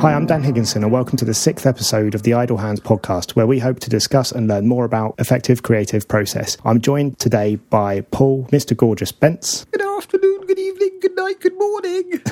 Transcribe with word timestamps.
Hi, 0.00 0.14
I'm 0.14 0.26
Dan 0.26 0.44
Higginson, 0.44 0.84
and 0.84 0.92
welcome 0.92 1.16
to 1.18 1.24
the 1.24 1.34
sixth 1.34 1.66
episode 1.66 2.14
of 2.14 2.22
the 2.22 2.32
Idle 2.32 2.58
Hands 2.58 2.78
podcast, 2.78 3.32
where 3.32 3.48
we 3.48 3.58
hope 3.58 3.80
to 3.80 3.90
discuss 3.90 4.30
and 4.30 4.46
learn 4.46 4.68
more 4.68 4.84
about 4.84 5.16
effective 5.18 5.64
creative 5.64 6.06
process. 6.06 6.56
I'm 6.64 6.80
joined 6.80 7.18
today 7.18 7.56
by 7.56 8.02
Paul, 8.12 8.44
Mr. 8.52 8.76
Gorgeous 8.76 9.10
Bence. 9.10 9.64
Good 9.72 9.82
afternoon, 9.82 10.46
good 10.46 10.60
evening, 10.60 11.00
good 11.02 11.16
night, 11.16 11.40
good 11.40 11.58
morning. 11.58 12.12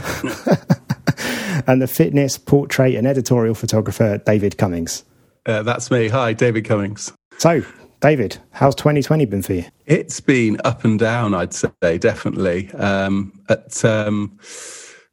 and 1.67 1.83
the 1.83 1.89
fitness, 1.89 2.39
portrait, 2.39 2.95
and 2.95 3.05
editorial 3.05 3.57
photographer, 3.57 4.19
David 4.19 4.57
Cummings. 4.59 5.03
Uh, 5.45 5.65
that's 5.65 5.91
me. 5.91 6.07
Hi, 6.07 6.35
David 6.35 6.67
Cummings. 6.67 7.13
So, 7.39 7.65
David, 7.99 8.39
how's 8.53 8.77
2020 8.77 9.25
been 9.25 9.43
for 9.43 9.55
you? 9.55 9.65
It's 9.87 10.21
been 10.21 10.61
up 10.65 10.85
and 10.85 11.01
down, 11.01 11.35
I'd 11.35 11.53
say, 11.53 11.99
definitely. 11.99 12.71
Um, 12.75 13.33
at, 13.49 13.85
um, 13.85 14.39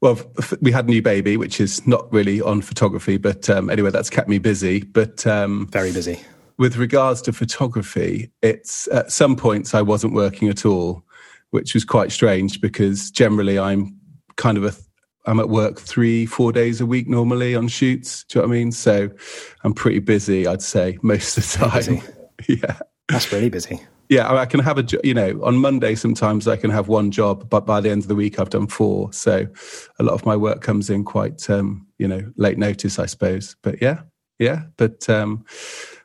well, 0.04 0.20
we 0.60 0.70
had 0.70 0.84
a 0.84 0.90
new 0.90 1.02
baby, 1.02 1.38
which 1.38 1.62
is 1.62 1.88
not 1.88 2.12
really 2.12 2.42
on 2.42 2.62
photography, 2.62 3.16
but 3.16 3.50
um, 3.50 3.70
anyway, 3.70 3.90
that's 3.90 4.10
kept 4.10 4.28
me 4.28 4.38
busy. 4.38 4.84
But 4.84 5.26
um, 5.26 5.66
very 5.68 5.94
busy. 5.94 6.20
With 6.58 6.76
regards 6.76 7.22
to 7.22 7.32
photography, 7.32 8.30
it's 8.42 8.90
at 8.90 9.14
some 9.14 9.38
points 9.38 9.74
I 9.74 9.82
wasn't 9.82 10.14
working 10.14 10.50
at 10.50 10.66
all, 10.66 11.06
which 11.52 11.74
was 11.74 11.86
quite 11.86 12.12
strange 12.12 12.60
because 12.60 13.12
generally 13.12 13.58
I'm 13.58 13.98
kind 14.36 14.58
of 14.58 14.66
a 14.66 14.74
I'm 15.26 15.40
at 15.40 15.48
work 15.48 15.80
three, 15.80 16.26
four 16.26 16.52
days 16.52 16.82
a 16.82 16.86
week 16.86 17.08
normally 17.08 17.56
on 17.56 17.70
shoots. 17.70 18.26
Do 18.26 18.40
you 18.40 18.42
know 18.42 18.50
what 18.50 18.56
I 18.56 18.58
mean? 18.58 18.72
So 18.74 19.10
I'm 19.64 19.74
pretty 19.74 20.00
busy, 20.00 20.46
I'd 20.46 20.62
say, 20.62 20.98
most 21.02 21.38
of 21.38 21.50
the 21.50 21.70
time. 21.70 22.02
yeah. 22.50 22.80
That's 23.08 23.32
really 23.32 23.50
busy. 23.50 23.80
Yeah, 24.10 24.32
I 24.32 24.46
can 24.46 24.60
have 24.60 24.78
a, 24.78 24.86
you 25.04 25.14
know, 25.14 25.40
on 25.44 25.58
Monday 25.58 25.96
sometimes 25.96 26.48
I 26.48 26.58
can 26.58 26.70
have 26.70 26.88
one 26.88 27.10
job, 27.10 27.50
but 27.50 27.66
by 27.66 27.82
the 27.82 27.90
end 27.90 28.04
of 28.04 28.08
the 28.08 28.16
week 28.16 28.40
I've 28.40 28.50
done 28.50 28.68
four. 28.68 29.12
So 29.14 29.48
a 30.00 30.04
lot 30.04 30.14
of 30.14 30.26
my 30.26 30.36
work 30.36 30.62
comes 30.62 30.90
in 30.90 31.04
quite, 31.04 31.50
um, 31.50 31.88
you 31.98 32.08
know, 32.08 32.32
late 32.36 32.58
notice, 32.58 33.00
I 33.00 33.06
suppose. 33.06 33.56
But 33.64 33.82
yeah, 33.82 34.02
yeah. 34.40 34.64
But 34.78 35.10
um, 35.10 35.46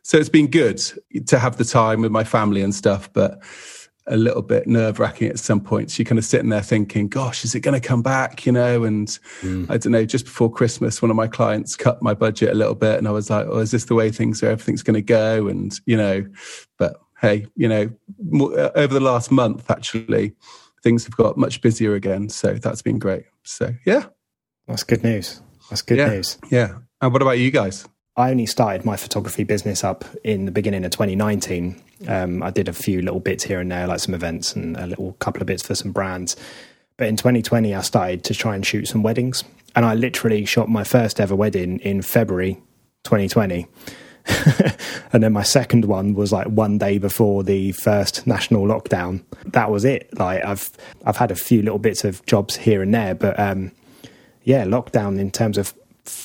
so 0.02 0.16
it's 0.16 0.28
been 0.28 0.48
good 0.48 0.80
to 1.26 1.38
have 1.38 1.56
the 1.56 1.64
time 1.64 2.02
with 2.02 2.12
my 2.12 2.24
family 2.24 2.62
and 2.62 2.74
stuff. 2.74 3.12
But 3.12 3.42
a 4.08 4.16
little 4.16 4.42
bit 4.42 4.66
nerve 4.66 4.98
wracking 4.98 5.28
at 5.28 5.38
some 5.38 5.60
points. 5.60 5.98
You're 5.98 6.06
kind 6.06 6.18
of 6.18 6.24
sitting 6.24 6.48
there 6.48 6.62
thinking, 6.62 7.08
gosh, 7.08 7.44
is 7.44 7.54
it 7.54 7.60
going 7.60 7.78
to 7.80 7.86
come 7.86 8.02
back? 8.02 8.46
You 8.46 8.52
know, 8.52 8.84
and 8.84 9.06
mm. 9.40 9.70
I 9.70 9.76
don't 9.76 9.92
know, 9.92 10.04
just 10.04 10.24
before 10.24 10.50
Christmas, 10.50 11.00
one 11.02 11.10
of 11.10 11.16
my 11.16 11.26
clients 11.26 11.76
cut 11.76 12.02
my 12.02 12.14
budget 12.14 12.50
a 12.50 12.54
little 12.54 12.74
bit 12.74 12.98
and 12.98 13.06
I 13.06 13.10
was 13.10 13.30
like, 13.30 13.46
oh, 13.48 13.58
is 13.58 13.70
this 13.70 13.84
the 13.84 13.94
way 13.94 14.10
things 14.10 14.42
are? 14.42 14.50
Everything's 14.50 14.82
going 14.82 14.94
to 14.94 15.02
go. 15.02 15.48
And, 15.48 15.78
you 15.86 15.96
know, 15.96 16.26
but 16.78 17.00
hey, 17.20 17.46
you 17.56 17.68
know, 17.68 17.90
more, 18.30 18.58
uh, 18.58 18.70
over 18.74 18.94
the 18.94 19.00
last 19.00 19.30
month, 19.30 19.70
actually, 19.70 20.34
things 20.82 21.04
have 21.04 21.16
got 21.16 21.36
much 21.36 21.60
busier 21.60 21.94
again. 21.94 22.28
So 22.28 22.54
that's 22.54 22.82
been 22.82 22.98
great. 22.98 23.24
So 23.42 23.74
yeah. 23.84 24.06
That's 24.66 24.84
good 24.84 25.02
news. 25.02 25.40
That's 25.70 25.82
good 25.82 25.98
yeah. 25.98 26.08
news. 26.08 26.38
Yeah. 26.50 26.78
And 27.00 27.12
what 27.12 27.22
about 27.22 27.38
you 27.38 27.50
guys? 27.50 27.86
I 28.16 28.30
only 28.30 28.46
started 28.46 28.84
my 28.84 28.96
photography 28.96 29.44
business 29.44 29.84
up 29.84 30.04
in 30.24 30.44
the 30.44 30.50
beginning 30.50 30.84
of 30.84 30.90
2019. 30.90 31.80
Um, 32.08 32.42
I 32.42 32.50
did 32.50 32.68
a 32.68 32.72
few 32.72 33.00
little 33.00 33.20
bits 33.20 33.44
here 33.44 33.60
and 33.60 33.70
there, 33.70 33.86
like 33.86 34.00
some 34.00 34.12
events 34.12 34.56
and 34.56 34.76
a 34.76 34.86
little 34.86 35.12
couple 35.14 35.40
of 35.40 35.46
bits 35.46 35.62
for 35.62 35.76
some 35.76 35.92
brands. 35.92 36.36
But 36.96 37.06
in 37.06 37.16
2020, 37.16 37.74
I 37.74 37.80
started 37.80 38.24
to 38.24 38.34
try 38.34 38.56
and 38.56 38.66
shoot 38.66 38.88
some 38.88 39.04
weddings. 39.04 39.44
And 39.76 39.84
I 39.84 39.94
literally 39.94 40.44
shot 40.44 40.68
my 40.68 40.82
first 40.82 41.20
ever 41.20 41.36
wedding 41.36 41.78
in 41.78 42.02
February 42.02 42.54
2020. 43.04 43.68
and 45.12 45.22
then 45.22 45.32
my 45.32 45.42
second 45.42 45.84
one 45.84 46.14
was 46.14 46.32
like 46.32 46.46
one 46.46 46.78
day 46.78 46.98
before 46.98 47.42
the 47.42 47.72
first 47.72 48.26
national 48.26 48.66
lockdown. 48.66 49.22
That 49.46 49.70
was 49.70 49.84
it. 49.84 50.08
Like 50.18 50.44
I've 50.44 50.70
I've 51.04 51.16
had 51.16 51.30
a 51.30 51.36
few 51.36 51.62
little 51.62 51.78
bits 51.78 52.04
of 52.04 52.24
jobs 52.26 52.56
here 52.56 52.82
and 52.82 52.92
there, 52.92 53.14
but 53.14 53.38
um, 53.38 53.72
yeah, 54.44 54.64
lockdown 54.64 55.18
in 55.18 55.30
terms 55.30 55.58
of 55.58 55.74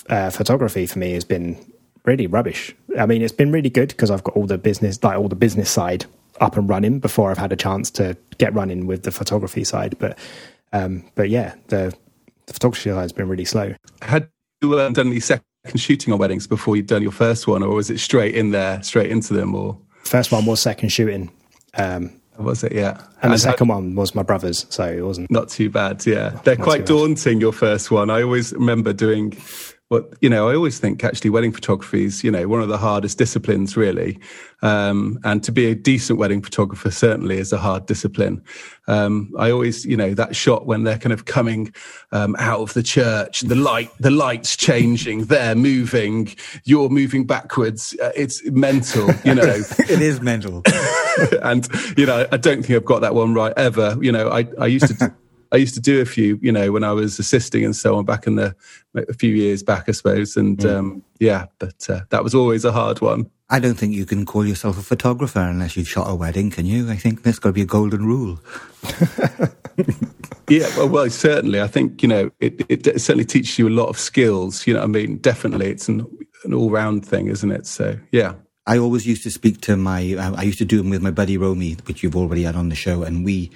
uh, 0.09 0.29
photography 0.29 0.85
for 0.85 0.99
me 0.99 1.13
has 1.13 1.25
been 1.25 1.57
really 2.05 2.27
rubbish. 2.27 2.75
I 2.97 3.05
mean, 3.05 3.21
it's 3.21 3.33
been 3.33 3.51
really 3.51 3.69
good 3.69 3.89
because 3.89 4.11
I've 4.11 4.23
got 4.23 4.35
all 4.35 4.45
the 4.45 4.57
business, 4.57 5.01
like 5.03 5.17
all 5.17 5.27
the 5.27 5.35
business 5.35 5.69
side 5.69 6.05
up 6.41 6.57
and 6.57 6.67
running 6.67 6.99
before 6.99 7.31
I've 7.31 7.37
had 7.37 7.51
a 7.51 7.55
chance 7.55 7.91
to 7.91 8.17
get 8.37 8.53
running 8.53 8.87
with 8.87 9.03
the 9.03 9.11
photography 9.11 9.63
side. 9.63 9.97
But, 9.99 10.17
um, 10.71 11.05
but 11.15 11.29
yeah, 11.29 11.55
the, 11.67 11.93
the 12.45 12.53
photography 12.53 12.89
side 12.89 13.01
has 13.01 13.11
been 13.11 13.27
really 13.27 13.45
slow. 13.45 13.73
Had 14.01 14.29
you 14.61 14.75
done 14.75 14.97
any 14.97 15.19
second 15.19 15.45
shooting 15.75 16.13
on 16.13 16.19
weddings 16.19 16.47
before 16.47 16.75
you'd 16.75 16.87
done 16.87 17.01
your 17.01 17.11
first 17.11 17.47
one, 17.47 17.63
or 17.63 17.75
was 17.75 17.89
it 17.89 17.99
straight 17.99 18.35
in 18.35 18.51
there, 18.51 18.81
straight 18.83 19.11
into 19.11 19.33
them? 19.33 19.55
Or 19.55 19.77
first 20.03 20.31
one 20.31 20.45
was 20.45 20.61
second 20.61 20.89
shooting. 20.89 21.31
Um, 21.75 22.19
was 22.37 22.63
it? 22.63 22.73
Yeah. 22.73 22.91
And, 22.91 23.23
and 23.23 23.33
the 23.33 23.37
second 23.37 23.67
one 23.67 23.95
was 23.95 24.15
my 24.15 24.23
brother's, 24.23 24.65
so 24.69 24.85
it 24.85 25.01
wasn't 25.01 25.29
not 25.31 25.49
too 25.49 25.69
bad. 25.69 26.05
Yeah, 26.05 26.29
they're 26.43 26.55
quite 26.55 26.85
daunting. 26.85 27.39
Your 27.39 27.53
first 27.53 27.91
one, 27.91 28.09
I 28.09 28.23
always 28.23 28.53
remember 28.53 28.91
doing 28.93 29.31
but 29.93 30.11
you 30.21 30.29
know, 30.29 30.49
I 30.49 30.55
always 30.55 30.79
think 30.79 31.03
actually 31.03 31.29
wedding 31.29 31.51
photography 31.51 32.05
is 32.05 32.23
you 32.23 32.31
know 32.31 32.47
one 32.47 32.63
of 32.63 32.67
the 32.67 32.79
hardest 32.79 33.19
disciplines 33.19 33.77
really, 33.77 34.19
um, 34.63 35.19
and 35.23 35.43
to 35.43 35.51
be 35.51 35.67
a 35.67 35.75
decent 35.75 36.17
wedding 36.17 36.41
photographer 36.41 36.89
certainly 36.89 37.37
is 37.37 37.53
a 37.53 37.59
hard 37.59 37.85
discipline. 37.85 38.43
Um, 38.87 39.31
I 39.37 39.51
always 39.51 39.85
you 39.85 39.95
know 39.95 40.15
that 40.15 40.35
shot 40.35 40.65
when 40.65 40.81
they're 40.81 40.97
kind 40.97 41.13
of 41.13 41.25
coming 41.25 41.71
um, 42.11 42.35
out 42.39 42.61
of 42.61 42.73
the 42.73 42.81
church, 42.81 43.41
the 43.41 43.53
light, 43.53 43.91
the 43.99 44.09
lights 44.09 44.57
changing, 44.57 45.25
they're 45.25 45.53
moving, 45.53 46.35
you're 46.63 46.89
moving 46.89 47.27
backwards. 47.27 47.95
Uh, 48.01 48.11
it's 48.15 48.43
mental, 48.49 49.11
you 49.23 49.35
know. 49.35 49.43
it 49.77 50.01
is 50.01 50.21
mental, 50.21 50.63
and 51.43 51.69
you 51.95 52.07
know 52.07 52.25
I 52.31 52.37
don't 52.37 52.63
think 52.63 52.77
I've 52.77 52.83
got 52.83 53.01
that 53.01 53.13
one 53.13 53.35
right 53.35 53.53
ever. 53.57 53.95
You 54.01 54.11
know, 54.11 54.29
I 54.29 54.47
I 54.59 54.65
used 54.65 54.87
to. 54.87 55.13
I 55.53 55.57
used 55.57 55.75
to 55.75 55.79
do 55.79 56.01
a 56.01 56.05
few, 56.05 56.39
you 56.41 56.51
know, 56.51 56.71
when 56.71 56.83
I 56.83 56.91
was 56.91 57.19
assisting 57.19 57.63
and 57.63 57.75
so 57.75 57.95
on 57.95 58.05
back 58.05 58.25
in 58.25 58.35
the 58.35 58.55
a 58.95 59.13
few 59.13 59.33
years 59.33 59.61
back, 59.61 59.85
I 59.87 59.91
suppose. 59.91 60.35
And 60.35 60.57
mm. 60.57 60.75
um, 60.75 61.03
yeah, 61.19 61.45
but 61.59 61.89
uh, 61.89 62.01
that 62.09 62.23
was 62.23 62.33
always 62.33 62.65
a 62.65 62.71
hard 62.71 63.01
one. 63.01 63.29
I 63.49 63.59
don't 63.59 63.75
think 63.75 63.93
you 63.93 64.05
can 64.05 64.25
call 64.25 64.45
yourself 64.45 64.79
a 64.79 64.81
photographer 64.81 65.39
unless 65.39 65.77
you've 65.77 65.87
shot 65.87 66.09
a 66.09 66.15
wedding, 66.15 66.49
can 66.49 66.65
you? 66.65 66.89
I 66.89 66.95
think 66.95 67.21
that's 67.21 67.37
got 67.37 67.49
to 67.49 67.53
be 67.53 67.61
a 67.61 67.65
golden 67.65 68.03
rule. 68.03 68.39
yeah, 70.49 70.67
well, 70.75 70.89
well, 70.89 71.09
certainly. 71.11 71.61
I 71.61 71.67
think 71.67 72.01
you 72.01 72.09
know 72.09 72.31
it, 72.39 72.65
it, 72.67 72.87
it. 72.87 72.99
certainly 72.99 73.25
teaches 73.25 73.59
you 73.59 73.67
a 73.67 73.69
lot 73.69 73.89
of 73.89 73.99
skills. 73.99 74.65
You 74.65 74.73
know, 74.73 74.81
I 74.81 74.87
mean, 74.87 75.17
definitely, 75.17 75.69
it's 75.69 75.87
an 75.87 76.07
an 76.43 76.53
all 76.55 76.71
round 76.71 77.05
thing, 77.05 77.27
isn't 77.27 77.51
it? 77.51 77.67
So, 77.67 77.97
yeah. 78.11 78.33
I 78.65 78.77
always 78.77 79.05
used 79.05 79.23
to 79.23 79.31
speak 79.31 79.61
to 79.61 79.77
my. 79.77 80.15
I 80.17 80.43
used 80.43 80.57
to 80.59 80.65
do 80.65 80.77
them 80.77 80.89
with 80.89 81.03
my 81.03 81.11
buddy 81.11 81.37
Romy, 81.37 81.73
which 81.85 82.01
you've 82.01 82.15
already 82.15 82.43
had 82.43 82.55
on 82.55 82.69
the 82.69 82.75
show, 82.75 83.03
and 83.03 83.23
we 83.23 83.51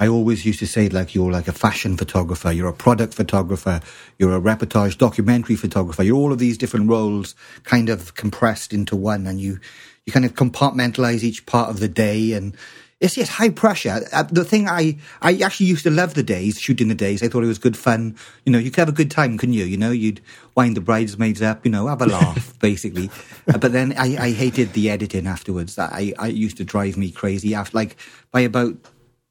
I 0.00 0.08
always 0.08 0.46
used 0.46 0.58
to 0.60 0.66
say 0.66 0.88
like 0.88 1.14
you're 1.14 1.30
like 1.30 1.46
a 1.46 1.52
fashion 1.52 1.98
photographer, 1.98 2.50
you're 2.50 2.68
a 2.68 2.72
product 2.72 3.12
photographer, 3.12 3.82
you're 4.18 4.34
a 4.34 4.40
reportage 4.40 4.96
documentary 4.96 5.56
photographer, 5.56 6.02
you're 6.02 6.16
all 6.16 6.32
of 6.32 6.38
these 6.38 6.56
different 6.56 6.88
roles 6.88 7.34
kind 7.64 7.90
of 7.90 8.14
compressed 8.14 8.72
into 8.72 8.96
one 8.96 9.26
and 9.26 9.42
you, 9.42 9.60
you 10.06 10.12
kind 10.12 10.24
of 10.24 10.34
compartmentalize 10.34 11.22
each 11.22 11.44
part 11.44 11.68
of 11.68 11.80
the 11.80 11.88
day 11.88 12.32
and 12.32 12.56
it's 12.98 13.14
just 13.14 13.32
high 13.32 13.50
pressure. 13.50 14.00
Uh, 14.10 14.22
the 14.24 14.44
thing 14.44 14.68
I, 14.68 14.98
I 15.20 15.38
actually 15.38 15.66
used 15.66 15.84
to 15.84 15.90
love 15.90 16.14
the 16.14 16.22
days, 16.22 16.58
shooting 16.58 16.88
the 16.88 16.94
days. 16.94 17.22
I 17.22 17.28
thought 17.28 17.44
it 17.44 17.46
was 17.46 17.58
good 17.58 17.76
fun. 17.76 18.16
You 18.44 18.52
know, 18.52 18.58
you 18.58 18.70
could 18.70 18.80
have 18.80 18.88
a 18.90 18.92
good 18.92 19.10
time, 19.10 19.38
couldn't 19.38 19.54
you? 19.54 19.64
You 19.64 19.78
know, 19.78 19.90
you'd 19.90 20.20
wind 20.54 20.76
the 20.76 20.82
bridesmaids 20.82 21.40
up, 21.40 21.64
you 21.64 21.70
know, 21.70 21.86
have 21.86 22.02
a 22.02 22.06
laugh, 22.18 22.58
basically. 22.58 23.10
Uh, 23.48 23.56
but 23.56 23.72
then 23.72 23.94
I, 23.96 24.16
I 24.18 24.30
hated 24.32 24.74
the 24.74 24.90
editing 24.90 25.26
afterwards. 25.26 25.76
That 25.76 25.92
I, 25.92 26.12
I 26.18 26.26
used 26.26 26.58
to 26.58 26.64
drive 26.64 26.98
me 26.98 27.10
crazy 27.10 27.54
after, 27.54 27.74
like, 27.74 27.96
by 28.32 28.40
about 28.40 28.76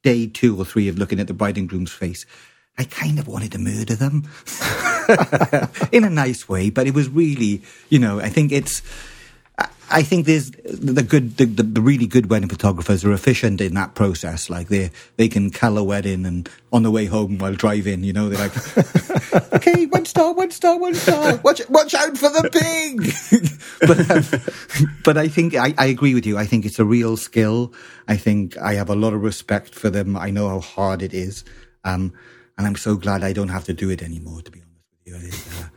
day 0.03 0.27
two 0.27 0.59
or 0.59 0.65
three 0.65 0.87
of 0.87 0.97
looking 0.97 1.19
at 1.19 1.27
the 1.27 1.33
bride 1.33 1.57
and 1.57 1.67
groom's 1.67 1.91
face, 1.91 2.25
I 2.77 2.85
kind 2.85 3.19
of 3.19 3.27
wanted 3.27 3.51
to 3.53 3.57
murder 3.57 3.95
them. 3.95 4.27
In 5.91 6.03
a 6.03 6.09
nice 6.09 6.47
way, 6.47 6.69
but 6.69 6.87
it 6.87 6.93
was 6.93 7.09
really, 7.09 7.61
you 7.89 7.99
know, 7.99 8.19
I 8.19 8.29
think 8.29 8.51
it's, 8.51 8.81
I 9.91 10.03
think 10.03 10.27
there's 10.27 10.51
the 10.51 11.01
good, 11.01 11.37
the, 11.37 11.45
the, 11.45 11.81
really 11.81 12.05
good 12.05 12.29
wedding 12.29 12.49
photographers 12.49 13.03
are 13.03 13.11
efficient 13.11 13.59
in 13.59 13.73
that 13.73 13.95
process. 13.95 14.49
Like 14.49 14.67
they, 14.67 14.91
they 15.17 15.27
can 15.27 15.49
color 15.49 15.83
wedding 15.83 16.25
and 16.25 16.47
on 16.71 16.83
the 16.83 16.91
way 16.91 17.05
home 17.05 17.39
while 17.39 17.55
driving, 17.55 18.03
you 18.03 18.13
know, 18.13 18.29
they're 18.29 18.47
like, 18.47 19.53
okay, 19.53 19.87
one 19.87 20.05
star, 20.05 20.33
one 20.33 20.51
star, 20.51 20.77
one 20.77 20.93
star. 20.93 21.37
Watch, 21.43 21.67
watch 21.69 21.95
out 21.95 22.15
for 22.17 22.29
the 22.29 22.49
pig. 22.51 23.49
but, 23.87 24.11
um, 24.11 24.93
but 25.03 25.17
I 25.17 25.27
think 25.27 25.55
I, 25.55 25.73
I 25.77 25.87
agree 25.87 26.13
with 26.13 26.25
you. 26.25 26.37
I 26.37 26.45
think 26.45 26.65
it's 26.65 26.79
a 26.79 26.85
real 26.85 27.17
skill. 27.17 27.73
I 28.07 28.15
think 28.15 28.57
I 28.57 28.75
have 28.75 28.89
a 28.89 28.95
lot 28.95 29.13
of 29.13 29.23
respect 29.23 29.73
for 29.73 29.89
them. 29.89 30.15
I 30.15 30.29
know 30.29 30.49
how 30.49 30.59
hard 30.59 31.01
it 31.01 31.13
is. 31.13 31.43
Um, 31.83 32.13
and 32.57 32.67
I'm 32.67 32.75
so 32.75 32.95
glad 32.95 33.23
I 33.23 33.33
don't 33.33 33.49
have 33.49 33.63
to 33.65 33.73
do 33.73 33.89
it 33.89 34.03
anymore, 34.03 34.41
to 34.43 34.51
be 34.51 34.61
honest 34.61 35.45
with 35.45 35.59
you. 35.59 35.65
Uh, 35.65 35.69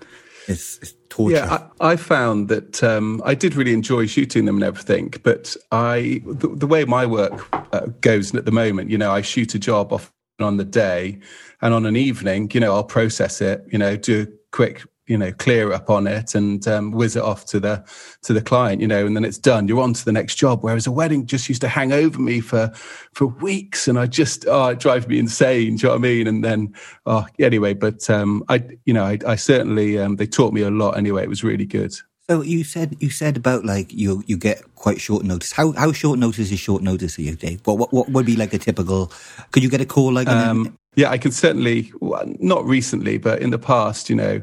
it's, 0.48 0.78
it's 0.82 0.94
torture. 1.12 1.36
Yeah, 1.36 1.68
I, 1.80 1.92
I 1.92 1.96
found 1.96 2.48
that 2.48 2.82
um, 2.82 3.20
I 3.22 3.34
did 3.34 3.54
really 3.54 3.74
enjoy 3.74 4.06
shooting 4.06 4.46
them 4.46 4.56
and 4.56 4.64
everything, 4.64 5.12
but 5.22 5.54
I 5.70 6.22
the, 6.24 6.48
the 6.48 6.66
way 6.66 6.86
my 6.86 7.04
work 7.04 7.46
uh, 7.74 7.86
goes 8.00 8.34
at 8.34 8.46
the 8.46 8.50
moment, 8.50 8.88
you 8.90 8.96
know, 8.96 9.12
I 9.12 9.20
shoot 9.20 9.54
a 9.54 9.58
job 9.58 9.92
off 9.92 10.10
on 10.40 10.56
the 10.56 10.64
day, 10.64 11.18
and 11.60 11.74
on 11.74 11.84
an 11.84 11.96
evening, 11.96 12.50
you 12.54 12.60
know, 12.60 12.72
I'll 12.74 12.82
process 12.82 13.42
it, 13.42 13.62
you 13.70 13.78
know, 13.78 13.94
do 13.94 14.22
a 14.22 14.26
quick 14.56 14.84
you 15.06 15.18
know 15.18 15.32
clear 15.32 15.72
up 15.72 15.90
on 15.90 16.06
it 16.06 16.34
and 16.34 16.66
um, 16.68 16.92
whiz 16.92 17.16
it 17.16 17.22
off 17.22 17.44
to 17.44 17.58
the 17.58 17.84
to 18.22 18.32
the 18.32 18.40
client 18.40 18.80
you 18.80 18.86
know 18.86 19.04
and 19.04 19.16
then 19.16 19.24
it's 19.24 19.38
done 19.38 19.66
you're 19.66 19.82
on 19.82 19.92
to 19.92 20.04
the 20.04 20.12
next 20.12 20.36
job 20.36 20.62
whereas 20.62 20.86
a 20.86 20.92
wedding 20.92 21.26
just 21.26 21.48
used 21.48 21.60
to 21.60 21.68
hang 21.68 21.92
over 21.92 22.20
me 22.20 22.40
for 22.40 22.70
for 23.12 23.26
weeks 23.26 23.88
and 23.88 23.98
i 23.98 24.06
just 24.06 24.46
oh 24.48 24.68
it 24.68 24.78
drives 24.78 25.06
me 25.08 25.18
insane 25.18 25.76
do 25.76 25.82
you 25.82 25.88
know 25.88 25.90
what 25.90 25.96
i 25.96 25.98
mean 25.98 26.26
and 26.26 26.44
then 26.44 26.72
oh 27.06 27.26
anyway 27.38 27.74
but 27.74 28.08
um 28.10 28.44
i 28.48 28.62
you 28.84 28.94
know 28.94 29.04
i, 29.04 29.18
I 29.26 29.36
certainly 29.36 29.98
um, 29.98 30.16
they 30.16 30.26
taught 30.26 30.52
me 30.52 30.62
a 30.62 30.70
lot 30.70 30.96
anyway 30.96 31.22
it 31.24 31.28
was 31.28 31.42
really 31.42 31.66
good 31.66 31.92
so 32.30 32.40
you 32.40 32.62
said 32.62 32.96
you 33.00 33.10
said 33.10 33.36
about 33.36 33.64
like 33.64 33.92
you 33.92 34.22
you 34.26 34.36
get 34.36 34.62
quite 34.76 35.00
short 35.00 35.24
notice. 35.24 35.52
How 35.52 35.72
how 35.72 35.92
short 35.92 36.18
notice 36.20 36.52
is 36.52 36.60
short 36.60 36.80
notice 36.80 37.16
for 37.16 37.22
you, 37.22 37.34
Dave? 37.34 37.60
What 37.64 37.78
what, 37.78 37.92
what 37.92 38.08
would 38.10 38.24
be 38.24 38.36
like 38.36 38.54
a 38.54 38.58
typical? 38.58 39.12
Could 39.50 39.62
you 39.62 39.68
get 39.68 39.80
a 39.80 39.84
call 39.84 40.12
like? 40.12 40.28
Um, 40.28 40.78
yeah, 40.94 41.10
I 41.10 41.16
could 41.16 41.32
certainly, 41.32 41.90
not 42.00 42.64
recently, 42.66 43.16
but 43.16 43.40
in 43.40 43.50
the 43.50 43.58
past, 43.58 44.10
you 44.10 44.16
know, 44.16 44.42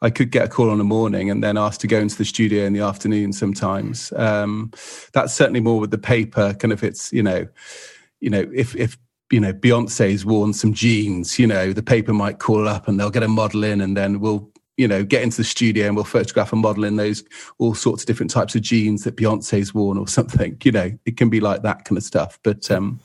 I 0.00 0.10
could 0.10 0.30
get 0.30 0.44
a 0.44 0.48
call 0.48 0.70
on 0.70 0.80
a 0.80 0.84
morning 0.84 1.28
and 1.28 1.42
then 1.42 1.58
asked 1.58 1.80
to 1.80 1.88
go 1.88 1.98
into 1.98 2.16
the 2.16 2.24
studio 2.24 2.64
in 2.64 2.72
the 2.72 2.80
afternoon 2.80 3.32
sometimes. 3.32 4.12
Um, 4.12 4.70
that's 5.12 5.34
certainly 5.34 5.60
more 5.60 5.80
with 5.80 5.90
the 5.90 5.98
paper, 5.98 6.54
kind 6.54 6.72
of 6.72 6.84
it's, 6.84 7.12
you 7.12 7.22
know, 7.22 7.48
you 8.20 8.30
know, 8.30 8.48
if, 8.54 8.76
if, 8.76 8.96
you 9.32 9.40
know, 9.40 9.52
Beyonce's 9.52 10.24
worn 10.24 10.52
some 10.52 10.72
jeans, 10.72 11.36
you 11.36 11.48
know, 11.48 11.72
the 11.72 11.82
paper 11.82 12.12
might 12.12 12.38
call 12.38 12.68
up 12.68 12.86
and 12.86 12.98
they'll 12.98 13.10
get 13.10 13.24
a 13.24 13.28
model 13.28 13.64
in 13.64 13.80
and 13.80 13.96
then 13.96 14.20
we'll, 14.20 14.48
you 14.76 14.86
know, 14.86 15.02
get 15.02 15.22
into 15.22 15.38
the 15.38 15.44
studio 15.44 15.86
and 15.88 15.96
we'll 15.96 16.04
photograph 16.04 16.52
a 16.52 16.56
model 16.56 16.84
in 16.84 16.94
those 16.94 17.24
all 17.58 17.74
sorts 17.74 18.04
of 18.04 18.06
different 18.06 18.30
types 18.30 18.54
of 18.54 18.62
jeans 18.62 19.02
that 19.02 19.16
Beyonce's 19.16 19.74
worn 19.74 19.98
or 19.98 20.06
something. 20.06 20.56
You 20.64 20.72
know, 20.72 20.92
it 21.04 21.16
can 21.16 21.28
be 21.28 21.40
like 21.40 21.62
that 21.62 21.84
kind 21.84 21.98
of 21.98 22.04
stuff. 22.04 22.38
But 22.44 22.70
um, 22.70 23.00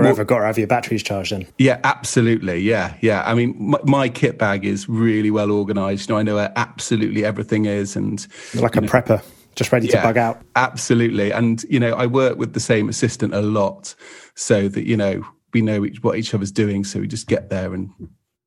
Forever 0.00 0.24
got 0.24 0.38
to 0.38 0.46
have 0.46 0.58
your 0.58 0.66
batteries 0.66 1.02
charged 1.02 1.32
in. 1.32 1.46
Yeah, 1.58 1.80
absolutely. 1.84 2.60
Yeah, 2.60 2.96
yeah. 3.00 3.22
I 3.24 3.34
mean, 3.34 3.54
my, 3.58 3.78
my 3.84 4.08
kit 4.08 4.38
bag 4.38 4.64
is 4.64 4.88
really 4.88 5.30
well 5.30 5.50
organized. 5.50 6.08
You 6.08 6.14
know, 6.14 6.18
I 6.18 6.22
know 6.22 6.34
where 6.36 6.52
absolutely 6.56 7.24
everything 7.24 7.66
is, 7.66 7.94
and 7.94 8.26
like 8.54 8.76
a 8.76 8.80
know, 8.80 8.88
prepper, 8.88 9.22
just 9.54 9.70
ready 9.70 9.88
yeah, 9.88 9.96
to 9.96 10.02
bug 10.02 10.16
out. 10.16 10.40
Absolutely, 10.56 11.30
and 11.30 11.62
you 11.64 11.78
know, 11.78 11.92
I 11.92 12.06
work 12.06 12.38
with 12.38 12.54
the 12.54 12.60
same 12.60 12.88
assistant 12.88 13.34
a 13.34 13.42
lot, 13.42 13.94
so 14.34 14.68
that 14.68 14.86
you 14.86 14.96
know 14.96 15.24
we 15.52 15.60
know 15.60 15.84
each, 15.84 16.02
what 16.02 16.16
each 16.16 16.32
other's 16.32 16.52
doing, 16.52 16.84
so 16.84 17.00
we 17.00 17.06
just 17.06 17.26
get 17.26 17.50
there 17.50 17.74
and 17.74 17.90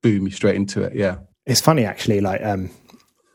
boom, 0.02 0.26
you 0.26 0.30
straight 0.30 0.56
into 0.56 0.82
it. 0.82 0.94
Yeah, 0.94 1.18
it's 1.44 1.60
funny 1.60 1.84
actually. 1.84 2.20
Like 2.20 2.42
um, 2.42 2.70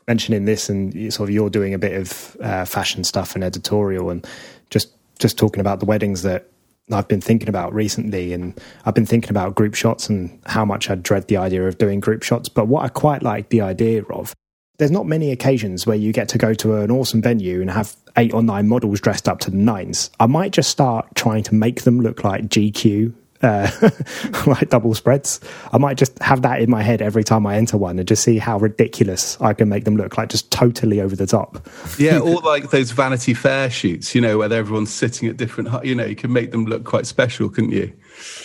mentioning 0.06 0.44
this, 0.44 0.68
and 0.68 1.12
sort 1.12 1.28
of 1.28 1.34
you're 1.34 1.50
doing 1.50 1.74
a 1.74 1.78
bit 1.78 1.94
of 1.94 2.36
uh, 2.40 2.64
fashion 2.64 3.04
stuff 3.04 3.34
and 3.34 3.42
editorial, 3.42 4.10
and 4.10 4.26
just 4.70 4.92
just 5.18 5.38
talking 5.38 5.60
about 5.60 5.80
the 5.80 5.86
weddings 5.86 6.22
that 6.22 6.50
I've 6.90 7.08
been 7.08 7.20
thinking 7.20 7.48
about 7.48 7.72
recently, 7.72 8.32
and 8.32 8.60
I've 8.84 8.94
been 8.94 9.06
thinking 9.06 9.30
about 9.30 9.54
group 9.54 9.74
shots 9.74 10.08
and 10.08 10.38
how 10.46 10.64
much 10.64 10.90
I 10.90 10.96
dread 10.96 11.28
the 11.28 11.36
idea 11.36 11.66
of 11.66 11.78
doing 11.78 12.00
group 12.00 12.22
shots. 12.22 12.48
But 12.48 12.66
what 12.66 12.84
I 12.84 12.88
quite 12.88 13.22
like 13.22 13.48
the 13.50 13.60
idea 13.60 14.02
of, 14.04 14.34
there's 14.78 14.90
not 14.90 15.06
many 15.06 15.30
occasions 15.30 15.86
where 15.86 15.96
you 15.96 16.12
get 16.12 16.28
to 16.30 16.38
go 16.38 16.54
to 16.54 16.76
an 16.76 16.90
awesome 16.90 17.22
venue 17.22 17.60
and 17.60 17.70
have 17.70 17.94
eight 18.16 18.34
or 18.34 18.42
nine 18.42 18.68
models 18.68 19.00
dressed 19.00 19.28
up 19.28 19.38
to 19.40 19.50
the 19.50 19.56
nines. 19.56 20.10
I 20.18 20.26
might 20.26 20.52
just 20.52 20.70
start 20.70 21.06
trying 21.14 21.44
to 21.44 21.54
make 21.54 21.82
them 21.82 22.00
look 22.00 22.24
like 22.24 22.48
GQ 22.48 23.14
uh, 23.42 23.70
like 24.46 24.70
double 24.70 24.94
spreads. 24.94 25.40
I 25.72 25.78
might 25.78 25.96
just 25.96 26.18
have 26.20 26.42
that 26.42 26.60
in 26.60 26.70
my 26.70 26.82
head 26.82 27.02
every 27.02 27.24
time 27.24 27.46
I 27.46 27.56
enter 27.56 27.76
one 27.76 27.98
and 27.98 28.06
just 28.06 28.22
see 28.22 28.38
how 28.38 28.58
ridiculous 28.58 29.40
I 29.40 29.52
can 29.52 29.68
make 29.68 29.84
them 29.84 29.96
look 29.96 30.16
like 30.16 30.28
just 30.28 30.50
totally 30.50 31.00
over 31.00 31.16
the 31.16 31.26
top. 31.26 31.66
yeah, 31.98 32.18
or 32.20 32.40
like 32.40 32.70
those 32.70 32.90
Vanity 32.92 33.34
Fair 33.34 33.70
shoots, 33.70 34.14
you 34.14 34.20
know, 34.20 34.38
where 34.38 34.52
everyone's 34.52 34.92
sitting 34.92 35.28
at 35.28 35.36
different, 35.36 35.84
you 35.84 35.94
know, 35.94 36.04
you 36.04 36.16
can 36.16 36.32
make 36.32 36.50
them 36.50 36.66
look 36.66 36.84
quite 36.84 37.06
special, 37.06 37.48
couldn't 37.48 37.72
you? 37.72 37.92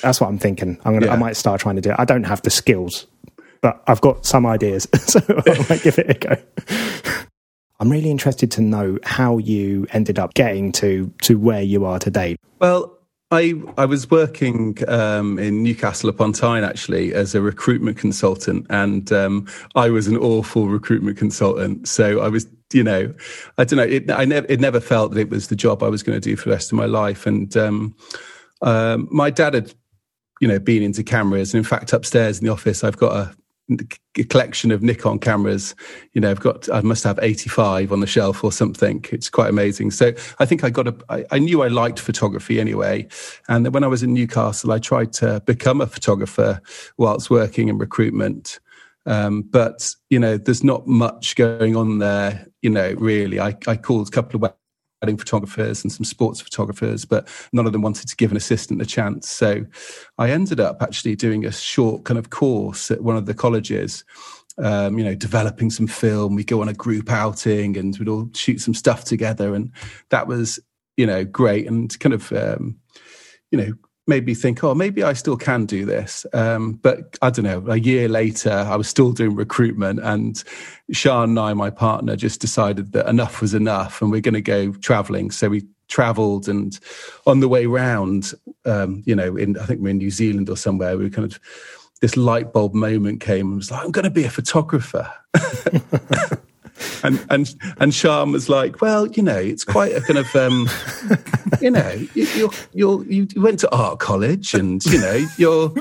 That's 0.02 0.20
what 0.20 0.28
I'm 0.28 0.40
thinking. 0.40 0.80
I'm 0.86 0.94
gonna, 0.94 1.08
yeah. 1.08 1.14
I 1.14 1.18
might 1.18 1.36
start 1.36 1.62
trying 1.62 1.76
to 1.76 1.82
do 1.82 1.92
it. 1.92 1.96
I 2.00 2.06
don't 2.06 2.24
have 2.24 2.42
the 2.42 2.50
skills, 2.50 3.08
but 3.62 3.84
I've 3.88 4.02
got 4.02 4.26
some 4.26 4.46
ideas, 4.46 4.88
so 5.06 5.20
I 5.30 5.66
might 5.70 5.84
give 5.84 6.00
it 6.00 6.10
a 6.10 6.14
go. 6.14 6.38
I'm 7.80 7.92
really 7.92 8.10
interested 8.10 8.50
to 8.52 8.62
know 8.62 8.98
how 9.04 9.38
you 9.38 9.86
ended 9.92 10.18
up 10.18 10.34
getting 10.34 10.72
to 10.74 11.12
to 11.24 11.38
where 11.38 11.62
you 11.62 11.86
are 11.86 12.00
today. 12.00 12.38
Well, 12.60 12.97
I 13.30 13.54
I 13.78 13.86
was 13.86 14.10
working 14.10 14.78
um, 14.88 15.38
in 15.38 15.62
Newcastle 15.62 16.10
upon 16.10 16.32
Tyne 16.32 16.64
actually 16.64 17.14
as 17.14 17.36
a 17.36 17.42
recruitment 17.42 17.98
consultant, 17.98 18.66
and 18.70 19.12
um, 19.12 19.48
I 19.76 19.90
was 19.90 20.08
an 20.08 20.18
awful 20.18 20.70
recruitment 20.70 21.18
consultant. 21.18 21.88
So 21.90 22.22
I 22.22 22.30
was, 22.30 22.48
you 22.72 22.84
know, 22.84 23.14
I 23.58 23.66
don't 23.66 23.78
know. 23.78 23.84
It, 23.84 24.10
I 24.10 24.24
never 24.24 24.48
it 24.48 24.62
never 24.62 24.80
felt 24.80 25.12
that 25.12 25.20
it 25.20 25.30
was 25.30 25.50
the 25.50 25.58
job 25.58 25.84
I 25.84 25.90
was 25.90 26.04
going 26.04 26.20
to 26.20 26.30
do 26.30 26.38
for 26.38 26.46
the 26.46 26.56
rest 26.56 26.72
of 26.72 26.78
my 26.78 26.86
life. 26.86 27.26
And 27.26 27.56
um, 27.58 27.96
um, 28.62 29.10
my 29.12 29.30
dad 29.30 29.56
had, 29.56 29.74
you 30.40 30.48
know, 30.48 30.60
been 30.60 30.82
into 30.82 31.04
cameras, 31.04 31.54
and 31.54 31.60
in 31.60 31.66
fact, 31.66 31.92
upstairs 31.92 32.40
in 32.40 32.46
the 32.46 32.54
office, 32.54 32.82
I've 32.84 32.98
got 32.98 33.14
a 33.14 33.22
a 33.22 33.36
collection 34.30 34.72
of 34.72 34.82
Nikon 34.82 35.20
cameras. 35.20 35.76
You 36.14 36.22
know, 36.22 36.32
I've 36.32 36.40
got, 36.40 36.70
I 36.72 36.82
must 36.82 37.04
have 37.04 37.20
85 37.22 37.92
on 37.92 38.00
the 38.00 38.08
shelf 38.08 38.44
or 38.44 38.52
something. 38.52 39.04
It's 39.12 39.30
quite 39.30 39.50
amazing. 39.50 39.92
So 39.92 40.14
I 40.40 40.46
think 40.46 40.64
I 40.64 40.70
got 40.70 40.88
a, 40.88 40.96
I, 41.10 41.26
I 41.32 41.40
knew 41.40 41.62
I 41.62 41.68
liked 41.68 42.00
photography 42.00 42.60
anyway. 42.60 43.08
And 43.48 43.74
when 43.74 43.84
I 43.84 43.88
was 43.88 44.04
in 44.04 44.14
Newcastle, 44.14 44.72
I 44.72 44.80
tried 44.80 45.14
to 45.14 45.42
become 45.46 45.82
a 45.82 45.88
photographer 45.88 46.62
whilst 46.98 47.30
working 47.30 47.68
in 47.68 47.78
recruitment. 47.78 48.60
Um, 49.06 49.42
but, 49.42 49.94
you 50.10 50.20
know, 50.20 50.38
there's 50.38 50.64
not 50.64 50.86
much 50.86 51.36
going 51.36 51.76
on 51.76 52.00
there, 52.00 52.48
you 52.62 52.70
know, 52.70 52.94
really. 52.98 53.40
I, 53.40 53.56
I 53.66 53.78
called 53.78 54.10
a 54.10 54.12
couple 54.12 54.44
of 54.44 54.54
wedding 55.02 55.18
photographers 55.18 55.84
and 55.84 55.92
some 55.92 56.04
sports 56.04 56.42
photographers, 56.42 57.06
but 57.06 57.28
none 57.54 57.66
of 57.66 57.72
them 57.72 57.82
wanted 57.82 58.08
to 58.08 58.16
give 58.16 58.32
an 58.32 58.38
assistant 58.38 58.82
a 58.82 58.86
chance. 58.86 59.30
So 59.30 59.66
I 60.18 60.32
ended 60.32 60.60
up 60.60 60.82
actually 60.82 61.16
doing 61.16 61.46
a 61.46 61.52
short 61.52 62.04
kind 62.04 62.18
of 62.18 62.30
course 62.30 62.90
at 62.92 63.02
one 63.02 63.16
of 63.16 63.26
the 63.26 63.34
colleges. 63.34 64.04
Um, 64.60 64.98
you 64.98 65.06
know, 65.06 65.14
developing 65.14 65.70
some 65.70 65.86
film. 65.86 66.34
We 66.34 66.44
go 66.44 66.62
on 66.62 66.68
a 66.68 66.74
group 66.74 67.12
outing 67.12 67.78
and 67.78 67.96
we'd 68.00 68.08
all 68.08 68.28
shoot 68.34 68.60
some 68.60 68.74
stuff 68.74 69.04
together, 69.04 69.54
and 69.54 69.72
that 70.10 70.26
was, 70.26 70.60
you 70.96 71.06
know, 71.06 71.24
great 71.24 71.68
and 71.68 72.00
kind 72.00 72.14
of, 72.16 72.34
um, 72.34 72.76
you 73.52 73.60
know, 73.60 73.74
made 74.08 74.26
me 74.26 74.34
think, 74.34 74.64
oh, 74.64 74.74
maybe 74.74 75.04
I 75.04 75.14
still 75.14 75.38
can 75.38 75.66
do 75.66 75.86
this. 75.86 76.26
Um, 76.34 76.74
but 76.74 77.18
I 77.22 77.30
don't 77.30 77.46
know. 77.46 77.64
A 77.72 77.78
year 77.78 78.08
later, 78.08 78.52
I 78.52 78.76
was 78.76 78.88
still 78.88 79.12
doing 79.12 79.36
recruitment, 79.36 80.00
and 80.00 80.44
Sian 80.92 81.32
and 81.32 81.40
I, 81.40 81.54
my 81.54 81.70
partner, 81.70 82.16
just 82.16 82.42
decided 82.42 82.94
that 82.94 83.08
enough 83.08 83.42
was 83.42 83.54
enough, 83.54 84.02
and 84.02 84.12
we're 84.12 84.22
going 84.22 84.34
to 84.34 84.42
go 84.42 84.72
traveling. 84.74 85.32
So 85.32 85.50
we 85.50 85.64
travelled, 85.88 86.48
and 86.48 86.80
on 87.26 87.40
the 87.40 87.48
way 87.48 87.66
round, 87.66 88.34
um, 88.66 89.04
you 89.06 89.16
know, 89.16 89.36
in 89.36 89.58
I 89.58 89.66
think 89.66 89.82
we're 89.82 89.90
in 89.90 89.98
New 89.98 90.12
Zealand 90.12 90.50
or 90.50 90.58
somewhere, 90.58 90.98
we 90.98 91.04
were 91.04 91.10
kind 91.10 91.30
of 91.30 91.40
this 92.02 92.16
light 92.16 92.54
bulb 92.54 92.74
moment 92.74 93.22
came 93.22 93.48
and 93.48 93.58
was 93.58 93.72
like, 93.72 93.84
I'm 93.84 93.92
going 93.92 94.04
to 94.04 94.12
be 94.12 94.24
a 94.24 94.30
photographer. 94.30 95.12
and 97.04 97.26
and 97.30 97.56
and 97.80 97.94
Sian 97.94 98.32
was 98.32 98.50
like, 98.50 98.82
well, 98.82 99.08
you 99.08 99.24
know, 99.24 99.38
it's 99.38 99.64
quite 99.64 99.96
a 99.96 100.02
kind 100.02 100.20
of, 100.20 100.36
um, 100.36 100.70
you 101.62 101.72
know, 101.72 101.90
you, 102.14 102.28
you're, 102.36 102.52
you're 102.74 103.04
you 103.06 103.28
went 103.38 103.60
to 103.60 103.72
art 103.76 104.00
college, 104.00 104.54
and 104.54 104.84
you 104.86 105.00
know, 105.00 105.26
you're 105.38 105.74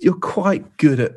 you're 0.00 0.14
quite 0.14 0.76
good 0.76 1.00
at 1.00 1.12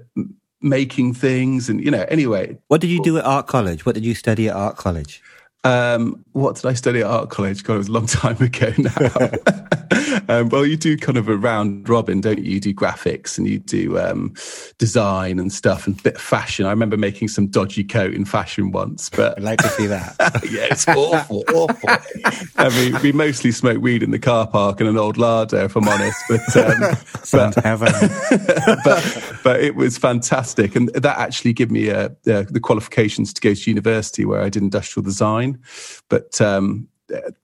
making 0.61 1.13
things, 1.13 1.69
and 1.69 1.83
you 1.83 1.91
know, 1.91 2.05
anyway. 2.09 2.57
What 2.67 2.81
did 2.81 2.89
you 2.89 3.01
do 3.03 3.17
at 3.17 3.25
art 3.25 3.47
college? 3.47 3.85
What 3.85 3.95
did 3.95 4.05
you 4.05 4.13
study 4.15 4.49
at 4.49 4.55
art 4.55 4.77
college? 4.77 5.21
Um, 5.65 6.23
what 6.31 6.55
did 6.55 6.65
I 6.65 6.73
study 6.73 7.01
at 7.01 7.07
art 7.07 7.29
college? 7.29 7.63
God, 7.63 7.75
it 7.75 7.77
was 7.79 7.87
a 7.89 7.91
long 7.91 8.05
time 8.07 8.41
ago 8.41 8.71
now. 8.77 9.29
um, 10.29 10.49
well, 10.49 10.65
you 10.65 10.77
do 10.77 10.95
kind 10.95 11.17
of 11.17 11.27
a 11.27 11.35
round 11.35 11.89
robin, 11.89 12.21
don't 12.21 12.39
you? 12.39 12.53
You 12.53 12.59
do 12.61 12.73
graphics 12.73 13.37
and 13.37 13.45
you 13.45 13.59
do 13.59 13.99
um, 13.99 14.33
design 14.77 15.37
and 15.37 15.51
stuff 15.51 15.85
and 15.85 16.01
bit 16.01 16.15
of 16.15 16.21
fashion. 16.21 16.65
I 16.65 16.69
remember 16.69 16.95
making 16.95 17.27
some 17.27 17.47
dodgy 17.47 17.83
coat 17.83 18.13
in 18.13 18.23
fashion 18.23 18.71
once, 18.71 19.09
but 19.09 19.37
I'd 19.37 19.43
like 19.43 19.59
to 19.59 19.67
see 19.69 19.87
that. 19.87 20.15
yeah, 20.49 20.67
it's 20.71 20.87
awful, 20.87 21.43
awful. 21.53 21.89
I 22.57 22.69
mean, 22.69 23.01
we 23.01 23.11
mostly 23.11 23.51
smoke 23.51 23.81
weed 23.81 24.01
in 24.01 24.11
the 24.11 24.19
car 24.19 24.47
park 24.47 24.79
in 24.79 24.87
an 24.87 24.97
old 24.97 25.17
larder, 25.17 25.65
if 25.65 25.75
I'm 25.75 25.87
honest. 25.87 26.23
But 26.29 26.57
um, 26.57 26.97
but, 27.31 27.55
heaven. 27.55 27.91
but 28.85 29.33
but 29.43 29.59
it 29.59 29.75
was 29.75 29.97
fantastic, 29.97 30.75
and 30.75 30.89
that 30.89 31.17
actually 31.17 31.53
gave 31.53 31.71
me 31.71 31.89
uh, 31.89 32.09
the 32.23 32.59
qualifications 32.61 33.33
to 33.33 33.41
go 33.41 33.53
to 33.53 33.69
university 33.69 34.25
where 34.25 34.41
I 34.41 34.49
did 34.49 34.63
industrial 34.63 35.03
design 35.03 35.48
But 36.09 36.39
um, 36.41 36.87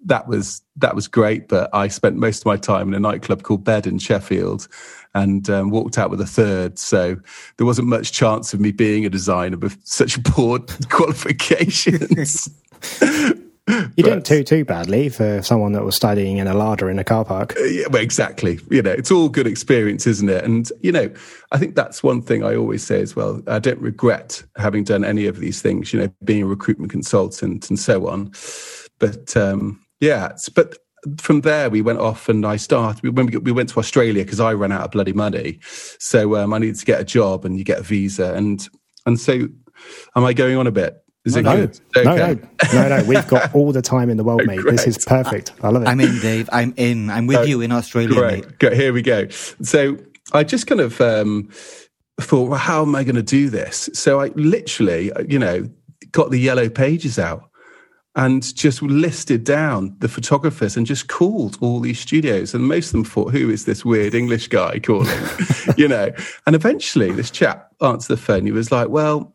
that 0.06 0.28
was 0.28 0.62
that 0.78 0.96
was 0.96 1.08
great. 1.08 1.48
But 1.48 1.70
I 1.74 1.88
spent 1.88 2.16
most 2.16 2.40
of 2.40 2.46
my 2.46 2.58
time 2.58 2.90
in 2.90 2.94
a 2.94 3.00
nightclub 3.00 3.44
called 3.44 3.64
Bed 3.64 3.88
in 3.88 4.00
Sheffield, 4.00 4.68
and 5.14 5.50
um, 5.50 5.70
walked 5.70 5.98
out 5.98 6.10
with 6.10 6.22
a 6.22 6.26
third. 6.26 6.78
So 6.78 7.18
there 7.58 7.66
wasn't 7.66 7.88
much 7.88 8.12
chance 8.12 8.54
of 8.54 8.60
me 8.60 8.72
being 8.72 9.06
a 9.06 9.10
designer 9.10 9.58
with 9.58 9.78
such 9.84 10.22
poor 10.26 10.60
qualifications. 10.90 12.50
You 13.68 14.04
but, 14.04 14.04
didn't 14.04 14.26
do 14.26 14.44
too 14.44 14.64
badly 14.64 15.10
for 15.10 15.42
someone 15.42 15.72
that 15.72 15.84
was 15.84 15.96
studying 15.96 16.38
in 16.38 16.48
a 16.48 16.54
larder 16.54 16.90
in 16.90 17.00
a 17.00 17.04
car 17.04 17.26
park. 17.26 17.56
Uh, 17.58 17.64
yeah, 17.64 17.88
well, 17.90 18.02
exactly. 18.02 18.60
You 18.70 18.84
know, 18.84 18.92
it's 18.92 19.10
all 19.10 19.28
good 19.28 19.48
experience, 19.48 20.06
isn't 20.06 20.30
it? 20.30 20.44
And 20.44 20.72
you 20.82 20.92
know, 20.92 21.12
I 21.52 21.58
think 21.58 21.76
that's 21.76 22.04
one 22.04 22.22
thing 22.22 22.44
I 22.44 22.56
always 22.56 22.84
say 22.84 23.02
as 23.02 23.16
well. 23.16 23.42
I 23.48 23.58
don't 23.58 23.80
regret 23.80 24.44
having 24.58 24.84
done 24.84 25.04
any 25.04 25.26
of 25.26 25.40
these 25.40 25.62
things. 25.64 25.94
You 25.94 26.02
know, 26.02 26.10
being 26.24 26.44
a 26.44 26.48
recruitment 26.48 26.92
consultant 26.92 27.70
and 27.70 27.80
so 27.80 28.08
on. 28.08 28.32
But 29.00 29.36
um, 29.36 29.84
yeah, 30.00 30.34
but 30.54 30.78
from 31.18 31.42
there 31.42 31.70
we 31.70 31.82
went 31.82 32.00
off 32.00 32.30
and 32.30 32.46
I 32.46 32.58
started 32.58 33.16
when 33.16 33.28
we, 33.28 33.38
we 33.38 33.52
went 33.52 33.70
to 33.70 33.80
Australia 33.80 34.24
because 34.24 34.40
I 34.40 34.54
ran 34.54 34.72
out 34.72 34.82
of 34.82 34.92
bloody 34.92 35.14
money, 35.14 35.60
so 35.98 36.36
um, 36.36 36.54
I 36.54 36.60
needed 36.60 36.78
to 36.78 36.86
get 36.86 37.02
a 37.02 37.06
job 37.06 37.46
and 37.46 37.58
you 37.58 37.64
get 37.64 37.80
a 37.80 37.84
visa 37.84 38.34
and 38.36 38.68
and 39.08 39.20
so 39.20 39.48
am 40.16 40.24
I 40.24 40.34
going 40.34 40.58
on 40.58 40.68
a 40.68 40.72
bit? 40.72 41.05
Is 41.26 41.36
it 41.36 41.42
no, 41.42 41.56
good? 41.68 41.80
no, 41.96 42.16
no, 42.16 42.40
no, 42.72 42.88
no. 42.88 43.04
We've 43.06 43.28
got 43.28 43.54
all 43.56 43.72
the 43.72 43.82
time 43.82 44.10
in 44.12 44.18
the 44.18 44.24
world, 44.24 44.44
mate. 44.46 44.62
This 44.64 44.86
is 44.86 45.04
perfect. 45.04 45.54
I 45.64 45.70
love 45.70 45.82
it. 45.82 45.88
I'm 45.88 46.00
in, 46.00 46.20
Dave. 46.20 46.48
I'm 46.52 46.74
in. 46.78 47.10
I'm 47.10 47.26
with 47.26 47.48
you 47.48 47.62
in 47.62 47.72
Australia, 47.72 48.16
Great. 48.16 48.46
mate. 48.46 48.60
Go, 48.60 48.74
here 48.74 48.94
we 48.94 49.02
go. 49.02 49.28
So 49.30 49.98
I 50.34 50.44
just 50.44 50.68
kind 50.68 50.82
of 50.82 51.02
um, 51.02 51.50
thought, 52.22 52.50
well, 52.50 52.60
how 52.60 52.84
am 52.84 52.96
I 52.96 53.04
going 53.04 53.16
to 53.16 53.24
do 53.24 53.50
this? 53.50 53.90
So 53.94 54.22
I 54.22 54.28
literally, 54.36 55.12
you 55.28 55.40
know, 55.40 55.68
got 56.12 56.30
the 56.30 56.40
yellow 56.40 56.70
pages 56.70 57.18
out 57.18 57.50
and 58.16 58.56
just 58.56 58.82
listed 58.82 59.44
down 59.44 59.96
the 60.00 60.08
photographers 60.08 60.78
and 60.78 60.86
just 60.86 61.10
called 61.10 61.58
all 61.60 61.82
these 61.82 62.00
studios. 62.00 62.54
And 62.54 62.64
most 62.64 62.88
of 62.88 62.92
them 62.94 63.04
thought, 63.04 63.34
who 63.34 63.50
is 63.50 63.66
this 63.66 63.84
weird 63.84 64.16
English 64.16 64.48
guy 64.48 64.80
calling? 64.80 65.20
you 65.78 65.88
know, 65.88 66.12
and 66.48 66.56
eventually 66.56 67.12
this 67.12 67.30
chap 67.30 67.72
answered 67.82 68.14
the 68.16 68.22
phone. 68.22 68.46
He 68.46 68.54
was 68.54 68.72
like, 68.72 68.88
well, 68.88 69.35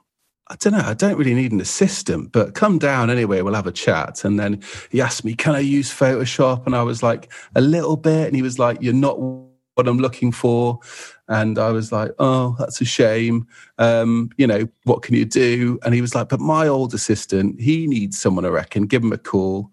I 0.50 0.57
don't 0.57 0.73
know, 0.73 0.85
I 0.85 0.95
don't 0.95 1.16
really 1.16 1.35
need 1.35 1.52
an 1.52 1.61
assistant, 1.61 2.33
but 2.33 2.54
come 2.54 2.78
down 2.78 3.09
anyway, 3.09 3.40
we'll 3.40 3.54
have 3.54 3.69
a 3.69 3.73
chat. 3.73 4.25
And 4.25 4.38
then 4.38 4.61
he 4.90 5.00
asked 5.00 5.25
me, 5.25 5.35
can 5.37 5.54
I 5.54 5.61
use 5.61 5.92
Photoshop? 5.92 6.66
And 6.66 6.75
I 6.75 6.83
was 6.83 7.04
like, 7.04 7.33
a 7.54 7.61
little 7.61 7.97
bit. 7.97 8.26
And 8.26 8.35
he 8.35 8.42
was 8.42 8.59
like, 8.59 8.78
you're 8.80 8.92
not 8.92 9.21
what 9.21 9.87
I'm 9.87 9.99
looking 9.99 10.33
for. 10.33 10.80
And 11.28 11.57
I 11.57 11.71
was 11.71 11.92
like, 11.92 12.11
oh, 12.19 12.57
that's 12.59 12.80
a 12.80 12.85
shame. 12.85 13.47
Um, 13.78 14.30
you 14.38 14.47
know, 14.49 14.69
what 14.83 15.02
can 15.02 15.14
you 15.14 15.25
do? 15.25 15.78
And 15.85 15.95
he 15.95 16.00
was 16.00 16.16
like, 16.16 16.28
but 16.28 16.40
my 16.40 16.66
old 16.66 16.95
assistant, 16.95 17.61
he 17.61 17.87
needs 17.87 18.21
someone, 18.21 18.45
I 18.45 18.49
reckon, 18.49 18.87
give 18.87 19.04
him 19.04 19.12
a 19.12 19.19
call. 19.19 19.73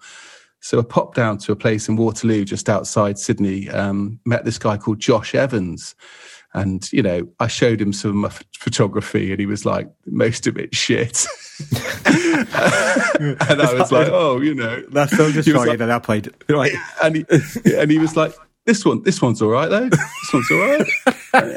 So 0.60 0.77
I 0.77 0.84
popped 0.84 1.15
down 1.15 1.39
to 1.39 1.51
a 1.51 1.55
place 1.55 1.89
in 1.89 1.96
Waterloo, 1.96 2.46
just 2.46 2.69
outside 2.69 3.17
Sydney, 3.17 3.67
um, 3.69 4.19
met 4.25 4.46
this 4.46 4.60
guy 4.60 4.77
called 4.77 5.00
Josh 5.00 5.34
Evans. 5.34 5.96
And, 6.53 6.91
you 6.91 7.03
know, 7.03 7.27
I 7.39 7.47
showed 7.47 7.81
him 7.81 7.93
some 7.93 8.11
of 8.11 8.15
my 8.15 8.45
photography 8.57 9.31
and 9.31 9.39
he 9.39 9.45
was 9.45 9.65
like, 9.65 9.89
most 10.05 10.47
of 10.47 10.57
it 10.57 10.73
shit. 10.73 11.27
and 12.05 12.47
I 13.61 13.73
was 13.73 13.91
like, 13.91 14.07
oh, 14.07 14.39
you 14.39 14.55
know. 14.55 14.81
That's 14.89 15.15
so 15.15 15.31
disappointed 15.31 15.67
like, 15.67 15.81
at 15.81 15.85
that 15.87 16.03
point. 16.03 16.29
Right. 16.49 16.73
And 17.03 17.17
he, 17.17 17.25
and 17.75 17.91
he 17.91 17.99
was 17.99 18.15
like, 18.15 18.33
this 18.65 18.83
one, 18.85 19.03
this 19.03 19.21
one's 19.21 19.41
all 19.41 19.49
right 19.49 19.69
though. 19.69 19.89
This 19.89 20.33
one's 20.33 20.51
all 20.51 20.57
right. 20.57 20.87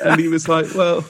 and 0.04 0.20
he 0.20 0.28
was 0.28 0.48
like, 0.48 0.66
well, 0.74 1.04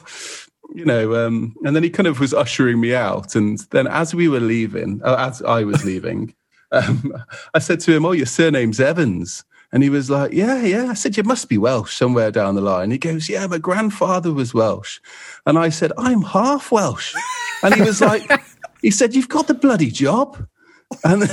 you 0.75 0.85
know, 0.85 1.27
um, 1.27 1.55
and 1.65 1.75
then 1.75 1.83
he 1.83 1.91
kind 1.91 2.07
of 2.07 2.21
was 2.21 2.33
ushering 2.33 2.81
me 2.81 2.95
out. 2.95 3.35
And 3.35 3.59
then 3.71 3.87
as 3.87 4.15
we 4.15 4.29
were 4.29 4.41
leaving, 4.41 5.01
uh, 5.05 5.17
as 5.19 5.43
I 5.43 5.65
was 5.65 5.85
leaving, 5.85 6.35
um, 6.73 7.15
I 7.55 7.59
said 7.59 7.81
to 7.81 7.95
him, 7.95 8.05
oh, 8.05 8.13
your 8.13 8.27
surname's 8.27 8.81
Evans. 8.81 9.45
And 9.73 9.83
he 9.83 9.91
was 9.91 10.11
like, 10.11 10.33
Yeah, 10.33 10.63
yeah. 10.63 10.87
I 10.91 10.95
said, 10.95 11.17
You 11.17 11.23
must 11.23 11.49
be 11.49 11.59
Welsh 11.59 11.95
somewhere 11.95 12.31
down 12.31 12.55
the 12.55 12.61
line. 12.61 12.91
He 12.91 12.99
goes, 12.99 13.29
Yeah, 13.29 13.47
my 13.47 13.59
grandfather 13.59 14.33
was 14.33 14.53
Welsh. 14.55 15.01
And 15.47 15.59
I 15.59 15.69
said, 15.69 15.93
I'm 15.97 16.23
half 16.23 16.73
Welsh. 16.73 17.15
And 17.63 17.75
he 17.75 17.83
was 17.83 18.01
like, 18.01 18.29
He 18.83 18.91
said, 18.91 19.15
You've 19.15 19.29
got 19.29 19.47
the 19.47 19.55
bloody 19.55 19.91
job. 19.91 20.47
And, 21.05 21.23
and 21.23 21.31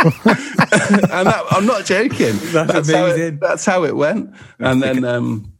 that, 0.00 1.44
I'm 1.50 1.66
not 1.66 1.84
joking. 1.84 2.36
That's, 2.52 2.72
that's 2.72 2.88
amazing. 2.88 2.94
How 2.94 3.06
it, 3.06 3.40
that's 3.40 3.64
how 3.64 3.84
it 3.84 3.94
went. 3.94 4.34
And 4.58 4.82
then, 4.82 5.04
um, 5.04 5.52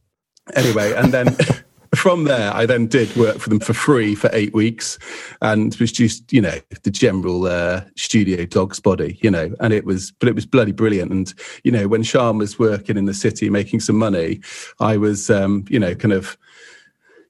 anyway, 0.54 0.92
and 0.92 1.12
then 1.12 1.36
from 1.94 2.24
there, 2.24 2.54
I 2.54 2.66
then 2.66 2.86
did 2.86 3.14
work 3.16 3.38
for 3.38 3.48
them 3.48 3.60
for 3.60 3.72
free 3.72 4.14
for 4.14 4.30
eight 4.32 4.54
weeks 4.54 4.98
and 5.42 5.74
was 5.76 5.90
just, 5.90 6.32
you 6.32 6.40
know, 6.40 6.58
the 6.82 6.90
general 6.90 7.46
uh, 7.46 7.82
studio 7.96 8.44
dog's 8.46 8.78
body, 8.78 9.18
you 9.22 9.30
know, 9.30 9.52
and 9.60 9.72
it 9.72 9.84
was, 9.84 10.12
but 10.12 10.28
it 10.28 10.34
was 10.34 10.46
bloody 10.46 10.72
brilliant. 10.72 11.10
And, 11.10 11.34
you 11.64 11.72
know, 11.72 11.88
when 11.88 12.04
Sian 12.04 12.38
was 12.38 12.58
working 12.58 12.96
in 12.96 13.06
the 13.06 13.14
city 13.14 13.50
making 13.50 13.80
some 13.80 13.96
money, 13.96 14.40
I 14.78 14.96
was, 14.96 15.30
um, 15.30 15.64
you 15.68 15.80
know, 15.80 15.94
kind 15.94 16.12
of, 16.12 16.38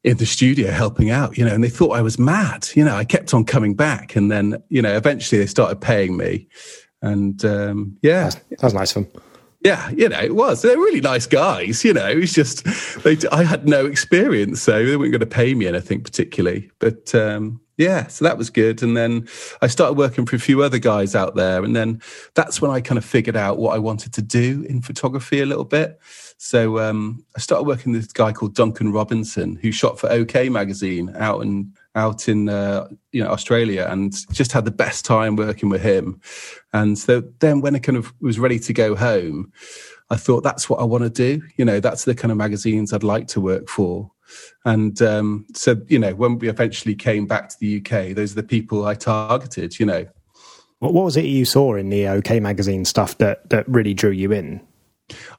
in 0.03 0.17
the 0.17 0.25
studio 0.25 0.71
helping 0.71 1.11
out, 1.11 1.37
you 1.37 1.45
know, 1.45 1.55
and 1.55 1.63
they 1.63 1.69
thought 1.69 1.91
I 1.91 2.01
was 2.01 2.19
mad. 2.19 2.69
You 2.75 2.85
know, 2.85 2.97
I 2.97 3.05
kept 3.05 3.35
on 3.35 3.45
coming 3.45 3.75
back, 3.75 4.17
and 4.17 4.31
then 4.31 4.63
you 4.71 4.81
know, 4.81 4.97
eventually 4.97 5.39
they 5.39 5.47
started 5.47 5.81
paying 5.81 6.17
me, 6.17 6.49
and 7.03 7.45
um, 7.45 7.99
yeah, 8.01 8.23
that's, 8.23 8.41
that's 8.61 8.75
nice 8.75 8.97
of 8.97 9.13
them. 9.13 9.23
Yeah, 9.63 9.91
you 9.91 10.09
know, 10.09 10.21
it 10.21 10.35
was. 10.35 10.63
They're 10.63 10.77
really 10.79 11.03
nice 11.03 11.27
guys. 11.27 11.85
You 11.85 11.93
know, 11.93 12.09
it's 12.09 12.33
just 12.33 12.65
they. 13.03 13.19
I 13.31 13.45
had 13.45 13.69
no 13.69 13.85
experience, 13.85 14.63
so 14.63 14.85
they 14.85 14.97
weren't 14.97 15.13
going 15.13 15.21
to 15.21 15.27
pay 15.27 15.55
me 15.55 15.67
anything 15.67 16.03
particularly. 16.03 16.71
But 16.79 17.15
um, 17.15 17.61
yeah, 17.77 18.07
so 18.07 18.25
that 18.25 18.39
was 18.39 18.49
good. 18.49 18.83
And 18.83 18.97
then 18.97 19.29
I 19.61 19.67
started 19.67 19.99
working 19.99 20.25
for 20.25 20.37
a 20.37 20.39
few 20.39 20.63
other 20.63 20.79
guys 20.79 21.15
out 21.15 21.35
there, 21.35 21.63
and 21.63 21.77
then 21.77 22.01
that's 22.35 22.63
when 22.63 22.71
I 22.71 22.81
kind 22.81 22.97
of 22.97 23.05
figured 23.05 23.37
out 23.37 23.59
what 23.59 23.75
I 23.75 23.79
wanted 23.79 24.15
to 24.15 24.23
do 24.23 24.65
in 24.69 24.81
photography 24.81 25.41
a 25.41 25.47
little 25.47 25.65
bit. 25.65 25.99
So 26.39 26.79
um, 26.79 27.23
I 27.37 27.41
started 27.41 27.65
working 27.65 27.93
with 27.93 28.03
this 28.03 28.13
guy 28.13 28.33
called 28.33 28.55
Duncan 28.55 28.93
Robinson, 28.93 29.57
who 29.57 29.73
shot 29.73 29.99
for 29.99 30.11
OK 30.11 30.49
magazine 30.49 31.15
out 31.17 31.43
in 31.43 31.75
out 31.95 32.29
in 32.29 32.49
uh, 32.49 32.89
you 33.13 33.23
know 33.23 33.31
Australia, 33.31 33.87
and 33.91 34.15
just 34.33 34.53
had 34.53 34.65
the 34.65 34.71
best 34.71 35.05
time 35.05 35.37
working 35.37 35.69
with 35.69 35.83
him. 35.83 36.21
And 36.73 36.99
so 36.99 37.23
then, 37.41 37.61
when 37.61 37.75
I 37.75 37.79
kind 37.79 37.99
of 37.99 38.13
was 38.21 38.39
ready 38.39 38.59
to 38.61 38.73
go 38.73 38.95
home, 38.95 39.53
I 40.11 40.17
thought 40.17 40.43
that's 40.43 40.69
what 40.69 40.81
I 40.81 40.85
want 40.85 41.05
to 41.05 41.11
do. 41.11 41.43
You 41.57 41.65
know, 41.65 41.81
that's 41.81 42.05
the 42.05 42.15
kind 42.15 42.33
of 42.33 42.39
magazines 42.39 42.93
I'd 42.93 43.03
like 43.03 43.29
to 43.29 43.41
work 43.41 43.69
for. 43.69 44.11
And 44.65 45.01
um, 45.03 45.47
so, 45.55 45.77
you 45.89 45.99
know, 45.99 46.15
when 46.15 46.39
we 46.39 46.49
eventually 46.49 46.95
came 46.95 47.27
back 47.27 47.49
to 47.49 47.57
the 47.59 47.79
UK, 47.79 48.15
those 48.15 48.33
are 48.33 48.37
the 48.37 48.43
people 48.43 48.85
I 48.85 48.95
targeted. 48.95 49.79
You 49.79 49.87
know, 49.87 50.07
what, 50.79 50.95
what 50.95 51.05
was 51.05 51.17
it 51.17 51.25
you 51.25 51.45
saw 51.45 51.75
in 51.75 51.89
the 51.89 52.09
OK 52.09 52.41
magazine 52.41 52.85
stuff 52.85 53.19
that 53.19 53.49
that 53.51 53.69
really 53.69 53.95
drew 53.95 54.11
you 54.11 54.33
in? 54.33 54.61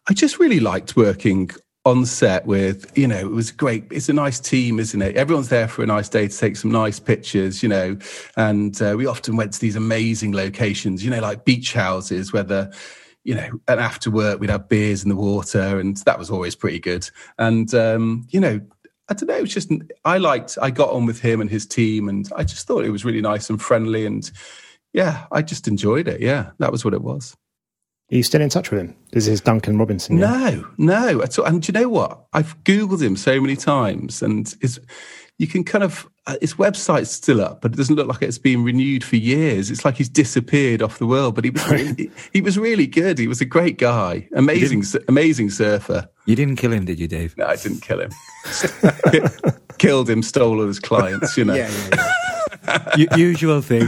I 0.09 0.13
just 0.13 0.39
really 0.39 0.59
liked 0.59 0.95
working 0.95 1.49
on 1.83 2.05
set 2.05 2.45
with, 2.45 2.95
you 2.95 3.07
know, 3.07 3.17
it 3.17 3.31
was 3.31 3.51
great. 3.51 3.85
It's 3.89 4.09
a 4.09 4.13
nice 4.13 4.39
team, 4.39 4.79
isn't 4.79 5.01
it? 5.01 5.15
Everyone's 5.15 5.49
there 5.49 5.67
for 5.67 5.81
a 5.81 5.87
nice 5.87 6.09
day 6.09 6.27
to 6.27 6.37
take 6.37 6.55
some 6.55 6.71
nice 6.71 6.99
pictures, 6.99 7.63
you 7.63 7.69
know. 7.69 7.97
And 8.37 8.79
uh, 8.81 8.95
we 8.97 9.07
often 9.07 9.35
went 9.35 9.53
to 9.53 9.59
these 9.59 9.75
amazing 9.75 10.33
locations, 10.33 11.03
you 11.03 11.09
know, 11.09 11.19
like 11.19 11.43
beach 11.43 11.73
houses 11.73 12.31
where 12.31 12.43
the, 12.43 12.75
you 13.23 13.35
know, 13.35 13.59
and 13.67 13.79
after 13.79 14.11
work 14.11 14.39
we'd 14.39 14.49
have 14.49 14.69
beers 14.69 15.03
in 15.03 15.09
the 15.09 15.15
water, 15.15 15.79
and 15.79 15.97
that 15.97 16.19
was 16.19 16.29
always 16.29 16.55
pretty 16.55 16.79
good. 16.79 17.09
And 17.37 17.73
um, 17.73 18.27
you 18.29 18.39
know, 18.39 18.59
I 19.09 19.13
don't 19.13 19.27
know, 19.27 19.37
it 19.37 19.41
was 19.41 19.53
just 19.53 19.71
I 20.05 20.17
liked. 20.17 20.57
I 20.61 20.71
got 20.71 20.89
on 20.89 21.05
with 21.05 21.19
him 21.19 21.41
and 21.41 21.49
his 21.49 21.65
team, 21.65 22.09
and 22.09 22.29
I 22.35 22.43
just 22.43 22.67
thought 22.67 22.85
it 22.85 22.91
was 22.91 23.05
really 23.05 23.21
nice 23.21 23.49
and 23.49 23.61
friendly, 23.61 24.05
and 24.05 24.29
yeah, 24.93 25.25
I 25.31 25.41
just 25.41 25.67
enjoyed 25.67 26.07
it. 26.07 26.21
Yeah, 26.21 26.51
that 26.59 26.71
was 26.71 26.83
what 26.85 26.93
it 26.93 27.01
was. 27.01 27.35
Are 28.11 28.15
you 28.15 28.23
still 28.23 28.41
in 28.41 28.49
touch 28.49 28.71
with 28.71 28.81
him? 28.81 28.95
Is 29.13 29.25
this 29.25 29.35
is 29.35 29.41
Duncan 29.41 29.77
Robinson. 29.77 30.17
Yeah? 30.17 30.49
No, 30.49 30.67
no. 30.77 31.21
At 31.21 31.39
all. 31.39 31.45
And 31.45 31.61
do 31.61 31.71
you 31.71 31.79
know 31.79 31.87
what? 31.87 32.25
I've 32.33 32.61
Googled 32.63 33.01
him 33.01 33.15
so 33.15 33.39
many 33.39 33.55
times 33.55 34.21
and 34.21 34.53
it's, 34.59 34.79
you 35.37 35.47
can 35.47 35.63
kind 35.63 35.83
of, 35.83 36.07
uh, 36.27 36.35
his 36.41 36.55
website's 36.55 37.09
still 37.09 37.39
up, 37.39 37.61
but 37.61 37.73
it 37.73 37.77
doesn't 37.77 37.95
look 37.95 38.07
like 38.07 38.21
it's 38.21 38.37
been 38.37 38.65
renewed 38.65 39.03
for 39.03 39.15
years. 39.15 39.71
It's 39.71 39.85
like 39.85 39.95
he's 39.95 40.09
disappeared 40.09 40.81
off 40.81 40.99
the 40.99 41.07
world, 41.07 41.35
but 41.35 41.45
he 41.45 41.51
was 41.51 41.67
really, 41.69 42.11
he 42.33 42.41
was 42.41 42.59
really 42.59 42.85
good. 42.85 43.17
He 43.17 43.27
was 43.27 43.39
a 43.39 43.45
great 43.45 43.77
guy. 43.77 44.27
Amazing, 44.35 44.83
amazing 45.07 45.49
surfer. 45.49 46.09
You 46.25 46.35
didn't 46.35 46.57
kill 46.57 46.73
him, 46.73 46.83
did 46.83 46.99
you, 46.99 47.07
Dave? 47.07 47.35
No, 47.37 47.45
I 47.45 47.55
didn't 47.55 47.81
kill 47.81 48.01
him. 48.01 48.11
Killed 49.77 50.07
him, 50.07 50.21
stole 50.21 50.59
all 50.59 50.67
his 50.67 50.79
clients, 50.79 51.35
you 51.37 51.45
know. 51.45 51.55
yeah, 51.55 51.71
yeah, 52.67 52.93
yeah. 52.97 53.15
usual 53.15 53.61
thing 53.61 53.87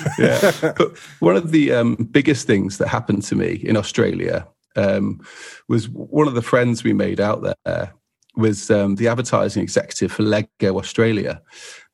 yeah. 0.18 0.52
But 0.60 0.96
one 1.20 1.36
of 1.36 1.50
the 1.50 1.72
um, 1.72 1.96
biggest 2.10 2.46
things 2.46 2.78
that 2.78 2.88
happened 2.88 3.22
to 3.24 3.36
me 3.36 3.54
in 3.64 3.76
Australia 3.76 4.46
um, 4.76 5.20
was 5.68 5.88
one 5.88 6.28
of 6.28 6.34
the 6.34 6.42
friends 6.42 6.84
we 6.84 6.92
made 6.92 7.20
out 7.20 7.42
there 7.64 7.92
was 8.36 8.70
um, 8.70 8.96
the 8.96 9.08
advertising 9.08 9.62
executive 9.62 10.12
for 10.12 10.22
Lego 10.22 10.78
Australia, 10.78 11.42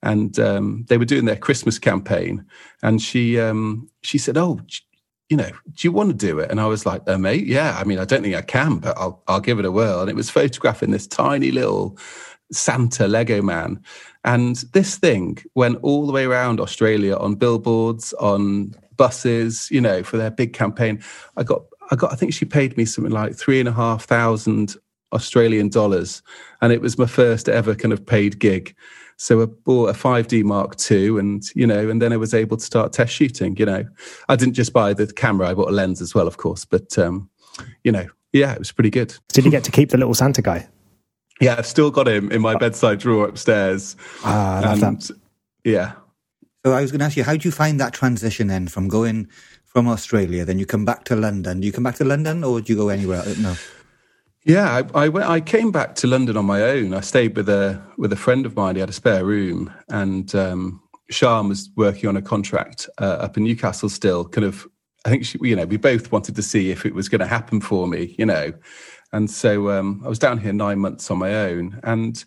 and 0.03 0.39
um, 0.39 0.85
they 0.89 0.99
were 0.99 1.05
doing 1.05 1.25
their 1.25 1.37
Christmas 1.37 1.79
campaign. 1.79 2.45
And 2.83 3.01
she 3.01 3.41
um, 3.41 3.89
she 4.03 4.19
said, 4.19 4.37
"Oh, 4.37 4.61
you 5.29 5.37
know, 5.37 5.51
do 5.73 5.89
you 5.89 5.93
want 5.93 6.11
to 6.11 6.27
do 6.27 6.39
it?" 6.39 6.51
And 6.51 6.61
I 6.61 6.67
was 6.67 6.87
like, 6.87 7.03
uh, 7.07 7.19
"Mate, 7.19 7.47
yeah. 7.47 7.77
I 7.79 7.85
mean, 7.85 7.99
I 7.99 8.05
don't 8.05 8.23
think 8.23 8.35
I 8.37 8.43
can, 8.43 8.79
but 8.79 8.97
I'll 8.97 9.23
I'll 9.27 9.41
give 9.41 9.59
it 9.59 9.65
a 9.65 9.73
whirl." 9.73 10.01
And 10.01 10.11
it 10.11 10.17
was 10.17 10.31
photographing 10.31 10.91
this 10.91 11.07
tiny 11.07 11.51
little 11.51 11.99
Santa 12.53 13.09
Lego 13.09 13.43
man. 13.43 13.83
And 14.27 14.57
this 14.73 14.99
thing 14.99 15.39
went 15.55 15.79
all 15.83 16.05
the 16.05 16.13
way 16.13 16.25
around 16.25 16.61
Australia 16.61 17.17
on 17.17 17.37
billboards, 17.37 18.13
on 18.15 18.75
buses, 18.97 19.69
you 19.71 19.81
know, 19.81 20.03
for 20.03 20.17
their 20.17 20.33
big 20.33 20.53
campaign. 20.53 21.03
I 21.37 21.45
got, 21.45 21.63
I 21.93 21.97
got, 21.97 22.13
I 22.13 22.17
think 22.17 22.35
she 22.35 22.45
paid 22.45 22.77
me 22.77 22.85
something 22.85 23.13
like 23.13 23.37
three 23.37 23.61
and 23.61 23.69
a 23.69 23.73
half 23.73 24.05
thousand 24.05 24.77
Australian 25.13 25.69
dollars. 25.69 26.23
And 26.61 26.73
it 26.73 26.81
was 26.81 26.99
my 26.99 27.07
first 27.07 27.49
ever 27.49 27.77
kind 27.77 27.93
of 27.93 28.05
paid 28.05 28.41
gig. 28.41 28.75
So 29.17 29.43
I 29.43 29.47
bought 29.47 29.91
a 29.91 29.93
5D 29.93 30.43
Mark 30.43 30.75
II 30.91 31.19
and, 31.19 31.45
you 31.55 31.67
know, 31.67 31.89
and 31.89 32.03
then 32.03 32.13
I 32.13 32.17
was 32.17 32.35
able 32.35 32.57
to 32.57 32.65
start 32.65 32.93
test 32.93 33.15
shooting, 33.15 33.57
you 33.57 33.65
know. 33.65 33.85
I 34.29 34.35
didn't 34.35 34.55
just 34.55 34.73
buy 34.73 34.93
the 34.93 35.07
camera, 35.07 35.49
I 35.49 35.55
bought 35.55 35.69
a 35.69 35.73
lens 35.73 36.03
as 36.03 36.15
well, 36.17 36.27
of 36.27 36.37
course. 36.37 36.65
But, 36.65 36.99
um, 36.99 37.31
you 37.85 37.93
know, 37.93 38.07
yeah, 38.33 38.53
it 38.53 38.59
was 38.59 38.73
pretty 38.73 38.91
good. 38.91 39.17
Did 39.29 39.45
you 39.45 39.53
get 39.53 39.65
to 39.65 39.71
keep 39.71 39.91
the 39.91 39.99
little 39.99 40.15
Santa 40.15 40.43
guy? 40.43 40.69
Yeah, 41.41 41.57
I've 41.59 41.67
still 41.67 41.91
got 41.91 42.09
him 42.09 42.33
in 42.33 42.41
my 42.41 42.57
bedside 42.57 42.99
drawer 42.99 43.29
upstairs. 43.29 43.97
Ah, 44.25 44.73
and, 44.73 44.81
that. 44.81 45.11
Yeah. 45.65 45.93
So 46.65 46.73
I 46.73 46.81
was 46.81 46.91
going 46.91 47.01
to 47.01 47.05
ask 47.07 47.17
you, 47.17 47.25
how 47.25 47.33
did 47.33 47.45
you 47.45 47.53
find 47.53 47.79
that 47.79 47.93
transition 47.93 48.49
then 48.49 48.69
from 48.69 48.89
going 48.89 49.29
from 49.65 49.89
Australia, 49.89 50.45
then 50.45 50.59
you 50.59 50.67
come 50.67 50.85
back 50.85 51.05
to 51.05 51.17
London? 51.17 51.61
Do 51.61 51.67
you 51.67 51.73
come 51.73 51.85
back 51.85 51.97
to 51.97 52.05
London 52.05 52.43
or 52.43 52.61
do 52.61 52.73
you 52.73 52.79
go 52.79 52.89
anywhere? 52.89 53.23
No. 53.39 53.55
Yeah, 54.45 54.81
I, 54.95 55.05
I, 55.05 55.09
went, 55.09 55.29
I 55.29 55.41
came 55.41 55.71
back 55.71 55.97
to 55.97 56.07
London 56.07 56.37
on 56.37 56.47
my 56.47 56.63
own. 56.63 56.95
I 56.95 57.01
stayed 57.01 57.37
with 57.37 57.49
a 57.49 57.83
with 57.99 58.13
a 58.13 58.17
friend 58.17 58.47
of 58.47 58.55
mine. 58.55 58.77
He 58.77 58.81
had 58.81 58.89
a 58.89 58.93
spare 58.93 59.25
room, 59.25 59.73
and 59.89 60.33
um, 60.37 60.81
Sian 61.11 61.49
was 61.49 61.69
working 61.77 62.09
on 62.09 62.17
a 62.17 62.23
contract 62.23 62.89
uh, 62.99 63.19
up 63.21 63.37
in 63.37 63.43
Newcastle 63.43 63.89
still, 63.89 64.25
kind 64.25 64.45
of. 64.45 64.67
I 65.05 65.11
think 65.11 65.25
she, 65.25 65.39
you 65.43 65.57
know 65.57 65.67
we 65.67 65.77
both 65.77 66.13
wanted 66.13 66.37
to 66.37 66.43
see 66.43 66.71
if 66.71 66.87
it 66.87 66.95
was 66.95 67.09
going 67.09 67.21
to 67.21 67.27
happen 67.27 67.61
for 67.61 67.89
me, 67.89 68.15
you 68.19 68.25
know, 68.27 68.53
and 69.17 69.31
so 69.31 69.71
um, 69.71 70.03
I 70.05 70.09
was 70.09 70.19
down 70.19 70.39
here 70.39 70.53
nine 70.53 70.79
months 70.79 71.11
on 71.11 71.19
my 71.19 71.35
own, 71.35 71.81
and 71.83 72.23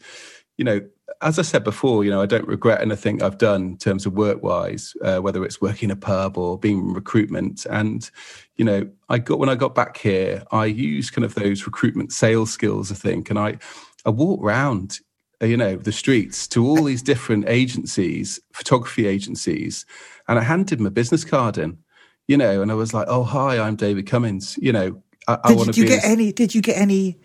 you 0.58 0.66
know 0.66 0.82
as 1.22 1.38
I 1.38 1.42
said 1.42 1.64
before, 1.64 2.04
you 2.04 2.12
know, 2.12 2.22
I 2.22 2.26
don't 2.26 2.48
regret 2.48 2.82
anything 2.82 3.22
I've 3.22 3.38
done 3.38 3.62
in 3.64 3.78
terms 3.78 4.06
of 4.06 4.14
work 4.14 4.42
wise, 4.42 4.94
uh, 5.04 5.18
whether 5.18 5.44
it's 5.44 5.60
working 5.60 5.92
a 5.92 5.96
pub 5.96 6.38
or 6.38 6.58
being 6.58 6.80
in 6.80 6.94
recruitment. 6.94 7.66
And, 7.66 8.10
you 8.56 8.64
know, 8.64 8.90
I 9.10 9.18
got 9.18 9.40
when 9.40 9.50
I 9.50 9.56
got 9.56 9.76
back 9.76 9.98
here, 9.98 10.44
I 10.52 10.66
used 10.66 11.14
kind 11.14 11.26
of 11.26 11.36
those 11.36 11.66
recruitment 11.66 12.14
sales 12.14 12.52
skills, 12.52 12.92
I 12.92 12.96
think, 12.96 13.30
and 13.30 13.38
I, 13.38 13.58
I 14.06 14.12
walked 14.12 14.44
around, 14.44 15.00
uh, 15.42 15.46
you 15.46 15.58
know, 15.58 15.76
the 15.76 15.92
streets 15.92 16.48
to 16.50 16.66
all 16.66 16.84
these 16.84 17.04
different 17.04 17.50
agencies, 17.50 18.40
photography 18.54 19.06
agencies, 19.06 19.86
and 20.28 20.40
I 20.40 20.44
handed 20.44 20.80
my 20.80 20.90
business 20.90 21.26
card 21.26 21.58
in, 21.58 21.80
you 22.30 22.38
know, 22.38 22.62
and 22.62 22.72
I 22.72 22.76
was 22.76 22.94
like, 22.94 23.08
"Oh, 23.10 23.24
hi, 23.24 23.60
I'm 23.60 23.76
David 23.76 24.08
Cummings," 24.08 24.58
you 24.62 24.72
know. 24.72 25.02
I, 25.30 25.40
I 25.44 25.56
did 25.56 25.78
you 25.78 25.86
get 25.86 26.04
any? 26.04 26.32
Did 26.32 26.56
you 26.56 26.62
get 26.62 26.78
any 26.78 27.18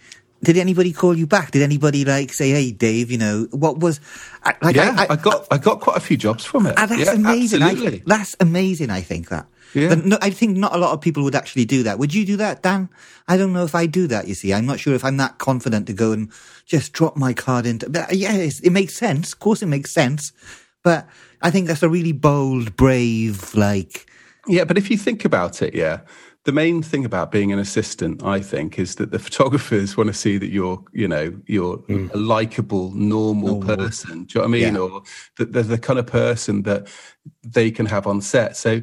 did 0.44 0.58
anybody 0.58 0.92
call 0.92 1.16
you 1.16 1.26
back? 1.26 1.50
Did 1.50 1.62
anybody 1.62 2.04
like 2.04 2.32
say, 2.32 2.50
"Hey, 2.50 2.70
Dave, 2.70 3.10
you 3.10 3.18
know 3.18 3.48
what 3.50 3.78
was?" 3.78 4.00
Like, 4.62 4.76
yeah, 4.76 4.94
I, 4.96 5.04
I, 5.04 5.06
I 5.10 5.16
got 5.16 5.46
I 5.50 5.58
got 5.58 5.80
quite 5.80 5.96
a 5.96 6.00
few 6.00 6.16
jobs 6.16 6.44
from 6.44 6.66
it. 6.66 6.74
Ah, 6.76 6.86
that's 6.86 7.06
yeah, 7.06 7.12
amazing. 7.12 7.62
I, 7.62 8.02
that's 8.04 8.36
amazing. 8.38 8.90
I 8.90 9.00
think 9.00 9.30
that. 9.30 9.46
Yeah. 9.74 9.94
No, 9.94 10.18
I 10.22 10.30
think 10.30 10.56
not 10.56 10.74
a 10.74 10.78
lot 10.78 10.92
of 10.92 11.00
people 11.00 11.24
would 11.24 11.34
actually 11.34 11.64
do 11.64 11.82
that. 11.82 11.98
Would 11.98 12.14
you 12.14 12.24
do 12.24 12.36
that, 12.36 12.62
Dan? 12.62 12.90
I 13.26 13.36
don't 13.36 13.52
know 13.52 13.64
if 13.64 13.74
I 13.74 13.86
do 13.86 14.06
that. 14.06 14.28
You 14.28 14.34
see, 14.34 14.54
I'm 14.54 14.66
not 14.66 14.78
sure 14.78 14.94
if 14.94 15.04
I'm 15.04 15.16
that 15.16 15.38
confident 15.38 15.88
to 15.88 15.92
go 15.92 16.12
and 16.12 16.30
just 16.64 16.92
drop 16.92 17.16
my 17.16 17.32
card 17.32 17.66
into. 17.66 17.90
But 17.90 18.14
yeah, 18.14 18.34
it 18.34 18.70
makes 18.70 18.94
sense. 18.94 19.32
Of 19.32 19.40
course, 19.40 19.62
it 19.62 19.66
makes 19.66 19.90
sense. 19.90 20.32
But 20.84 21.08
I 21.42 21.50
think 21.50 21.66
that's 21.66 21.82
a 21.82 21.88
really 21.88 22.12
bold, 22.12 22.76
brave, 22.76 23.54
like. 23.54 24.08
Yeah, 24.46 24.64
but 24.64 24.76
if 24.76 24.90
you 24.90 24.98
think 24.98 25.24
about 25.24 25.62
it, 25.62 25.74
yeah, 25.74 26.00
the 26.44 26.52
main 26.52 26.82
thing 26.82 27.04
about 27.04 27.30
being 27.30 27.52
an 27.52 27.58
assistant, 27.58 28.22
I 28.22 28.40
think, 28.40 28.78
is 28.78 28.96
that 28.96 29.10
the 29.10 29.18
photographers 29.26 29.96
want 29.96 30.08
to 30.08 30.14
see 30.14 30.38
that 30.38 30.50
you're, 30.50 30.82
you 30.92 31.08
know, 31.08 31.34
you're 31.46 31.78
mm. 31.78 32.12
a 32.12 32.16
likable, 32.16 32.90
normal, 32.92 33.60
normal, 33.60 33.76
person. 33.76 34.24
Do 34.24 34.38
you 34.38 34.40
know 34.40 34.48
what 34.48 34.48
I 34.48 34.60
mean? 34.60 34.74
Yeah. 34.74 34.80
Or 34.80 35.02
that 35.38 35.52
they're 35.52 35.62
the 35.62 35.78
kind 35.78 35.98
of 35.98 36.06
person 36.06 36.62
that 36.62 36.88
they 37.42 37.70
can 37.70 37.86
have 37.86 38.06
on 38.06 38.20
set. 38.20 38.56
So, 38.56 38.82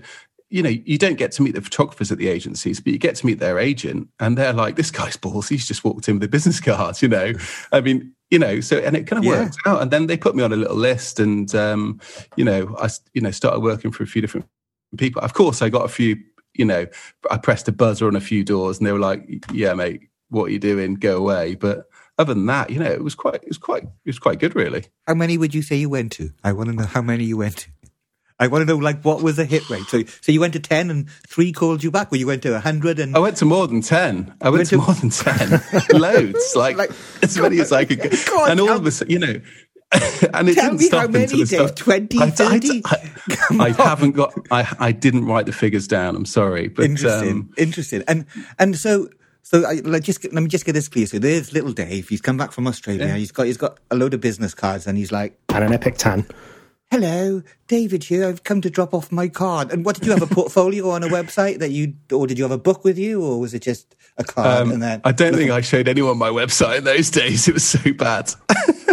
you 0.50 0.64
know, 0.64 0.70
you 0.70 0.98
don't 0.98 1.18
get 1.18 1.32
to 1.34 1.44
meet 1.44 1.56
the 1.56 1.62
photographers 1.62 2.12
at 2.12 2.18
the 2.18 2.28
agencies, 2.28 2.82
but 2.82 2.92
you 2.92 3.00
get 3.00 3.16
to 3.16 3.26
meet 3.26 3.40
their 3.40 3.58
agent, 3.58 4.10
and 4.20 4.38
they're 4.38 4.52
like, 4.52 4.76
"This 4.76 4.92
guy's 4.92 5.16
balls. 5.16 5.48
He's 5.48 5.66
just 5.66 5.86
walked 5.86 6.10
in 6.10 6.16
with 6.16 6.24
a 6.24 6.28
business 6.28 6.60
card." 6.60 7.02
You 7.02 7.08
know, 7.08 7.32
I 7.72 7.80
mean, 7.80 8.14
you 8.32 8.38
know, 8.38 8.60
so 8.60 8.78
and 8.80 8.98
it 8.98 9.08
kind 9.08 9.20
of 9.20 9.24
yeah. 9.24 9.44
worked 9.44 9.58
out. 9.66 9.82
And 9.82 9.92
then 9.92 10.08
they 10.08 10.18
put 10.18 10.36
me 10.36 10.44
on 10.44 10.52
a 10.52 10.58
little 10.58 10.76
list, 10.76 11.22
and 11.22 11.54
um, 11.56 12.02
you 12.36 12.44
know, 12.44 12.76
I, 12.82 12.90
you 13.14 13.22
know, 13.22 13.32
started 13.32 13.62
working 13.62 13.92
for 13.92 14.04
a 14.04 14.08
few 14.08 14.22
different 14.22 14.46
people. 14.98 15.22
Of 15.22 15.34
course, 15.34 15.62
I 15.62 15.70
got 15.70 15.86
a 15.86 15.90
few 15.90 16.18
you 16.54 16.66
know, 16.66 16.88
I 17.30 17.38
pressed 17.38 17.68
a 17.68 17.72
buzzer 17.72 18.08
on 18.08 18.16
a 18.16 18.22
few 18.22 18.44
doors 18.44 18.78
and 18.78 18.88
they 18.88 18.92
were 18.92 19.00
like, 19.00 19.46
yeah, 19.52 19.74
mate, 19.74 20.10
what 20.30 20.46
are 20.46 20.50
you 20.50 20.60
doing? 20.60 20.96
Go 20.96 21.18
away. 21.18 21.56
But 21.56 21.90
other 22.18 22.34
than 22.34 22.46
that, 22.48 22.70
you 22.70 22.80
know, 22.80 22.92
it 22.92 23.04
was 23.04 23.16
quite, 23.16 23.36
it 23.36 23.48
was 23.48 23.58
quite, 23.58 23.84
it 23.84 23.90
was 24.06 24.20
quite 24.20 24.40
good, 24.40 24.56
really. 24.56 24.86
How 25.08 25.14
many 25.14 25.38
would 25.38 25.54
you 25.54 25.62
say 25.62 25.78
you 25.78 25.90
went 25.90 26.12
to? 26.14 26.32
I 26.44 26.54
want 26.54 26.70
to 26.70 26.76
know 26.76 26.86
how 26.86 27.02
many 27.02 27.24
you 27.24 27.38
went 27.38 27.58
to. 27.58 27.70
I 28.40 28.48
want 28.48 28.64
to 28.64 28.66
know, 28.66 28.78
like, 28.78 29.04
what 29.04 29.22
was 29.22 29.36
the 29.36 29.46
hit 29.46 29.70
rate? 29.70 29.84
So, 29.84 30.04
so 30.20 30.32
you 30.32 30.40
went 30.40 30.54
to 30.54 30.60
10 30.60 30.90
and 30.90 31.08
three 31.28 31.52
called 31.52 31.84
you 31.84 31.92
back, 31.92 32.12
or 32.12 32.16
you 32.16 32.26
went 32.26 32.42
to 32.42 32.52
100 32.54 32.98
and. 32.98 33.16
I 33.16 33.20
went 33.20 33.38
to 33.38 33.46
more 33.46 33.68
than 33.68 33.82
10. 33.82 34.34
I 34.42 34.50
went, 34.50 34.58
went 34.58 34.70
to, 34.70 34.78
to, 34.78 34.82
more 34.82 34.96
than 34.96 35.12
10. 35.12 35.62
Loads. 36.02 36.56
Like, 36.56 36.76
like 36.76 36.90
as 37.22 37.38
many 37.38 37.60
as 37.60 37.72
I 37.72 37.86
could 37.86 38.02
get. 38.02 38.28
and 38.50 38.60
all 38.60 38.72
of 38.72 38.86
a 38.86 38.90
sudden, 38.90 39.12
you 39.12 39.20
know, 39.20 39.42
and 40.34 40.48
it 40.50 40.56
Tell 40.56 40.72
didn't 40.72 40.80
stop 40.80 41.02
how 41.02 41.08
many, 41.08 41.42
until 41.42 41.68
Dave, 41.68 41.76
20, 41.76 42.18
30? 42.32 42.82
I, 42.86 42.90
I, 42.90 43.58
I, 43.60 43.66
I 43.66 43.72
haven't 43.72 44.12
got, 44.12 44.34
I, 44.50 44.76
I 44.80 44.92
didn't 44.92 45.26
write 45.26 45.46
the 45.46 45.52
figures 45.52 45.88
down. 45.88 46.16
I'm 46.16 46.26
sorry. 46.26 46.70
But, 46.70 46.86
interesting. 46.86 47.30
Um, 47.30 47.54
interesting. 47.58 48.04
And, 48.08 48.26
and 48.58 48.78
so, 48.78 49.10
so 49.42 49.66
I, 49.66 49.82
like, 49.84 50.04
just 50.04 50.24
let 50.24 50.42
me 50.42 50.48
just 50.48 50.66
get 50.66 50.74
this 50.74 50.88
clear. 50.88 51.06
So 51.08 51.20
there's 51.20 51.52
little 51.52 51.74
Dave. 51.74 52.08
He's 52.08 52.22
come 52.22 52.38
back 52.38 52.54
from 52.54 52.68
Australia. 52.68 53.08
Yeah. 53.08 53.16
He's 53.16 53.32
got 53.32 53.48
he's 53.48 53.58
got 53.58 53.80
a 53.90 53.96
load 53.96 54.14
of 54.14 54.22
business 54.22 54.54
cards, 54.54 54.88
and 54.88 54.98
he's 54.98 55.12
like, 55.12 55.38
and 55.50 55.64
an 55.64 55.74
epic 55.74 55.98
tan. 55.98 56.26
Hello, 56.92 57.42
David 57.68 58.04
here. 58.04 58.28
I've 58.28 58.44
come 58.44 58.60
to 58.60 58.70
drop 58.70 58.94
off 58.94 59.14
my 59.14 59.30
card. 59.30 59.72
And 59.72 59.86
what 59.86 59.96
did 59.96 60.06
you 60.06 60.12
have 60.12 60.22
a 60.22 60.28
portfolio 60.36 60.90
on 60.90 61.04
a 61.04 61.08
website 61.08 61.60
that 61.60 61.72
you, 61.72 61.94
or 62.12 62.28
did 62.28 62.38
you 62.38 62.44
have 62.44 62.52
a 62.52 62.58
book 62.58 62.84
with 62.84 62.98
you, 62.98 63.24
or 63.24 63.40
was 63.40 63.54
it 63.54 63.62
just 63.62 63.96
a 64.18 64.26
card? 64.26 64.64
Um, 64.64 64.72
and 64.72 64.82
then 64.82 65.02
I 65.06 65.14
don't 65.14 65.34
think 65.34 65.52
I 65.52 65.62
showed 65.62 65.88
anyone 65.88 66.18
my 66.18 66.30
website 66.30 66.80
in 66.80 66.84
those 66.84 67.10
days. 67.10 67.48
It 67.48 67.54
was 67.54 67.64
so 67.66 67.94
bad. 67.94 68.34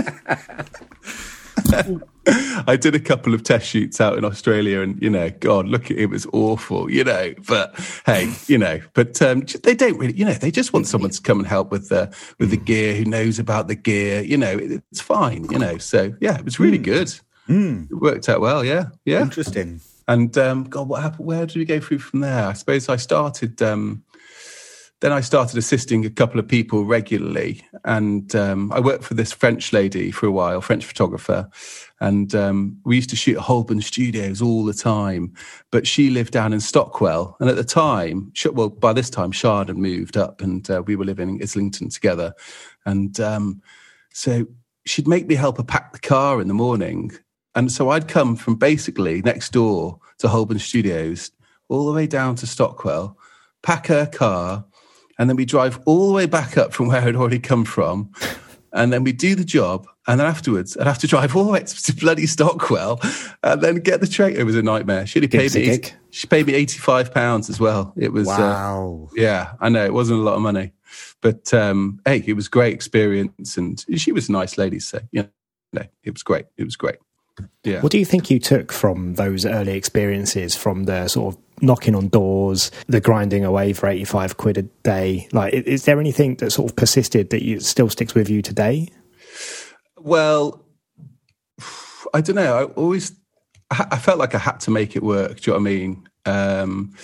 I 2.67 2.77
did 2.77 2.95
a 2.95 3.01
couple 3.01 3.35
of 3.35 3.43
test 3.43 3.67
shoots 3.67 4.01
out 4.01 4.19
in 4.19 4.25
Australia, 4.25 4.81
and 4.81 5.01
you 5.03 5.11
know, 5.11 5.31
God, 5.31 5.67
look, 5.67 5.91
it 5.91 6.07
was 6.07 6.27
awful, 6.33 6.91
you 6.91 7.05
know. 7.05 7.35
But 7.47 7.75
hey, 8.05 8.33
you 8.47 8.59
know, 8.59 8.81
but 8.95 9.21
um, 9.23 9.45
they 9.63 9.75
don't 9.75 9.99
really, 9.99 10.15
you 10.15 10.25
know, 10.25 10.33
they 10.33 10.51
just 10.51 10.73
want 10.73 10.87
someone 10.87 11.11
to 11.11 11.23
come 11.23 11.39
and 11.39 11.47
help 11.47 11.71
with 11.71 11.89
the 11.89 12.15
with 12.39 12.51
the 12.51 12.57
gear, 12.57 12.95
who 12.95 13.05
knows 13.05 13.39
about 13.39 13.69
the 13.69 13.75
gear. 13.75 14.23
You 14.23 14.37
know, 14.37 14.59
it's 14.91 15.01
fine, 15.01 15.47
you 15.51 15.59
know. 15.59 15.79
So 15.79 16.15
yeah, 16.21 16.39
it 16.39 16.45
was 16.45 16.61
really 16.61 16.79
hmm. 16.79 16.85
good. 16.85 17.15
Mm. 17.49 17.91
It 17.91 17.95
worked 17.95 18.29
out 18.29 18.41
well. 18.41 18.65
Yeah, 18.65 18.87
yeah. 19.05 19.23
Interesting. 19.23 19.81
And 20.07 20.37
um, 20.39 20.65
God, 20.65 20.89
what 20.89 21.03
happened? 21.03 21.27
Where 21.27 21.47
did 21.47 21.57
we 21.57 21.65
go 21.65 21.81
through 21.81 21.99
from 21.99 22.21
there? 22.21 22.47
I 22.47 22.53
suppose 22.55 22.89
I 22.89 22.97
started. 22.97 23.61
Um, 23.63 24.05
then 25.01 25.13
I 25.13 25.21
started 25.21 25.57
assisting 25.57 26.05
a 26.05 26.11
couple 26.11 26.41
of 26.41 26.49
people 26.49 26.85
regularly, 26.85 27.63
and 27.85 28.35
um, 28.35 28.73
I 28.73 28.81
worked 28.81 29.05
for 29.05 29.15
this 29.15 29.33
French 29.33 29.73
lady 29.73 30.11
for 30.11 30.27
a 30.27 30.33
while, 30.33 30.61
French 30.61 30.85
photographer, 30.85 31.49
and 32.01 32.35
um, 32.35 32.81
we 32.85 32.97
used 32.97 33.11
to 33.11 33.17
shoot 33.17 33.37
at 33.37 33.43
Holborn 33.43 33.81
Studios 33.81 34.43
all 34.43 34.65
the 34.65 34.75
time. 34.75 35.33
But 35.71 35.87
she 35.87 36.11
lived 36.11 36.33
down 36.33 36.53
in 36.53 36.59
Stockwell, 36.59 37.37
and 37.39 37.49
at 37.49 37.55
the 37.55 37.65
time, 37.65 38.33
well, 38.53 38.71
by 38.71 38.93
this 38.93 39.09
time, 39.09 39.33
Sian 39.33 39.69
had 39.69 39.77
moved 39.77 40.17
up, 40.17 40.41
and 40.41 40.69
uh, 40.69 40.83
we 40.85 40.97
were 40.97 41.05
living 41.05 41.29
in 41.29 41.43
Islington 41.43 41.91
together, 41.91 42.35
and 42.85 43.21
um, 43.21 43.63
so 44.13 44.47
she'd 44.85 45.07
make 45.07 45.29
me 45.29 45.37
help 45.37 45.59
her 45.59 45.65
pack 45.65 45.93
the 45.93 46.01
car 46.01 46.41
in 46.41 46.49
the 46.49 46.55
morning, 46.55 47.13
and 47.55 47.71
so 47.71 47.91
I'd 47.91 48.09
come 48.09 48.35
from 48.35 48.57
basically 48.57 49.23
next 49.23 49.53
door 49.53 50.01
to 50.19 50.27
Holborn 50.27 50.59
Studios, 50.59 51.31
all 51.69 51.87
the 51.87 51.93
way 51.93 52.09
down 52.09 52.35
to 52.37 52.49
Stockwell, 52.49 53.17
pack 53.63 53.87
her 53.87 54.07
car 54.07 54.65
and 55.19 55.29
then 55.29 55.37
we 55.37 55.45
drive 55.45 55.81
all 55.85 56.09
the 56.09 56.15
way 56.15 56.27
back 56.27 56.57
up 56.57 56.73
from 56.73 56.89
where 56.89 57.03
I'd 57.03 57.17
already 57.17 57.41
come 57.41 57.65
from. 57.65 58.13
And 58.73 58.93
then 58.93 59.03
we 59.03 59.13
do 59.13 59.35
the 59.35 59.45
job. 59.45 59.87
And 60.07 60.21
then 60.21 60.27
afterwards, 60.27 60.77
I'd 60.77 60.87
have 60.87 60.99
to 60.99 61.07
drive 61.07 61.35
all 61.35 61.45
the 61.45 61.53
way 61.53 61.61
to 61.61 61.97
bloody 61.97 62.27
Stockwell 62.27 63.01
and 63.43 63.61
then 63.61 63.77
get 63.77 64.01
the 64.01 64.07
train. 64.07 64.37
It 64.37 64.45
was 64.45 64.57
a 64.57 64.63
nightmare. 64.63 65.07
She 65.07 65.19
only 65.19 65.29
paid 65.29 65.55
me, 65.55 65.81
she 66.11 66.27
paid 66.27 66.47
me 66.47 66.55
85 66.55 67.13
pounds 67.13 67.51
as 67.51 67.59
well. 67.59 67.93
It 67.97 68.13
was, 68.13 68.29
uh, 68.29 68.37
wow. 68.39 69.09
Uh, 69.11 69.15
yeah, 69.17 69.55
I 69.61 69.69
know 69.69 69.85
it 69.85 69.93
wasn't 69.93 70.21
a 70.21 70.23
lot 70.23 70.35
of 70.35 70.43
money, 70.43 70.73
but, 71.21 71.53
um, 71.53 72.01
hey, 72.05 72.23
it 72.27 72.35
was 72.35 72.49
great 72.49 72.75
experience. 72.75 73.57
And 73.57 73.85
she 73.97 74.13
was 74.13 74.29
a 74.29 74.33
nice 74.33 74.57
lady. 74.57 74.81
So, 74.81 75.01
you 75.13 75.29
know, 75.73 75.83
it 76.03 76.13
was 76.13 76.23
great. 76.23 76.47
It 76.57 76.65
was 76.65 76.77
great. 76.77 76.97
Yeah. 77.65 77.81
What 77.81 77.93
do 77.93 77.99
you 77.99 78.05
think 78.05 78.31
you 78.31 78.39
took 78.39 78.73
from 78.73 79.15
those 79.15 79.45
early 79.45 79.73
experiences, 79.73 80.57
from 80.57 80.85
the 80.85 81.09
sort 81.09 81.35
of 81.35 81.43
knocking 81.61 81.95
on 81.95 82.09
doors, 82.09 82.71
the 82.87 83.01
grinding 83.01 83.45
away 83.45 83.73
for 83.73 83.89
85 83.89 84.37
quid 84.37 84.59
a 84.59 84.63
day? 84.63 85.29
Like, 85.33 85.55
is 85.55 85.85
there 85.85 86.01
anything 86.01 86.37
that 86.37 86.51
sort 86.51 86.71
of 86.71 86.77
persisted 86.77 87.31
that 87.31 87.45
you, 87.45 87.61
still 87.61 87.89
sticks 87.89 88.15
with 88.15 88.29
you 88.29 88.43
today? 88.43 88.89
Well, 89.99 90.65
I 92.15 92.21
don't 92.21 92.37
know. 92.37 92.59
I 92.59 92.65
always, 92.65 93.13
I 93.71 93.99
felt 93.99 94.19
like 94.19 94.35
I 94.35 94.39
had 94.39 94.61
to 94.61 94.71
make 94.71 94.97
it 94.97 95.03
work. 95.03 95.41
Do 95.41 95.51
you 95.51 95.57
know 95.57 95.63
what 95.63 95.69
I 95.69 95.75
mean? 95.75 96.09
Um, 96.25 96.95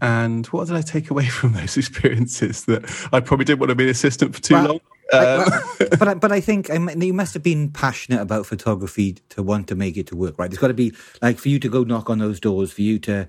and 0.00 0.46
what 0.46 0.66
did 0.66 0.76
I 0.76 0.82
take 0.82 1.10
away 1.10 1.26
from 1.28 1.52
those 1.52 1.76
experiences? 1.76 2.64
That 2.64 2.84
I 3.12 3.20
probably 3.20 3.44
didn't 3.44 3.60
want 3.60 3.70
to 3.70 3.76
be 3.76 3.84
an 3.84 3.90
assistant 3.90 4.34
for 4.34 4.42
too 4.42 4.54
well, 4.54 4.66
long. 4.66 4.80
Um, 5.12 5.44
but 5.98 6.08
I, 6.08 6.14
but 6.14 6.32
I 6.32 6.40
think 6.40 6.70
I 6.70 6.78
mean, 6.78 7.00
you 7.00 7.12
must 7.12 7.34
have 7.34 7.42
been 7.42 7.70
passionate 7.70 8.20
about 8.20 8.46
photography 8.46 9.14
to 9.30 9.42
want 9.42 9.68
to 9.68 9.74
make 9.74 9.96
it 9.96 10.06
to 10.08 10.16
work, 10.16 10.38
right? 10.38 10.50
There's 10.50 10.58
got 10.58 10.68
to 10.68 10.74
be 10.74 10.92
like 11.22 11.38
for 11.38 11.48
you 11.48 11.58
to 11.60 11.68
go 11.68 11.84
knock 11.84 12.10
on 12.10 12.18
those 12.18 12.40
doors, 12.40 12.72
for 12.72 12.82
you 12.82 12.98
to 13.00 13.28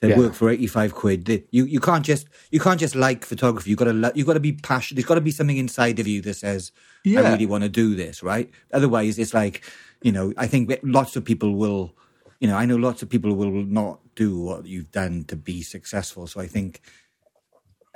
to 0.00 0.08
yeah. 0.10 0.16
work 0.16 0.34
for 0.34 0.48
85 0.48 0.94
quid. 0.94 1.46
You 1.50 1.64
you 1.64 1.80
can't 1.80 2.04
just 2.04 2.28
you 2.50 2.60
can't 2.60 2.80
just 2.80 2.94
like 2.94 3.24
photography. 3.24 3.70
You 3.70 3.76
got 3.76 3.86
to 3.86 4.12
you 4.14 4.24
got 4.24 4.34
to 4.34 4.40
be 4.40 4.52
passionate. 4.52 4.96
There's 4.96 5.06
got 5.06 5.16
to 5.16 5.20
be 5.20 5.30
something 5.30 5.56
inside 5.56 5.98
of 5.98 6.06
you 6.06 6.20
that 6.22 6.34
says 6.34 6.72
yeah. 7.04 7.20
I 7.20 7.32
really 7.32 7.46
want 7.46 7.64
to 7.64 7.68
do 7.68 7.94
this, 7.94 8.22
right? 8.22 8.50
Otherwise, 8.72 9.18
it's 9.18 9.34
like 9.34 9.62
you 10.02 10.12
know. 10.12 10.32
I 10.36 10.46
think 10.46 10.72
lots 10.82 11.16
of 11.16 11.24
people 11.24 11.54
will. 11.54 11.94
You 12.40 12.46
know, 12.46 12.56
I 12.56 12.66
know 12.66 12.76
lots 12.76 13.02
of 13.02 13.10
people 13.10 13.34
will 13.34 13.50
not 13.50 13.98
do 14.14 14.38
what 14.40 14.64
you've 14.64 14.92
done 14.92 15.24
to 15.24 15.34
be 15.34 15.60
successful. 15.60 16.28
So 16.28 16.40
I 16.40 16.46
think, 16.46 16.80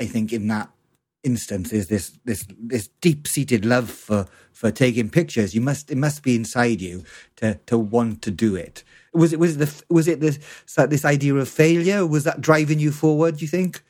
I 0.00 0.04
think 0.04 0.32
in 0.32 0.48
that 0.48 0.68
instance 1.24 1.70
this 1.70 1.86
this 2.24 2.46
this 2.58 2.88
deep 3.00 3.28
seated 3.28 3.64
love 3.64 3.90
for 3.90 4.26
for 4.52 4.70
taking 4.70 5.10
pictures. 5.10 5.54
You 5.54 5.60
must 5.60 5.90
it 5.90 5.96
must 5.98 6.22
be 6.22 6.34
inside 6.34 6.80
you 6.80 7.04
to 7.36 7.54
to 7.66 7.78
want 7.78 8.22
to 8.22 8.30
do 8.30 8.54
it. 8.56 8.84
Was 9.14 9.32
it 9.32 9.38
was 9.38 9.58
the 9.58 9.82
was 9.88 10.08
it 10.08 10.20
this 10.20 10.38
this 10.88 11.04
idea 11.04 11.34
of 11.34 11.48
failure? 11.48 12.06
Was 12.06 12.24
that 12.24 12.40
driving 12.40 12.78
you 12.78 12.92
forward? 12.92 13.36
Do 13.38 13.44
you 13.44 13.48
think? 13.48 13.82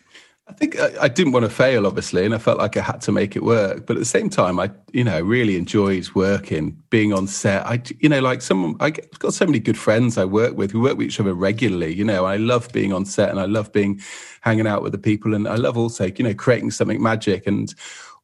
I 0.48 0.52
think 0.55 0.78
I, 0.78 0.90
I, 1.02 1.09
didn't 1.09 1.33
want 1.33 1.44
to 1.44 1.50
fail, 1.50 1.87
obviously, 1.87 2.24
and 2.24 2.35
I 2.35 2.38
felt 2.38 2.59
like 2.59 2.76
I 2.76 2.83
had 2.83 3.00
to 3.02 3.12
make 3.12 3.37
it 3.37 3.44
work. 3.44 3.87
But 3.87 3.96
at 3.96 4.00
the 4.00 4.05
same 4.05 4.28
time, 4.28 4.59
I, 4.59 4.72
you 4.92 5.05
know, 5.05 5.20
really 5.20 5.57
enjoyed 5.57 6.09
working, 6.14 6.83
being 6.90 7.12
on 7.12 7.28
set. 7.28 7.64
I, 7.64 7.81
you 8.00 8.09
know, 8.09 8.20
like 8.20 8.42
someone, 8.42 8.74
I 8.81 8.87
have 8.87 9.18
got 9.20 9.35
so 9.35 9.46
many 9.46 9.61
good 9.61 9.78
friends 9.78 10.18
I 10.18 10.24
work 10.24 10.57
with. 10.57 10.74
We 10.74 10.81
work 10.81 10.98
with 10.98 11.07
each 11.07 11.20
other 11.20 11.33
regularly. 11.33 11.94
You 11.94 12.05
know, 12.05 12.24
I 12.24 12.37
love 12.37 12.72
being 12.72 12.92
on 12.92 13.05
set, 13.05 13.31
and 13.31 13.38
I 13.38 13.44
love 13.46 13.72
being 13.72 14.00
hanging 14.40 14.66
out 14.66 14.83
with 14.83 14.92
the 14.92 14.98
people, 14.98 15.33
and 15.33 15.46
I 15.46 15.55
love 15.55 15.78
also, 15.78 16.07
you 16.07 16.24
know, 16.24 16.35
creating 16.35 16.72
something 16.72 17.00
magic. 17.00 17.46
And 17.46 17.72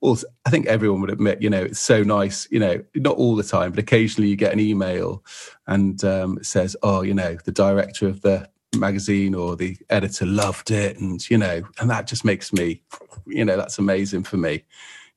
also, 0.01 0.27
I 0.45 0.51
think 0.51 0.67
everyone 0.67 1.01
would 1.03 1.11
admit, 1.11 1.41
you 1.41 1.49
know, 1.49 1.63
it's 1.63 1.81
so 1.81 2.03
nice. 2.03 2.49
You 2.51 2.59
know, 2.59 2.85
not 2.97 3.17
all 3.17 3.37
the 3.37 3.45
time, 3.45 3.71
but 3.71 3.79
occasionally 3.79 4.29
you 4.29 4.37
get 4.37 4.53
an 4.53 4.61
email, 4.61 5.25
and 5.69 6.03
um, 6.03 6.39
it 6.39 6.47
says, 6.47 6.77
"Oh, 6.83 7.03
you 7.03 7.15
know, 7.15 7.37
the 7.45 7.53
director 7.53 8.09
of 8.09 8.23
the 8.23 8.51
magazine 8.77 9.35
or 9.35 9.57
the 9.57 9.77
editor 9.91 10.27
loved 10.27 10.71
it 10.71 10.99
and 10.99 11.29
you 11.31 11.39
know 11.39 11.63
and 11.81 11.91
that 11.91 12.07
just 12.07 12.25
makes 12.25 12.53
me 12.53 12.81
you 13.27 13.45
know 13.45 13.57
that's 13.57 13.79
amazing 13.79 14.23
for 14.23 14.37
me 14.37 14.63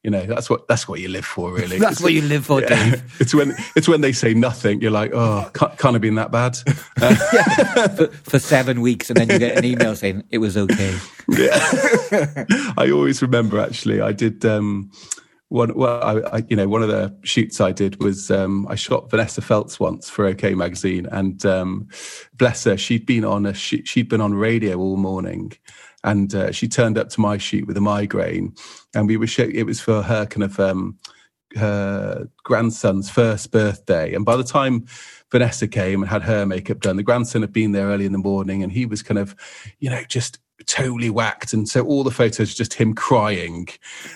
you 0.04 0.10
know 0.10 0.26
that's 0.26 0.50
what 0.50 0.68
that's 0.68 0.88
what 0.88 1.00
you 1.00 1.08
live 1.08 1.26
for 1.26 1.54
really 1.54 1.78
that's 1.78 1.94
it's, 1.94 2.02
what 2.02 2.14
you 2.14 2.22
live 2.22 2.46
for 2.46 2.62
yeah. 2.62 2.70
Dave. 2.70 3.16
it's 3.20 3.34
when 3.36 3.54
it's 3.76 3.88
when 3.88 4.02
they 4.02 4.12
say 4.12 4.34
nothing 4.34 4.82
you're 4.82 4.90
like 4.90 5.12
oh 5.14 5.50
can't, 5.54 5.78
can't 5.78 5.94
have 5.94 6.02
been 6.02 6.16
that 6.16 6.32
bad 6.32 6.58
yeah. 7.00 7.88
for, 7.88 8.08
for, 8.08 8.40
seven 8.40 8.82
weeks 8.82 9.10
and 9.10 9.18
then 9.18 9.30
you 9.30 9.38
get 9.38 9.58
an 9.58 9.66
email 9.66 9.96
saying 9.96 10.24
it 10.32 10.40
was 10.40 10.58
okay 10.58 10.98
yeah 11.30 12.46
i 12.78 12.90
always 12.92 13.22
remember 13.22 13.60
actually 13.60 14.02
i 14.02 14.12
did 14.12 14.44
um 14.46 14.90
one 15.52 15.74
well 15.76 16.02
I, 16.02 16.38
I, 16.38 16.44
you 16.48 16.56
know 16.56 16.68
one 16.68 16.82
of 16.82 16.88
the 16.88 17.14
shoots 17.24 17.60
i 17.60 17.74
did 17.74 18.02
was 18.02 18.32
um, 18.32 18.66
i 18.70 18.76
shot 18.76 19.12
vanessa 19.12 19.42
feltz 19.42 19.80
once 19.80 20.10
for 20.10 20.26
ok 20.26 20.56
magazine 20.56 21.08
and 21.12 21.46
um, 21.46 21.90
bless 22.36 22.64
her 22.64 22.78
she'd 22.78 23.06
been 23.06 23.26
on 23.26 23.46
a 23.46 23.54
she, 23.54 23.84
she'd 23.84 24.08
been 24.08 24.22
on 24.22 24.34
radio 24.34 24.78
all 24.78 24.96
morning 24.96 25.52
and 26.04 26.34
uh, 26.34 26.52
she 26.52 26.68
turned 26.68 26.98
up 26.98 27.10
to 27.10 27.22
my 27.22 27.38
shoot 27.38 27.68
with 27.68 27.78
a 27.78 27.82
migraine 27.82 28.56
and 28.96 29.08
we 29.08 29.18
were 29.18 29.28
show, 29.28 29.44
it 29.44 29.64
was 29.64 29.82
for 29.82 30.02
her 30.02 30.26
kind 30.26 30.44
of 30.44 30.60
um, 30.60 30.98
her 31.56 32.30
grandson's 32.44 33.10
first 33.10 33.52
birthday 33.52 34.14
and 34.14 34.24
by 34.24 34.38
the 34.38 34.46
time 34.46 34.86
vanessa 35.32 35.68
came 35.68 36.02
and 36.02 36.10
had 36.10 36.24
her 36.24 36.46
makeup 36.46 36.80
done 36.80 36.96
the 36.96 37.04
grandson 37.04 37.42
had 37.42 37.52
been 37.52 37.74
there 37.74 37.88
early 37.88 38.06
in 38.06 38.14
the 38.14 38.18
morning 38.18 38.64
and 38.64 38.72
he 38.72 38.86
was 38.86 39.04
kind 39.04 39.20
of 39.20 39.36
you 39.80 39.90
know 39.90 40.02
just 40.08 40.40
totally 40.66 41.10
whacked 41.10 41.52
and 41.52 41.68
so 41.68 41.84
all 41.86 42.04
the 42.04 42.12
photos 42.12 42.54
just 42.54 42.74
him 42.76 42.94
crying 42.94 43.68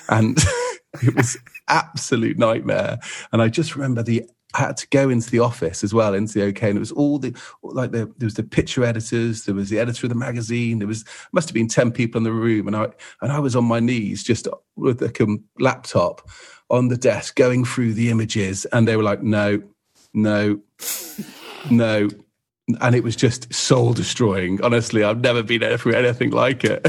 and 0.08 0.38
it 1.04 1.16
was 1.16 1.38
absolute 1.68 2.38
nightmare. 2.38 3.00
And 3.32 3.42
I 3.42 3.50
just 3.50 3.76
remember 3.76 4.04
the 4.04 4.24
I 4.56 4.60
had 4.60 4.78
to 4.78 4.88
go 4.88 5.10
into 5.10 5.30
the 5.30 5.40
office 5.40 5.84
as 5.84 5.94
well, 5.94 6.14
into 6.14 6.34
the 6.34 6.46
OK, 6.46 6.70
and 6.70 6.78
it 6.78 6.80
was 6.80 6.92
all 6.92 7.20
the 7.20 7.36
like 7.62 7.92
the, 7.92 8.06
there 8.18 8.26
was 8.26 8.36
the 8.36 8.44
picture 8.44 8.86
editors, 8.86 9.44
there 9.44 9.56
was 9.56 9.70
the 9.70 9.80
editor 9.80 10.06
of 10.06 10.10
the 10.10 10.16
magazine, 10.16 10.80
there 10.80 10.88
was 10.88 11.04
must 11.34 11.50
have 11.50 11.54
been 11.54 11.68
ten 11.68 11.92
people 11.92 12.20
in 12.20 12.24
the 12.24 12.32
room, 12.32 12.68
and 12.68 12.76
I 12.76 12.88
and 13.22 13.32
I 13.32 13.40
was 13.40 13.56
on 13.56 13.66
my 13.66 13.82
knees 13.82 14.24
just 14.24 14.48
with 14.78 15.00
the 15.00 15.44
laptop 15.60 16.30
on 16.70 16.88
the 16.88 16.98
desk 16.98 17.36
going 17.36 17.66
through 17.66 17.94
the 17.94 18.10
images, 18.10 18.66
and 18.66 18.88
they 18.88 18.96
were 18.96 19.04
like, 19.04 19.22
no, 19.22 19.62
no, 20.14 20.62
no, 21.70 22.10
and 22.82 22.96
it 22.96 23.04
was 23.04 23.16
just 23.16 23.54
soul 23.54 23.94
destroying. 23.94 24.62
Honestly, 24.64 25.04
I've 25.04 25.22
never 25.22 25.44
been 25.44 25.78
through 25.78 25.94
anything 25.94 26.32
like 26.32 26.64
it. 26.64 26.86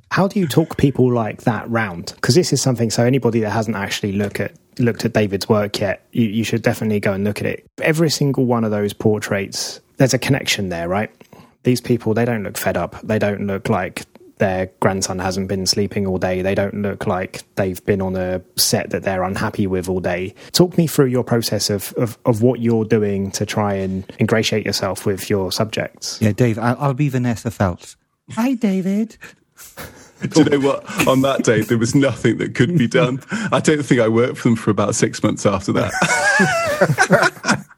How 0.10 0.26
do 0.26 0.40
you 0.40 0.48
talk 0.48 0.76
people 0.76 1.12
like 1.12 1.42
that 1.42 1.70
round? 1.70 2.12
Because 2.16 2.34
this 2.34 2.52
is 2.52 2.60
something. 2.60 2.90
So 2.90 3.04
anybody 3.04 3.40
that 3.40 3.50
hasn't 3.50 3.76
actually 3.76 4.12
looked 4.12 4.40
at 4.40 4.52
looked 4.78 5.04
at 5.04 5.12
David's 5.12 5.48
work 5.48 5.78
yet, 5.78 6.04
you, 6.12 6.26
you 6.26 6.44
should 6.44 6.62
definitely 6.62 7.00
go 7.00 7.12
and 7.12 7.22
look 7.22 7.40
at 7.40 7.46
it. 7.46 7.66
Every 7.82 8.10
single 8.10 8.46
one 8.46 8.64
of 8.64 8.70
those 8.70 8.92
portraits, 8.92 9.80
there's 9.98 10.14
a 10.14 10.18
connection 10.18 10.68
there, 10.70 10.88
right? 10.88 11.10
These 11.62 11.80
people, 11.80 12.14
they 12.14 12.24
don't 12.24 12.42
look 12.42 12.56
fed 12.56 12.76
up. 12.76 13.00
They 13.02 13.18
don't 13.18 13.46
look 13.46 13.68
like 13.68 14.04
their 14.40 14.70
grandson 14.80 15.20
hasn't 15.20 15.46
been 15.46 15.66
sleeping 15.66 16.06
all 16.06 16.18
day. 16.18 16.42
They 16.42 16.56
don't 16.56 16.74
look 16.74 17.06
like 17.06 17.44
they've 17.54 17.82
been 17.84 18.02
on 18.02 18.16
a 18.16 18.42
set 18.56 18.90
that 18.90 19.04
they're 19.04 19.22
unhappy 19.22 19.68
with 19.68 19.88
all 19.88 20.00
day. 20.00 20.34
Talk 20.50 20.76
me 20.76 20.88
through 20.88 21.06
your 21.06 21.22
process 21.22 21.70
of, 21.70 21.92
of, 21.92 22.18
of 22.26 22.42
what 22.42 22.60
you're 22.60 22.84
doing 22.84 23.30
to 23.32 23.46
try 23.46 23.74
and 23.74 24.04
ingratiate 24.18 24.66
yourself 24.66 25.06
with 25.06 25.30
your 25.30 25.52
subjects. 25.52 26.20
Yeah, 26.20 26.32
Dave, 26.32 26.58
I'll, 26.58 26.76
I'll 26.80 26.94
be 26.94 27.08
Vanessa 27.08 27.50
Feltz. 27.50 27.96
Hi, 28.32 28.54
David. 28.54 29.16
Do 30.28 30.42
you 30.42 30.50
know 30.50 30.60
what? 30.60 31.08
On 31.08 31.22
that 31.22 31.44
day, 31.44 31.62
there 31.62 31.78
was 31.78 31.94
nothing 31.94 32.38
that 32.38 32.54
could 32.54 32.76
be 32.76 32.86
done. 32.86 33.22
I 33.52 33.60
don't 33.60 33.82
think 33.82 34.00
I 34.00 34.08
worked 34.08 34.36
for 34.36 34.48
them 34.48 34.56
for 34.56 34.70
about 34.70 34.94
six 34.94 35.22
months 35.22 35.46
after 35.46 35.72
that. 35.72 37.66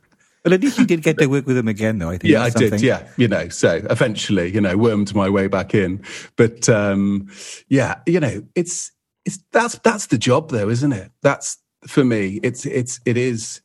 Well, 0.44 0.55
at 0.55 0.61
least 0.61 0.78
you 0.78 0.87
did 0.87 1.02
get 1.02 1.18
to 1.18 1.26
work 1.26 1.46
with 1.46 1.57
him 1.57 1.68
again, 1.68 1.98
though. 1.98 2.11
I 2.11 2.18
think. 2.18 2.33
Yeah, 2.33 2.42
I 2.42 2.50
did. 2.50 2.81
Yeah, 2.81 3.07
you 3.16 3.28
know, 3.28 3.48
so 3.48 3.81
eventually, 3.88 4.52
you 4.52 4.61
know, 4.61 4.76
wormed 4.76 5.14
my 5.14 5.28
way 5.28 5.46
back 5.46 5.74
in. 5.74 6.02
But 6.37 6.68
um, 6.68 7.31
yeah, 7.68 8.00
you 8.07 8.18
know, 8.18 8.42
it's 8.57 8.90
it's 9.24 9.38
that's 9.52 9.78
that's 9.78 10.07
the 10.07 10.18
job, 10.18 10.50
though, 10.50 10.68
isn't 10.68 10.92
it? 10.92 11.12
That's 11.22 11.59
for 11.87 12.05
me. 12.05 12.40
It's 12.42 12.66
it's 12.66 13.00
it 13.07 13.16
is. 13.16 13.61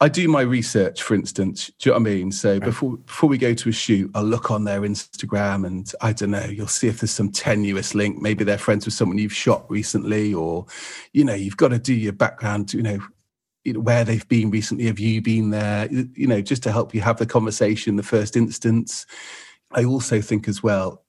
I 0.00 0.08
do 0.08 0.28
my 0.28 0.40
research, 0.40 1.02
for 1.02 1.14
instance. 1.14 1.70
Do 1.78 1.88
you 1.88 1.92
know 1.92 2.00
what 2.00 2.08
I 2.08 2.14
mean? 2.14 2.32
So 2.32 2.52
right. 2.54 2.60
before 2.60 2.96
before 2.96 3.28
we 3.28 3.38
go 3.38 3.54
to 3.54 3.68
a 3.68 3.72
shoot, 3.72 4.10
I'll 4.14 4.24
look 4.24 4.50
on 4.50 4.64
their 4.64 4.80
Instagram, 4.80 5.64
and 5.64 5.90
I 6.00 6.12
don't 6.12 6.32
know. 6.32 6.44
You'll 6.44 6.66
see 6.66 6.88
if 6.88 7.00
there's 7.00 7.12
some 7.12 7.30
tenuous 7.30 7.94
link. 7.94 8.20
Maybe 8.20 8.42
they're 8.42 8.58
friends 8.58 8.84
with 8.84 8.94
someone 8.94 9.18
you've 9.18 9.32
shot 9.32 9.70
recently, 9.70 10.34
or 10.34 10.66
you 11.12 11.24
know, 11.24 11.34
you've 11.34 11.56
got 11.56 11.68
to 11.68 11.78
do 11.78 11.94
your 11.94 12.12
background. 12.12 12.74
You 12.74 12.82
know, 12.82 12.98
you 13.66 13.72
know, 13.72 13.80
where 13.80 14.04
they've 14.04 14.26
been 14.28 14.50
recently. 14.50 14.86
Have 14.86 15.00
you 15.00 15.20
been 15.20 15.50
there? 15.50 15.88
You 15.90 16.26
know, 16.26 16.40
just 16.40 16.62
to 16.62 16.72
help 16.72 16.94
you 16.94 17.00
have 17.00 17.18
the 17.18 17.26
conversation 17.26 17.90
in 17.90 17.96
the 17.96 18.02
first 18.02 18.36
instance. 18.36 19.04
I 19.72 19.84
also 19.84 20.20
think 20.20 20.46
as 20.46 20.62
well, 20.62 21.04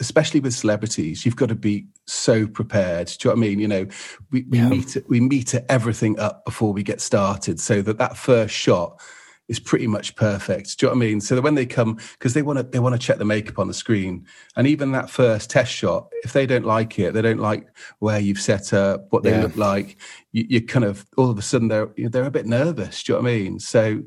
especially 0.00 0.40
with 0.40 0.52
celebrities, 0.52 1.24
you've 1.24 1.36
got 1.36 1.48
to 1.50 1.54
be 1.54 1.86
so 2.06 2.48
prepared. 2.48 3.06
Do 3.06 3.28
you 3.28 3.34
know 3.34 3.38
what 3.40 3.46
I 3.46 3.48
mean? 3.48 3.60
You 3.60 3.68
know, 3.68 3.86
we, 4.32 4.42
we 4.42 4.58
yeah. 4.58 4.68
meet 4.68 4.96
we 5.08 5.20
meet 5.20 5.54
everything 5.68 6.18
up 6.18 6.44
before 6.44 6.72
we 6.72 6.82
get 6.82 7.00
started, 7.00 7.60
so 7.60 7.80
that 7.82 7.98
that 7.98 8.16
first 8.16 8.54
shot 8.54 9.00
is 9.50 9.58
pretty 9.58 9.88
much 9.88 10.14
perfect. 10.14 10.78
Do 10.78 10.86
you 10.86 10.88
know 10.88 10.96
what 10.96 11.04
I 11.04 11.08
mean? 11.08 11.20
So 11.20 11.34
that 11.34 11.42
when 11.42 11.56
they 11.56 11.66
come, 11.66 11.98
because 12.12 12.34
they 12.34 12.42
want 12.42 12.60
to 12.60 12.62
they 12.62 12.78
want 12.78 12.94
to 12.94 13.04
check 13.04 13.18
the 13.18 13.24
makeup 13.24 13.58
on 13.58 13.66
the 13.66 13.74
screen, 13.74 14.26
and 14.56 14.66
even 14.66 14.92
that 14.92 15.10
first 15.10 15.50
test 15.50 15.72
shot, 15.72 16.08
if 16.22 16.32
they 16.32 16.46
don't 16.46 16.64
like 16.64 16.98
it, 16.98 17.14
they 17.14 17.20
don't 17.20 17.40
like 17.40 17.66
where 17.98 18.20
you've 18.20 18.40
set 18.40 18.72
up, 18.72 19.06
what 19.10 19.24
they 19.24 19.30
yeah. 19.30 19.42
look 19.42 19.56
like, 19.56 19.96
you, 20.32 20.46
you, 20.48 20.60
kind 20.62 20.84
of 20.84 21.06
all 21.16 21.30
of 21.30 21.38
a 21.38 21.42
sudden 21.42 21.68
they're 21.68 21.88
they're 21.96 22.24
a 22.24 22.30
bit 22.30 22.46
nervous. 22.46 23.02
Do 23.02 23.12
you 23.12 23.18
know 23.18 23.22
what 23.22 23.30
I 23.30 23.34
mean? 23.34 23.58
So 23.60 24.02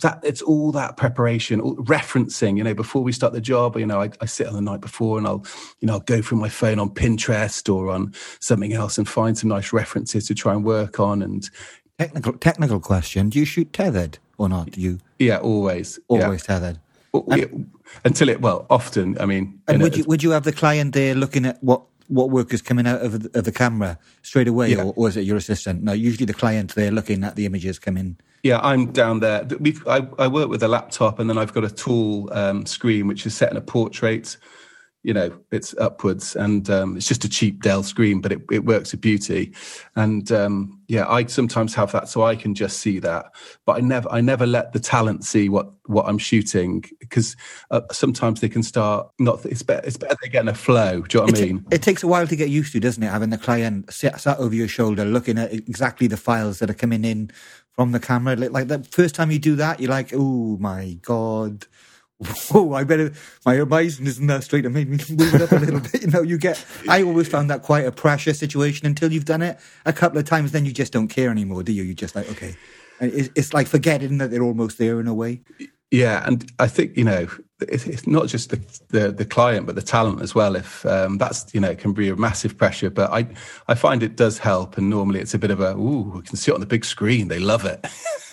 that 0.00 0.20
it's 0.22 0.42
all 0.42 0.72
that 0.72 0.96
preparation, 0.96 1.60
all, 1.60 1.76
referencing. 1.76 2.56
You 2.56 2.64
know, 2.64 2.74
before 2.74 3.02
we 3.02 3.12
start 3.12 3.32
the 3.32 3.40
job, 3.40 3.76
you 3.76 3.86
know, 3.86 4.02
I, 4.02 4.10
I, 4.20 4.26
sit 4.26 4.46
on 4.46 4.54
the 4.54 4.60
night 4.60 4.80
before 4.80 5.18
and 5.18 5.26
I'll, 5.26 5.44
you 5.80 5.86
know, 5.86 5.94
I'll 5.94 6.00
go 6.00 6.20
through 6.20 6.38
my 6.38 6.48
phone 6.48 6.78
on 6.78 6.90
Pinterest 6.90 7.72
or 7.72 7.90
on 7.90 8.12
something 8.40 8.72
else 8.72 8.98
and 8.98 9.08
find 9.08 9.38
some 9.38 9.48
nice 9.48 9.72
references 9.72 10.26
to 10.28 10.34
try 10.34 10.52
and 10.52 10.64
work 10.64 10.98
on. 11.00 11.22
And 11.22 11.48
technical 11.98 12.32
technical 12.34 12.80
question: 12.80 13.30
Do 13.30 13.38
you 13.38 13.44
shoot 13.44 13.72
tethered? 13.72 14.18
or 14.38 14.48
not? 14.48 14.70
Do 14.70 14.80
you 14.80 15.00
yeah, 15.18 15.38
always 15.38 15.98
always 16.08 16.42
yeah. 16.42 16.54
tethered. 16.54 16.80
And, 17.12 17.70
until 18.04 18.28
it 18.28 18.40
well, 18.40 18.66
often. 18.70 19.16
I 19.20 19.26
mean, 19.26 19.60
and 19.68 19.80
would 19.82 19.96
you 19.96 20.04
would 20.04 20.22
you 20.22 20.30
have 20.30 20.42
the 20.42 20.52
client 20.52 20.94
there 20.94 21.14
looking 21.14 21.46
at 21.46 21.62
what 21.62 21.82
what 22.08 22.30
work 22.30 22.52
is 22.52 22.62
coming 22.62 22.86
out 22.86 23.02
of 23.02 23.22
the, 23.22 23.38
of 23.38 23.44
the 23.44 23.52
camera 23.52 23.98
straight 24.22 24.48
away, 24.48 24.70
yeah. 24.70 24.82
or, 24.82 24.92
or, 24.96 25.08
is 25.08 25.16
it 25.16 25.22
your 25.22 25.36
assistant? 25.36 25.82
No, 25.82 25.92
usually 25.92 26.26
the 26.26 26.34
client 26.34 26.74
they're 26.74 26.90
looking 26.90 27.24
at 27.24 27.36
the 27.36 27.46
images 27.46 27.78
coming. 27.78 28.16
Yeah, 28.42 28.60
I'm 28.60 28.92
down 28.92 29.20
there. 29.20 29.46
We've, 29.58 29.86
I, 29.88 30.06
I 30.18 30.28
work 30.28 30.48
with 30.48 30.62
a 30.62 30.68
laptop, 30.68 31.18
and 31.18 31.30
then 31.30 31.38
I've 31.38 31.52
got 31.52 31.64
a 31.64 31.70
tool 31.70 32.28
um, 32.32 32.66
screen 32.66 33.06
which 33.06 33.24
is 33.26 33.34
set 33.34 33.50
in 33.50 33.56
a 33.56 33.62
portrait 33.62 34.36
you 35.04 35.12
know 35.12 35.30
it's 35.52 35.76
upwards 35.76 36.34
and 36.34 36.68
um, 36.70 36.96
it's 36.96 37.06
just 37.06 37.24
a 37.24 37.28
cheap 37.28 37.62
dell 37.62 37.82
screen 37.82 38.20
but 38.20 38.32
it, 38.32 38.40
it 38.50 38.64
works 38.64 38.92
a 38.92 38.96
beauty. 38.96 39.54
And 39.94 40.32
um, 40.32 40.80
yeah 40.88 41.08
i 41.08 41.24
sometimes 41.24 41.74
have 41.74 41.92
that 41.92 42.08
so 42.08 42.22
i 42.22 42.34
can 42.34 42.54
just 42.54 42.78
see 42.78 42.98
that. 42.98 43.26
But 43.66 43.76
i 43.76 43.80
never 43.80 44.10
i 44.10 44.20
never 44.20 44.46
let 44.46 44.72
the 44.72 44.80
talent 44.80 45.24
see 45.24 45.48
what 45.48 45.70
what 45.86 46.06
i'm 46.08 46.18
shooting 46.18 46.84
because 46.98 47.36
uh, 47.70 47.82
sometimes 47.92 48.40
they 48.40 48.48
can 48.48 48.62
start 48.62 49.08
not 49.18 49.44
it's 49.44 49.62
better 49.62 49.86
it's 49.86 49.98
better 49.98 50.16
they 50.22 50.28
get 50.28 50.42
in 50.42 50.48
a 50.48 50.54
flow 50.54 51.02
do 51.02 51.18
you 51.18 51.20
know 51.20 51.26
what 51.26 51.38
it 51.38 51.42
i 51.42 51.46
mean? 51.46 51.66
it 51.70 51.82
takes 51.82 52.02
a 52.02 52.06
while 52.06 52.26
to 52.26 52.36
get 52.36 52.48
used 52.48 52.72
to 52.72 52.80
doesn't 52.80 53.02
it 53.02 53.08
having 53.10 53.30
the 53.30 53.38
client 53.38 53.92
sit, 53.92 54.18
sat 54.18 54.38
over 54.38 54.54
your 54.54 54.68
shoulder 54.68 55.04
looking 55.04 55.38
at 55.38 55.52
exactly 55.52 56.06
the 56.06 56.16
files 56.16 56.58
that 56.58 56.70
are 56.70 56.74
coming 56.74 57.04
in 57.04 57.30
from 57.74 57.90
the 57.90 57.98
camera. 57.98 58.36
Like 58.36 58.68
the 58.68 58.84
first 58.84 59.14
time 59.14 59.30
you 59.30 59.38
do 59.38 59.56
that 59.56 59.80
you're 59.80 59.90
like 59.90 60.12
oh 60.14 60.56
my 60.58 60.98
god 61.02 61.66
whoa, 62.24 62.70
oh, 62.70 62.74
I 62.74 62.84
better, 62.84 63.12
my 63.44 63.54
horizon 63.54 64.06
isn't 64.06 64.26
that 64.26 64.44
straight. 64.44 64.66
I 64.66 64.68
made 64.68 64.88
me 64.88 64.98
move 65.10 65.34
it 65.34 65.42
up 65.42 65.52
a 65.52 65.56
little 65.56 65.80
bit. 65.80 66.02
You 66.02 66.08
know, 66.08 66.22
you 66.22 66.38
get, 66.38 66.64
I 66.88 67.02
always 67.02 67.28
found 67.28 67.50
that 67.50 67.62
quite 67.62 67.86
a 67.86 67.92
pressure 67.92 68.34
situation 68.34 68.86
until 68.86 69.12
you've 69.12 69.24
done 69.24 69.42
it 69.42 69.58
a 69.84 69.92
couple 69.92 70.18
of 70.18 70.24
times. 70.24 70.52
Then 70.52 70.64
you 70.64 70.72
just 70.72 70.92
don't 70.92 71.08
care 71.08 71.30
anymore, 71.30 71.62
do 71.62 71.72
you? 71.72 71.82
You're 71.82 71.94
just 71.94 72.14
like, 72.14 72.30
okay. 72.30 72.56
It's, 73.00 73.28
it's 73.34 73.54
like 73.54 73.66
forgetting 73.66 74.18
that 74.18 74.30
they're 74.30 74.42
almost 74.42 74.78
there 74.78 75.00
in 75.00 75.08
a 75.08 75.14
way. 75.14 75.42
Yeah. 75.90 76.24
And 76.26 76.50
I 76.58 76.68
think, 76.68 76.96
you 76.96 77.04
know, 77.04 77.28
it's 77.60 78.06
not 78.06 78.26
just 78.26 78.50
the, 78.50 78.56
the, 78.88 79.12
the 79.12 79.24
client, 79.24 79.66
but 79.66 79.76
the 79.76 79.82
talent 79.82 80.22
as 80.22 80.34
well. 80.34 80.56
If 80.56 80.84
um, 80.86 81.18
that's, 81.18 81.54
you 81.54 81.60
know, 81.60 81.70
it 81.70 81.78
can 81.78 81.92
be 81.92 82.08
a 82.08 82.16
massive 82.16 82.58
pressure, 82.58 82.90
but 82.90 83.12
I, 83.12 83.26
I 83.68 83.74
find 83.74 84.02
it 84.02 84.16
does 84.16 84.38
help. 84.38 84.76
And 84.76 84.90
normally 84.90 85.20
it's 85.20 85.34
a 85.34 85.38
bit 85.38 85.50
of 85.50 85.60
a, 85.60 85.76
ooh, 85.76 86.12
we 86.16 86.22
can 86.22 86.36
see 86.36 86.50
it 86.50 86.54
on 86.54 86.60
the 86.60 86.66
big 86.66 86.84
screen. 86.84 87.28
They 87.28 87.38
love 87.38 87.64
it. 87.64 87.84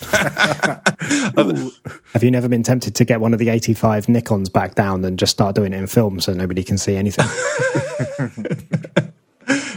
Have 2.12 2.22
you 2.22 2.30
never 2.30 2.48
been 2.48 2.62
tempted 2.62 2.94
to 2.96 3.04
get 3.04 3.20
one 3.20 3.32
of 3.32 3.38
the 3.38 3.48
85 3.48 4.06
Nikons 4.06 4.52
back 4.52 4.74
down 4.74 5.04
and 5.04 5.18
just 5.18 5.32
start 5.32 5.54
doing 5.54 5.72
it 5.72 5.76
in 5.76 5.86
film 5.86 6.20
so 6.20 6.32
nobody 6.32 6.64
can 6.64 6.78
see 6.78 6.96
anything? 6.96 7.26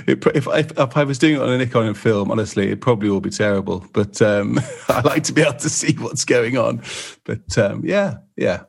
It, 0.07 0.23
if, 0.35 0.47
if, 0.47 0.77
if, 0.77 0.97
I 0.97 1.03
was 1.03 1.17
doing 1.17 1.35
it 1.35 1.41
on 1.41 1.49
a 1.49 1.57
Nikon 1.57 1.87
in 1.87 1.93
film, 1.95 2.29
honestly, 2.29 2.67
it'd 2.67 2.81
probably 2.81 3.09
all 3.09 3.19
be 3.19 3.31
terrible. 3.31 3.85
But 3.91 4.21
um, 4.21 4.59
I 4.87 5.01
like 5.01 5.23
to 5.23 5.33
be 5.33 5.41
able 5.41 5.53
to 5.53 5.69
see 5.69 5.93
what's 5.93 6.25
going 6.25 6.57
on. 6.57 6.83
But 7.23 7.57
um, 7.57 7.81
yeah, 7.83 8.17
yeah, 8.35 8.63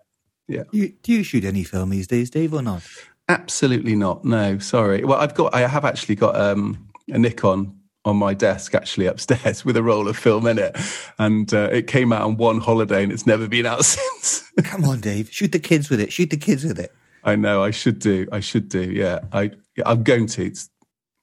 yeah. 0.49 0.63
You, 0.71 0.93
do 1.03 1.13
you 1.13 1.23
shoot 1.23 1.45
any 1.45 1.65
film 1.65 1.91
these 1.91 2.07
days, 2.07 2.31
Dave, 2.31 2.55
or 2.55 2.63
not? 2.63 2.83
Absolutely 3.29 3.97
not. 3.97 4.25
No, 4.25 4.59
sorry. 4.59 5.05
Well, 5.05 5.19
I've 5.19 5.35
got, 5.35 5.55
I 5.55 5.67
have 5.67 5.85
actually 5.85 6.15
got 6.15 6.37
um, 6.37 6.89
a 7.09 7.19
Nikon 7.19 7.77
on 8.05 8.17
my 8.17 8.33
desk 8.33 8.75
actually 8.75 9.07
upstairs 9.07 9.65
with 9.65 9.77
a 9.77 9.83
roll 9.83 10.09
of 10.09 10.17
film 10.17 10.47
in 10.47 10.59
it, 10.59 10.77
and 11.19 11.53
uh, 11.53 11.69
it 11.73 11.89
came 11.89 12.13
out 12.13 12.23
on 12.23 12.37
one 12.37 12.61
holiday 12.61 13.03
and 13.03 13.13
it's 13.13 13.27
never 13.27 13.49
been 13.49 13.67
out 13.67 13.85
since. 13.85 14.51
Come 14.63 14.85
on, 14.85 15.01
Dave, 15.01 15.31
shoot 15.31 15.53
the 15.53 15.59
kids 15.59 15.91
with 15.91 16.01
it. 16.01 16.13
Shoot 16.13 16.31
the 16.31 16.37
kids 16.37 16.65
with 16.65 16.79
it. 16.79 16.93
I 17.25 17.35
know. 17.35 17.65
I 17.65 17.73
should 17.73 17.99
do. 17.99 18.29
I 18.31 18.39
should 18.39 18.69
do. 18.69 18.83
Yeah, 18.83 19.21
I. 19.33 19.51
I'm 19.85 20.05
going 20.05 20.27
to. 20.29 20.47
It's 20.47 20.71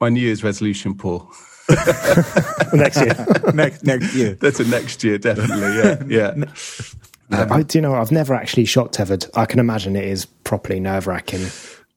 my 0.02 0.10
New 0.10 0.20
Year's 0.20 0.44
resolution, 0.44 0.96
Paul. 0.96 1.32
next 2.74 2.98
year. 2.98 3.26
next 3.54 3.86
next 3.86 4.14
year. 4.14 4.36
That's 4.36 4.60
a 4.60 4.66
next 4.66 5.02
year, 5.02 5.18
definitely. 5.18 6.10
Yeah, 6.10 6.36
yeah. 6.36 6.46
Um, 7.32 7.52
I 7.52 7.64
do 7.64 7.78
you 7.78 7.82
know 7.82 7.96
I've 7.96 8.12
never 8.12 8.34
actually 8.34 8.66
shot 8.66 8.94
tethered. 8.94 9.26
I 9.36 9.46
can 9.46 9.60
imagine 9.60 9.96
it 9.96 10.06
is 10.06 10.26
properly 10.26 10.80
nerve 10.80 11.08
wracking. 11.08 11.46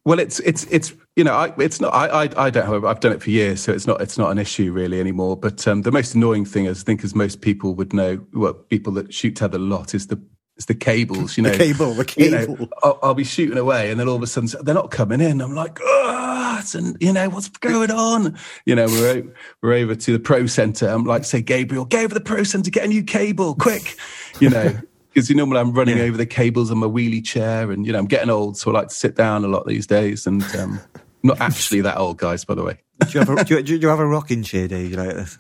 Well, 0.07 0.21
it's 0.21 0.39
it's 0.41 0.65
it's 0.71 0.95
you 1.17 1.25
know 1.25 1.35
I, 1.35 1.53
it's 1.59 1.81
not 1.81 1.93
I, 1.93 2.07
I, 2.07 2.47
I 2.47 2.51
don't 2.51 2.65
have 2.65 2.85
I've 2.85 3.01
done 3.01 3.13
it 3.13 3.21
for 3.21 3.31
years, 3.31 3.61
so 3.61 3.73
it's 3.73 3.89
not 3.89 4.01
it's 4.01 4.17
not 4.17 4.31
an 4.31 4.39
issue 4.39 4.71
really 4.71 5.01
anymore. 5.01 5.37
But 5.37 5.67
um, 5.67 5.83
the 5.83 5.91
most 5.91 6.15
annoying 6.15 6.45
thing, 6.45 6.69
as 6.69 6.83
I 6.83 6.85
think, 6.85 7.03
as 7.03 7.15
most 7.15 7.41
people 7.41 7.75
would 7.75 7.93
know, 7.93 8.25
well, 8.33 8.55
people 8.55 8.93
that 8.95 9.13
shoot 9.13 9.35
tether 9.35 9.57
a 9.57 9.61
lot 9.61 9.95
is 9.97 10.07
the 10.07 10.23
is 10.57 10.67
the 10.67 10.77
cables. 10.77 11.37
You 11.37 11.43
know, 11.43 11.51
the 11.51 11.59
cable, 11.59 11.93
the 11.93 12.05
cable. 12.05 12.53
You 12.53 12.57
know, 12.57 12.69
I'll, 12.85 12.99
I'll, 13.03 13.15
be 13.15 13.25
shooting 13.25 13.59
away, 13.59 13.91
and 13.91 13.99
then 13.99 14.07
all 14.07 14.15
of 14.15 14.23
a 14.23 14.29
sudden 14.29 14.49
they're 14.65 14.77
not 14.77 14.93
coming 14.93 15.21
in. 15.21 15.41
I'm 15.41 15.57
like, 15.57 15.81
ah, 15.83 16.65
and 16.73 16.97
you 17.01 17.13
know 17.13 17.29
what's 17.29 17.49
going 17.49 17.91
on? 17.91 18.39
You 18.65 18.77
know, 18.77 18.87
we're 18.87 19.25
we're 19.61 19.73
over 19.73 19.97
to 19.97 20.13
the 20.13 20.21
pro 20.21 20.47
center. 20.47 20.87
I'm 20.87 21.03
like, 21.03 21.25
say, 21.25 21.43
Gabriel, 21.43 21.85
go 21.85 21.99
over 21.99 22.15
the 22.15 22.21
pro 22.21 22.45
center, 22.45 22.71
get 22.71 22.85
a 22.85 22.89
new 22.89 23.03
cable, 23.03 23.57
quick. 23.57 23.97
You 24.39 24.51
know. 24.51 24.79
Because 25.17 25.31
you 25.31 25.35
know 25.35 25.47
when 25.47 25.57
I'm 25.57 25.73
running 25.73 25.97
yeah. 25.97 26.03
over 26.03 26.19
the 26.19 26.27
cables 26.27 26.71
on 26.71 26.77
my 26.77 26.87
wheelie 26.87 27.25
chair, 27.25 27.71
and 27.71 27.87
you 27.87 27.93
know 27.95 27.99
I'm 27.99 28.05
getting 28.05 28.29
old, 28.29 28.59
so 28.59 28.71
I 28.71 28.75
like 28.75 28.89
to 28.89 28.95
sit 28.95 29.17
down 29.17 29.47
a 29.47 29.49
lot 29.49 29.67
these 29.67 29.87
days. 29.87 30.27
And 30.27 30.43
um, 30.57 30.79
not 31.23 31.41
actually 31.41 31.81
that 31.81 31.97
old, 31.97 32.19
guys, 32.19 32.45
by 32.45 32.55
the 32.55 32.63
way. 32.63 32.79
do, 33.01 33.13
you 33.13 33.21
have 33.21 33.31
a, 33.31 33.43
do, 33.43 33.55
you, 33.55 33.63
do 33.63 33.79
you 33.79 33.89
have 33.89 33.99
a 33.99 34.07
rocking 34.07 34.43
chair, 34.43 34.69
Dave, 34.69 34.93
like 34.93 35.15
this? 35.15 35.39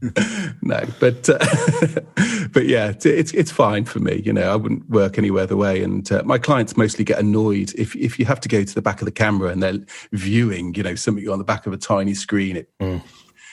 no, 0.62 0.80
but 1.00 1.28
uh, 1.28 1.38
but 2.52 2.66
yeah, 2.66 2.92
it's 3.04 3.34
it's 3.34 3.50
fine 3.50 3.84
for 3.84 3.98
me. 3.98 4.22
You 4.24 4.32
know, 4.32 4.52
I 4.52 4.54
wouldn't 4.54 4.88
work 4.90 5.18
any 5.18 5.28
other 5.28 5.56
way. 5.56 5.82
And 5.82 6.08
uh, 6.12 6.22
my 6.24 6.38
clients 6.38 6.76
mostly 6.76 7.02
get 7.02 7.18
annoyed 7.18 7.74
if 7.74 7.96
if 7.96 8.16
you 8.16 8.26
have 8.26 8.38
to 8.42 8.48
go 8.48 8.62
to 8.62 8.74
the 8.76 8.80
back 8.80 9.00
of 9.00 9.06
the 9.06 9.10
camera 9.10 9.50
and 9.50 9.60
they're 9.60 9.80
viewing, 10.12 10.72
you 10.76 10.84
know, 10.84 10.94
something 10.94 11.28
on 11.28 11.38
the 11.38 11.44
back 11.44 11.66
of 11.66 11.72
a 11.72 11.76
tiny 11.76 12.14
screen. 12.14 12.58
It, 12.58 12.70
mm. 12.78 13.02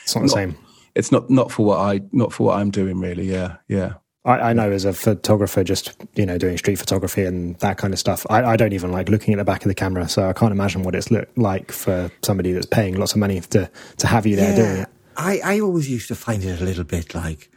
It's 0.04 0.14
not, 0.14 0.22
not 0.22 0.28
the 0.28 0.34
same. 0.34 0.58
It's 0.94 1.12
not 1.12 1.32
not 1.32 1.52
for 1.52 1.66
what 1.66 1.80
I 1.80 2.02
not 2.12 2.32
for 2.32 2.46
what 2.46 2.60
I'm 2.60 2.70
doing 2.70 3.00
really. 3.00 3.26
Yeah, 3.26 3.56
yeah. 3.68 3.94
I, 4.26 4.40
I, 4.40 4.54
know 4.54 4.72
as 4.72 4.86
a 4.86 4.94
photographer, 4.94 5.64
just 5.64 5.94
you 6.16 6.26
know, 6.26 6.38
doing 6.38 6.58
street 6.58 6.78
photography 6.78 7.26
and 7.26 7.58
that 7.60 7.78
kind 7.78 7.94
of 7.94 8.00
stuff. 8.00 8.26
I, 8.30 8.44
I, 8.44 8.56
don't 8.56 8.72
even 8.72 8.92
like 8.92 9.10
looking 9.10 9.34
at 9.34 9.38
the 9.38 9.44
back 9.44 9.64
of 9.64 9.68
the 9.68 9.76
camera, 9.76 10.08
so 10.08 10.30
I 10.30 10.34
can't 10.34 10.54
imagine 10.54 10.84
what 10.84 10.96
it's 10.96 11.12
look 11.12 11.28
like 11.36 11.72
for 11.72 12.10
somebody 12.24 12.54
that's 12.54 12.66
paying 12.66 12.96
lots 12.96 13.14
of 13.14 13.18
money 13.18 13.42
to 13.42 13.70
to 13.98 14.08
have 14.08 14.26
you 14.26 14.36
there 14.36 14.52
yeah. 14.52 14.56
doing 14.56 14.82
it. 14.84 14.90
I, 15.18 15.42
I 15.44 15.60
always 15.60 15.90
used 15.90 16.08
to 16.08 16.16
find 16.16 16.44
it 16.44 16.60
a 16.60 16.64
little 16.64 16.84
bit 16.84 17.14
like, 17.14 17.50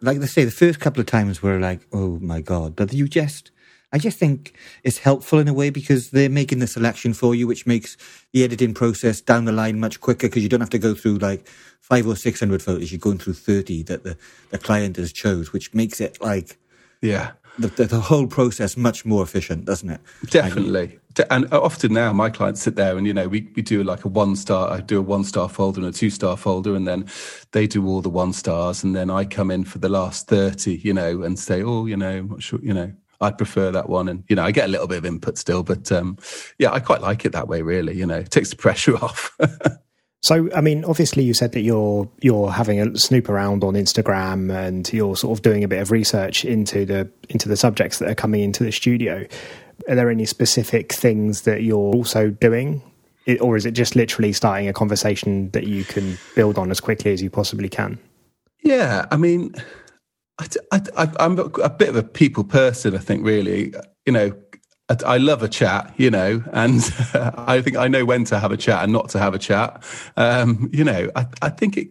like 0.00 0.18
they 0.18 0.26
say, 0.26 0.44
the 0.44 0.50
first 0.50 0.80
couple 0.80 1.00
of 1.00 1.06
times 1.06 1.42
were 1.42 1.58
like, 1.58 1.80
oh 1.92 2.18
my 2.20 2.40
God. 2.40 2.74
But 2.76 2.92
you 2.92 3.08
just, 3.08 3.50
I 3.92 3.98
just 3.98 4.18
think 4.18 4.54
it's 4.82 4.98
helpful 4.98 5.38
in 5.38 5.48
a 5.48 5.52
way 5.52 5.70
because 5.70 6.10
they're 6.10 6.30
making 6.30 6.60
the 6.60 6.66
selection 6.66 7.12
for 7.12 7.34
you, 7.34 7.46
which 7.46 7.66
makes 7.66 7.96
the 8.32 8.44
editing 8.44 8.74
process 8.74 9.20
down 9.20 9.44
the 9.44 9.52
line 9.52 9.78
much 9.78 10.00
quicker 10.00 10.28
because 10.28 10.42
you 10.42 10.48
don't 10.48 10.60
have 10.60 10.70
to 10.70 10.78
go 10.78 10.94
through 10.94 11.18
like 11.18 11.46
five 11.82 12.06
or 12.06 12.16
600 12.16 12.62
photos. 12.62 12.90
You're 12.90 12.98
going 12.98 13.18
through 13.18 13.34
30 13.34 13.82
that 13.84 14.02
the, 14.02 14.16
the 14.50 14.58
client 14.58 14.96
has 14.96 15.12
chose, 15.12 15.52
which 15.52 15.74
makes 15.74 16.00
it 16.00 16.20
like, 16.22 16.58
yeah, 17.02 17.32
the, 17.58 17.68
the, 17.68 17.84
the 17.84 18.00
whole 18.00 18.26
process 18.26 18.76
much 18.76 19.04
more 19.04 19.22
efficient, 19.22 19.66
doesn't 19.66 19.90
it? 19.90 20.00
Definitely 20.30 20.98
and 21.30 21.52
often 21.52 21.92
now 21.92 22.12
my 22.12 22.30
clients 22.30 22.62
sit 22.62 22.76
there 22.76 22.96
and 22.96 23.06
you 23.06 23.12
know 23.12 23.28
we, 23.28 23.48
we 23.54 23.62
do 23.62 23.82
like 23.82 24.04
a 24.04 24.08
one 24.08 24.34
star 24.34 24.70
i 24.70 24.80
do 24.80 24.98
a 24.98 25.02
one 25.02 25.24
star 25.24 25.48
folder 25.48 25.80
and 25.80 25.88
a 25.88 25.92
two 25.92 26.10
star 26.10 26.36
folder 26.36 26.74
and 26.74 26.86
then 26.86 27.06
they 27.52 27.66
do 27.66 27.86
all 27.86 28.00
the 28.00 28.08
one 28.08 28.32
stars 28.32 28.82
and 28.82 28.96
then 28.96 29.10
i 29.10 29.24
come 29.24 29.50
in 29.50 29.64
for 29.64 29.78
the 29.78 29.88
last 29.88 30.26
30 30.28 30.76
you 30.76 30.94
know 30.94 31.22
and 31.22 31.38
say 31.38 31.62
oh 31.62 31.86
you 31.86 31.96
know 31.96 32.22
not 32.22 32.42
sure 32.42 32.60
you 32.62 32.72
know 32.72 32.92
i 33.20 33.30
prefer 33.30 33.70
that 33.70 33.88
one 33.88 34.08
and 34.08 34.24
you 34.28 34.36
know 34.36 34.44
i 34.44 34.50
get 34.50 34.66
a 34.66 34.72
little 34.72 34.86
bit 34.86 34.98
of 34.98 35.04
input 35.04 35.36
still 35.36 35.62
but 35.62 35.90
um 35.92 36.16
yeah 36.58 36.72
i 36.72 36.80
quite 36.80 37.00
like 37.00 37.24
it 37.24 37.32
that 37.32 37.48
way 37.48 37.62
really 37.62 37.96
you 37.96 38.06
know 38.06 38.18
it 38.18 38.30
takes 38.30 38.50
the 38.50 38.56
pressure 38.56 38.96
off 39.04 39.36
So, 40.22 40.48
I 40.54 40.60
mean, 40.60 40.84
obviously, 40.84 41.24
you 41.24 41.34
said 41.34 41.52
that 41.52 41.62
you're 41.62 42.08
you're 42.20 42.50
having 42.50 42.80
a 42.80 42.96
snoop 42.96 43.28
around 43.28 43.64
on 43.64 43.74
Instagram, 43.74 44.54
and 44.54 44.90
you're 44.92 45.16
sort 45.16 45.36
of 45.36 45.42
doing 45.42 45.64
a 45.64 45.68
bit 45.68 45.80
of 45.80 45.90
research 45.90 46.44
into 46.44 46.86
the 46.86 47.10
into 47.28 47.48
the 47.48 47.56
subjects 47.56 47.98
that 47.98 48.08
are 48.08 48.14
coming 48.14 48.42
into 48.42 48.62
the 48.62 48.72
studio. 48.72 49.26
Are 49.88 49.96
there 49.96 50.10
any 50.10 50.26
specific 50.26 50.92
things 50.92 51.42
that 51.42 51.62
you're 51.62 51.94
also 51.94 52.30
doing? 52.30 52.82
or 53.40 53.56
is 53.56 53.64
it 53.64 53.70
just 53.70 53.94
literally 53.94 54.32
starting 54.32 54.68
a 54.68 54.72
conversation 54.72 55.48
that 55.50 55.64
you 55.64 55.84
can 55.84 56.18
build 56.34 56.58
on 56.58 56.72
as 56.72 56.80
quickly 56.80 57.12
as 57.12 57.22
you 57.22 57.30
possibly 57.30 57.68
can? 57.68 57.96
Yeah, 58.64 59.06
I 59.10 59.16
mean, 59.16 59.54
I, 60.72 60.80
am 61.18 61.38
a 61.38 61.70
bit 61.70 61.88
of 61.88 61.96
a 61.96 62.02
people 62.02 62.44
person, 62.44 62.94
I 62.94 62.98
think, 62.98 63.24
really. 63.24 63.74
You 64.06 64.12
know, 64.12 64.36
I, 65.04 65.16
love 65.18 65.42
a 65.42 65.48
chat, 65.48 65.92
you 65.96 66.10
know, 66.10 66.42
and 66.52 66.80
I 67.14 67.60
think 67.62 67.76
I 67.76 67.88
know 67.88 68.04
when 68.04 68.24
to 68.24 68.38
have 68.38 68.52
a 68.52 68.56
chat 68.56 68.82
and 68.82 68.92
not 68.92 69.08
to 69.10 69.18
have 69.18 69.34
a 69.34 69.38
chat. 69.38 69.84
Um, 70.16 70.70
you 70.72 70.84
know, 70.84 71.10
I, 71.14 71.26
I 71.40 71.48
think 71.50 71.76
it, 71.76 71.88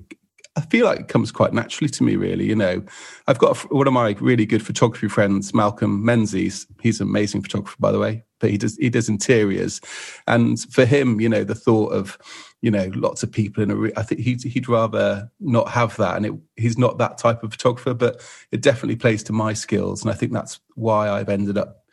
I 0.57 0.61
feel 0.61 0.85
like 0.85 0.99
it 0.99 1.07
comes 1.07 1.31
quite 1.31 1.53
naturally 1.53 1.89
to 1.89 2.03
me, 2.03 2.17
really. 2.17 2.45
You 2.45 2.55
know, 2.55 2.83
I've 3.27 3.37
got 3.37 3.57
one 3.71 3.87
of 3.87 3.93
my 3.93 4.15
really 4.19 4.45
good 4.45 4.65
photography 4.65 5.07
friends, 5.07 5.53
Malcolm 5.53 6.03
Menzies. 6.03 6.67
He's 6.81 6.99
an 6.99 7.07
amazing 7.07 7.41
photographer, 7.41 7.77
by 7.79 7.91
the 7.91 7.99
way, 7.99 8.25
but 8.39 8.49
he 8.49 8.57
does 8.57 8.75
he 8.75 8.89
does 8.89 9.07
interiors, 9.07 9.79
and 10.27 10.59
for 10.71 10.83
him, 10.83 11.21
you 11.21 11.29
know, 11.29 11.45
the 11.45 11.55
thought 11.55 11.93
of 11.93 12.17
you 12.61 12.69
know 12.69 12.91
lots 12.95 13.23
of 13.23 13.31
people 13.31 13.63
in 13.63 13.71
a 13.71 13.75
re- 13.75 13.93
I 13.95 14.03
think 14.03 14.21
he'd 14.21 14.43
he'd 14.43 14.67
rather 14.67 15.31
not 15.39 15.69
have 15.69 15.95
that, 15.97 16.17
and 16.17 16.25
it, 16.25 16.33
he's 16.57 16.77
not 16.77 16.97
that 16.97 17.17
type 17.17 17.43
of 17.43 17.51
photographer, 17.51 17.93
but 17.93 18.21
it 18.51 18.61
definitely 18.61 18.97
plays 18.97 19.23
to 19.23 19.33
my 19.33 19.53
skills, 19.53 20.01
and 20.01 20.11
I 20.11 20.15
think 20.15 20.33
that's 20.33 20.59
why 20.75 21.09
I've 21.09 21.29
ended 21.29 21.57
up, 21.57 21.85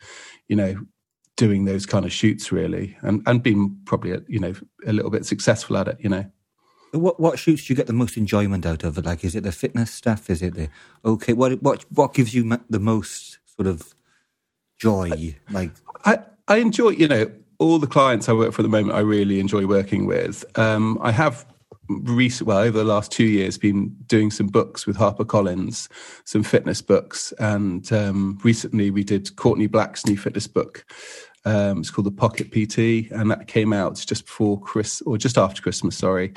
you 0.49 0.57
know, 0.57 0.75
doing 1.39 1.63
those 1.63 1.85
kind 1.85 2.03
of 2.03 2.11
shoots 2.11 2.51
really, 2.51 2.97
and 3.01 3.23
and 3.25 3.41
being 3.41 3.77
probably 3.85 4.13
you 4.27 4.39
know 4.39 4.53
a 4.85 4.91
little 4.91 5.09
bit 5.09 5.25
successful 5.25 5.77
at 5.77 5.87
it, 5.87 5.97
you 6.01 6.09
know. 6.09 6.25
What 6.91 7.19
what 7.19 7.39
shoots 7.39 7.65
do 7.65 7.73
you 7.73 7.77
get 7.77 7.87
the 7.87 7.93
most 7.93 8.17
enjoyment 8.17 8.65
out 8.65 8.83
of? 8.83 8.97
Like, 9.03 9.23
is 9.23 9.35
it 9.35 9.43
the 9.43 9.53
fitness 9.53 9.89
stuff? 9.89 10.29
Is 10.29 10.41
it 10.41 10.55
the 10.55 10.69
okay? 11.05 11.33
What 11.33 11.63
what 11.63 11.85
what 11.91 12.13
gives 12.13 12.33
you 12.35 12.59
the 12.69 12.79
most 12.79 13.39
sort 13.55 13.67
of 13.67 13.95
joy? 14.77 15.37
Like, 15.49 15.71
I 16.03 16.19
I 16.49 16.57
enjoy 16.57 16.89
you 16.89 17.07
know 17.07 17.31
all 17.57 17.79
the 17.79 17.87
clients 17.87 18.27
I 18.27 18.33
work 18.33 18.51
for 18.51 18.61
at 18.61 18.63
the 18.63 18.69
moment. 18.69 18.97
I 18.97 18.99
really 18.99 19.39
enjoy 19.39 19.65
working 19.65 20.05
with. 20.07 20.43
Um, 20.59 20.97
I 21.01 21.11
have 21.11 21.45
recent 21.89 22.47
well 22.47 22.59
over 22.59 22.77
the 22.77 22.83
last 22.83 23.11
two 23.11 23.25
years 23.25 23.57
been 23.57 23.95
doing 24.05 24.29
some 24.29 24.47
books 24.47 24.85
with 24.85 24.97
HarperCollins, 24.97 25.87
some 26.23 26.43
fitness 26.43 26.81
books, 26.81 27.31
and 27.39 27.91
um, 27.91 28.39
recently 28.43 28.91
we 28.91 29.03
did 29.03 29.35
Courtney 29.35 29.67
Black's 29.67 30.05
new 30.05 30.17
fitness 30.17 30.47
book. 30.47 30.85
Um, 31.49 31.79
it's 31.79 31.89
called 31.89 32.05
the 32.05 32.11
Pocket 32.11 32.51
PT, 32.51 33.11
and 33.11 33.31
that 33.31 33.47
came 33.47 33.73
out 33.73 33.95
just 33.95 34.27
before 34.27 34.61
Chris 34.61 35.01
or 35.01 35.17
just 35.17 35.35
after 35.35 35.63
Christmas, 35.63 35.97
sorry. 35.97 36.31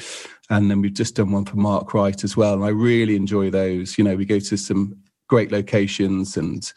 And 0.49 0.71
then 0.71 0.81
we've 0.81 0.95
just 0.95 1.17
done 1.17 1.33
one 1.33 1.45
for 1.45 1.57
Mark 1.57 1.93
Wright 1.93 2.25
as 2.25 2.35
well. 2.35 2.55
And 2.55 2.65
I 2.65 2.69
really 2.69 3.15
enjoy 3.15 3.51
those. 3.51 3.99
You 3.99 4.05
know, 4.05 4.17
we 4.17 4.25
go 4.25 4.39
to 4.39 4.57
some 4.57 4.97
great 5.29 5.53
locations 5.53 6.39
and 6.39 6.73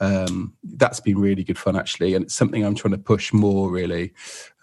um, 0.00 0.54
that's 0.62 1.00
been 1.00 1.18
really 1.18 1.44
good 1.44 1.58
fun 1.58 1.76
actually 1.76 2.14
and 2.14 2.24
it's 2.24 2.34
something 2.34 2.64
i'm 2.64 2.74
trying 2.74 2.92
to 2.92 2.98
push 2.98 3.32
more 3.32 3.70
really. 3.70 4.12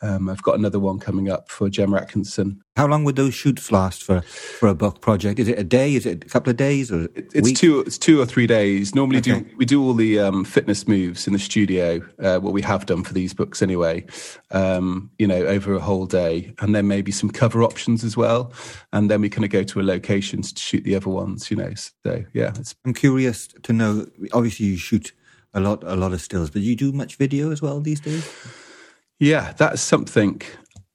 Um, 0.02 0.30
i've 0.30 0.44
got 0.44 0.60
another 0.60 0.80
one 0.80 1.00
coming 1.00 1.30
up 1.30 1.50
for 1.50 1.70
gemma 1.70 1.98
atkinson. 1.98 2.62
How 2.76 2.88
long 2.88 3.06
would 3.06 3.16
those 3.16 3.34
shoots 3.34 3.72
last 3.72 4.04
for 4.04 4.22
for 4.22 4.68
a 4.68 4.76
book 4.76 5.00
project? 5.00 5.40
Is 5.40 5.48
it 5.48 5.58
a 5.58 5.64
day? 5.64 5.96
Is 5.96 6.06
it 6.06 6.26
a 6.26 6.28
couple 6.28 6.52
of 6.52 6.58
days 6.58 6.92
or 6.92 7.08
it's 7.16 7.54
two 7.54 7.80
it's 7.80 7.98
two 7.98 8.20
or 8.20 8.26
three 8.26 8.46
days. 8.46 8.94
Normally 8.94 9.20
okay. 9.20 9.40
do 9.40 9.58
we 9.58 9.66
do 9.66 9.82
all 9.82 9.94
the 9.94 10.20
um, 10.20 10.44
fitness 10.44 10.88
moves 10.88 11.26
in 11.26 11.34
the 11.34 11.40
studio 11.40 12.02
uh, 12.20 12.40
what 12.40 12.54
we 12.54 12.62
have 12.62 12.86
done 12.86 13.04
for 13.04 13.14
these 13.14 13.34
books 13.34 13.62
anyway 13.62 14.06
um, 14.52 15.10
you 15.18 15.28
know 15.28 15.46
over 15.46 15.74
a 15.74 15.80
whole 15.80 16.06
day 16.06 16.54
and 16.60 16.76
then 16.76 16.88
maybe 16.88 17.12
some 17.12 17.30
cover 17.30 17.64
options 17.64 18.04
as 18.04 18.18
well 18.18 18.52
and 18.94 19.10
then 19.10 19.22
we 19.22 19.30
kind 19.30 19.46
of 19.46 19.52
go 19.52 19.64
to 19.64 19.80
a 19.80 19.84
location 19.84 20.42
to 20.42 20.62
shoot 20.62 20.84
the 20.84 20.96
other 20.96 21.10
ones 21.10 21.50
you 21.50 21.58
know 21.58 21.74
so 21.76 22.24
yeah 22.34 22.54
i'm 22.86 22.94
curious 22.94 23.48
to 23.64 23.74
know 23.74 24.06
obviously 24.34 24.66
you 24.66 24.78
shoot 24.78 25.12
a 25.56 25.60
lot 25.60 25.84
a 25.84 25.96
lot 25.96 26.14
of 26.14 26.22
stills. 26.22 26.52
But 26.52 26.62
you 26.62 26.76
do 26.76 26.92
much 26.92 27.16
video 27.16 27.52
as 27.52 27.62
well 27.62 27.80
these 27.80 28.00
days? 28.00 28.30
Yeah, 29.18 29.54
that's 29.58 29.82
something 29.82 30.42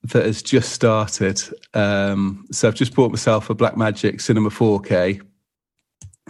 that 0.04 0.24
has 0.24 0.42
just 0.42 0.72
started. 0.72 1.42
Um, 1.74 2.46
so 2.52 2.68
I've 2.68 2.74
just 2.74 2.94
bought 2.94 3.10
myself 3.10 3.50
a 3.50 3.54
Blackmagic 3.54 4.20
Cinema 4.20 4.50
4K, 4.50 5.22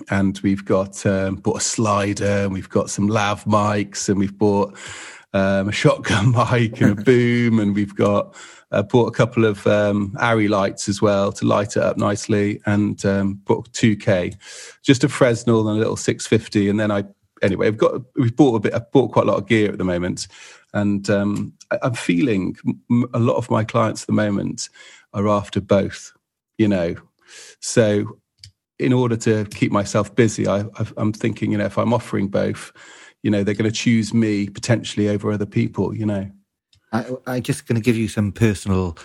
and 0.08 0.38
we've 0.42 0.64
got 0.64 1.04
um, 1.04 1.36
bought 1.36 1.58
a 1.58 1.60
slider, 1.60 2.44
and 2.44 2.52
we've 2.52 2.68
got 2.68 2.90
some 2.90 3.08
lav 3.08 3.44
mics, 3.44 4.08
and 4.08 4.18
we've 4.18 4.36
bought 4.36 4.76
um, 5.32 5.68
a 5.68 5.72
shotgun 5.72 6.30
mic 6.52 6.80
and 6.80 6.98
a 6.98 7.02
boom, 7.02 7.58
and 7.58 7.74
we've 7.74 7.94
got 7.94 8.34
uh, 8.70 8.82
bought 8.82 9.06
a 9.06 9.16
couple 9.16 9.44
of 9.44 9.66
um, 9.66 10.14
ARRI 10.20 10.48
lights 10.48 10.88
as 10.88 11.02
well 11.02 11.32
to 11.32 11.44
light 11.44 11.76
it 11.76 11.82
up 11.82 11.96
nicely, 11.96 12.60
and 12.66 13.04
um, 13.04 13.34
bought 13.44 13.70
2K, 13.72 14.36
just 14.82 15.02
a 15.02 15.08
Fresnel 15.08 15.68
and 15.68 15.76
a 15.76 15.80
little 15.80 15.96
650, 15.96 16.68
and 16.68 16.78
then 16.78 16.92
I 16.92 17.04
anyway 17.42 17.68
I've 17.68 17.76
got 17.76 18.02
we've 18.16 18.34
bought 18.34 18.56
a 18.56 18.60
bit. 18.60 18.74
I've 18.74 18.90
bought 18.90 19.12
quite 19.12 19.26
a 19.26 19.30
lot 19.30 19.38
of 19.38 19.46
gear 19.46 19.70
at 19.70 19.78
the 19.78 19.84
moment, 19.84 20.28
and 20.72 21.08
um, 21.10 21.52
I, 21.70 21.78
am 21.82 21.94
feeling 21.94 22.56
a 23.14 23.18
lot 23.18 23.36
of 23.36 23.50
my 23.50 23.64
clients 23.64 24.02
at 24.02 24.06
the 24.06 24.12
moment 24.12 24.68
are 25.12 25.28
after 25.28 25.60
both. 25.60 26.12
You 26.58 26.68
know, 26.68 26.94
so 27.60 28.18
in 28.78 28.92
order 28.92 29.16
to 29.16 29.44
keep 29.46 29.72
myself 29.72 30.14
busy, 30.14 30.48
I, 30.48 30.64
I'm 30.96 31.12
thinking, 31.12 31.52
you 31.52 31.58
know, 31.58 31.66
if 31.66 31.78
I'm 31.78 31.92
offering 31.92 32.28
both, 32.28 32.72
you 33.22 33.30
know, 33.30 33.42
they're 33.42 33.54
going 33.54 33.70
to 33.70 33.76
choose 33.76 34.14
me 34.14 34.48
potentially 34.48 35.08
over 35.08 35.30
other 35.32 35.46
people. 35.46 35.94
You 35.94 36.06
know. 36.06 36.30
I, 36.92 37.04
I'm 37.26 37.42
just 37.42 37.66
going 37.66 37.80
to 37.80 37.84
give 37.84 37.96
you 37.96 38.08
some 38.08 38.32
personal 38.32 38.96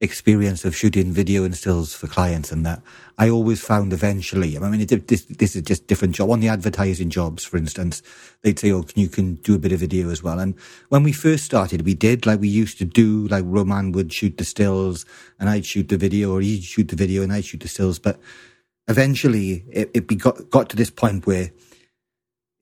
experience 0.00 0.64
of 0.64 0.74
shooting 0.74 1.12
video 1.12 1.44
and 1.44 1.54
stills 1.54 1.92
for 1.92 2.06
clients 2.06 2.50
and 2.50 2.64
that 2.64 2.80
I 3.18 3.28
always 3.28 3.60
found 3.60 3.92
eventually, 3.92 4.56
I 4.56 4.70
mean, 4.70 4.86
this, 4.86 5.24
this 5.24 5.54
is 5.54 5.62
just 5.62 5.86
different 5.86 6.14
job. 6.14 6.30
On 6.30 6.40
the 6.40 6.48
advertising 6.48 7.10
jobs, 7.10 7.44
for 7.44 7.58
instance, 7.58 8.02
they'd 8.42 8.58
say, 8.58 8.72
oh, 8.72 8.82
can 8.82 9.02
you 9.02 9.08
can 9.08 9.34
do 9.36 9.54
a 9.54 9.58
bit 9.58 9.72
of 9.72 9.80
video 9.80 10.08
as 10.08 10.22
well. 10.22 10.38
And 10.38 10.54
when 10.88 11.02
we 11.02 11.12
first 11.12 11.44
started, 11.44 11.84
we 11.84 11.92
did, 11.94 12.24
like 12.24 12.40
we 12.40 12.48
used 12.48 12.78
to 12.78 12.86
do, 12.86 13.28
like 13.28 13.44
Roman 13.46 13.92
would 13.92 14.10
shoot 14.10 14.38
the 14.38 14.44
stills 14.44 15.04
and 15.38 15.50
I'd 15.50 15.66
shoot 15.66 15.88
the 15.90 15.98
video 15.98 16.32
or 16.32 16.40
he'd 16.40 16.64
shoot 16.64 16.88
the 16.88 16.96
video 16.96 17.22
and 17.22 17.32
I'd 17.32 17.44
shoot 17.44 17.60
the 17.60 17.68
stills. 17.68 17.98
But 17.98 18.18
eventually 18.88 19.64
it, 19.70 19.90
it 19.92 20.18
got, 20.18 20.48
got 20.48 20.70
to 20.70 20.76
this 20.76 20.90
point 20.90 21.26
where 21.26 21.50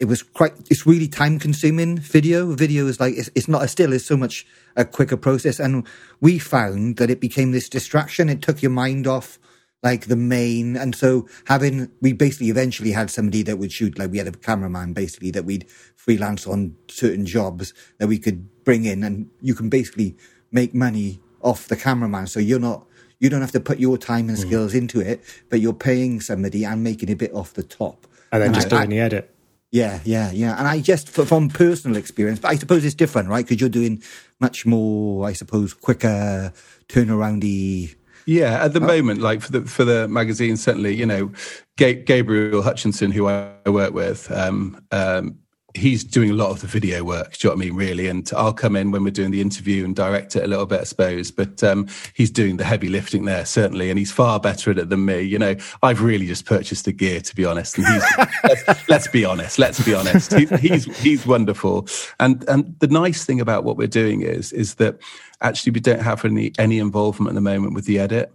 it 0.01 0.05
was 0.05 0.23
quite 0.23 0.53
it's 0.71 0.87
really 0.87 1.09
time 1.09 1.39
consuming 1.39 1.99
video. 1.99 2.55
Video 2.55 2.87
is 2.87 3.01
like 3.01 3.15
it's, 3.17 3.31
it's 3.35 3.49
not 3.49 3.65
a 3.65 3.69
still 3.69 3.93
it's 3.93 4.05
so 4.05 4.17
much 4.17 4.47
a 4.77 4.85
quicker 4.85 5.17
process. 5.17 5.59
And 5.59 5.87
we 6.21 6.39
found 6.39 6.97
that 6.97 7.11
it 7.11 7.21
became 7.21 7.51
this 7.51 7.69
distraction. 7.69 8.29
It 8.29 8.41
took 8.41 8.63
your 8.63 8.71
mind 8.71 9.07
off 9.09 9.39
like 9.83 10.07
the 10.07 10.17
main. 10.17 10.77
And 10.77 10.95
so 10.95 11.27
having 11.47 11.91
we 12.01 12.13
basically 12.13 12.49
eventually 12.49 12.93
had 12.93 13.11
somebody 13.11 13.43
that 13.43 13.59
would 13.59 13.73
shoot 13.73 13.99
like 13.99 14.13
we 14.13 14.19
had 14.19 14.29
a 14.29 14.33
cameraman 14.33 14.93
basically 14.93 15.33
that 15.33 15.45
we'd 15.45 15.69
freelance 15.97 16.47
on 16.47 16.77
certain 16.89 17.27
jobs 17.27 17.75
that 17.99 18.07
we 18.07 18.19
could 18.19 18.65
bring 18.65 18.85
in. 18.85 19.03
And 19.03 19.29
you 19.41 19.55
can 19.55 19.69
basically 19.69 20.17
make 20.53 20.75
money 20.75 21.21
off 21.43 21.67
the 21.67 21.77
cameraman. 21.77 22.29
So 22.29 22.39
you're 22.39 22.61
not 22.61 22.87
you 23.19 23.29
don't 23.29 23.41
have 23.41 23.51
to 23.51 23.61
put 23.61 23.81
your 23.81 23.99
time 23.99 24.29
and 24.29 24.39
mm. 24.39 24.43
skills 24.43 24.75
mm. 24.75 24.79
into 24.79 25.01
it 25.01 25.25
but 25.51 25.59
you're 25.59 25.73
paying 25.73 26.21
somebody 26.21 26.65
and 26.65 26.85
making 26.85 27.11
a 27.11 27.17
bit 27.17 27.35
off 27.35 27.55
the 27.55 27.65
top. 27.65 28.07
And 28.31 28.43
then 28.43 28.49
and 28.49 28.55
just 28.55 28.69
I, 28.69 28.71
doing 28.71 28.83
I, 28.83 28.87
the 28.87 29.01
edit 29.01 29.35
yeah, 29.71 30.01
yeah, 30.05 30.31
yeah. 30.31 30.59
And 30.59 30.67
I 30.67 30.81
just, 30.81 31.09
from 31.11 31.49
personal 31.49 31.97
experience, 31.97 32.41
but 32.41 32.51
I 32.51 32.57
suppose 32.57 32.85
it's 32.85 32.95
different, 32.95 33.29
right? 33.29 33.45
Because 33.45 33.61
you're 33.61 33.69
doing 33.69 34.03
much 34.41 34.65
more, 34.65 35.27
I 35.27 35.33
suppose, 35.33 35.75
quicker 35.75 36.53
turnaroundy. 36.89 37.95
Yeah, 38.27 38.65
at 38.65 38.73
the 38.73 38.83
oh. 38.83 38.87
moment, 38.87 39.21
like 39.21 39.41
for 39.41 39.53
the 39.53 39.63
for 39.63 39.85
the 39.85 40.07
magazine, 40.07 40.57
certainly, 40.57 40.95
you 40.95 41.07
know, 41.07 41.33
Gabriel 41.77 42.63
Hutchinson, 42.63 43.11
who 43.11 43.27
I 43.27 43.51
work 43.67 43.95
with, 43.95 44.31
um, 44.31 44.83
um, 44.91 45.39
he's 45.75 46.03
doing 46.03 46.31
a 46.31 46.35
lot 46.35 46.51
of 46.51 46.61
the 46.61 46.67
video 46.67 47.05
work. 47.05 47.37
Do 47.37 47.49
you 47.49 47.51
know 47.51 47.57
what 47.57 47.63
I 47.63 47.67
mean? 47.67 47.77
Really, 47.77 48.09
and 48.09 48.31
I'll 48.37 48.53
come 48.53 48.75
in 48.75 48.91
when 48.91 49.05
we're 49.05 49.11
doing 49.11 49.31
the 49.31 49.41
interview 49.41 49.85
and 49.85 49.95
direct 49.95 50.35
it 50.37 50.45
a 50.45 50.47
little 50.47 50.67
bit, 50.67 50.81
I 50.81 50.85
suppose. 50.85 51.31
But 51.31 51.63
um, 51.63 51.89
he's 52.15 52.31
doing 52.31 52.57
the 52.57 52.65
heavy 52.65 52.89
lifting 52.89 53.25
there, 53.25 53.45
certainly, 53.45 53.91
and 53.91 53.99
he's 53.99 54.13
far 54.13 54.41
better 54.41 54.71
at 54.71 54.79
it 54.79 54.89
than 54.89 55.05
me. 55.05 55.21
You 55.21 55.39
know, 55.39 55.57
I've 55.83 56.03
really 56.03 56.27
just 56.27 56.47
purchased 56.47 56.87
the 56.87 56.93
gear, 56.93 57.21
to 57.21 57.37
be 57.37 57.45
honest. 57.45 57.77
And 57.79 57.87
he's 57.87 58.05
let's, 58.45 58.89
let's, 58.89 59.09
be 59.09 59.25
honest. 59.25 59.59
Let's 59.59 59.85
be 59.85 59.95
honest. 59.95 60.33
He, 60.33 60.47
he's 60.47 60.85
he's 60.99 61.27
wonderful. 61.27 61.87
And 62.19 62.49
and 62.49 62.75
the 62.81 62.89
nice 62.89 63.25
thing 63.25 63.41
about 63.41 63.65
what 63.65 63.77
we're 63.77 63.89
doing 63.89 64.23
is 64.23 64.53
is 64.53 64.77
that 64.77 64.99
actually 65.41 65.73
we 65.73 65.81
don't 65.81 66.03
have 66.03 66.25
any 66.25 66.53
any 66.59 66.79
involvement 66.79 67.31
at 67.31 67.35
the 67.35 67.41
moment 67.41 67.75
with 67.75 67.85
the 67.85 67.99
edit. 67.99 68.33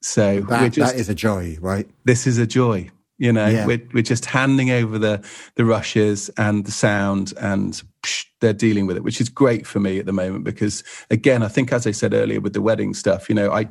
So 0.00 0.42
that, 0.42 0.72
just, 0.72 0.92
that 0.92 1.00
is 1.00 1.08
a 1.08 1.14
joy, 1.14 1.56
right? 1.60 1.88
This 2.04 2.26
is 2.26 2.38
a 2.38 2.46
joy. 2.46 2.90
You 3.18 3.32
know, 3.32 3.48
yeah. 3.48 3.66
we're 3.66 3.82
we're 3.92 4.02
just 4.02 4.26
handing 4.26 4.70
over 4.70 4.98
the 4.98 5.24
the 5.56 5.64
rushes 5.64 6.28
and 6.36 6.64
the 6.64 6.70
sound, 6.70 7.34
and 7.40 7.82
psh, 8.02 8.26
they're 8.40 8.52
dealing 8.52 8.86
with 8.86 8.96
it, 8.96 9.02
which 9.02 9.20
is 9.20 9.28
great 9.28 9.66
for 9.66 9.80
me 9.80 9.98
at 9.98 10.06
the 10.06 10.12
moment 10.12 10.44
because, 10.44 10.84
again, 11.10 11.42
I 11.42 11.48
think 11.48 11.72
as 11.72 11.86
I 11.86 11.90
said 11.90 12.14
earlier 12.14 12.40
with 12.40 12.52
the 12.52 12.62
wedding 12.62 12.94
stuff, 12.94 13.28
you 13.28 13.34
know, 13.34 13.52
I. 13.52 13.68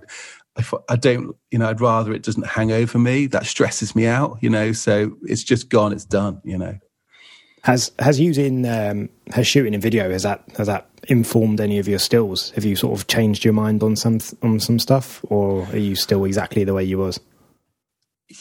I, 0.60 0.64
I 0.90 0.96
don't, 0.96 1.36
you 1.52 1.60
know, 1.60 1.70
I'd 1.70 1.80
rather 1.80 2.12
it 2.14 2.24
doesn't 2.24 2.48
hang 2.48 2.72
over 2.72 2.98
me. 2.98 3.28
That 3.28 3.46
stresses 3.46 3.96
me 3.96 4.08
out, 4.08 4.40
you 4.42 4.50
know. 4.50 4.72
So 4.72 5.16
it's 5.22 5.44
just 5.44 5.70
gone. 5.70 5.94
It's 5.94 6.04
done, 6.04 6.42
you 6.44 6.58
know. 6.58 6.80
Has 7.62 7.92
has 8.00 8.20
using 8.20 8.66
um, 8.66 9.10
has 9.34 9.46
shooting 9.46 9.76
in 9.76 9.82
video 9.82 10.10
has 10.10 10.24
that 10.24 10.44
has 10.58 10.66
that 10.66 10.90
informed 11.10 11.62
any 11.62 11.78
of 11.78 11.88
your 11.88 12.00
stills? 12.00 12.50
Have 12.52 12.66
you 12.66 12.76
sort 12.76 13.00
of 13.00 13.06
changed 13.06 13.44
your 13.44 13.54
mind 13.54 13.84
on 13.84 13.96
some 13.96 14.20
on 14.42 14.60
some 14.60 14.80
stuff, 14.80 15.24
or 15.26 15.68
are 15.68 15.78
you 15.78 15.96
still 15.96 16.26
exactly 16.26 16.64
the 16.64 16.74
way 16.74 16.84
you 16.84 16.98
was? 16.98 17.20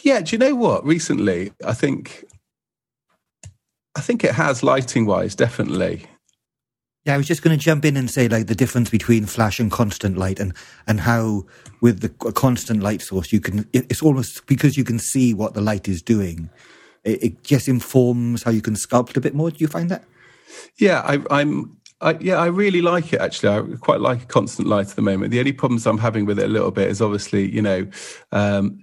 Yeah, 0.03 0.21
do 0.21 0.33
you 0.33 0.39
know 0.39 0.55
what? 0.55 0.85
Recently, 0.85 1.53
I 1.65 1.73
think 1.73 2.25
I 3.97 4.01
think 4.01 4.25
it 4.25 4.35
has 4.35 4.63
lighting 4.63 5.07
wise, 5.07 5.35
definitely. 5.35 6.07
Yeah, 7.05 7.15
I 7.15 7.17
was 7.17 7.29
just 7.29 7.43
going 7.43 7.57
to 7.57 7.65
jump 7.65 7.85
in 7.85 7.97
and 7.97 8.11
say 8.11 8.27
like 8.27 8.49
the 8.49 8.55
difference 8.55 8.91
between 8.91 9.27
flash 9.27 9.61
and 9.61 9.71
constant 9.71 10.19
light, 10.19 10.41
and 10.41 10.53
and 10.89 11.01
how 11.01 11.47
with 11.81 12.01
the 12.01 12.09
constant 12.33 12.83
light 12.83 13.01
source 13.01 13.33
you 13.33 13.41
can 13.41 13.69
it's 13.73 14.03
almost 14.03 14.47
because 14.47 14.77
you 14.77 14.85
can 14.85 14.99
see 14.99 15.33
what 15.33 15.55
the 15.55 15.61
light 15.61 15.89
is 15.89 16.03
doing. 16.03 16.51
It, 17.05 17.23
it 17.23 17.45
just 17.45 17.69
informs 17.69 18.43
how 18.43 18.51
you 18.51 18.63
can 18.63 18.75
sculpt 18.75 19.17
a 19.17 19.21
bit 19.21 19.35
more. 19.35 19.51
Do 19.51 19.59
you 19.61 19.69
find 19.69 19.89
that? 19.91 20.05
Yeah, 20.79 21.01
I, 21.03 21.41
am 21.41 21.77
I, 22.01 22.19
yeah, 22.21 22.37
I 22.37 22.47
really 22.47 22.83
like 22.83 23.13
it 23.13 23.21
actually. 23.21 23.51
I 23.51 23.77
quite 23.77 24.01
like 24.01 24.25
a 24.25 24.27
constant 24.27 24.67
light 24.67 24.91
at 24.91 24.97
the 24.97 25.03
moment. 25.03 25.31
The 25.31 25.39
only 25.39 25.53
problems 25.53 25.87
I'm 25.87 25.99
having 25.99 26.27
with 26.27 26.41
it 26.41 26.45
a 26.45 26.53
little 26.53 26.73
bit 26.73 26.91
is 26.91 27.01
obviously, 27.01 27.49
you 27.51 27.63
know, 27.63 27.87
um, 28.33 28.81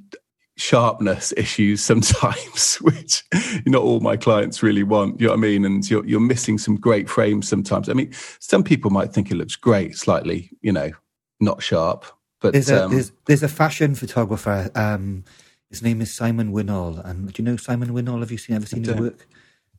sharpness 0.56 1.34
issues 1.36 1.84
sometimes, 1.84 2.76
which 2.82 3.24
not 3.66 3.82
all 3.82 4.00
my 4.00 4.18
clients 4.18 4.62
really 4.62 4.84
want. 4.84 5.20
You 5.20 5.28
know 5.28 5.34
what 5.34 5.40
I 5.40 5.42
mean? 5.42 5.66
And 5.66 5.90
you're, 5.90 6.06
you're 6.06 6.20
missing 6.20 6.58
some 6.58 6.76
great 6.76 7.10
frames 7.10 7.48
sometimes. 7.48 7.90
I 7.90 7.94
mean, 7.94 8.12
some 8.40 8.64
people 8.64 8.92
might 8.92 9.14
think 9.14 9.32
it 9.32 9.36
looks 9.36 9.56
great, 9.56 9.98
slightly, 9.98 10.52
you 10.62 10.72
know, 10.72 10.92
not 11.40 11.64
sharp. 11.64 12.06
But 12.40 12.54
there's 12.54 12.70
a, 12.70 12.86
um, 12.86 12.92
there's, 12.92 13.12
there's, 13.26 13.44
a 13.44 13.48
fashion 13.48 13.96
photographer. 13.96 14.70
Um, 14.76 15.24
his 15.70 15.82
name 15.82 16.02
is 16.02 16.14
Simon 16.14 16.52
Winnall. 16.52 17.04
And 17.04 17.32
do 17.32 17.42
you 17.42 17.46
know 17.50 17.58
Simon 17.58 17.90
Winnall? 17.90 18.20
Have 18.20 18.32
you 18.32 18.38
seen 18.38 18.56
ever 18.56 18.66
seen 18.66 18.84
his 18.84 18.96
work? 18.96 19.28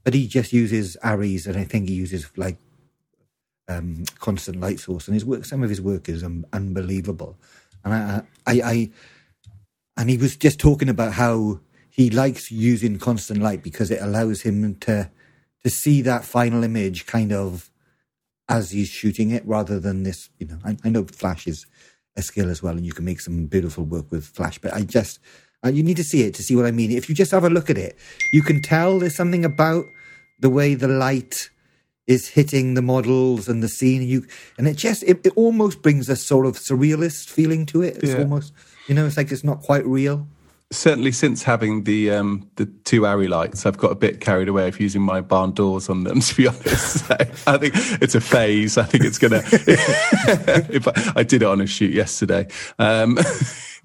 But 0.02 0.14
he 0.14 0.26
just 0.26 0.52
uses 0.52 0.96
ARRIs, 1.02 1.46
and 1.46 1.56
I 1.56 1.64
think 1.64 1.88
he 1.88 1.94
uses 1.94 2.30
like 2.36 2.58
um, 3.68 4.04
constant 4.18 4.60
light 4.60 4.80
source. 4.80 5.08
And 5.08 5.14
his 5.14 5.24
work, 5.24 5.44
some 5.44 5.62
of 5.62 5.70
his 5.70 5.80
work 5.80 6.08
is 6.08 6.24
unbelievable. 6.52 7.36
And 7.84 7.94
I, 7.94 8.22
I, 8.46 8.60
I 8.62 8.90
and 9.96 10.10
he 10.10 10.16
was 10.16 10.36
just 10.36 10.58
talking 10.58 10.88
about 10.88 11.12
how 11.12 11.60
he 11.90 12.10
likes 12.10 12.50
using 12.50 12.98
constant 12.98 13.40
light 13.40 13.62
because 13.62 13.90
it 13.90 14.02
allows 14.02 14.42
him 14.42 14.74
to 14.76 15.10
to 15.62 15.70
see 15.70 16.02
that 16.02 16.24
final 16.24 16.62
image 16.62 17.06
kind 17.06 17.32
of 17.32 17.70
as 18.48 18.70
he's 18.72 18.88
shooting 18.88 19.30
it 19.30 19.46
rather 19.46 19.80
than 19.80 20.02
this 20.02 20.28
you 20.38 20.46
know 20.46 20.58
I, 20.64 20.76
I 20.84 20.88
know 20.90 21.04
flash 21.04 21.46
is 21.46 21.66
a 22.16 22.22
skill 22.22 22.50
as 22.50 22.62
well 22.62 22.76
and 22.76 22.86
you 22.86 22.92
can 22.92 23.04
make 23.04 23.20
some 23.20 23.46
beautiful 23.46 23.84
work 23.84 24.10
with 24.10 24.24
flash 24.24 24.58
but 24.58 24.72
i 24.74 24.82
just 24.82 25.18
uh, 25.64 25.68
you 25.68 25.82
need 25.82 25.96
to 25.96 26.04
see 26.04 26.22
it 26.22 26.34
to 26.34 26.42
see 26.42 26.54
what 26.54 26.66
i 26.66 26.70
mean. 26.70 26.90
If 26.90 27.08
you 27.08 27.14
just 27.14 27.30
have 27.30 27.44
a 27.44 27.50
look 27.50 27.70
at 27.70 27.78
it 27.78 27.96
you 28.32 28.42
can 28.42 28.60
tell 28.60 28.98
there's 28.98 29.16
something 29.16 29.44
about 29.44 29.86
the 30.40 30.50
way 30.50 30.74
the 30.74 30.88
light 30.88 31.48
is 32.06 32.28
hitting 32.28 32.74
the 32.74 32.82
models 32.82 33.48
and 33.48 33.62
the 33.62 33.68
scene. 33.68 34.02
And 34.02 34.10
you 34.10 34.26
and 34.58 34.68
it 34.68 34.76
just 34.76 35.02
it, 35.04 35.24
it 35.24 35.32
almost 35.36 35.82
brings 35.82 36.08
a 36.08 36.16
sort 36.16 36.46
of 36.46 36.56
surrealist 36.56 37.28
feeling 37.28 37.66
to 37.66 37.82
it. 37.82 37.98
It's 37.98 38.12
yeah. 38.12 38.18
almost 38.18 38.52
you 38.86 38.94
know, 38.94 39.06
it's 39.06 39.16
like 39.16 39.30
it's 39.32 39.44
not 39.44 39.60
quite 39.60 39.86
real. 39.86 40.26
Certainly, 40.70 41.12
since 41.12 41.42
having 41.42 41.84
the 41.84 42.10
um, 42.10 42.50
the 42.56 42.66
two 42.84 43.02
ARRI 43.02 43.28
lights, 43.28 43.66
I've 43.66 43.78
got 43.78 43.92
a 43.92 43.94
bit 43.94 44.20
carried 44.20 44.48
away 44.48 44.66
of 44.66 44.80
using 44.80 45.02
my 45.02 45.20
barn 45.20 45.52
doors 45.52 45.88
on 45.88 46.04
them. 46.04 46.20
To 46.24 46.34
be 46.34 46.46
honest, 46.48 47.06
so 47.06 47.16
I 47.46 47.58
think 47.58 47.74
it's 48.02 48.14
a 48.14 48.20
phase. 48.20 48.76
I 48.78 48.84
think 48.84 49.04
it's 49.04 49.18
gonna. 49.18 49.42
if 49.52 50.88
I, 50.88 51.20
I, 51.20 51.22
did 51.22 51.42
it 51.42 51.46
on 51.46 51.60
a 51.60 51.66
shoot 51.66 51.92
yesterday. 51.92 52.48
Um, 52.78 53.18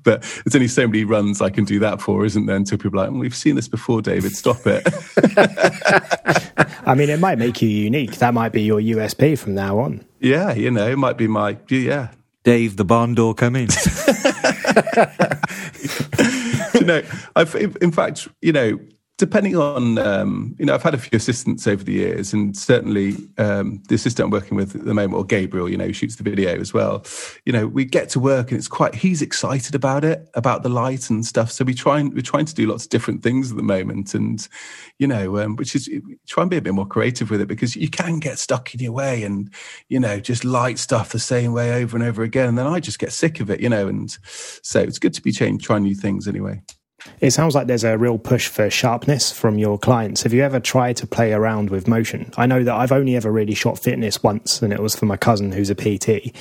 but 0.03 0.21
there's 0.21 0.55
only 0.55 0.67
so 0.67 0.87
many 0.87 1.03
runs 1.03 1.41
I 1.41 1.49
can 1.49 1.65
do 1.65 1.79
that 1.79 2.01
for, 2.01 2.25
isn't 2.25 2.45
there? 2.45 2.55
Until 2.55 2.77
people 2.77 2.99
are 2.99 3.03
like, 3.03 3.11
well, 3.11 3.19
we've 3.19 3.35
seen 3.35 3.55
this 3.55 3.67
before, 3.67 4.01
David, 4.01 4.35
stop 4.35 4.65
it. 4.65 4.87
I 6.85 6.95
mean, 6.95 7.09
it 7.09 7.19
might 7.19 7.37
make 7.37 7.61
you 7.61 7.67
unique. 7.67 8.17
That 8.17 8.33
might 8.33 8.53
be 8.53 8.61
your 8.61 8.79
USP 8.79 9.37
from 9.37 9.53
now 9.53 9.79
on. 9.79 10.05
Yeah, 10.19 10.53
you 10.53 10.71
know, 10.71 10.87
it 10.87 10.97
might 10.97 11.17
be 11.17 11.27
my, 11.27 11.57
yeah. 11.69 12.09
Dave, 12.43 12.77
the 12.77 12.85
barn 12.85 13.15
door, 13.15 13.33
come 13.33 13.55
in. 13.55 13.69
you 16.79 16.85
know, 16.85 17.01
I've, 17.35 17.55
in 17.55 17.91
fact, 17.91 18.27
you 18.41 18.53
know, 18.53 18.79
depending 19.19 19.55
on 19.55 19.99
um, 19.99 20.55
you 20.57 20.65
know 20.65 20.73
i've 20.73 20.81
had 20.81 20.95
a 20.95 20.97
few 20.97 21.15
assistants 21.15 21.67
over 21.67 21.83
the 21.83 21.93
years 21.93 22.33
and 22.33 22.57
certainly 22.57 23.15
um, 23.37 23.83
the 23.87 23.95
assistant 23.95 24.25
i'm 24.25 24.31
working 24.31 24.57
with 24.57 24.75
at 24.75 24.85
the 24.85 24.93
moment 24.93 25.13
or 25.13 25.23
gabriel 25.23 25.69
you 25.69 25.77
know 25.77 25.91
shoots 25.91 26.15
the 26.15 26.23
video 26.23 26.59
as 26.59 26.73
well. 26.73 27.05
You 27.45 27.53
know 27.53 27.67
we 27.67 27.85
get 27.85 28.09
to 28.09 28.19
work 28.19 28.51
and 28.51 28.57
it's 28.57 28.67
quite 28.67 28.95
he's 28.95 29.21
excited 29.21 29.75
about 29.75 30.03
it 30.03 30.29
about 30.33 30.63
the 30.63 30.69
light 30.69 31.09
and 31.09 31.25
stuff. 31.25 31.51
So 31.51 31.65
we 31.65 31.73
try 31.73 31.99
and 31.99 32.13
we're 32.13 32.21
trying 32.21 32.45
to 32.45 32.55
do 32.55 32.67
lots 32.67 32.85
of 32.85 32.89
different 32.89 33.21
things 33.21 33.51
at 33.51 33.57
the 33.57 33.63
moment 33.63 34.13
and 34.13 34.47
you 34.97 35.07
know 35.07 35.39
um, 35.39 35.55
which 35.57 35.75
is 35.75 35.89
try 36.27 36.43
and 36.43 36.49
be 36.49 36.57
a 36.57 36.61
bit 36.61 36.73
more 36.73 36.87
creative 36.87 37.29
with 37.29 37.41
it 37.41 37.47
because 37.47 37.75
you 37.75 37.89
can 37.89 38.19
get 38.19 38.39
stuck 38.39 38.73
in 38.73 38.79
your 38.79 38.91
way 38.91 39.23
and 39.23 39.51
you 39.89 39.99
know 39.99 40.19
just 40.19 40.45
light 40.45 40.79
stuff 40.79 41.11
the 41.11 41.19
same 41.19 41.53
way 41.53 41.81
over 41.81 41.97
and 41.97 42.05
over 42.05 42.23
again. 42.23 42.49
And 42.49 42.57
then 42.57 42.67
i 42.67 42.79
just 42.79 42.99
get 42.99 43.11
sick 43.11 43.39
of 43.39 43.49
it 43.49 43.59
you 43.59 43.69
know 43.69 43.87
and 43.87 44.17
so 44.61 44.79
it's 44.79 44.99
good 44.99 45.13
to 45.13 45.21
be 45.21 45.31
trying 45.31 45.83
new 45.83 45.95
things 45.95 46.27
anyway 46.27 46.61
it 47.19 47.31
sounds 47.31 47.55
like 47.55 47.67
there's 47.67 47.83
a 47.83 47.97
real 47.97 48.17
push 48.17 48.47
for 48.47 48.69
sharpness 48.69 49.31
from 49.31 49.57
your 49.57 49.77
clients. 49.77 50.23
Have 50.23 50.33
you 50.33 50.43
ever 50.43 50.59
tried 50.59 50.97
to 50.97 51.07
play 51.07 51.33
around 51.33 51.69
with 51.69 51.87
motion? 51.87 52.31
I 52.37 52.45
know 52.45 52.63
that 52.63 52.73
I've 52.73 52.91
only 52.91 53.15
ever 53.15 53.31
really 53.31 53.55
shot 53.55 53.79
fitness 53.79 54.21
once, 54.23 54.61
and 54.61 54.73
it 54.73 54.79
was 54.79 54.95
for 54.95 55.05
my 55.05 55.17
cousin 55.17 55.51
who's 55.51 55.69
a 55.69 55.75
PT. 55.75 56.35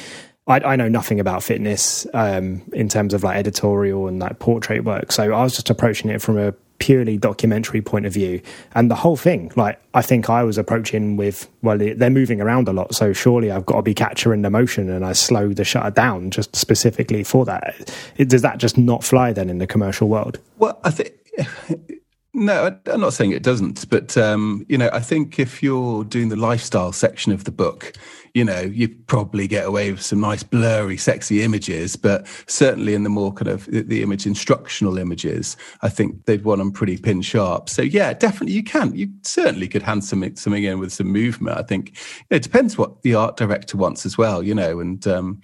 I, 0.47 0.61
I 0.61 0.77
know 0.77 0.89
nothing 0.89 1.21
about 1.21 1.43
fitness 1.43 2.07
um, 2.15 2.63
in 2.73 2.89
terms 2.89 3.15
of 3.15 3.23
like 3.23 3.37
editorial 3.37 4.09
and 4.09 4.19
like 4.19 4.39
portrait 4.39 4.85
work, 4.85 5.13
so 5.13 5.25
I 5.25 5.43
was 5.43 5.55
just 5.55 5.71
approaching 5.71 6.11
it 6.11 6.23
from 6.23 6.39
a 6.39 6.55
purely 6.79 7.17
documentary 7.17 7.83
point 7.83 8.07
of 8.07 8.13
view. 8.13 8.41
And 8.73 8.91
the 8.91 8.95
whole 8.95 9.17
thing 9.17 9.51
like 9.57 9.81
i 9.95 10.03
think 10.03 10.31
i 10.31 10.43
was 10.43 10.59
approaching 10.59 11.17
with 11.17 11.49
well 11.63 11.79
they're 11.79 12.11
moving 12.11 12.41
around 12.41 12.69
a 12.69 12.73
lot 12.73 12.95
so 12.95 13.13
surely 13.13 13.51
i've 13.51 13.67
got 13.67 13.77
to 13.77 13.83
be 13.83 13.95
capturing 13.95 14.43
the 14.43 14.51
motion 14.51 14.91
and 14.91 15.05
i 15.05 15.13
slow 15.13 15.53
the 15.53 15.65
shutter 15.65 15.91
down 15.91 16.31
just 16.31 16.55
specifically 16.55 17.25
for 17.25 17.45
that. 17.45 17.93
It, 18.17 18.29
does 18.29 18.43
that 18.43 18.59
just 18.59 18.79
not 18.79 19.03
fly 19.03 19.33
then 19.33 19.49
in 19.51 19.59
the 19.59 19.67
commercial 19.67 20.09
world? 20.09 20.39
Well 20.59 20.79
i 20.85 20.91
think 20.91 21.13
no, 22.35 22.79
I'm 22.87 23.01
not 23.01 23.13
saying 23.13 23.33
it 23.33 23.43
doesn't, 23.43 23.89
but 23.89 24.17
um, 24.17 24.65
you 24.69 24.79
know, 24.79 24.91
I 24.93 25.01
think 25.01 25.39
if 25.39 25.63
you're 25.63 26.05
doing 26.05 26.29
the 26.29 26.37
lifestyle 26.37 26.93
section 26.93 27.33
of 27.33 27.45
the 27.45 27.51
book, 27.51 27.93
you 28.39 28.45
know, 28.45 28.61
you 28.61 28.89
probably 28.89 29.49
get 29.49 29.67
away 29.67 29.91
with 29.91 30.01
some 30.01 30.21
nice 30.21 30.45
blurry, 30.45 30.97
sexy 30.97 31.43
images, 31.43 31.97
but 31.97 32.25
certainly 32.47 32.95
in 32.95 33.03
the 33.03 33.11
more 33.11 33.33
kind 33.33 33.49
of 33.49 33.67
the 33.67 34.01
image 34.01 34.27
instructional 34.27 34.97
images, 34.97 35.57
I 35.83 35.89
think 35.89 36.25
they'd 36.27 36.45
want 36.45 36.61
them 36.61 36.71
pretty 36.71 36.99
pin 36.99 37.21
sharp. 37.21 37.69
So 37.69 37.83
yeah, 37.83 38.13
definitely 38.13 38.55
you 38.55 38.63
can. 38.63 38.95
You 38.95 39.09
certainly 39.23 39.67
could 39.67 39.83
hand 39.83 40.05
something 40.05 40.37
something 40.37 40.63
in 40.63 40.79
with 40.79 40.93
some 40.93 41.09
movement. 41.09 41.59
I 41.59 41.63
think 41.63 41.99
it 42.31 42.45
depends 42.45 42.79
what 42.79 43.03
the 43.03 43.17
art 43.17 43.37
director 43.37 43.77
wants 43.77 44.07
as 44.07 44.17
well, 44.17 44.41
you 44.41 44.55
know, 44.55 44.79
and 44.79 45.05
um, 45.09 45.43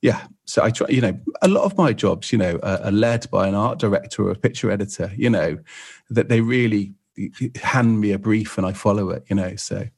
yeah. 0.00 0.28
So 0.44 0.62
I 0.62 0.70
try, 0.70 0.86
you 0.90 1.00
know, 1.00 1.18
a 1.42 1.48
lot 1.48 1.64
of 1.64 1.76
my 1.76 1.92
jobs, 1.92 2.30
you 2.30 2.38
know, 2.38 2.60
are, 2.62 2.78
are 2.84 2.92
led 2.92 3.28
by 3.32 3.48
an 3.48 3.56
art 3.56 3.80
director 3.80 4.22
or 4.22 4.30
a 4.30 4.36
picture 4.36 4.70
editor, 4.70 5.10
you 5.16 5.28
know 5.28 5.58
that 6.08 6.28
they 6.28 6.40
really 6.40 6.94
hand 7.56 8.00
me 8.00 8.12
a 8.12 8.18
brief 8.18 8.58
and 8.58 8.66
I 8.66 8.72
follow 8.74 9.10
it, 9.10 9.24
you 9.28 9.34
know. 9.34 9.56
So, 9.56 9.88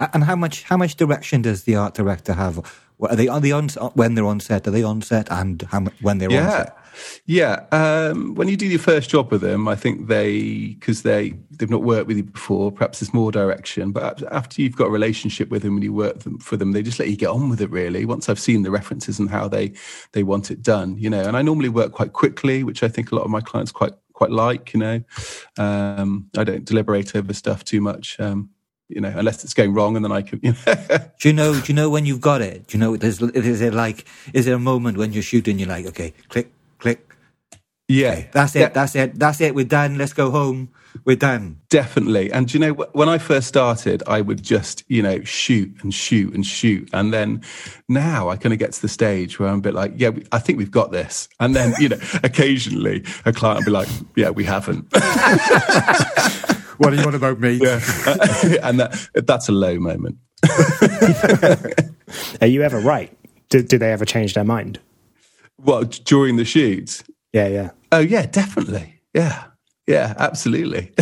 and 0.00 0.24
how 0.24 0.36
much 0.36 0.64
how 0.64 0.76
much 0.76 0.96
direction 0.96 1.42
does 1.42 1.64
the 1.64 1.76
art 1.76 1.94
director 1.94 2.34
have? 2.34 2.58
Are 3.00 3.16
they 3.16 3.28
are 3.28 3.40
they 3.40 3.52
on 3.52 3.68
when 3.94 4.14
they're 4.14 4.26
on 4.26 4.40
set? 4.40 4.66
Are 4.66 4.70
they 4.70 4.82
on 4.82 5.02
set 5.02 5.30
and 5.30 5.62
how 5.62 5.84
when 6.00 6.18
they're 6.18 6.30
yeah. 6.30 6.44
on 6.46 6.52
set? 6.52 6.78
Yeah, 7.26 7.64
um, 7.72 8.34
when 8.34 8.48
you 8.48 8.56
do 8.56 8.66
your 8.66 8.78
first 8.78 9.10
job 9.10 9.30
with 9.30 9.42
them, 9.42 9.68
I 9.68 9.74
think 9.74 10.08
they 10.08 10.68
because 10.68 11.02
they 11.02 11.34
they've 11.50 11.70
not 11.70 11.82
worked 11.82 12.06
with 12.06 12.16
you 12.16 12.22
before. 12.24 12.72
Perhaps 12.72 13.00
there's 13.00 13.12
more 13.12 13.30
direction, 13.30 13.92
but 13.92 14.22
after 14.32 14.62
you've 14.62 14.76
got 14.76 14.86
a 14.86 14.90
relationship 14.90 15.50
with 15.50 15.62
them 15.62 15.74
and 15.74 15.84
you 15.84 15.92
work 15.92 16.20
them, 16.20 16.38
for 16.38 16.56
them, 16.56 16.72
they 16.72 16.82
just 16.82 16.98
let 16.98 17.08
you 17.08 17.16
get 17.16 17.28
on 17.28 17.50
with 17.50 17.60
it. 17.60 17.70
Really, 17.70 18.04
once 18.04 18.28
I've 18.28 18.40
seen 18.40 18.62
the 18.62 18.70
references 18.70 19.18
and 19.18 19.30
how 19.30 19.48
they 19.48 19.72
they 20.12 20.22
want 20.22 20.50
it 20.50 20.62
done, 20.62 20.96
you 20.96 21.10
know. 21.10 21.22
And 21.22 21.36
I 21.36 21.42
normally 21.42 21.68
work 21.68 21.92
quite 21.92 22.12
quickly, 22.12 22.62
which 22.62 22.82
I 22.82 22.88
think 22.88 23.12
a 23.12 23.14
lot 23.14 23.24
of 23.24 23.30
my 23.30 23.40
clients 23.40 23.72
quite 23.72 23.92
quite 24.12 24.30
like. 24.30 24.72
You 24.72 24.80
know, 24.80 25.04
um, 25.58 26.30
I 26.36 26.44
don't 26.44 26.64
deliberate 26.64 27.14
over 27.14 27.34
stuff 27.34 27.64
too 27.64 27.80
much. 27.80 28.18
Um, 28.20 28.50
you 28.88 29.00
know, 29.00 29.12
unless 29.14 29.44
it's 29.44 29.54
going 29.54 29.74
wrong, 29.74 29.96
and 29.96 30.04
then 30.04 30.12
I 30.12 30.22
can. 30.22 30.40
You 30.42 30.52
know. 30.52 30.74
do 31.20 31.28
you 31.28 31.32
know? 31.32 31.60
Do 31.60 31.64
you 31.66 31.74
know 31.74 31.90
when 31.90 32.06
you've 32.06 32.20
got 32.20 32.40
it? 32.40 32.68
Do 32.68 32.76
you 32.76 32.80
know? 32.80 32.96
There's, 32.96 33.20
is 33.20 33.60
it 33.60 33.74
like? 33.74 34.04
Is 34.32 34.44
there 34.44 34.54
a 34.54 34.60
moment 34.60 34.98
when 34.98 35.12
you're 35.12 35.22
shooting? 35.22 35.58
You're 35.58 35.68
like, 35.68 35.86
okay, 35.86 36.14
click, 36.28 36.52
click. 36.78 37.14
Yeah, 37.88 38.12
okay, 38.12 38.30
that's 38.32 38.56
it. 38.56 38.60
Yeah. 38.60 38.68
That's 38.68 38.94
it. 38.96 39.18
That's 39.18 39.40
it. 39.40 39.54
We're 39.54 39.64
done. 39.64 39.98
Let's 39.98 40.12
go 40.12 40.30
home 40.30 40.70
we're 41.04 41.16
done. 41.16 41.60
Definitely. 41.68 42.32
And 42.32 42.52
you 42.52 42.60
know, 42.60 42.72
when 42.72 43.08
I 43.08 43.18
first 43.18 43.48
started, 43.48 44.02
I 44.06 44.20
would 44.20 44.42
just, 44.42 44.84
you 44.88 45.02
know, 45.02 45.22
shoot 45.24 45.72
and 45.82 45.92
shoot 45.92 46.34
and 46.34 46.46
shoot. 46.46 46.88
And 46.92 47.12
then 47.12 47.42
now 47.88 48.28
I 48.28 48.36
kind 48.36 48.52
of 48.52 48.58
get 48.58 48.72
to 48.72 48.82
the 48.82 48.88
stage 48.88 49.38
where 49.38 49.48
I'm 49.48 49.58
a 49.58 49.62
bit 49.62 49.74
like, 49.74 49.92
yeah, 49.96 50.10
I 50.32 50.38
think 50.38 50.58
we've 50.58 50.70
got 50.70 50.92
this. 50.92 51.28
And 51.40 51.54
then, 51.54 51.74
you 51.78 51.90
know, 51.90 51.98
occasionally 52.22 53.04
a 53.24 53.32
client 53.32 53.60
will 53.60 53.66
be 53.66 53.70
like, 53.72 53.88
yeah, 54.14 54.30
we 54.30 54.44
haven't. 54.44 54.86
what 56.78 56.90
do 56.90 56.96
you 56.96 57.04
want 57.04 57.16
about 57.16 57.40
me? 57.40 57.60
Yeah. 57.62 57.80
Uh, 58.06 58.56
and 58.62 58.80
that, 58.80 59.08
that's 59.14 59.48
a 59.48 59.52
low 59.52 59.78
moment. 59.78 60.18
Are 62.40 62.46
you 62.46 62.62
ever 62.62 62.78
right? 62.78 63.16
Do, 63.48 63.62
do 63.62 63.78
they 63.78 63.92
ever 63.92 64.04
change 64.04 64.34
their 64.34 64.44
mind? 64.44 64.80
Well, 65.58 65.84
during 65.84 66.36
the 66.36 66.44
shoots? 66.44 67.02
Yeah, 67.32 67.48
yeah. 67.48 67.70
Oh, 67.92 68.00
yeah, 68.00 68.26
definitely. 68.26 69.00
Yeah. 69.14 69.44
Yeah, 69.86 70.14
absolutely. 70.18 70.92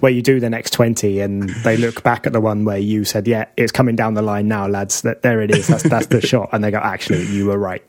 where 0.00 0.10
you 0.10 0.20
do 0.20 0.40
the 0.40 0.50
next 0.50 0.72
20 0.72 1.20
and 1.20 1.48
they 1.64 1.76
look 1.76 2.02
back 2.02 2.26
at 2.26 2.32
the 2.32 2.40
one 2.40 2.64
where 2.64 2.78
you 2.78 3.04
said, 3.04 3.28
yeah, 3.28 3.46
it's 3.56 3.70
coming 3.72 3.94
down 3.94 4.14
the 4.14 4.22
line 4.22 4.48
now, 4.48 4.66
lads. 4.66 5.02
That 5.02 5.22
There 5.22 5.40
it 5.40 5.52
is. 5.52 5.68
That's, 5.68 5.84
that's 5.84 6.06
the 6.08 6.20
shot. 6.20 6.50
And 6.52 6.64
they 6.64 6.70
go, 6.72 6.78
actually, 6.78 7.24
you 7.26 7.46
were 7.46 7.58
right. 7.58 7.82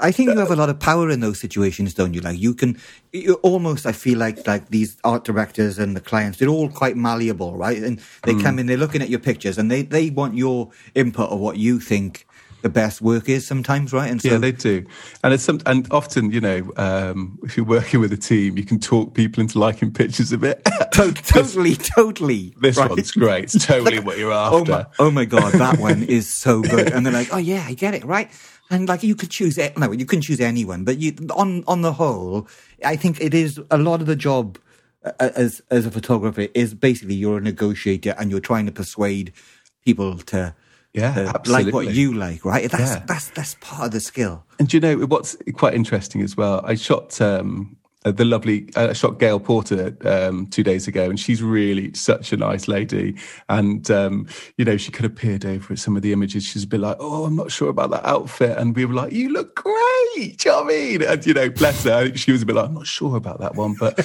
I 0.00 0.10
think 0.10 0.30
you 0.30 0.38
have 0.38 0.50
a 0.50 0.56
lot 0.56 0.70
of 0.70 0.78
power 0.80 1.10
in 1.10 1.20
those 1.20 1.38
situations, 1.38 1.94
don't 1.94 2.14
you? 2.14 2.20
Like 2.20 2.38
you 2.38 2.54
can, 2.54 2.78
you 3.12 3.34
almost. 3.42 3.86
I 3.86 3.92
feel 3.92 4.18
like 4.18 4.46
like 4.46 4.68
these 4.70 4.96
art 5.04 5.24
directors 5.24 5.78
and 5.78 5.96
the 5.96 6.00
clients, 6.00 6.38
they're 6.38 6.48
all 6.48 6.68
quite 6.68 6.96
malleable, 6.96 7.56
right? 7.56 7.82
And 7.82 8.00
they 8.24 8.34
mm. 8.34 8.42
come 8.42 8.58
in, 8.58 8.66
they're 8.66 8.76
looking 8.76 9.02
at 9.02 9.08
your 9.08 9.20
pictures, 9.20 9.58
and 9.58 9.70
they 9.70 9.82
they 9.82 10.10
want 10.10 10.36
your 10.36 10.70
input 10.94 11.30
of 11.30 11.38
what 11.38 11.56
you 11.56 11.80
think 11.80 12.26
the 12.64 12.70
best 12.70 13.02
work 13.02 13.28
is 13.28 13.46
sometimes, 13.46 13.92
right? 13.92 14.10
And 14.10 14.22
so, 14.22 14.30
yeah, 14.30 14.38
they 14.38 14.50
do. 14.50 14.86
And 15.22 15.34
it's 15.34 15.44
some, 15.44 15.60
and 15.66 15.86
often, 15.90 16.32
you 16.32 16.40
know, 16.40 16.72
um, 16.78 17.38
if 17.42 17.58
you're 17.58 17.66
working 17.66 18.00
with 18.00 18.10
a 18.14 18.16
team, 18.16 18.56
you 18.56 18.64
can 18.64 18.80
talk 18.80 19.12
people 19.12 19.42
into 19.42 19.58
liking 19.58 19.92
pictures 19.92 20.32
a 20.32 20.38
bit. 20.38 20.64
totally, 20.92 21.76
totally. 21.76 22.54
This 22.58 22.78
right? 22.78 22.88
one's 22.88 23.12
great. 23.12 23.44
It's 23.44 23.66
totally 23.66 23.98
what 23.98 24.16
you're 24.16 24.32
after. 24.32 24.56
Oh 24.56 24.64
my, 24.64 24.86
oh 24.98 25.10
my 25.10 25.24
god, 25.26 25.52
that 25.52 25.78
one 25.78 26.04
is 26.04 26.26
so 26.26 26.62
good. 26.62 26.90
And 26.90 27.04
they're 27.04 27.12
like, 27.12 27.28
oh 27.34 27.38
yeah, 27.38 27.64
I 27.68 27.74
get 27.74 27.92
it, 27.92 28.04
right? 28.06 28.30
And 28.70 28.88
like 28.88 29.02
you 29.02 29.14
could 29.14 29.30
choose, 29.30 29.58
no, 29.76 29.92
you 29.92 30.06
can 30.06 30.22
choose 30.22 30.40
anyone, 30.40 30.84
but 30.84 30.98
you, 30.98 31.14
on 31.34 31.64
on 31.66 31.82
the 31.82 31.92
whole, 31.92 32.48
I 32.84 32.96
think 32.96 33.20
it 33.20 33.34
is 33.34 33.60
a 33.70 33.76
lot 33.76 34.00
of 34.00 34.06
the 34.06 34.16
job 34.16 34.58
as 35.20 35.60
as 35.70 35.86
a 35.86 35.90
photographer 35.90 36.48
is 36.54 36.74
basically 36.74 37.14
you're 37.14 37.38
a 37.38 37.40
negotiator 37.40 38.14
and 38.18 38.30
you're 38.30 38.40
trying 38.40 38.66
to 38.66 38.72
persuade 38.72 39.32
people 39.84 40.18
to 40.18 40.54
yeah, 40.94 41.32
uh, 41.34 41.38
like 41.46 41.74
what 41.74 41.92
you 41.92 42.14
like, 42.14 42.44
right? 42.44 42.70
That's 42.70 42.94
yeah. 42.94 43.04
that's 43.06 43.30
that's 43.30 43.56
part 43.60 43.86
of 43.86 43.90
the 43.90 44.00
skill. 44.00 44.44
And 44.60 44.72
you 44.72 44.78
know 44.78 44.96
what's 44.98 45.36
quite 45.54 45.74
interesting 45.74 46.22
as 46.22 46.36
well? 46.36 46.60
I 46.64 46.76
shot 46.76 47.20
um, 47.20 47.76
the 48.12 48.24
lovely 48.24 48.68
uh, 48.76 48.92
shot 48.92 49.18
Gail 49.18 49.40
Porter 49.40 49.96
um, 50.04 50.46
two 50.48 50.62
days 50.62 50.86
ago, 50.86 51.08
and 51.08 51.18
she's 51.18 51.42
really 51.42 51.92
such 51.94 52.32
a 52.32 52.36
nice 52.36 52.68
lady. 52.68 53.16
And 53.48 53.90
um, 53.90 54.28
you 54.58 54.64
know, 54.64 54.76
she 54.76 54.92
kind 54.92 55.06
of 55.06 55.16
peered 55.16 55.46
over 55.46 55.72
at 55.72 55.78
some 55.78 55.96
of 55.96 56.02
the 56.02 56.12
images. 56.12 56.44
She's 56.44 56.64
a 56.64 56.66
bit 56.66 56.80
like, 56.80 56.96
"Oh, 57.00 57.24
I'm 57.24 57.34
not 57.34 57.50
sure 57.50 57.70
about 57.70 57.90
that 57.90 58.04
outfit," 58.04 58.58
and 58.58 58.76
we 58.76 58.84
were 58.84 58.94
like, 58.94 59.12
"You 59.12 59.30
look 59.30 59.54
great." 59.56 59.74
Do 60.14 60.20
you 60.20 60.36
know 60.46 60.62
what 60.62 60.64
I 60.64 60.76
mean? 60.76 61.02
And 61.02 61.26
you 61.26 61.34
know, 61.34 61.50
bless 61.50 61.84
her, 61.84 62.14
she 62.14 62.30
was 62.30 62.42
a 62.42 62.46
bit 62.46 62.56
like, 62.56 62.66
"I'm 62.66 62.74
not 62.74 62.86
sure 62.86 63.16
about 63.16 63.40
that 63.40 63.54
one, 63.54 63.74
but 63.80 63.98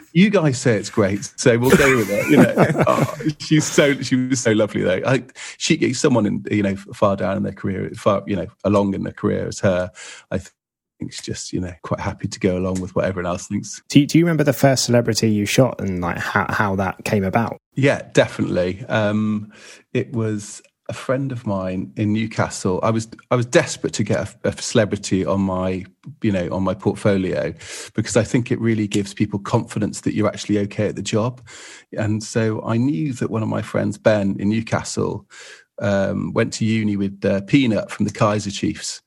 you 0.12 0.28
guys 0.28 0.60
say 0.60 0.76
it's 0.76 0.90
great, 0.90 1.24
so 1.36 1.58
we'll 1.58 1.76
go 1.76 1.96
with 1.96 2.10
it." 2.10 2.30
You 2.30 2.36
know, 2.36 2.54
oh, 2.86 3.16
she's 3.38 3.64
so 3.64 4.00
she 4.02 4.16
was 4.16 4.40
so 4.40 4.52
lovely 4.52 4.82
though. 4.82 5.00
I, 5.06 5.24
she 5.56 5.78
gets 5.78 5.98
someone 5.98 6.26
in 6.26 6.44
you 6.50 6.62
know 6.62 6.76
far 6.76 7.16
down 7.16 7.38
in 7.38 7.42
their 7.42 7.52
career, 7.52 7.90
far 7.96 8.22
you 8.26 8.36
know 8.36 8.48
along 8.64 8.92
in 8.92 9.04
their 9.04 9.14
career 9.14 9.48
as 9.48 9.60
her. 9.60 9.90
I 10.30 10.40
it's 11.00 11.22
just 11.22 11.52
you 11.52 11.60
know 11.60 11.72
quite 11.82 12.00
happy 12.00 12.28
to 12.28 12.40
go 12.40 12.56
along 12.56 12.80
with 12.80 12.94
what 12.94 13.04
everyone 13.04 13.30
else 13.30 13.46
thinks. 13.46 13.82
Do 13.88 14.00
you, 14.00 14.06
do 14.06 14.18
you 14.18 14.24
remember 14.24 14.44
the 14.44 14.52
first 14.52 14.84
celebrity 14.84 15.30
you 15.30 15.46
shot 15.46 15.80
and 15.80 16.00
like 16.00 16.18
how, 16.18 16.46
how 16.48 16.76
that 16.76 17.04
came 17.04 17.24
about? 17.24 17.58
Yeah, 17.74 18.02
definitely. 18.12 18.84
Um, 18.86 19.52
it 19.92 20.12
was 20.12 20.62
a 20.88 20.92
friend 20.92 21.32
of 21.32 21.46
mine 21.46 21.92
in 21.96 22.12
Newcastle. 22.12 22.80
I 22.82 22.90
was 22.90 23.08
I 23.30 23.36
was 23.36 23.46
desperate 23.46 23.92
to 23.94 24.04
get 24.04 24.36
a, 24.44 24.48
a, 24.48 24.62
celebrity 24.62 25.24
on 25.24 25.40
my 25.40 25.84
you 26.22 26.32
know 26.32 26.48
on 26.52 26.62
my 26.62 26.74
portfolio 26.74 27.52
because 27.94 28.16
I 28.16 28.22
think 28.22 28.50
it 28.50 28.60
really 28.60 28.86
gives 28.86 29.12
people 29.12 29.38
confidence 29.38 30.02
that 30.02 30.14
you're 30.14 30.28
actually 30.28 30.58
okay 30.60 30.88
at 30.88 30.96
the 30.96 31.02
job. 31.02 31.46
And 31.96 32.22
so 32.22 32.62
I 32.64 32.76
knew 32.76 33.12
that 33.14 33.30
one 33.30 33.42
of 33.42 33.48
my 33.48 33.62
friends, 33.62 33.98
Ben 33.98 34.36
in 34.38 34.48
Newcastle, 34.48 35.26
um, 35.80 36.32
went 36.32 36.52
to 36.54 36.64
uni 36.64 36.96
with 36.96 37.24
uh, 37.24 37.40
Peanut 37.42 37.90
from 37.90 38.06
the 38.06 38.12
Kaiser 38.12 38.50
Chiefs. 38.50 39.02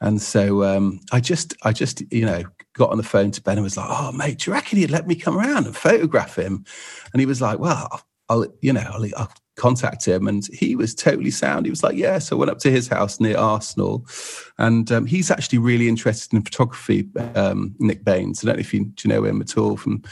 And 0.00 0.20
so 0.20 0.62
um, 0.64 1.00
I 1.12 1.20
just, 1.20 1.54
I 1.62 1.72
just, 1.72 2.02
you 2.12 2.26
know, 2.26 2.42
got 2.74 2.90
on 2.90 2.98
the 2.98 3.02
phone 3.02 3.30
to 3.32 3.42
Ben 3.42 3.56
and 3.56 3.64
was 3.64 3.76
like, 3.76 3.88
"Oh, 3.88 4.12
mate, 4.12 4.38
do 4.38 4.50
you 4.50 4.54
reckon 4.54 4.78
he'd 4.78 4.90
let 4.90 5.06
me 5.06 5.14
come 5.14 5.38
around 5.38 5.66
and 5.66 5.76
photograph 5.76 6.36
him?" 6.36 6.64
And 7.12 7.20
he 7.20 7.26
was 7.26 7.40
like, 7.40 7.58
"Well, 7.58 8.02
I'll, 8.28 8.46
you 8.60 8.72
know, 8.72 8.84
I'll, 8.92 9.04
I'll 9.16 9.32
contact 9.56 10.04
him, 10.04 10.28
and 10.28 10.46
he 10.52 10.76
was 10.76 10.94
totally 10.94 11.30
sound. 11.30 11.64
He 11.64 11.70
was 11.70 11.82
like, 11.82 11.96
"Yeah." 11.96 12.18
So 12.18 12.36
I 12.36 12.38
went 12.38 12.50
up 12.50 12.58
to 12.58 12.70
his 12.70 12.88
house 12.88 13.20
near 13.20 13.38
Arsenal, 13.38 14.06
and 14.58 14.90
um, 14.92 15.06
he's 15.06 15.30
actually 15.30 15.58
really 15.58 15.88
interested 15.88 16.34
in 16.34 16.42
photography. 16.42 17.08
Um, 17.34 17.74
Nick 17.78 18.04
Baines. 18.04 18.44
I 18.44 18.48
don't 18.48 18.56
know 18.56 18.60
if 18.60 18.74
you, 18.74 18.84
do 18.84 19.08
you 19.08 19.14
know 19.14 19.24
him 19.24 19.40
at 19.40 19.56
all. 19.56 19.78
From 19.78 20.02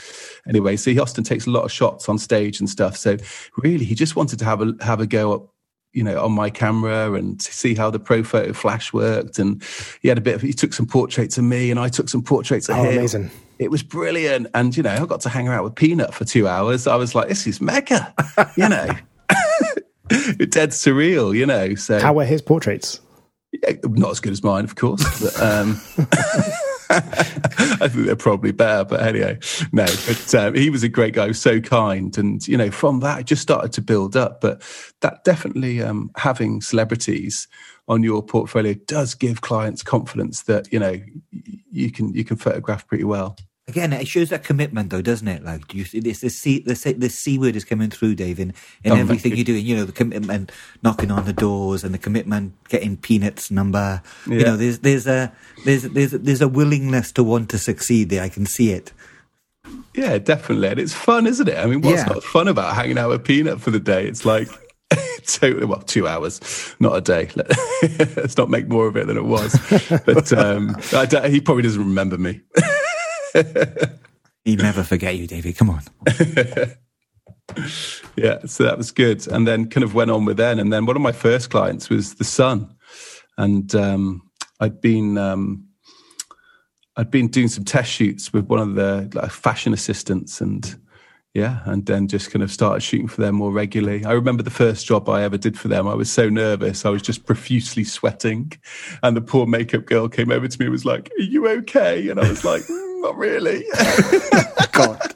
anyway, 0.48 0.76
so 0.76 0.90
he 0.90 0.98
often 0.98 1.24
takes 1.24 1.46
a 1.46 1.50
lot 1.50 1.64
of 1.64 1.72
shots 1.72 2.08
on 2.08 2.18
stage 2.18 2.58
and 2.58 2.70
stuff. 2.70 2.96
So 2.96 3.18
really, 3.58 3.84
he 3.84 3.94
just 3.94 4.16
wanted 4.16 4.38
to 4.38 4.44
have 4.46 4.62
a 4.62 4.74
have 4.80 5.00
a 5.00 5.06
go 5.06 5.34
up 5.34 5.53
you 5.94 6.02
know, 6.02 6.22
on 6.22 6.32
my 6.32 6.50
camera 6.50 7.14
and 7.14 7.40
see 7.40 7.74
how 7.74 7.88
the 7.88 8.00
Profoto 8.00 8.54
flash 8.54 8.92
worked. 8.92 9.38
And 9.38 9.62
he 10.02 10.08
had 10.08 10.18
a 10.18 10.20
bit 10.20 10.34
of, 10.34 10.42
he 10.42 10.52
took 10.52 10.74
some 10.74 10.86
portraits 10.86 11.38
of 11.38 11.44
me 11.44 11.70
and 11.70 11.78
I 11.78 11.88
took 11.88 12.08
some 12.08 12.22
portraits 12.22 12.68
of 12.68 12.76
oh, 12.76 12.82
him. 12.82 12.98
Amazing. 12.98 13.30
It 13.60 13.70
was 13.70 13.84
brilliant. 13.84 14.48
And, 14.54 14.76
you 14.76 14.82
know, 14.82 14.90
I 14.90 15.06
got 15.06 15.20
to 15.22 15.28
hang 15.28 15.46
out 15.46 15.62
with 15.62 15.76
Peanut 15.76 16.12
for 16.12 16.24
two 16.24 16.48
hours. 16.48 16.88
I 16.88 16.96
was 16.96 17.14
like, 17.14 17.28
this 17.28 17.46
is 17.46 17.60
mega, 17.60 18.12
you 18.56 18.68
know, 18.68 18.88
dead 20.48 20.70
surreal, 20.70 21.34
you 21.34 21.46
know. 21.46 21.76
So 21.76 22.00
how 22.00 22.12
were 22.12 22.24
his 22.24 22.42
portraits? 22.42 23.00
Yeah, 23.52 23.76
not 23.84 24.10
as 24.10 24.20
good 24.20 24.32
as 24.32 24.42
mine, 24.42 24.64
of 24.64 24.74
course. 24.74 25.04
But, 25.22 25.40
um, 25.40 25.80
I 26.90 27.88
think 27.88 28.06
they're 28.06 28.16
probably 28.16 28.52
better, 28.52 28.84
but 28.84 29.02
anyway, 29.02 29.38
no. 29.72 29.86
But 30.06 30.34
um, 30.34 30.54
he 30.54 30.70
was 30.70 30.82
a 30.82 30.88
great 30.88 31.14
guy, 31.14 31.32
so 31.32 31.60
kind, 31.60 32.16
and 32.18 32.46
you 32.46 32.56
know, 32.56 32.70
from 32.70 33.00
that, 33.00 33.20
it 33.20 33.26
just 33.26 33.42
started 33.42 33.72
to 33.72 33.80
build 33.80 34.16
up. 34.16 34.40
But 34.40 34.62
that 35.00 35.24
definitely 35.24 35.82
um, 35.82 36.10
having 36.16 36.60
celebrities 36.60 37.48
on 37.88 38.02
your 38.02 38.22
portfolio 38.22 38.74
does 38.86 39.14
give 39.14 39.40
clients 39.40 39.82
confidence 39.82 40.42
that 40.44 40.72
you 40.72 40.78
know 40.78 40.96
you 41.70 41.90
can 41.90 42.12
you 42.14 42.24
can 42.24 42.36
photograph 42.36 42.86
pretty 42.86 43.04
well. 43.04 43.36
Again, 43.66 43.94
it 43.94 44.06
shows 44.06 44.28
that 44.28 44.44
commitment, 44.44 44.90
though, 44.90 45.00
doesn't 45.00 45.26
it? 45.26 45.42
Like, 45.42 45.68
do 45.68 45.78
you 45.78 45.86
see 45.86 45.98
this? 45.98 46.20
The 46.20 46.28
c 46.28 46.58
the, 46.58 46.74
the 46.98 47.08
c 47.08 47.38
word 47.38 47.56
is 47.56 47.64
coming 47.64 47.88
through, 47.88 48.14
Dave, 48.14 48.38
in, 48.38 48.52
in 48.82 48.92
oh, 48.92 48.96
everything 48.96 49.32
you. 49.32 49.38
you're 49.38 49.44
doing. 49.44 49.64
You 49.64 49.76
know, 49.76 49.84
the 49.84 49.92
commitment, 49.92 50.52
knocking 50.82 51.10
on 51.10 51.24
the 51.24 51.32
doors, 51.32 51.82
and 51.82 51.94
the 51.94 51.98
commitment, 51.98 52.52
getting 52.68 52.98
peanuts 52.98 53.50
number. 53.50 54.02
Yeah. 54.26 54.38
You 54.38 54.44
know, 54.44 54.56
there's 54.58 54.80
there's 54.80 55.06
a 55.06 55.32
there's 55.64 55.84
there's 55.84 56.10
there's 56.10 56.42
a 56.42 56.48
willingness 56.48 57.10
to 57.12 57.24
want 57.24 57.48
to 57.50 57.58
succeed 57.58 58.10
there. 58.10 58.22
I 58.22 58.28
can 58.28 58.44
see 58.44 58.70
it. 58.70 58.92
Yeah, 59.94 60.18
definitely, 60.18 60.68
and 60.68 60.78
it's 60.78 60.92
fun, 60.92 61.26
isn't 61.26 61.48
it? 61.48 61.56
I 61.56 61.64
mean, 61.64 61.80
what's 61.80 62.02
yeah. 62.02 62.12
not 62.12 62.22
fun 62.22 62.48
about 62.48 62.74
hanging 62.74 62.98
out 62.98 63.08
with 63.08 63.24
Peanut 63.24 63.62
for 63.62 63.70
the 63.70 63.80
day? 63.80 64.06
It's 64.06 64.26
like 64.26 64.48
two 65.26 65.66
well 65.66 65.80
two 65.80 66.06
hours 66.06 66.74
not 66.80 66.96
a 66.96 67.00
day 67.00 67.30
let's 68.16 68.36
not 68.36 68.50
make 68.50 68.68
more 68.68 68.86
of 68.86 68.96
it 68.96 69.06
than 69.06 69.16
it 69.16 69.24
was 69.24 69.58
but 70.04 70.32
um, 70.32 70.76
he 71.30 71.40
probably 71.40 71.62
doesn't 71.62 71.80
remember 71.80 72.18
me 72.18 72.40
He'd 74.44 74.60
never 74.60 74.82
forget 74.82 75.16
you, 75.16 75.26
David. 75.26 75.56
Come 75.56 75.70
on. 75.70 75.82
yeah, 78.16 78.44
so 78.46 78.64
that 78.64 78.76
was 78.76 78.90
good. 78.90 79.26
And 79.28 79.46
then 79.46 79.68
kind 79.68 79.84
of 79.84 79.94
went 79.94 80.10
on 80.10 80.24
with 80.24 80.36
then. 80.36 80.58
And 80.58 80.72
then 80.72 80.86
one 80.86 80.96
of 80.96 81.02
my 81.02 81.12
first 81.12 81.50
clients 81.50 81.88
was 81.88 82.14
The 82.14 82.24
Sun. 82.24 82.74
And 83.38 83.74
um, 83.74 84.30
I'd 84.60 84.80
been. 84.80 85.18
Um, 85.18 85.68
I'd 86.96 87.10
been 87.10 87.28
doing 87.28 87.48
some 87.48 87.64
test 87.64 87.90
shoots 87.90 88.32
with 88.32 88.46
one 88.46 88.60
of 88.60 88.74
the 88.76 89.10
like, 89.14 89.30
fashion 89.30 89.72
assistants, 89.72 90.40
and 90.40 90.76
yeah, 91.34 91.60
and 91.64 91.84
then 91.86 92.06
just 92.06 92.30
kind 92.30 92.42
of 92.42 92.52
started 92.52 92.82
shooting 92.82 93.08
for 93.08 93.20
them 93.20 93.34
more 93.34 93.50
regularly. 93.50 94.04
I 94.04 94.12
remember 94.12 94.44
the 94.44 94.50
first 94.50 94.86
job 94.86 95.08
I 95.08 95.22
ever 95.22 95.36
did 95.36 95.58
for 95.58 95.66
them. 95.66 95.88
I 95.88 95.94
was 95.94 96.08
so 96.08 96.28
nervous. 96.28 96.84
I 96.84 96.90
was 96.90 97.02
just 97.02 97.26
profusely 97.26 97.82
sweating. 97.82 98.52
And 99.02 99.16
the 99.16 99.20
poor 99.20 99.44
makeup 99.44 99.86
girl 99.86 100.08
came 100.08 100.30
over 100.30 100.46
to 100.46 100.60
me 100.60 100.66
and 100.66 100.72
was 100.72 100.84
like, 100.84 101.10
Are 101.18 101.22
you 101.22 101.48
okay? 101.48 102.08
And 102.08 102.20
I 102.20 102.28
was 102.28 102.44
like, 102.44 102.62
not 103.04 103.16
really. 103.16 103.64
God. 104.72 105.14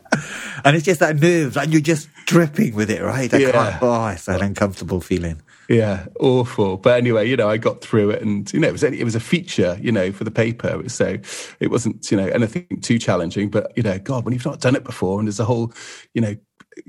And 0.65 0.77
it's 0.77 0.85
just 0.85 1.01
that 1.01 1.17
nerves, 1.17 1.57
and 1.57 1.73
you're 1.73 1.81
just 1.81 2.09
dripping 2.27 2.75
with 2.75 2.91
it, 2.91 3.03
right? 3.03 3.33
I 3.33 3.39
yeah. 3.39 3.79
oh, 3.81 4.09
it's 4.09 4.29
an 4.29 4.43
uncomfortable 4.43 5.01
feeling. 5.01 5.41
Yeah, 5.69 6.07
awful. 6.21 6.77
But 6.77 6.99
anyway, 6.99 7.29
you 7.29 7.37
know, 7.37 7.49
I 7.49 7.57
got 7.57 7.81
through 7.81 8.11
it, 8.11 8.23
and 8.23 8.53
you 8.53 8.61
know, 8.61 8.69
it 8.69 8.73
was 8.73 8.83
it 8.83 9.05
was 9.05 9.15
a 9.15 9.21
feature, 9.21 9.79
you 9.81 9.93
know, 9.93 10.13
for 10.13 10.25
the 10.25 10.31
paper. 10.31 10.83
So 10.89 11.17
it 11.61 11.71
wasn't, 11.71 12.11
you 12.11 12.17
know, 12.17 12.27
anything 12.27 12.81
too 12.83 12.99
challenging. 12.99 13.49
But 13.49 13.73
you 13.77 13.83
know, 13.83 13.99
God, 13.99 14.25
when 14.25 14.35
you've 14.35 14.45
not 14.45 14.61
done 14.61 14.77
it 14.77 14.85
before, 14.85 15.19
and 15.19 15.27
there's 15.27 15.41
a 15.41 15.45
whole, 15.45 15.73
you 16.13 16.21
know, 16.21 16.37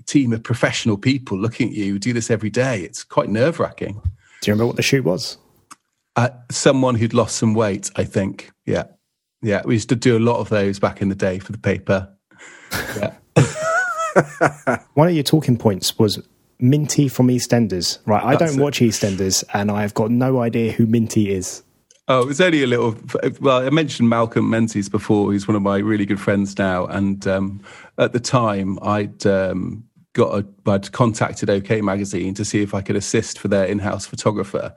team 0.05 0.33
of 0.33 0.43
professional 0.43 0.97
people 0.97 1.37
looking 1.37 1.69
at 1.69 1.75
you 1.75 1.99
do 1.99 2.13
this 2.13 2.29
every 2.29 2.49
day, 2.49 2.81
it's 2.81 3.03
quite 3.03 3.29
nerve 3.29 3.59
wracking. 3.59 4.01
Do 4.41 4.49
you 4.51 4.53
remember 4.53 4.67
what 4.67 4.75
the 4.77 4.81
shoot 4.81 5.03
was? 5.03 5.37
Uh, 6.15 6.29
someone 6.49 6.95
who'd 6.95 7.13
lost 7.13 7.37
some 7.37 7.53
weight, 7.53 7.91
I 7.95 8.03
think. 8.03 8.51
Yeah. 8.65 8.85
Yeah, 9.41 9.61
we 9.65 9.75
used 9.75 9.89
to 9.89 9.95
do 9.95 10.17
a 10.17 10.19
lot 10.19 10.39
of 10.39 10.49
those 10.49 10.79
back 10.79 11.01
in 11.01 11.09
the 11.09 11.15
day 11.15 11.39
for 11.39 11.51
the 11.51 11.57
paper. 11.57 12.13
Yeah. 12.97 13.15
One 14.95 15.07
of 15.07 15.13
your 15.13 15.23
talking 15.23 15.57
points 15.57 15.97
was 15.97 16.21
Minty 16.59 17.07
from 17.07 17.29
EastEnders. 17.29 17.99
Right, 18.05 18.23
I 18.23 18.35
That's 18.35 18.51
don't 18.51 18.59
it. 18.59 18.63
watch 18.63 18.79
EastEnders, 18.79 19.43
and 19.53 19.71
I've 19.71 19.93
got 19.93 20.11
no 20.11 20.41
idea 20.41 20.71
who 20.71 20.85
Minty 20.85 21.31
is. 21.31 21.63
Oh, 22.09 22.23
it 22.23 22.25
was 22.25 22.41
only 22.41 22.63
a 22.63 22.67
little. 22.67 22.97
Well, 23.39 23.65
I 23.65 23.69
mentioned 23.69 24.09
Malcolm 24.09 24.49
Menzies 24.49 24.89
before. 24.89 25.31
He's 25.31 25.47
one 25.47 25.55
of 25.55 25.61
my 25.61 25.77
really 25.77 26.05
good 26.05 26.19
friends 26.19 26.57
now, 26.57 26.85
and 26.87 27.25
um, 27.27 27.61
at 27.97 28.13
the 28.13 28.19
time, 28.19 28.79
I'd 28.81 29.25
um, 29.25 29.85
got 30.13 30.39
a, 30.39 30.45
I'd 30.69 30.91
contacted 30.91 31.49
OK 31.49 31.81
Magazine 31.81 32.33
to 32.33 32.43
see 32.43 32.61
if 32.61 32.73
I 32.73 32.81
could 32.81 32.95
assist 32.95 33.39
for 33.39 33.47
their 33.47 33.65
in-house 33.65 34.05
photographer. 34.05 34.73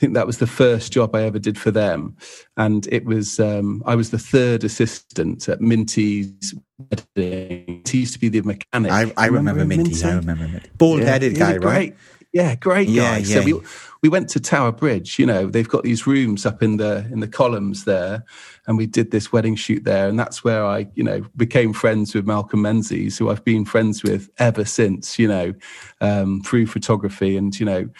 I 0.00 0.04
think 0.08 0.14
that 0.14 0.26
was 0.26 0.38
the 0.38 0.46
first 0.46 0.94
job 0.94 1.14
I 1.14 1.24
ever 1.24 1.38
did 1.38 1.58
for 1.58 1.70
them, 1.70 2.16
and 2.56 2.86
it 2.90 3.04
was 3.04 3.38
um, 3.38 3.82
I 3.84 3.96
was 3.96 4.08
the 4.08 4.18
third 4.18 4.64
assistant 4.64 5.46
at 5.46 5.60
Minty's 5.60 6.54
wedding. 6.78 7.82
He 7.86 7.98
used 7.98 8.14
to 8.14 8.18
be 8.18 8.30
the 8.30 8.40
mechanic. 8.40 8.90
I, 8.90 9.12
I 9.18 9.26
remember, 9.26 9.60
remember 9.60 9.66
Minty. 9.66 10.02
I 10.02 10.14
remember 10.14 10.48
Minty. 10.48 10.70
Bald-headed 10.78 11.32
yeah, 11.34 11.38
guy, 11.38 11.58
great, 11.58 11.62
right? 11.62 11.96
Yeah, 12.32 12.54
great 12.54 12.86
guy. 12.86 12.92
Yeah, 12.92 13.16
yeah. 13.18 13.40
So 13.40 13.42
we 13.42 13.60
we 14.02 14.08
went 14.08 14.30
to 14.30 14.40
Tower 14.40 14.72
Bridge. 14.72 15.18
You 15.18 15.26
know, 15.26 15.48
they've 15.48 15.68
got 15.68 15.82
these 15.82 16.06
rooms 16.06 16.46
up 16.46 16.62
in 16.62 16.78
the 16.78 17.06
in 17.12 17.20
the 17.20 17.28
columns 17.28 17.84
there, 17.84 18.24
and 18.66 18.78
we 18.78 18.86
did 18.86 19.10
this 19.10 19.30
wedding 19.30 19.54
shoot 19.54 19.84
there, 19.84 20.08
and 20.08 20.18
that's 20.18 20.42
where 20.42 20.64
I, 20.64 20.86
you 20.94 21.04
know, 21.04 21.26
became 21.36 21.74
friends 21.74 22.14
with 22.14 22.26
Malcolm 22.26 22.62
Menzies, 22.62 23.18
who 23.18 23.28
I've 23.28 23.44
been 23.44 23.66
friends 23.66 24.02
with 24.02 24.30
ever 24.38 24.64
since. 24.64 25.18
You 25.18 25.28
know, 25.28 25.54
um, 26.00 26.40
through 26.40 26.68
photography, 26.68 27.36
and 27.36 27.60
you 27.60 27.66
know 27.66 27.90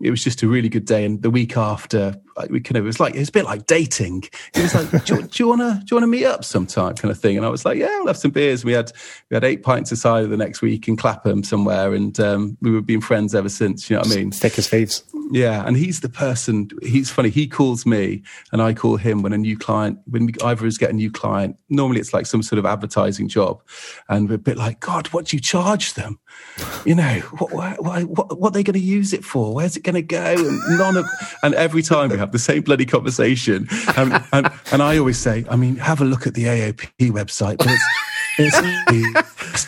it 0.00 0.10
was 0.10 0.22
just 0.22 0.42
a 0.42 0.48
really 0.48 0.68
good 0.68 0.84
day. 0.84 1.04
And 1.04 1.22
the 1.22 1.30
week 1.30 1.56
after, 1.56 2.20
we 2.50 2.60
kind 2.60 2.76
of 2.76 2.84
it 2.84 2.86
was 2.86 3.00
like 3.00 3.14
it's 3.14 3.30
a 3.30 3.32
bit 3.32 3.44
like 3.44 3.66
dating. 3.66 4.24
It 4.54 4.62
was 4.62 4.74
like, 4.74 5.04
do, 5.04 5.22
do, 5.22 5.42
you 5.42 5.48
want 5.48 5.62
to 5.62 5.80
do 5.84 5.86
you 5.90 5.96
want 5.96 6.02
to 6.02 6.06
meet 6.06 6.26
up 6.26 6.44
sometime, 6.44 6.94
kind 6.94 7.10
of 7.10 7.18
thing. 7.18 7.36
And 7.36 7.46
I 7.46 7.48
was 7.48 7.64
like, 7.64 7.78
yeah, 7.78 7.96
we'll 7.98 8.08
have 8.08 8.18
some 8.18 8.30
beers. 8.30 8.64
We 8.64 8.72
had 8.72 8.92
we 9.30 9.34
had 9.34 9.44
eight 9.44 9.62
pints 9.62 9.92
of 9.92 9.98
cider 9.98 10.26
the 10.26 10.36
next 10.36 10.60
week 10.60 10.86
in 10.86 10.96
Clapham 10.96 11.42
somewhere, 11.42 11.94
and 11.94 12.18
um, 12.20 12.58
we 12.60 12.70
were 12.70 12.82
being 12.82 13.00
friends 13.00 13.34
ever 13.34 13.48
since. 13.48 13.88
You 13.88 13.96
know 13.96 14.00
what 14.00 14.12
I 14.12 14.16
mean? 14.16 14.30
Thick 14.32 14.58
as 14.58 14.68
thieves. 14.68 15.02
Yeah, 15.32 15.66
and 15.66 15.76
he's 15.76 16.00
the 16.00 16.08
person. 16.08 16.68
He's 16.82 17.10
funny. 17.10 17.30
He 17.30 17.46
calls 17.46 17.86
me, 17.86 18.22
and 18.52 18.60
I 18.60 18.74
call 18.74 18.96
him 18.96 19.22
when 19.22 19.32
a 19.32 19.38
new 19.38 19.56
client. 19.56 19.98
When 20.06 20.26
we, 20.26 20.34
either 20.44 20.64
of 20.64 20.68
us 20.68 20.76
get 20.76 20.90
a 20.90 20.94
new 20.94 21.10
client, 21.10 21.56
normally 21.70 22.00
it's 22.00 22.12
like 22.12 22.26
some 22.26 22.42
sort 22.42 22.58
of 22.58 22.66
advertising 22.66 23.28
job, 23.28 23.62
and 24.10 24.28
we're 24.28 24.34
a 24.34 24.38
bit 24.38 24.58
like, 24.58 24.80
God, 24.80 25.08
what 25.08 25.26
do 25.26 25.36
you 25.36 25.40
charge 25.40 25.94
them? 25.94 26.18
You 26.86 26.94
know, 26.94 27.18
what 27.38 27.52
what, 27.52 28.04
what, 28.08 28.38
what 28.38 28.48
are 28.48 28.52
they 28.52 28.62
going 28.62 28.74
to 28.74 28.80
use 28.80 29.12
it 29.12 29.24
for? 29.24 29.54
Where's 29.54 29.76
it 29.76 29.82
going 29.82 29.94
to 29.94 30.02
go? 30.02 30.34
And 30.36 30.78
none 30.78 30.96
of, 30.96 31.04
and 31.42 31.54
every 31.54 31.82
time 31.82 32.08
we 32.08 32.16
have 32.16 32.32
the 32.32 32.38
same 32.38 32.62
bloody 32.62 32.86
conversation, 32.86 33.68
and, 33.96 34.24
and, 34.32 34.50
and 34.72 34.82
I 34.82 34.96
always 34.96 35.18
say, 35.18 35.44
I 35.50 35.56
mean, 35.56 35.76
have 35.76 36.00
a 36.00 36.04
look 36.04 36.26
at 36.26 36.34
the 36.34 36.44
AOP 36.44 37.10
website, 37.10 37.58
but 37.58 37.68
it's 37.68 37.84
it's 38.38 39.14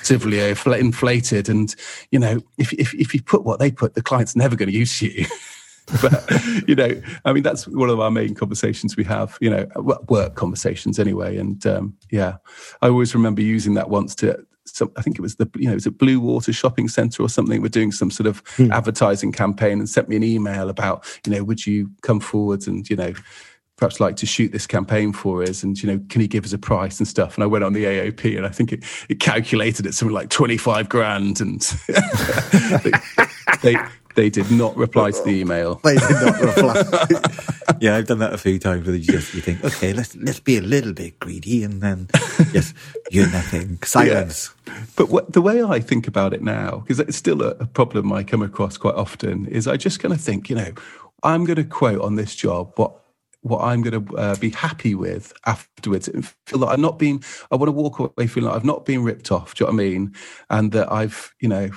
massively 0.08 0.40
inflated. 0.78 1.48
And, 1.48 1.74
you 2.10 2.18
know, 2.18 2.40
if, 2.56 2.72
if, 2.74 2.94
if 2.94 3.14
you 3.14 3.22
put 3.22 3.44
what 3.44 3.58
they 3.58 3.70
put, 3.70 3.94
the 3.94 4.02
client's 4.02 4.36
never 4.36 4.56
going 4.56 4.70
to 4.70 4.76
use 4.76 5.00
you. 5.02 5.26
but, 6.02 6.30
you 6.66 6.74
know, 6.74 7.00
I 7.24 7.32
mean, 7.32 7.42
that's 7.42 7.66
one 7.66 7.90
of 7.90 8.00
our 8.00 8.10
main 8.10 8.34
conversations 8.34 8.96
we 8.96 9.04
have, 9.04 9.38
you 9.40 9.50
know, 9.50 9.66
work 10.08 10.34
conversations 10.34 10.98
anyway. 10.98 11.36
And 11.36 11.64
um, 11.66 11.96
yeah, 12.10 12.36
I 12.82 12.88
always 12.88 13.14
remember 13.14 13.42
using 13.42 13.74
that 13.74 13.88
once 13.88 14.14
to, 14.16 14.44
some, 14.76 14.92
I 14.96 15.02
think 15.02 15.18
it 15.18 15.22
was 15.22 15.36
the, 15.36 15.48
you 15.56 15.66
know, 15.66 15.72
it 15.72 15.76
was 15.76 15.86
at 15.86 15.94
Bluewater 15.94 16.54
Shopping 16.54 16.88
Centre 16.88 17.22
or 17.22 17.28
something. 17.28 17.62
We're 17.62 17.68
doing 17.68 17.92
some 17.92 18.10
sort 18.10 18.26
of 18.26 18.42
hmm. 18.56 18.72
advertising 18.72 19.32
campaign 19.32 19.78
and 19.78 19.88
sent 19.88 20.08
me 20.08 20.16
an 20.16 20.24
email 20.24 20.68
about, 20.68 21.04
you 21.26 21.32
know, 21.32 21.44
would 21.44 21.66
you 21.66 21.90
come 22.02 22.20
forwards 22.20 22.66
and, 22.66 22.88
you 22.88 22.96
know, 22.96 23.14
perhaps 23.78 24.00
like 24.00 24.16
to 24.16 24.26
shoot 24.26 24.52
this 24.52 24.66
campaign 24.66 25.12
for 25.12 25.42
us 25.42 25.62
and 25.62 25.80
you 25.82 25.90
know 25.90 26.04
can 26.08 26.20
he 26.20 26.26
give 26.26 26.44
us 26.44 26.52
a 26.52 26.58
price 26.58 26.98
and 26.98 27.08
stuff 27.08 27.36
and 27.36 27.44
i 27.44 27.46
went 27.46 27.64
on 27.64 27.72
the 27.72 27.84
aop 27.84 28.36
and 28.36 28.44
i 28.44 28.50
think 28.50 28.72
it, 28.72 28.84
it 29.08 29.20
calculated 29.20 29.86
it 29.86 29.94
something 29.94 30.14
like 30.14 30.28
25 30.28 30.88
grand 30.88 31.40
and 31.40 31.60
they, 32.82 32.90
they, 33.62 33.76
they 34.16 34.28
did 34.28 34.50
not 34.50 34.76
reply 34.76 35.12
to 35.12 35.22
the 35.22 35.30
email 35.30 35.76
they 35.84 35.94
did 35.94 36.10
not 36.10 36.40
reply 36.40 36.82
yeah 37.80 37.94
i've 37.94 38.06
done 38.06 38.18
that 38.18 38.32
a 38.32 38.38
few 38.38 38.58
times 38.58 38.84
where 38.84 38.96
you 38.96 39.04
just 39.04 39.32
you 39.32 39.40
think 39.40 39.64
okay 39.64 39.92
let's 39.92 40.16
let's 40.16 40.40
be 40.40 40.58
a 40.58 40.62
little 40.62 40.92
bit 40.92 41.18
greedy 41.20 41.62
and 41.62 41.80
then 41.80 42.08
yes 42.52 42.74
you're 43.10 43.30
nothing 43.30 43.78
silence 43.84 44.54
yeah. 44.66 44.84
but 44.96 45.08
what, 45.08 45.32
the 45.32 45.42
way 45.42 45.62
i 45.62 45.80
think 45.80 46.06
about 46.06 46.32
it 46.32 46.42
now 46.42 46.78
because 46.78 47.00
it's 47.00 47.16
still 47.16 47.42
a, 47.42 47.50
a 47.60 47.66
problem 47.66 48.12
i 48.12 48.22
come 48.22 48.42
across 48.42 48.76
quite 48.76 48.94
often 48.94 49.46
is 49.46 49.66
i 49.66 49.76
just 49.76 50.00
kind 50.00 50.12
of 50.12 50.20
think 50.20 50.48
you 50.50 50.56
know 50.56 50.72
i'm 51.22 51.44
going 51.44 51.56
to 51.56 51.64
quote 51.64 52.00
on 52.00 52.16
this 52.16 52.34
job 52.34 52.72
what 52.76 52.98
what 53.42 53.60
I'm 53.60 53.82
going 53.82 54.04
to 54.04 54.16
uh, 54.16 54.36
be 54.36 54.50
happy 54.50 54.94
with 54.94 55.32
afterwards. 55.46 56.08
And 56.08 56.26
feel 56.46 56.58
like 56.60 56.74
I'm 56.74 56.80
not 56.80 56.98
being, 56.98 57.22
I 57.50 57.56
want 57.56 57.68
to 57.68 57.72
walk 57.72 57.98
away 57.98 58.26
feeling 58.26 58.48
like 58.48 58.56
I've 58.56 58.64
not 58.64 58.84
been 58.84 59.02
ripped 59.02 59.30
off. 59.30 59.54
Do 59.54 59.64
you 59.64 59.70
know 59.70 59.76
what 59.76 59.82
I 59.82 59.88
mean? 59.88 60.14
And 60.50 60.72
that 60.72 60.92
I've, 60.92 61.34
you 61.40 61.48
know, 61.48 61.70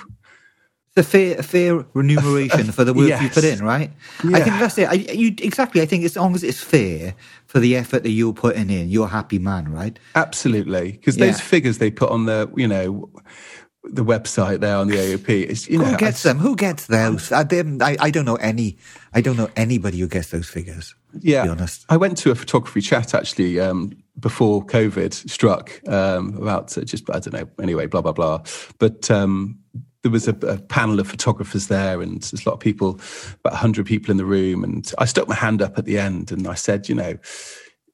the 0.94 1.02
fair 1.02 1.42
fair 1.42 1.86
remuneration 1.94 2.70
for 2.72 2.84
the 2.84 2.92
work 2.92 3.08
Yes. 3.08 3.22
you 3.22 3.30
put 3.30 3.44
in, 3.44 3.64
right? 3.64 3.90
I 4.24 4.40
think 4.40 4.58
that's 4.58 4.76
it. 4.76 4.88
I, 4.88 4.92
you 4.92 5.34
exactly. 5.38 5.80
I 5.80 5.86
think 5.86 6.04
as 6.04 6.16
long 6.16 6.34
as 6.34 6.42
it's 6.42 6.62
fair 6.62 7.14
for 7.52 7.60
the 7.60 7.76
effort 7.76 8.02
that 8.02 8.08
you're 8.12 8.32
putting 8.32 8.70
in, 8.70 8.88
you're 8.88 9.04
a 9.04 9.10
happy 9.10 9.38
man, 9.38 9.70
right? 9.70 9.98
Absolutely, 10.14 10.92
because 10.92 11.18
Yeah. 11.18 11.26
those 11.26 11.38
figures 11.38 11.76
they 11.76 11.90
put 11.90 12.08
on 12.10 12.24
the 12.24 12.50
you 12.56 12.66
know 12.66 13.10
the 13.84 14.04
website 14.04 14.60
there 14.60 14.76
on 14.76 14.86
the 14.88 14.96
AOP, 14.96 15.28
it's 15.50 15.68
you 15.68 15.76
know 15.78 15.84
Who 15.84 15.96
gets 15.98 16.24
I- 16.24 16.30
them? 16.30 16.38
Who 16.38 16.56
gets 16.56 16.86
those? 16.86 17.30
I, 17.30 17.42
I, 17.90 17.96
I 18.06 18.10
don't 18.10 18.24
know 18.24 18.36
any. 18.36 18.78
I 19.12 19.20
don't 19.20 19.36
know 19.36 19.50
anybody 19.54 19.98
who 19.98 20.08
gets 20.08 20.30
those 20.30 20.48
figures. 20.48 20.94
Yeah, 21.20 21.42
to 21.42 21.48
be 21.48 21.50
honest. 21.50 21.84
I 21.90 21.98
went 21.98 22.16
to 22.22 22.30
a 22.30 22.34
photography 22.34 22.80
chat 22.80 23.12
actually 23.14 23.60
um, 23.60 23.92
before 24.18 24.64
COVID 24.64 25.12
struck 25.28 25.78
um, 25.88 26.34
about 26.38 26.68
just 26.86 27.10
I 27.10 27.18
don't 27.20 27.34
know 27.34 27.48
anyway 27.62 27.86
blah 27.86 28.00
blah 28.00 28.12
blah, 28.12 28.38
but. 28.78 29.10
Um, 29.10 29.58
there 30.02 30.10
was 30.10 30.28
a, 30.28 30.34
a 30.46 30.58
panel 30.58 31.00
of 31.00 31.08
photographers 31.08 31.68
there, 31.68 32.00
and 32.00 32.22
there's 32.22 32.44
a 32.44 32.48
lot 32.48 32.54
of 32.54 32.60
people, 32.60 33.00
about 33.44 33.56
hundred 33.56 33.86
people 33.86 34.10
in 34.10 34.16
the 34.16 34.24
room. 34.24 34.64
And 34.64 34.92
I 34.98 35.04
stuck 35.04 35.28
my 35.28 35.34
hand 35.34 35.62
up 35.62 35.78
at 35.78 35.84
the 35.84 35.98
end, 35.98 36.32
and 36.32 36.46
I 36.46 36.54
said, 36.54 36.88
you 36.88 36.94
know, 36.94 37.18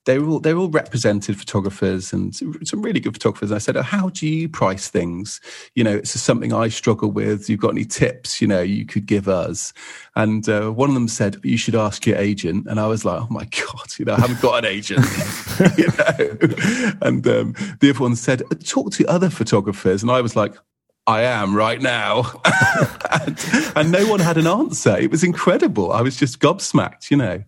they 0.08 0.18
were 0.18 0.26
all 0.26 0.40
they 0.40 0.54
were 0.54 0.60
all 0.60 0.70
represented 0.70 1.38
photographers 1.38 2.14
and 2.14 2.34
some 2.34 2.80
really 2.80 2.98
good 2.98 3.12
photographers. 3.12 3.52
I 3.52 3.58
said, 3.58 3.76
oh, 3.76 3.82
how 3.82 4.08
do 4.08 4.26
you 4.26 4.48
price 4.48 4.88
things? 4.88 5.38
You 5.74 5.84
know, 5.84 5.96
it's 5.96 6.18
something 6.18 6.50
I 6.50 6.68
struggle 6.68 7.10
with. 7.10 7.50
You've 7.50 7.60
got 7.60 7.72
any 7.72 7.84
tips? 7.84 8.40
You 8.40 8.48
know, 8.48 8.62
you 8.62 8.86
could 8.86 9.04
give 9.04 9.28
us. 9.28 9.74
And 10.16 10.48
uh, 10.48 10.70
one 10.70 10.88
of 10.88 10.94
them 10.94 11.08
said, 11.08 11.36
you 11.44 11.58
should 11.58 11.74
ask 11.74 12.06
your 12.06 12.16
agent. 12.16 12.66
And 12.68 12.80
I 12.80 12.86
was 12.86 13.04
like, 13.04 13.20
oh 13.20 13.26
my 13.28 13.44
god, 13.50 13.98
you 13.98 14.06
know, 14.06 14.14
I 14.14 14.20
haven't 14.20 14.40
got 14.40 14.64
an 14.64 14.70
agent. 14.70 15.04
you 15.76 15.88
know, 15.88 16.96
and 17.02 17.26
um, 17.28 17.54
the 17.80 17.90
other 17.90 18.00
one 18.00 18.16
said, 18.16 18.42
talk 18.64 18.92
to 18.92 19.06
other 19.08 19.28
photographers. 19.28 20.02
And 20.02 20.10
I 20.10 20.22
was 20.22 20.34
like. 20.34 20.54
I 21.08 21.22
am 21.22 21.56
right 21.56 21.80
now. 21.80 22.30
and, 23.10 23.38
and 23.76 23.90
no 23.90 24.06
one 24.06 24.20
had 24.20 24.36
an 24.36 24.46
answer. 24.46 24.94
It 24.94 25.10
was 25.10 25.24
incredible. 25.24 25.90
I 25.90 26.02
was 26.02 26.16
just 26.16 26.38
gobsmacked, 26.38 27.10
you 27.10 27.16
know. 27.16 27.42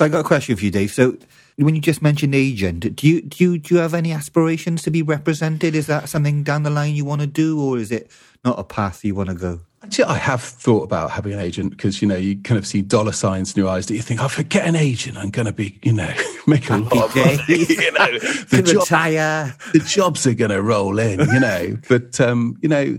I 0.00 0.08
got 0.08 0.20
a 0.20 0.24
question 0.24 0.56
for 0.56 0.64
you, 0.64 0.70
Dave. 0.70 0.92
So 0.92 1.18
when 1.56 1.74
you 1.74 1.82
just 1.82 2.00
mentioned 2.00 2.34
agent, 2.34 2.96
do 2.96 3.06
you 3.06 3.20
do 3.20 3.44
you, 3.44 3.58
do 3.58 3.74
you 3.74 3.80
have 3.82 3.92
any 3.92 4.12
aspirations 4.12 4.82
to 4.84 4.90
be 4.90 5.02
represented? 5.02 5.74
Is 5.74 5.88
that 5.88 6.08
something 6.08 6.42
down 6.42 6.62
the 6.62 6.70
line 6.70 6.94
you 6.94 7.04
want 7.04 7.20
to 7.20 7.26
do, 7.26 7.60
or 7.60 7.76
is 7.76 7.92
it 7.92 8.10
not 8.46 8.58
a 8.58 8.64
path 8.64 9.04
you 9.04 9.14
want 9.14 9.28
to 9.28 9.34
go? 9.34 9.60
Actually, 9.84 10.04
I 10.04 10.14
have 10.14 10.42
thought 10.42 10.84
about 10.84 11.10
having 11.10 11.32
an 11.32 11.40
agent 11.40 11.70
because 11.70 12.00
you 12.00 12.06
know 12.06 12.16
you 12.16 12.40
kind 12.42 12.56
of 12.56 12.66
see 12.66 12.82
dollar 12.82 13.10
signs 13.10 13.54
in 13.54 13.60
your 13.60 13.68
eyes 13.68 13.86
that 13.86 13.94
you 13.94 14.02
think, 14.02 14.20
"Oh, 14.22 14.26
if 14.26 14.38
I 14.38 14.42
get 14.44 14.64
an 14.64 14.76
agent, 14.76 15.18
I'm 15.18 15.30
going 15.30 15.46
to 15.46 15.52
be, 15.52 15.80
you 15.82 15.92
know, 15.92 16.12
make 16.46 16.70
a 16.70 16.76
lot 16.76 16.92
of 16.92 17.16
money." 17.16 17.38
you 17.48 17.92
know, 17.92 18.18
the, 18.50 18.62
job, 18.64 18.82
retire. 18.82 19.56
the 19.72 19.80
jobs 19.80 20.24
are 20.26 20.34
going 20.34 20.52
to 20.52 20.62
roll 20.62 21.00
in, 21.00 21.18
you 21.18 21.40
know. 21.40 21.76
but 21.88 22.20
um, 22.20 22.56
you 22.62 22.68
know, 22.68 22.96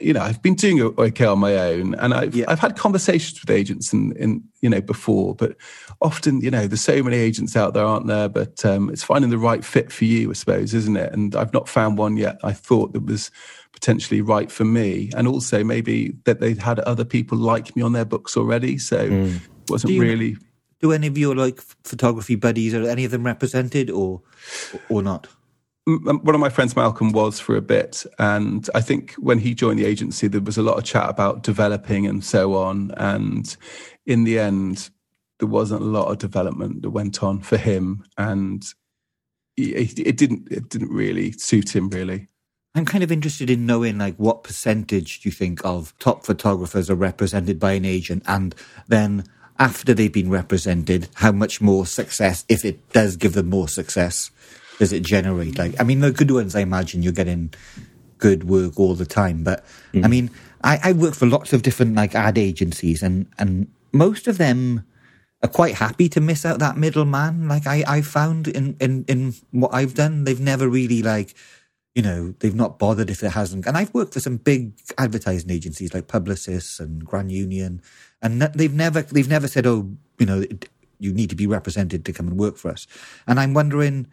you 0.00 0.12
know, 0.12 0.20
I've 0.20 0.42
been 0.42 0.54
doing 0.54 0.82
okay 0.82 1.26
on 1.26 1.38
my 1.38 1.54
own, 1.54 1.94
and 1.94 2.12
I've 2.12 2.34
Yeah. 2.34 2.46
I've 2.48 2.58
had 2.60 2.76
conversations 2.76 3.40
with 3.40 3.50
agents 3.50 3.92
and 3.92 4.16
in 4.16 4.42
you 4.62 4.68
know 4.68 4.80
before, 4.80 5.36
but 5.36 5.56
often 6.00 6.40
you 6.40 6.50
know 6.50 6.66
there's 6.66 6.80
so 6.80 7.04
many 7.04 7.18
agents 7.18 7.54
out 7.54 7.72
there, 7.72 7.84
aren't 7.84 8.08
there? 8.08 8.28
But 8.28 8.64
um, 8.64 8.90
it's 8.90 9.04
finding 9.04 9.30
the 9.30 9.38
right 9.38 9.64
fit 9.64 9.92
for 9.92 10.06
you, 10.06 10.30
I 10.30 10.32
suppose, 10.32 10.74
isn't 10.74 10.96
it? 10.96 11.12
And 11.12 11.36
I've 11.36 11.52
not 11.52 11.68
found 11.68 11.98
one 11.98 12.16
yet. 12.16 12.40
I 12.42 12.52
thought 12.52 12.94
that 12.94 13.06
was 13.06 13.30
potentially 13.72 14.20
right 14.20 14.50
for 14.50 14.64
me, 14.64 15.10
and 15.16 15.26
also 15.28 15.64
maybe 15.64 16.14
that 16.24 16.40
they'd 16.40 16.58
had 16.58 16.80
other 16.80 17.04
people 17.04 17.38
like 17.38 17.74
me 17.76 17.82
on 17.82 17.92
their 17.92 18.04
books 18.04 18.36
already, 18.36 18.78
so 18.78 18.98
it 18.98 19.40
wasn't 19.68 19.88
Do 19.88 19.94
you- 19.94 20.02
really. 20.02 20.36
Do 20.80 20.92
any 20.92 21.08
of 21.08 21.18
your 21.18 21.36
like 21.36 21.60
photography 21.84 22.36
buddies 22.36 22.72
are 22.74 22.88
any 22.88 23.04
of 23.04 23.10
them 23.10 23.22
represented 23.24 23.90
or 23.90 24.22
or 24.88 25.02
not? 25.02 25.28
one 25.86 26.34
of 26.34 26.40
my 26.40 26.48
friends, 26.48 26.76
Malcolm, 26.76 27.12
was 27.12 27.40
for 27.40 27.56
a 27.56 27.60
bit. 27.62 28.04
And 28.18 28.68
I 28.74 28.80
think 28.80 29.14
when 29.14 29.38
he 29.38 29.54
joined 29.54 29.78
the 29.78 29.86
agency, 29.86 30.28
there 30.28 30.40
was 30.40 30.56
a 30.58 30.62
lot 30.62 30.78
of 30.78 30.84
chat 30.84 31.08
about 31.08 31.42
developing 31.42 32.06
and 32.06 32.22
so 32.24 32.54
on. 32.54 32.92
And 32.96 33.56
in 34.06 34.24
the 34.24 34.38
end, 34.38 34.90
there 35.38 35.48
wasn't 35.48 35.82
a 35.82 35.86
lot 35.86 36.08
of 36.08 36.18
development 36.18 36.82
that 36.82 36.90
went 36.90 37.22
on 37.22 37.40
for 37.40 37.56
him. 37.56 38.04
And 38.16 38.64
it, 39.56 39.98
it 39.98 40.16
didn't, 40.16 40.48
it 40.50 40.68
didn't 40.68 40.90
really 40.92 41.32
suit 41.32 41.74
him, 41.74 41.88
really. 41.88 42.28
I'm 42.74 42.84
kind 42.84 43.02
of 43.02 43.10
interested 43.10 43.50
in 43.50 43.66
knowing 43.66 43.98
like 43.98 44.16
what 44.16 44.44
percentage 44.44 45.20
do 45.20 45.28
you 45.28 45.32
think 45.32 45.64
of 45.64 45.96
top 45.98 46.24
photographers 46.24 46.88
are 46.88 46.94
represented 46.94 47.58
by 47.58 47.72
an 47.72 47.84
agent 47.84 48.22
and 48.26 48.54
then 48.86 49.24
after 49.60 49.92
they've 49.92 50.10
been 50.10 50.30
represented, 50.30 51.08
how 51.14 51.30
much 51.30 51.60
more 51.60 51.84
success, 51.84 52.46
if 52.48 52.64
it 52.64 52.92
does 52.92 53.16
give 53.16 53.34
them 53.34 53.50
more 53.50 53.68
success, 53.68 54.30
does 54.78 54.90
it 54.90 55.02
generate? 55.02 55.58
Like, 55.58 55.78
I 55.78 55.84
mean, 55.84 56.00
the 56.00 56.10
good 56.10 56.30
ones, 56.30 56.56
I 56.56 56.60
imagine 56.60 57.02
you're 57.02 57.12
getting 57.12 57.52
good 58.16 58.48
work 58.48 58.80
all 58.80 58.94
the 58.94 59.04
time. 59.04 59.44
But 59.44 59.62
I 59.92 59.98
mm. 59.98 60.10
mean, 60.10 60.30
I, 60.64 60.80
I 60.82 60.92
work 60.92 61.14
for 61.14 61.26
lots 61.26 61.52
of 61.52 61.60
different 61.60 61.94
like 61.94 62.14
ad 62.14 62.38
agencies 62.38 63.02
and, 63.02 63.26
and 63.38 63.70
most 63.92 64.26
of 64.26 64.38
them 64.38 64.86
are 65.42 65.48
quite 65.48 65.74
happy 65.74 66.08
to 66.08 66.22
miss 66.22 66.46
out 66.46 66.58
that 66.60 66.78
middleman. 66.78 67.46
Like 67.46 67.66
I, 67.66 67.84
I 67.86 68.00
found 68.00 68.48
in, 68.48 68.76
in, 68.80 69.04
in 69.08 69.34
what 69.50 69.74
I've 69.74 69.94
done, 69.94 70.24
they've 70.24 70.40
never 70.40 70.68
really 70.68 71.02
like, 71.02 71.34
you 72.00 72.06
know, 72.08 72.34
they've 72.40 72.54
not 72.54 72.78
bothered 72.78 73.10
if 73.10 73.22
it 73.22 73.32
hasn't. 73.32 73.66
And 73.66 73.76
I've 73.76 73.92
worked 73.92 74.14
for 74.14 74.20
some 74.20 74.38
big 74.38 74.72
advertising 74.96 75.50
agencies 75.50 75.92
like 75.92 76.06
Publicis 76.08 76.80
and 76.80 77.04
Grand 77.04 77.30
Union, 77.30 77.82
and 78.22 78.40
they've 78.40 78.72
never 78.72 79.02
they've 79.02 79.28
never 79.28 79.48
said, 79.48 79.66
oh, 79.66 79.80
you 80.18 80.24
know, 80.24 80.42
you 80.98 81.12
need 81.12 81.28
to 81.28 81.36
be 81.36 81.46
represented 81.46 82.04
to 82.06 82.12
come 82.12 82.26
and 82.28 82.38
work 82.38 82.56
for 82.56 82.70
us. 82.70 82.86
And 83.26 83.38
I'm 83.38 83.52
wondering. 83.52 84.06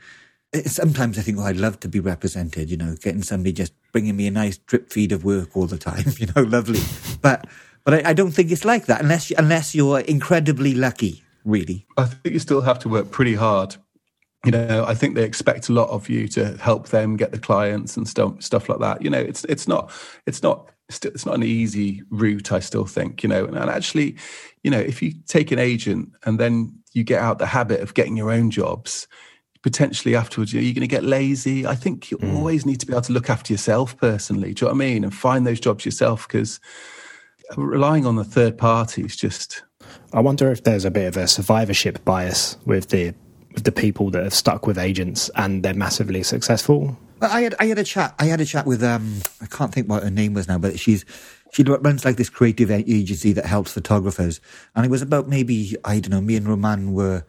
eh, 0.53 0.63
Sometimes 0.63 1.17
I 1.17 1.21
think, 1.21 1.37
oh, 1.39 1.43
I'd 1.43 1.55
love 1.67 1.79
to 1.79 1.87
be 1.87 2.01
represented. 2.01 2.69
You 2.69 2.77
know, 2.77 2.95
getting 3.01 3.23
somebody 3.23 3.53
just 3.53 3.73
bringing 3.93 4.17
me 4.17 4.27
a 4.27 4.31
nice 4.31 4.57
drip 4.57 4.91
feed 4.91 5.11
of 5.13 5.23
work 5.23 5.55
all 5.55 5.67
the 5.67 5.77
time. 5.77 6.05
You 6.19 6.27
know, 6.35 6.43
lovely. 6.43 6.81
But 7.21 7.47
but 7.85 7.93
I, 7.93 8.09
I 8.11 8.13
don't 8.13 8.31
think 8.35 8.51
it's 8.51 8.65
like 8.65 8.85
that 8.87 8.99
unless 9.01 9.31
unless 9.31 9.73
you're 9.75 10.01
incredibly 10.01 10.73
lucky. 10.73 11.23
Really, 11.45 11.85
I 11.95 12.03
think 12.11 12.33
you 12.35 12.39
still 12.39 12.61
have 12.61 12.79
to 12.79 12.89
work 12.89 13.11
pretty 13.11 13.35
hard. 13.35 13.77
You 14.45 14.51
know, 14.51 14.85
I 14.87 14.93
think 14.93 15.15
they 15.15 15.23
expect 15.23 15.67
a 15.67 15.73
lot 15.73 15.89
of 15.89 16.09
you 16.09 16.27
to 16.29 16.55
help 16.57 16.89
them 16.89 17.17
get 17.17 17.31
the 17.31 17.39
clients 17.39 17.97
and 17.97 18.07
stuff, 18.07 18.41
stuff 18.41 18.69
like 18.69 18.79
that. 18.79 19.01
You 19.01 19.09
know, 19.09 19.19
it's 19.19 19.43
it's 19.45 19.67
not 19.67 19.91
it's 20.25 20.43
not 20.43 20.69
it's 20.89 21.25
not 21.25 21.35
an 21.35 21.43
easy 21.43 22.03
route. 22.09 22.51
I 22.51 22.59
still 22.59 22.85
think. 22.85 23.23
You 23.23 23.29
know, 23.29 23.45
and, 23.45 23.57
and 23.57 23.69
actually, 23.69 24.15
you 24.63 24.71
know, 24.71 24.79
if 24.79 25.01
you 25.01 25.13
take 25.27 25.51
an 25.51 25.59
agent 25.59 26.11
and 26.23 26.39
then 26.39 26.79
you 26.93 27.03
get 27.03 27.21
out 27.21 27.39
the 27.39 27.47
habit 27.47 27.81
of 27.81 27.93
getting 27.93 28.15
your 28.15 28.31
own 28.31 28.51
jobs, 28.51 29.07
potentially 29.63 30.15
afterwards, 30.15 30.53
you 30.53 30.61
know, 30.61 30.65
you're 30.65 30.73
going 30.73 30.81
to 30.81 30.87
get 30.87 31.03
lazy. 31.03 31.65
I 31.65 31.75
think 31.75 32.11
you 32.11 32.17
mm. 32.17 32.35
always 32.35 32.65
need 32.65 32.79
to 32.79 32.85
be 32.85 32.93
able 32.93 33.01
to 33.01 33.13
look 33.13 33.29
after 33.29 33.53
yourself 33.53 33.97
personally. 33.97 34.53
Do 34.53 34.65
you 34.65 34.71
know 34.71 34.75
what 34.75 34.83
I 34.83 34.87
mean? 34.87 35.03
And 35.03 35.13
find 35.13 35.45
those 35.45 35.59
jobs 35.59 35.83
yourself 35.83 36.27
because 36.27 36.59
relying 37.55 38.05
on 38.05 38.15
the 38.15 38.23
third 38.23 38.57
party 38.57 39.03
is 39.03 39.15
just 39.15 39.63
I 40.13 40.19
wonder 40.19 40.51
if 40.51 40.63
there's 40.63 40.85
a 40.85 40.91
bit 40.91 41.07
of 41.07 41.17
a 41.17 41.27
survivorship 41.27 42.03
bias 42.03 42.57
with 42.65 42.89
the 42.89 43.13
the 43.63 43.71
people 43.71 44.09
that 44.11 44.23
have 44.23 44.33
stuck 44.33 44.67
with 44.67 44.77
agents 44.77 45.29
and 45.35 45.63
they're 45.63 45.73
massively 45.73 46.23
successful. 46.23 46.97
Well, 47.19 47.31
I 47.31 47.41
had 47.41 47.55
I 47.59 47.65
had 47.65 47.79
a 47.79 47.83
chat. 47.83 48.13
I 48.19 48.25
had 48.25 48.41
a 48.41 48.45
chat 48.45 48.65
with 48.65 48.83
um 48.83 49.21
I 49.41 49.47
can't 49.47 49.73
think 49.73 49.89
what 49.89 50.03
her 50.03 50.11
name 50.11 50.33
was 50.33 50.47
now, 50.47 50.57
but 50.57 50.79
she's 50.79 51.05
she 51.51 51.63
runs 51.63 52.05
like 52.05 52.17
this 52.17 52.29
creative 52.29 52.69
agency 52.69 53.33
that 53.33 53.45
helps 53.45 53.71
photographers, 53.73 54.39
and 54.75 54.85
it 54.85 54.89
was 54.89 55.01
about 55.01 55.27
maybe 55.27 55.75
I 55.83 55.99
don't 55.99 56.11
know. 56.11 56.21
Me 56.21 56.35
and 56.35 56.47
Roman 56.47 56.93
were 56.93 57.25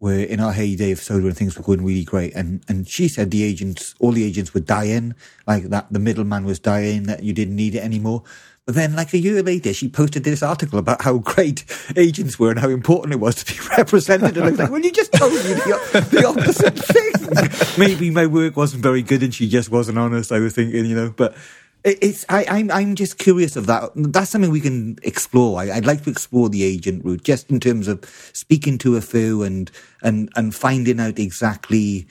were 0.00 0.18
in 0.18 0.40
our 0.40 0.52
heyday 0.52 0.90
of 0.90 0.98
soda 1.00 1.28
and 1.28 1.36
things 1.36 1.56
were 1.56 1.62
going 1.62 1.84
really 1.84 2.04
great, 2.04 2.34
and 2.34 2.62
and 2.68 2.86
she 2.86 3.08
said 3.08 3.30
the 3.30 3.42
agents, 3.42 3.94
all 4.00 4.12
the 4.12 4.24
agents 4.24 4.52
were 4.52 4.60
dying, 4.60 5.14
like 5.46 5.64
that 5.64 5.90
the 5.90 5.98
middleman 5.98 6.44
was 6.44 6.58
dying, 6.58 7.04
that 7.04 7.22
you 7.22 7.32
didn't 7.32 7.56
need 7.56 7.74
it 7.74 7.82
anymore. 7.82 8.22
But 8.66 8.76
then, 8.76 8.96
like 8.96 9.12
a 9.12 9.18
year 9.18 9.42
later, 9.42 9.74
she 9.74 9.90
posted 9.90 10.24
this 10.24 10.42
article 10.42 10.78
about 10.78 11.02
how 11.02 11.18
great 11.18 11.66
agents 11.96 12.38
were 12.38 12.50
and 12.50 12.58
how 12.58 12.70
important 12.70 13.12
it 13.12 13.20
was 13.20 13.34
to 13.44 13.52
be 13.52 13.60
represented. 13.76 14.38
And 14.38 14.46
I 14.46 14.50
was 14.50 14.58
like, 14.58 14.70
well, 14.70 14.80
you 14.80 14.90
just 14.90 15.12
told 15.12 15.32
me 15.32 15.38
the, 15.38 16.08
the 16.10 16.26
opposite 16.26 16.78
thing. 16.78 17.78
Maybe 17.78 18.10
my 18.10 18.26
work 18.26 18.56
wasn't 18.56 18.82
very 18.82 19.02
good 19.02 19.22
and 19.22 19.34
she 19.34 19.48
just 19.48 19.70
wasn't 19.70 19.98
honest. 19.98 20.32
I 20.32 20.38
was 20.38 20.54
thinking, 20.54 20.86
you 20.86 20.94
know, 20.94 21.12
but 21.14 21.36
it's, 21.84 22.24
I, 22.30 22.46
I'm, 22.48 22.70
I'm 22.70 22.94
just 22.94 23.18
curious 23.18 23.56
of 23.56 23.66
that. 23.66 23.90
That's 23.94 24.30
something 24.30 24.50
we 24.50 24.60
can 24.60 24.98
explore. 25.02 25.60
I, 25.60 25.70
I'd 25.70 25.84
like 25.84 26.04
to 26.04 26.10
explore 26.10 26.48
the 26.48 26.64
agent 26.64 27.04
route 27.04 27.22
just 27.22 27.50
in 27.50 27.60
terms 27.60 27.86
of 27.86 28.02
speaking 28.32 28.78
to 28.78 28.96
a 28.96 29.02
few 29.02 29.42
and, 29.42 29.70
and, 30.02 30.30
and 30.36 30.54
finding 30.54 31.00
out 31.00 31.18
exactly, 31.18 32.06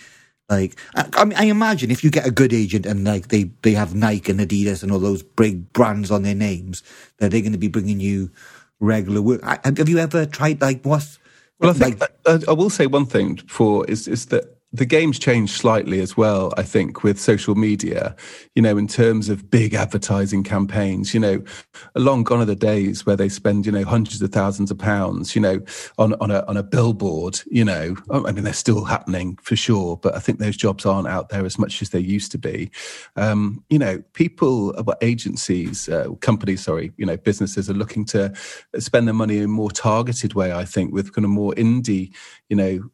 like, 0.50 0.80
I, 0.96 1.10
I 1.14 1.26
mean, 1.26 1.38
I 1.38 1.46
imagine 1.46 1.92
if 1.92 2.04
you 2.04 2.12
get 2.12 2.28
a 2.28 2.32
good 2.32 2.54
agent 2.54 2.86
and 2.86 3.06
like 3.06 3.30
they, 3.30 3.52
they 3.62 3.74
have 3.74 3.96
Nike 3.96 4.32
and 4.32 4.40
Adidas 4.40 4.84
and 4.84 4.92
all 4.92 5.00
those 5.00 5.24
big 5.24 5.72
brands 5.74 6.12
on 6.12 6.24
their 6.24 6.36
names, 6.36 6.84
that 7.18 7.32
they're 7.32 7.42
going 7.42 7.54
to 7.54 7.58
be 7.58 7.68
bringing 7.70 8.00
you 8.00 8.30
regular 8.80 9.22
work. 9.22 9.42
I, 9.44 9.60
have 9.64 9.90
you 9.90 9.98
ever 10.00 10.26
tried 10.26 10.62
like 10.62 10.84
what's 10.84 11.20
Well, 11.60 11.72
I 11.72 11.74
think 11.74 12.02
like, 12.02 12.12
I, 12.26 12.40
I 12.50 12.54
will 12.54 12.70
say 12.70 12.88
one 12.88 13.06
thing 13.06 13.38
for 13.48 13.86
is 13.90 14.08
is 14.08 14.26
that 14.28 14.53
the 14.74 14.86
game's 14.88 15.20
changed 15.20 15.54
slightly 15.54 16.00
as 16.00 16.18
well, 16.18 16.52
I 16.58 16.64
think, 16.64 17.04
with 17.04 17.20
social 17.20 17.54
media, 17.54 18.16
you 18.56 18.62
know, 18.62 18.76
in 18.76 18.88
terms 18.88 19.30
of 19.30 19.52
big 19.52 19.76
advertising 19.76 20.44
campaigns, 20.44 21.14
you 21.14 21.20
know, 21.20 21.44
long 21.96 22.24
gone 22.24 22.42
are 22.42 22.46
the 22.46 22.56
days 22.56 23.06
where 23.06 23.16
they 23.16 23.30
spend, 23.30 23.68
you 23.68 23.72
know, 23.72 23.84
hundreds 23.84 24.20
of 24.24 24.32
thousands 24.32 24.72
of 24.72 24.80
pounds, 24.80 25.36
you 25.36 25.42
know, 25.42 25.62
on, 26.00 26.16
on 26.16 26.32
a, 26.32 26.44
on 26.48 26.58
a 26.58 26.64
billboard, 26.64 27.40
you 27.52 27.64
know, 27.64 27.96
I 28.10 28.32
mean, 28.32 28.44
they're 28.44 28.54
still 28.54 28.84
happening 28.84 29.38
for 29.44 29.56
sure, 29.56 29.96
but 29.98 30.16
I 30.16 30.20
think 30.20 30.40
those 30.40 30.58
jobs 30.58 30.88
aren't 30.88 31.08
out 31.08 31.30
there 31.30 31.46
as 31.46 31.60
much 31.60 31.84
as 31.84 31.92
they 31.92 32.00
used 32.00 32.32
to 32.32 32.40
be. 32.40 32.72
Um, 33.16 33.64
you 33.70 33.78
know, 33.78 34.02
people, 34.14 34.74
uh, 34.76 34.96
agencies, 35.02 35.88
uh, 35.88 36.10
companies, 36.22 36.64
sorry, 36.64 36.92
you 36.98 37.06
know, 37.06 37.18
businesses 37.18 37.70
are 37.70 37.76
looking 37.76 38.06
to 38.06 38.34
spend 38.80 39.08
their 39.08 39.14
money 39.14 39.38
in 39.38 39.44
a 39.44 39.48
more 39.48 39.70
targeted 39.70 40.34
way, 40.34 40.52
I 40.52 40.66
think, 40.66 40.92
with 40.92 41.14
kind 41.14 41.26
of 41.26 41.32
more 41.32 41.54
indie, 41.54 42.12
you 42.50 42.56
know, 42.56 42.90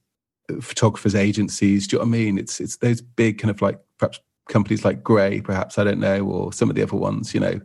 photographers 0.62 1.16
agencies 1.16 1.88
do 1.88 1.96
you 1.96 2.00
know 2.00 2.06
what 2.06 2.16
i 2.16 2.20
mean 2.20 2.38
it's 2.38 2.60
it's 2.60 2.78
those 2.78 3.02
big 3.02 3.38
kind 3.38 3.52
of 3.52 3.62
like 3.62 3.80
perhaps 3.98 4.20
companies 4.50 4.84
like 4.84 5.04
Grey 5.04 5.42
perhaps 5.42 5.78
i 5.78 5.84
don't 5.84 6.00
know 6.00 6.26
or 6.26 6.52
some 6.52 6.70
of 6.70 6.76
the 6.76 6.82
other 6.82 6.96
ones 6.96 7.34
you 7.34 7.40
know 7.40 7.60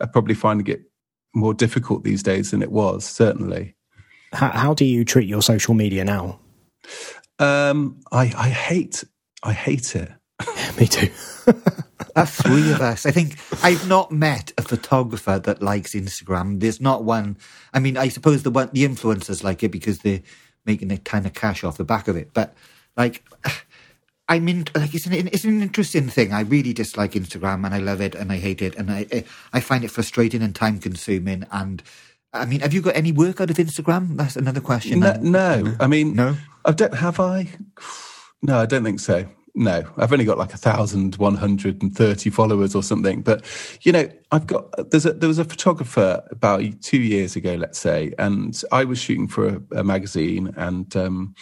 are 0.00 0.06
probably 0.06 0.34
finding 0.34 0.66
it 0.68 0.82
more 1.34 1.52
difficult 1.52 2.04
these 2.04 2.22
days 2.22 2.52
than 2.52 2.62
it 2.62 2.70
was 2.70 3.04
certainly 3.04 3.74
how, 4.32 4.48
how 4.50 4.74
do 4.74 4.84
you 4.84 5.04
treat 5.04 5.28
your 5.28 5.42
social 5.42 5.74
media 5.74 6.04
now 6.04 6.38
um 7.40 8.00
i 8.12 8.32
i 8.36 8.48
hate 8.48 9.04
i 9.42 9.52
hate 9.52 9.96
it 9.96 10.10
me 10.78 10.86
too 10.86 11.10
That's 12.14 12.42
three 12.42 12.72
of 12.72 12.80
us. 12.80 13.06
I 13.06 13.10
think 13.10 13.36
I've 13.62 13.86
not 13.88 14.10
met 14.10 14.52
a 14.58 14.62
photographer 14.62 15.38
that 15.38 15.62
likes 15.62 15.94
Instagram. 15.94 16.60
There's 16.60 16.80
not 16.80 17.04
one. 17.04 17.38
I 17.72 17.78
mean, 17.78 17.96
I 17.96 18.08
suppose 18.08 18.42
the 18.42 18.50
one 18.50 18.70
the 18.72 18.86
influencers 18.86 19.44
like 19.44 19.62
it 19.62 19.70
because 19.70 20.00
they 20.00 20.22
making 20.68 20.92
a 20.92 20.98
ton 20.98 21.26
of 21.26 21.34
cash 21.34 21.64
off 21.64 21.78
the 21.78 21.84
back 21.84 22.06
of 22.06 22.16
it. 22.16 22.30
But 22.32 22.54
like, 22.96 23.24
I 24.28 24.38
mean, 24.38 24.66
like 24.76 24.94
it's 24.94 25.06
an 25.06 25.14
it's 25.14 25.44
an 25.44 25.62
interesting 25.62 26.08
thing. 26.08 26.32
I 26.32 26.42
really 26.42 26.74
dislike 26.74 27.12
Instagram, 27.12 27.64
and 27.64 27.74
I 27.74 27.78
love 27.78 28.00
it, 28.00 28.14
and 28.14 28.30
I 28.30 28.36
hate 28.36 28.62
it, 28.62 28.76
and 28.76 28.90
I 28.92 29.24
I 29.52 29.60
find 29.60 29.82
it 29.82 29.90
frustrating 29.90 30.42
and 30.42 30.54
time 30.54 30.78
consuming. 30.78 31.46
And 31.50 31.82
I 32.32 32.44
mean, 32.44 32.60
have 32.60 32.74
you 32.74 32.82
got 32.82 32.94
any 32.94 33.10
work 33.10 33.40
out 33.40 33.50
of 33.50 33.56
Instagram? 33.56 34.16
That's 34.18 34.36
another 34.36 34.60
question. 34.60 35.00
No, 35.00 35.14
no. 35.14 35.74
I 35.80 35.86
mean, 35.86 36.14
no. 36.14 36.36
I 36.64 36.72
don't 36.72 36.94
have 36.94 37.18
I. 37.18 37.48
No, 38.40 38.60
I 38.60 38.66
don't 38.66 38.84
think 38.84 39.00
so. 39.00 39.26
No, 39.54 39.82
I've 39.96 40.12
only 40.12 40.24
got 40.24 40.38
like 40.38 40.54
a 40.54 40.58
thousand 40.58 41.16
one 41.16 41.34
hundred 41.34 41.82
and 41.82 41.94
thirty 41.94 42.30
followers 42.30 42.74
or 42.74 42.82
something. 42.82 43.22
But 43.22 43.44
you 43.82 43.92
know, 43.92 44.08
I've 44.30 44.46
got 44.46 44.90
there's 44.90 45.06
a 45.06 45.12
there 45.12 45.28
was 45.28 45.38
a 45.38 45.44
photographer 45.44 46.22
about 46.30 46.62
two 46.82 47.00
years 47.00 47.34
ago, 47.36 47.54
let's 47.54 47.78
say, 47.78 48.12
and 48.18 48.60
I 48.70 48.84
was 48.84 48.98
shooting 48.98 49.28
for 49.28 49.48
a, 49.48 49.78
a 49.78 49.84
magazine, 49.84 50.52
and 50.56 50.94
um, 50.96 51.34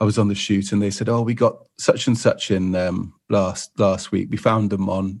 I 0.00 0.04
was 0.04 0.18
on 0.18 0.28
the 0.28 0.34
shoot, 0.34 0.72
and 0.72 0.80
they 0.80 0.90
said, 0.90 1.08
"Oh, 1.08 1.22
we 1.22 1.34
got 1.34 1.56
such 1.78 2.06
and 2.06 2.16
such 2.16 2.50
in 2.50 2.74
um, 2.76 3.12
last 3.28 3.78
last 3.78 4.12
week. 4.12 4.28
We 4.30 4.36
found 4.36 4.70
them 4.70 4.88
on 4.88 5.20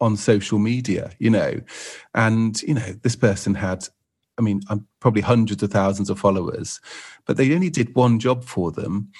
on 0.00 0.16
social 0.16 0.58
media, 0.58 1.12
you 1.18 1.30
know, 1.30 1.60
and 2.14 2.60
you 2.62 2.74
know 2.74 2.92
this 3.02 3.16
person 3.16 3.54
had." 3.54 3.88
I 4.36 4.40
mean, 4.40 4.60
I'm 4.68 4.86
probably 5.00 5.22
hundreds 5.22 5.64
of 5.64 5.72
thousands 5.72 6.10
of 6.10 6.18
followers, 6.20 6.80
but 7.26 7.36
they 7.36 7.52
only 7.54 7.70
did 7.70 7.96
one 7.96 8.20
job 8.20 8.44
for 8.44 8.70
them. 8.70 9.10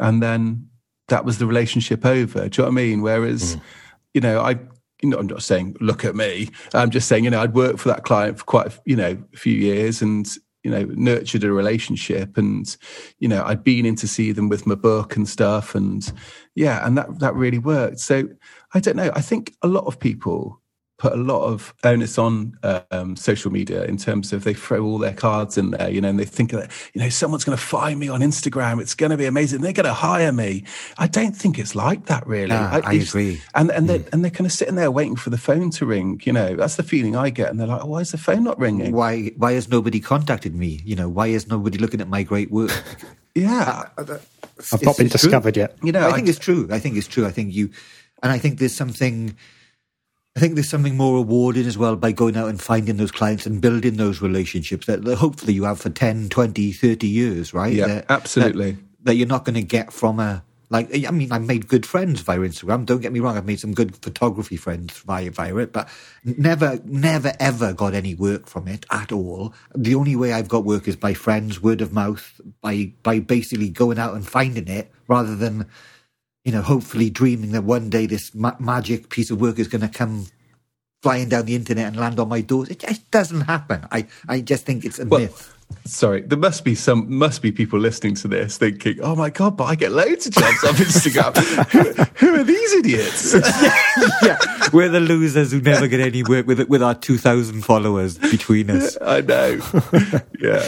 And 0.00 0.20
then 0.20 0.68
that 1.08 1.24
was 1.24 1.38
the 1.38 1.46
relationship 1.46 2.04
over. 2.04 2.48
Do 2.48 2.62
you 2.62 2.64
know 2.64 2.70
what 2.70 2.80
I 2.80 2.84
mean? 2.84 3.02
Whereas, 3.02 3.56
mm. 3.56 3.60
you 4.14 4.20
know, 4.20 4.40
I, 4.40 4.58
you 5.02 5.10
know, 5.10 5.18
I'm 5.18 5.26
not 5.26 5.42
saying 5.42 5.76
look 5.80 6.04
at 6.04 6.14
me. 6.14 6.50
I'm 6.72 6.90
just 6.90 7.08
saying, 7.08 7.24
you 7.24 7.30
know, 7.30 7.40
I'd 7.40 7.54
worked 7.54 7.80
for 7.80 7.88
that 7.88 8.04
client 8.04 8.38
for 8.38 8.44
quite, 8.44 8.68
a, 8.68 8.80
you 8.86 8.96
know, 8.96 9.22
a 9.32 9.36
few 9.36 9.54
years 9.54 10.02
and 10.02 10.26
you 10.64 10.70
know 10.70 10.84
nurtured 10.94 11.44
a 11.44 11.52
relationship 11.52 12.38
and 12.38 12.76
you 13.18 13.28
know 13.28 13.44
I'd 13.44 13.62
been 13.62 13.84
in 13.84 13.96
to 13.96 14.08
see 14.08 14.32
them 14.32 14.48
with 14.48 14.66
my 14.66 14.74
book 14.74 15.14
and 15.14 15.28
stuff 15.28 15.74
and 15.74 16.10
yeah 16.54 16.84
and 16.86 16.96
that 16.96 17.18
that 17.20 17.34
really 17.34 17.58
worked 17.58 18.00
so 18.00 18.26
I 18.72 18.80
don't 18.80 18.96
know 18.96 19.12
I 19.14 19.20
think 19.20 19.54
a 19.60 19.68
lot 19.68 19.84
of 19.84 20.00
people 20.00 20.62
put 20.96 21.12
a 21.12 21.16
lot 21.16 21.44
of 21.44 21.74
onus 21.82 22.18
on 22.18 22.56
um, 22.90 23.16
social 23.16 23.50
media 23.50 23.84
in 23.84 23.96
terms 23.96 24.32
of 24.32 24.44
they 24.44 24.54
throw 24.54 24.84
all 24.84 24.98
their 24.98 25.12
cards 25.12 25.58
in 25.58 25.72
there, 25.72 25.90
you 25.90 26.00
know, 26.00 26.08
and 26.08 26.20
they 26.20 26.24
think 26.24 26.52
that, 26.52 26.70
you 26.92 27.00
know, 27.00 27.08
someone's 27.08 27.42
going 27.42 27.56
to 27.56 27.62
find 27.62 27.98
me 27.98 28.08
on 28.08 28.20
Instagram. 28.20 28.80
It's 28.80 28.94
going 28.94 29.10
to 29.10 29.16
be 29.16 29.26
amazing. 29.26 29.60
They're 29.60 29.72
going 29.72 29.86
to 29.86 29.92
hire 29.92 30.30
me. 30.30 30.64
I 30.96 31.08
don't 31.08 31.36
think 31.36 31.58
it's 31.58 31.74
like 31.74 32.06
that, 32.06 32.24
really. 32.26 32.52
I, 32.52 32.78
I 32.78 32.92
agree. 32.92 33.42
And, 33.54 33.72
and, 33.72 33.88
they're, 33.88 33.98
mm. 33.98 34.12
and 34.12 34.24
they're 34.24 34.30
kind 34.30 34.46
of 34.46 34.52
sitting 34.52 34.76
there 34.76 34.90
waiting 34.90 35.16
for 35.16 35.30
the 35.30 35.38
phone 35.38 35.70
to 35.70 35.86
ring, 35.86 36.20
you 36.24 36.32
know, 36.32 36.54
that's 36.54 36.76
the 36.76 36.84
feeling 36.84 37.16
I 37.16 37.30
get. 37.30 37.50
And 37.50 37.58
they're 37.58 37.66
like, 37.66 37.82
oh, 37.82 37.88
why 37.88 38.00
is 38.00 38.12
the 38.12 38.18
phone 38.18 38.44
not 38.44 38.58
ringing? 38.58 38.92
Why, 38.92 39.32
why 39.36 39.54
has 39.54 39.68
nobody 39.68 39.98
contacted 39.98 40.54
me? 40.54 40.80
You 40.84 40.94
know, 40.94 41.08
why 41.08 41.26
is 41.26 41.48
nobody 41.48 41.78
looking 41.78 42.00
at 42.00 42.08
my 42.08 42.22
great 42.22 42.52
work? 42.52 42.70
yeah. 43.34 43.88
I've 43.98 44.82
not 44.82 44.96
been 44.96 45.08
discovered 45.08 45.54
true. 45.54 45.62
yet. 45.62 45.76
You 45.82 45.90
know, 45.90 46.06
I 46.08 46.12
think 46.12 46.28
I, 46.28 46.30
it's 46.30 46.38
true. 46.38 46.68
I 46.70 46.78
think 46.78 46.96
it's 46.96 47.08
true. 47.08 47.26
I 47.26 47.32
think 47.32 47.52
you, 47.52 47.70
and 48.22 48.30
I 48.30 48.38
think 48.38 48.60
there's 48.60 48.74
something, 48.74 49.36
I 50.36 50.40
think 50.40 50.54
there's 50.54 50.68
something 50.68 50.96
more 50.96 51.14
rewarding 51.18 51.66
as 51.66 51.78
well 51.78 51.94
by 51.94 52.10
going 52.10 52.36
out 52.36 52.48
and 52.48 52.60
finding 52.60 52.96
those 52.96 53.12
clients 53.12 53.46
and 53.46 53.60
building 53.60 53.96
those 53.96 54.20
relationships 54.20 54.86
that, 54.86 55.04
hopefully 55.04 55.52
you 55.52 55.62
have 55.62 55.80
for 55.80 55.90
10, 55.90 56.28
20, 56.28 56.72
30 56.72 57.06
years, 57.06 57.54
right? 57.54 57.72
Yeah, 57.72 57.86
that, 57.86 58.06
absolutely. 58.08 58.72
That, 58.72 59.04
that 59.04 59.14
you're 59.14 59.28
not 59.28 59.44
going 59.44 59.54
to 59.54 59.62
get 59.62 59.92
from 59.92 60.18
a, 60.18 60.42
like, 60.70 60.90
I 61.06 61.12
mean, 61.12 61.30
I've 61.30 61.46
made 61.46 61.68
good 61.68 61.86
friends 61.86 62.20
via 62.22 62.40
Instagram. 62.40 62.84
Don't 62.84 63.00
get 63.00 63.12
me 63.12 63.20
wrong. 63.20 63.36
I've 63.36 63.46
made 63.46 63.60
some 63.60 63.74
good 63.74 63.94
photography 63.94 64.56
friends 64.56 64.98
via, 64.98 65.30
via 65.30 65.56
it, 65.58 65.72
but 65.72 65.88
never, 66.24 66.80
never, 66.84 67.32
ever 67.38 67.72
got 67.72 67.94
any 67.94 68.16
work 68.16 68.48
from 68.48 68.66
it 68.66 68.86
at 68.90 69.12
all. 69.12 69.54
The 69.72 69.94
only 69.94 70.16
way 70.16 70.32
I've 70.32 70.48
got 70.48 70.64
work 70.64 70.88
is 70.88 70.96
by 70.96 71.14
friends, 71.14 71.62
word 71.62 71.80
of 71.80 71.92
mouth, 71.92 72.40
by, 72.60 72.92
by 73.04 73.20
basically 73.20 73.68
going 73.68 74.00
out 74.00 74.14
and 74.14 74.26
finding 74.26 74.66
it 74.66 74.90
rather 75.06 75.36
than, 75.36 75.66
you 76.44 76.52
know, 76.52 76.62
hopefully 76.62 77.10
dreaming 77.10 77.52
that 77.52 77.64
one 77.64 77.90
day 77.90 78.06
this 78.06 78.34
ma- 78.34 78.56
magic 78.58 79.08
piece 79.08 79.30
of 79.30 79.40
work 79.40 79.58
is 79.58 79.68
going 79.68 79.80
to 79.80 79.88
come 79.88 80.26
flying 81.02 81.28
down 81.28 81.46
the 81.46 81.54
internet 81.54 81.86
and 81.86 81.96
land 81.96 82.20
on 82.20 82.28
my 82.28 82.40
doors. 82.40 82.68
It 82.68 82.80
just 82.80 83.10
doesn't 83.10 83.42
happen. 83.42 83.86
I, 83.90 84.06
I 84.28 84.40
just 84.40 84.64
think 84.64 84.84
it's 84.84 84.98
a 84.98 85.06
well, 85.06 85.20
myth. 85.20 85.50
Sorry, 85.86 86.20
there 86.20 86.38
must 86.38 86.64
be 86.64 86.74
some 86.74 87.12
must 87.12 87.42
be 87.42 87.50
people 87.50 87.78
listening 87.78 88.14
to 88.16 88.28
this 88.28 88.58
thinking, 88.58 89.00
"Oh 89.00 89.16
my 89.16 89.30
god, 89.30 89.56
but 89.56 89.64
I 89.64 89.74
get 89.74 89.92
loads 89.92 90.26
of 90.26 90.32
jobs 90.34 90.62
on 90.62 90.74
Instagram. 90.74 91.36
who, 91.72 92.26
who, 92.26 92.40
are 92.40 92.44
these 92.44 92.72
idiots?" 92.74 93.34
yeah, 93.34 94.08
yeah, 94.22 94.38
we're 94.72 94.90
the 94.90 95.00
losers 95.00 95.52
who 95.52 95.60
never 95.60 95.88
get 95.88 96.00
any 96.00 96.22
work 96.22 96.46
with 96.46 96.60
with 96.68 96.82
our 96.82 96.94
two 96.94 97.18
thousand 97.18 97.62
followers 97.62 98.18
between 98.18 98.70
us. 98.70 98.96
I 99.02 99.22
know. 99.22 99.60
Yeah. 100.38 100.66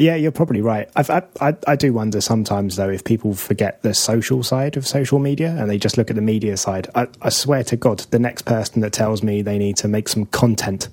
Yeah, 0.00 0.14
you're 0.14 0.32
probably 0.32 0.62
right. 0.62 0.88
I've, 0.96 1.10
I, 1.10 1.22
I, 1.42 1.54
I 1.66 1.76
do 1.76 1.92
wonder 1.92 2.22
sometimes 2.22 2.76
though 2.76 2.88
if 2.88 3.04
people 3.04 3.34
forget 3.34 3.82
the 3.82 3.92
social 3.92 4.42
side 4.42 4.78
of 4.78 4.86
social 4.86 5.18
media 5.18 5.54
and 5.58 5.68
they 5.68 5.76
just 5.76 5.98
look 5.98 6.08
at 6.08 6.16
the 6.16 6.22
media 6.22 6.56
side. 6.56 6.88
I, 6.94 7.06
I 7.20 7.28
swear 7.28 7.62
to 7.64 7.76
God, 7.76 7.98
the 8.10 8.18
next 8.18 8.46
person 8.46 8.80
that 8.80 8.94
tells 8.94 9.22
me 9.22 9.42
they 9.42 9.58
need 9.58 9.76
to 9.76 9.88
make 9.88 10.08
some 10.08 10.24
content, 10.24 10.88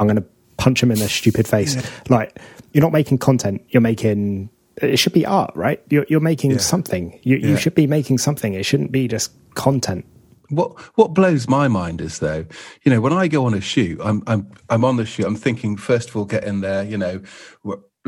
I'm 0.00 0.08
going 0.08 0.16
to 0.16 0.26
punch 0.56 0.80
them 0.80 0.90
in 0.90 0.98
their 0.98 1.08
stupid 1.08 1.46
face. 1.46 1.76
Yeah. 1.76 1.82
Like 2.08 2.36
you're 2.72 2.82
not 2.82 2.90
making 2.90 3.18
content, 3.18 3.64
you're 3.68 3.80
making. 3.80 4.50
It 4.82 4.98
should 4.98 5.12
be 5.12 5.24
art, 5.24 5.54
right? 5.54 5.80
You're, 5.88 6.06
you're 6.08 6.18
making 6.18 6.50
yeah. 6.52 6.58
something. 6.58 7.18
You, 7.22 7.36
yeah. 7.36 7.50
you 7.50 7.56
should 7.56 7.76
be 7.76 7.86
making 7.86 8.18
something. 8.18 8.54
It 8.54 8.64
shouldn't 8.64 8.90
be 8.90 9.06
just 9.06 9.30
content. 9.54 10.04
What 10.50 10.80
what 10.96 11.14
blows 11.14 11.46
my 11.46 11.68
mind 11.68 12.00
is 12.00 12.20
though, 12.20 12.46
you 12.82 12.90
know, 12.90 13.00
when 13.00 13.12
I 13.12 13.28
go 13.28 13.44
on 13.44 13.54
a 13.54 13.60
shoot, 13.60 14.00
I'm 14.02 14.22
I'm 14.26 14.50
I'm 14.68 14.84
on 14.84 14.96
the 14.96 15.04
shoot. 15.06 15.26
I'm 15.26 15.36
thinking 15.36 15.76
first 15.76 16.08
of 16.08 16.16
all, 16.16 16.24
get 16.24 16.42
in 16.42 16.60
there. 16.60 16.82
You 16.82 16.96
know, 16.96 17.22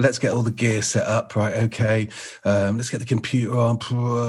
let's 0.01 0.19
get 0.19 0.33
all 0.33 0.43
the 0.43 0.51
gear 0.51 0.83
set 0.83 1.07
up 1.07 1.37
right 1.37 1.55
okay. 1.55 2.09
Um, 2.45 2.77
let's 2.77 2.91
get 2.91 2.99
the 2.99 3.07
computer 3.07 3.57
on 3.57 3.79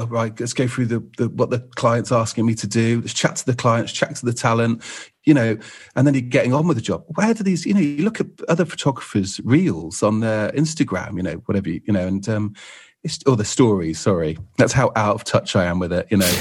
right 0.10 0.38
let's 0.40 0.54
go 0.54 0.68
through 0.68 0.88
the, 0.88 1.00
the, 1.18 1.30
what 1.30 1.50
the 1.50 1.60
client's 1.76 2.12
asking 2.12 2.46
me 2.46 2.56
to 2.56 2.68
do. 2.68 3.02
Let's 3.02 3.14
chat 3.14 3.38
to 3.38 3.46
the 3.46 3.56
clients 3.56 3.92
chat 3.92 4.16
to 4.18 4.26
the 4.26 4.34
talent 4.34 4.84
you 5.24 5.34
know 5.34 5.58
and 5.96 6.08
then 6.08 6.14
you're 6.14 6.22
getting 6.22 6.54
on 6.54 6.68
with 6.68 6.78
the 6.78 6.84
job. 6.84 7.04
Where 7.16 7.34
do 7.34 7.44
these 7.44 7.66
you 7.66 7.74
know 7.74 7.80
you 7.80 8.04
look 8.04 8.20
at 8.20 8.28
other 8.48 8.66
photographers 8.66 9.40
reels 9.44 10.04
on 10.04 10.20
their 10.20 10.52
instagram 10.52 11.18
you 11.18 11.24
know 11.24 11.36
whatever 11.46 11.70
you, 11.70 11.82
you 11.86 11.94
know 11.94 12.08
and 12.08 12.28
um, 12.30 12.56
or 13.04 13.34
oh, 13.34 13.36
the 13.36 13.46
stories, 13.46 14.00
sorry. 14.00 14.38
That's 14.58 14.74
how 14.74 14.92
out 14.96 15.16
of 15.16 15.24
touch 15.24 15.56
I 15.56 15.66
am 15.66 15.80
with 15.80 15.92
it, 15.92 16.06
you 16.12 16.18
know. 16.18 16.32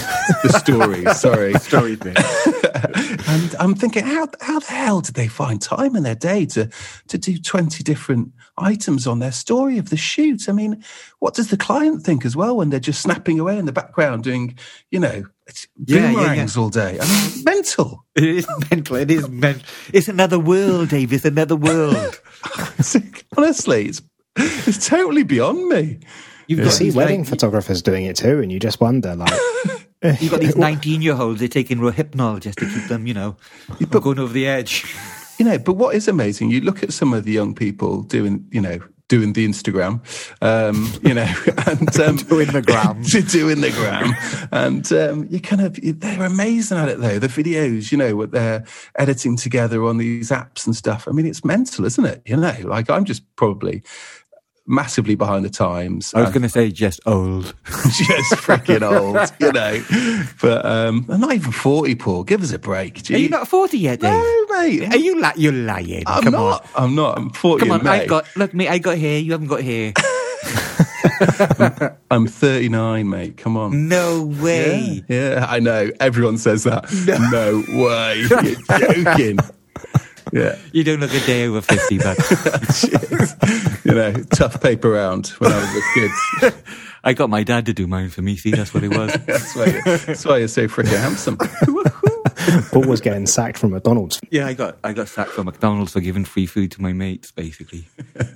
the 0.42 0.52
stories, 0.58 1.16
sorry. 1.20 1.54
Story 1.54 1.96
thing. 1.96 2.14
and 3.28 3.54
I'm 3.58 3.74
thinking, 3.74 4.04
how 4.04 4.28
how 4.42 4.58
the 4.58 4.66
hell 4.66 5.00
did 5.00 5.14
they 5.14 5.26
find 5.26 5.60
time 5.60 5.96
in 5.96 6.02
their 6.02 6.14
day 6.14 6.44
to 6.46 6.68
to 7.08 7.16
do 7.16 7.38
20 7.38 7.82
different 7.82 8.32
items 8.58 9.06
on 9.06 9.20
their 9.20 9.32
story 9.32 9.78
of 9.78 9.88
the 9.88 9.96
shoot? 9.96 10.50
I 10.50 10.52
mean, 10.52 10.84
what 11.18 11.32
does 11.32 11.48
the 11.48 11.56
client 11.56 12.02
think 12.02 12.26
as 12.26 12.36
well 12.36 12.58
when 12.58 12.68
they're 12.68 12.78
just 12.78 13.00
snapping 13.00 13.40
away 13.40 13.56
in 13.56 13.64
the 13.64 13.72
background 13.72 14.24
doing, 14.24 14.58
you 14.90 15.00
know, 15.00 15.24
yeah, 15.86 16.12
boomerangs 16.12 16.56
yeah, 16.56 16.60
yeah. 16.60 16.62
all 16.62 16.68
day? 16.68 16.98
I 17.00 17.06
mean, 17.06 17.44
mental. 17.44 18.04
It 18.14 18.24
is 18.24 18.46
mental. 18.70 18.96
It 18.96 19.10
is 19.10 19.26
mental. 19.30 19.62
It's 19.94 20.08
another 20.08 20.38
world, 20.38 20.90
Dave. 20.90 21.10
It's 21.14 21.24
another 21.24 21.56
world. 21.56 22.20
Honestly, 23.34 23.86
it's 23.86 24.02
it's 24.36 24.86
totally 24.86 25.22
beyond 25.22 25.66
me. 25.70 26.00
You've 26.50 26.58
you 26.58 26.70
see 26.70 26.90
wedding 26.90 27.20
like, 27.20 27.28
photographers 27.28 27.80
doing 27.80 28.06
it 28.06 28.16
too, 28.16 28.40
and 28.40 28.50
you 28.50 28.58
just 28.58 28.80
wonder, 28.80 29.14
like, 29.14 29.30
you've 30.20 30.32
got 30.32 30.40
these 30.40 30.56
nineteen-year-olds. 30.56 31.38
They're 31.38 31.48
taking 31.48 31.78
Rohypnol 31.78 32.40
just 32.40 32.58
to 32.58 32.68
keep 32.68 32.88
them, 32.88 33.06
you 33.06 33.14
know, 33.14 33.36
but, 33.88 34.02
going 34.02 34.18
over 34.18 34.32
the 34.32 34.48
edge. 34.48 34.84
You 35.38 35.46
know, 35.46 35.58
but 35.58 35.72
what 35.72 35.94
is 35.94 36.06
amazing? 36.06 36.50
You 36.50 36.60
look 36.60 36.82
at 36.82 36.92
some 36.92 37.14
of 37.14 37.24
the 37.24 37.32
young 37.32 37.54
people 37.54 38.02
doing, 38.02 38.46
you 38.50 38.60
know, 38.60 38.78
doing 39.08 39.32
the 39.32 39.48
Instagram, 39.48 40.02
um, 40.42 40.92
you 41.02 41.14
know, 41.14 41.32
and 41.66 42.00
um, 42.00 42.16
doing 42.16 42.48
the 42.52 42.60
gram, 42.60 43.02
doing 43.02 43.62
the 43.62 43.70
gram, 43.70 44.14
and 44.52 44.92
um, 44.92 45.26
you 45.30 45.40
kind 45.40 45.62
of 45.62 45.78
they're 45.98 46.24
amazing 46.24 46.76
at 46.76 46.90
it 46.90 47.00
though. 47.00 47.18
The 47.18 47.28
videos, 47.28 47.90
you 47.90 47.96
know, 47.96 48.16
what 48.16 48.32
they're 48.32 48.66
editing 48.96 49.38
together 49.38 49.82
on 49.86 49.96
these 49.96 50.28
apps 50.28 50.66
and 50.66 50.76
stuff. 50.76 51.08
I 51.08 51.12
mean, 51.12 51.24
it's 51.24 51.42
mental, 51.42 51.86
isn't 51.86 52.04
it? 52.04 52.20
You 52.26 52.36
know, 52.36 52.54
like 52.64 52.90
I'm 52.90 53.06
just 53.06 53.22
probably 53.36 53.82
massively 54.70 55.14
behind 55.14 55.44
the 55.44 55.50
times. 55.50 56.14
I 56.14 56.20
was 56.20 56.30
going 56.30 56.42
to 56.42 56.48
say 56.48 56.70
just 56.70 57.00
old, 57.04 57.54
just 57.66 58.34
freaking 58.34 58.82
old, 58.82 59.30
you 59.40 59.52
know. 59.52 60.24
But 60.40 60.64
um, 60.64 61.06
I'm 61.08 61.20
not 61.20 61.34
even 61.34 61.52
forty, 61.52 61.94
Paul. 61.94 62.24
Give 62.24 62.42
us 62.42 62.52
a 62.52 62.58
break. 62.58 63.02
Gee. 63.02 63.14
Are 63.14 63.18
you 63.18 63.28
not 63.28 63.48
forty 63.48 63.78
yet, 63.78 64.00
Dave? 64.00 64.12
No, 64.12 64.46
mate. 64.50 64.94
Are 64.94 64.96
you 64.96 65.20
la- 65.20 65.32
you're 65.36 65.52
lying? 65.52 66.04
I'm 66.06 66.22
Come 66.22 66.32
not. 66.32 66.64
on. 66.74 66.84
I'm 66.84 66.94
not. 66.94 67.18
I'm 67.18 67.30
forty. 67.30 67.66
Come 67.66 67.72
on, 67.72 67.86
I 67.86 68.06
got 68.06 68.26
look, 68.36 68.54
me. 68.54 68.68
I 68.68 68.78
got 68.78 68.96
here. 68.96 69.18
You 69.18 69.32
haven't 69.32 69.48
got 69.48 69.62
hair. 69.62 69.92
I'm 72.10 72.26
39, 72.26 73.08
mate. 73.08 73.36
Come 73.36 73.56
on. 73.56 73.88
No 73.88 74.24
way. 74.24 75.04
Yeah, 75.08 75.34
yeah 75.36 75.46
I 75.48 75.60
know. 75.60 75.90
Everyone 76.00 76.38
says 76.38 76.64
that. 76.64 76.90
No, 77.06 77.18
no 77.30 77.84
way. 77.84 78.20
You're 78.30 79.04
joking. 79.04 79.38
Yeah. 80.32 80.56
You 80.72 80.84
don't 80.84 81.00
look 81.00 81.12
a 81.12 81.20
day 81.20 81.46
over 81.46 81.60
50, 81.60 81.98
but. 81.98 82.16
you 83.84 83.92
know, 83.92 84.12
tough 84.30 84.60
paper 84.60 84.90
round 84.90 85.28
when 85.38 85.52
I 85.52 85.56
was 85.56 85.76
a 85.76 85.82
kid. 85.94 86.54
I 87.04 87.12
got 87.12 87.28
my 87.28 87.42
dad 87.42 87.66
to 87.66 87.72
do 87.72 87.86
mine 87.86 88.10
for 88.10 88.22
me. 88.22 88.36
See, 88.36 88.50
that's 88.50 88.72
what 88.72 88.84
it 88.84 88.96
was. 88.96 89.12
that's, 89.26 89.56
why 89.56 89.64
you're, 89.66 89.82
that's 89.98 90.24
why 90.24 90.36
you're 90.38 90.48
so 90.48 90.68
freaking 90.68 91.00
handsome. 91.00 91.38
Paul 92.70 92.88
was 92.88 93.00
getting 93.00 93.26
sacked 93.26 93.58
from 93.58 93.70
McDonald's. 93.70 94.20
Yeah, 94.30 94.46
I 94.46 94.54
got 94.54 94.78
I 94.84 94.92
got 94.92 95.08
sacked 95.08 95.30
from 95.30 95.46
McDonald's 95.46 95.92
for 95.92 96.00
giving 96.00 96.24
free 96.24 96.46
food 96.46 96.70
to 96.72 96.82
my 96.82 96.92
mates. 96.92 97.32
Basically, 97.32 97.88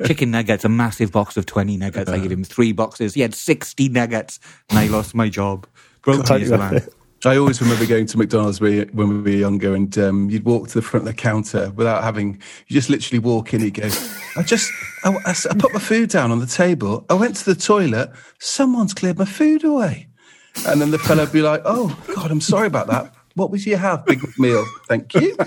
chicken 0.06 0.30
nuggets, 0.30 0.64
a 0.64 0.68
massive 0.68 1.12
box 1.12 1.36
of 1.36 1.46
twenty 1.46 1.76
nuggets. 1.76 2.10
I 2.10 2.18
gave 2.18 2.32
him 2.32 2.44
three 2.44 2.72
boxes. 2.72 3.14
He 3.14 3.20
had 3.20 3.34
sixty 3.34 3.88
nuggets, 3.88 4.40
and 4.70 4.78
I 4.78 4.86
lost 4.86 5.14
my 5.14 5.28
job. 5.28 5.66
Broke 6.02 6.28
me 6.28 6.42
as 6.42 6.50
a 6.50 6.58
man. 6.58 6.86
I 7.30 7.38
always 7.38 7.60
remember 7.62 7.86
going 7.86 8.06
to 8.06 8.18
McDonald's 8.18 8.60
when 8.60 8.90
we 8.94 9.20
were 9.20 9.28
younger, 9.28 9.74
and 9.74 9.96
um, 9.98 10.28
you'd 10.28 10.44
walk 10.44 10.68
to 10.68 10.74
the 10.74 10.82
front 10.82 11.08
of 11.08 11.14
the 11.14 11.20
counter 11.20 11.70
without 11.70 12.02
having. 12.02 12.40
You 12.66 12.74
just 12.74 12.90
literally 12.90 13.18
walk 13.18 13.54
in. 13.54 13.62
You 13.62 13.70
go, 13.70 13.88
I 14.36 14.42
just, 14.42 14.70
I, 15.04 15.16
I, 15.24 15.54
put 15.58 15.72
my 15.72 15.80
food 15.80 16.10
down 16.10 16.30
on 16.30 16.40
the 16.40 16.46
table. 16.46 17.06
I 17.08 17.14
went 17.14 17.36
to 17.36 17.44
the 17.44 17.54
toilet. 17.54 18.10
Someone's 18.40 18.92
cleared 18.92 19.18
my 19.18 19.24
food 19.24 19.64
away, 19.64 20.08
and 20.66 20.80
then 20.80 20.90
the 20.90 20.98
fella 20.98 21.24
would 21.24 21.32
be 21.32 21.40
like, 21.40 21.62
"Oh 21.64 21.98
God, 22.14 22.30
I'm 22.30 22.42
sorry 22.42 22.66
about 22.66 22.88
that. 22.88 23.13
What 23.34 23.50
would 23.50 23.66
you 23.66 23.76
have? 23.76 24.06
Big 24.06 24.20
meal, 24.38 24.64
thank 24.86 25.12
you." 25.14 25.34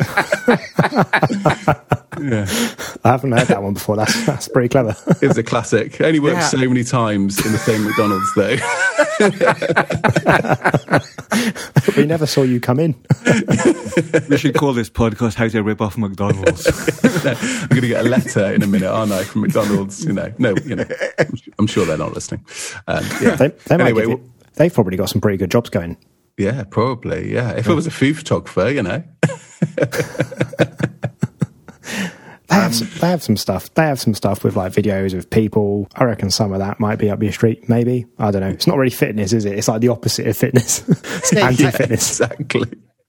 yeah. 2.20 2.46
I 3.04 3.12
haven't 3.12 3.32
heard 3.32 3.48
that 3.48 3.64
one 3.64 3.76
before. 3.76 3.96
That's 3.96 4.26
that's 4.26 4.48
pretty 4.50 4.68
clever. 4.68 4.96
It 5.22 5.28
was 5.28 5.38
a 5.38 5.44
classic. 5.44 6.02
Only 6.02 6.20
worked 6.20 6.38
yeah. 6.38 6.48
so 6.48 6.58
many 6.58 6.84
times 6.84 7.46
in 7.46 7.54
the 7.54 7.58
same 7.58 7.86
McDonald's 7.86 8.34
though. 8.36 8.58
we 12.02 12.06
never 12.06 12.26
saw 12.26 12.44
you 12.44 12.60
come 12.60 12.80
in. 12.80 12.94
we 14.30 14.38
should 14.38 14.56
call 14.56 14.74
this 14.74 14.90
podcast 14.90 15.36
"How 15.36 15.48
to 15.48 15.62
Rip 15.62 15.82
Off 15.82 15.98
McDonald's." 15.98 16.68
I'm 17.26 17.68
going 17.70 17.82
to 17.82 17.88
get 17.88 18.06
a 18.06 18.10
letter 18.10 18.54
in 18.54 18.64
a 18.64 18.68
minute, 18.68 18.90
aren't 18.90 19.12
I, 19.12 19.24
from 19.24 19.42
McDonald's? 19.42 20.04
You 20.04 20.14
know, 20.14 20.34
no, 20.38 20.56
you 20.66 20.76
know, 20.76 20.86
I'm 21.58 21.68
sure 21.68 21.86
they're 21.86 21.98
not 21.98 22.14
listening. 22.14 22.46
Um, 22.88 23.06
yeah. 23.22 23.36
They, 23.36 23.48
they 23.48 23.76
anyway, 23.76 24.14
it, 24.14 24.20
they've 24.56 24.74
probably 24.74 24.98
got 24.98 25.10
some 25.10 25.22
pretty 25.22 25.38
good 25.38 25.52
jobs 25.52 25.70
going. 25.70 25.98
Yeah, 26.38 26.64
probably. 26.64 27.34
Yeah, 27.34 27.52
if 27.52 27.68
it 27.68 27.74
was 27.74 27.88
a 27.88 27.92
food 27.92 28.18
photographer, 28.18 28.70
you 28.70 28.84
know. 28.84 29.04
They 32.50 32.56
have, 32.56 32.76
some, 32.76 32.88
they 33.02 33.08
have 33.08 33.24
some 33.24 33.36
stuff. 33.36 33.74
They 33.74 33.84
have 33.84 34.00
some 34.00 34.14
stuff 34.14 34.44
with 34.46 34.56
like 34.56 34.72
videos 34.72 35.14
of 35.14 35.30
people. 35.30 35.90
I 35.96 36.06
reckon 36.06 36.32
some 36.32 36.54
of 36.54 36.60
that 36.60 36.80
might 36.80 36.98
be 36.98 37.10
up 37.10 37.22
your 37.22 37.34
street. 37.34 37.68
Maybe 37.68 38.06
I 38.18 38.32
don't 38.32 38.42
know. 38.42 38.48
It's 38.48 38.66
not 38.66 38.78
really 38.78 38.90
fitness, 38.90 39.34
is 39.34 39.44
it? 39.44 39.58
It's 39.58 39.68
like 39.68 39.82
the 39.82 39.90
opposite 39.90 40.28
of 40.28 40.38
fitness. 40.38 40.82
anti-fitness. 41.34 42.22
exactly. 42.22 42.64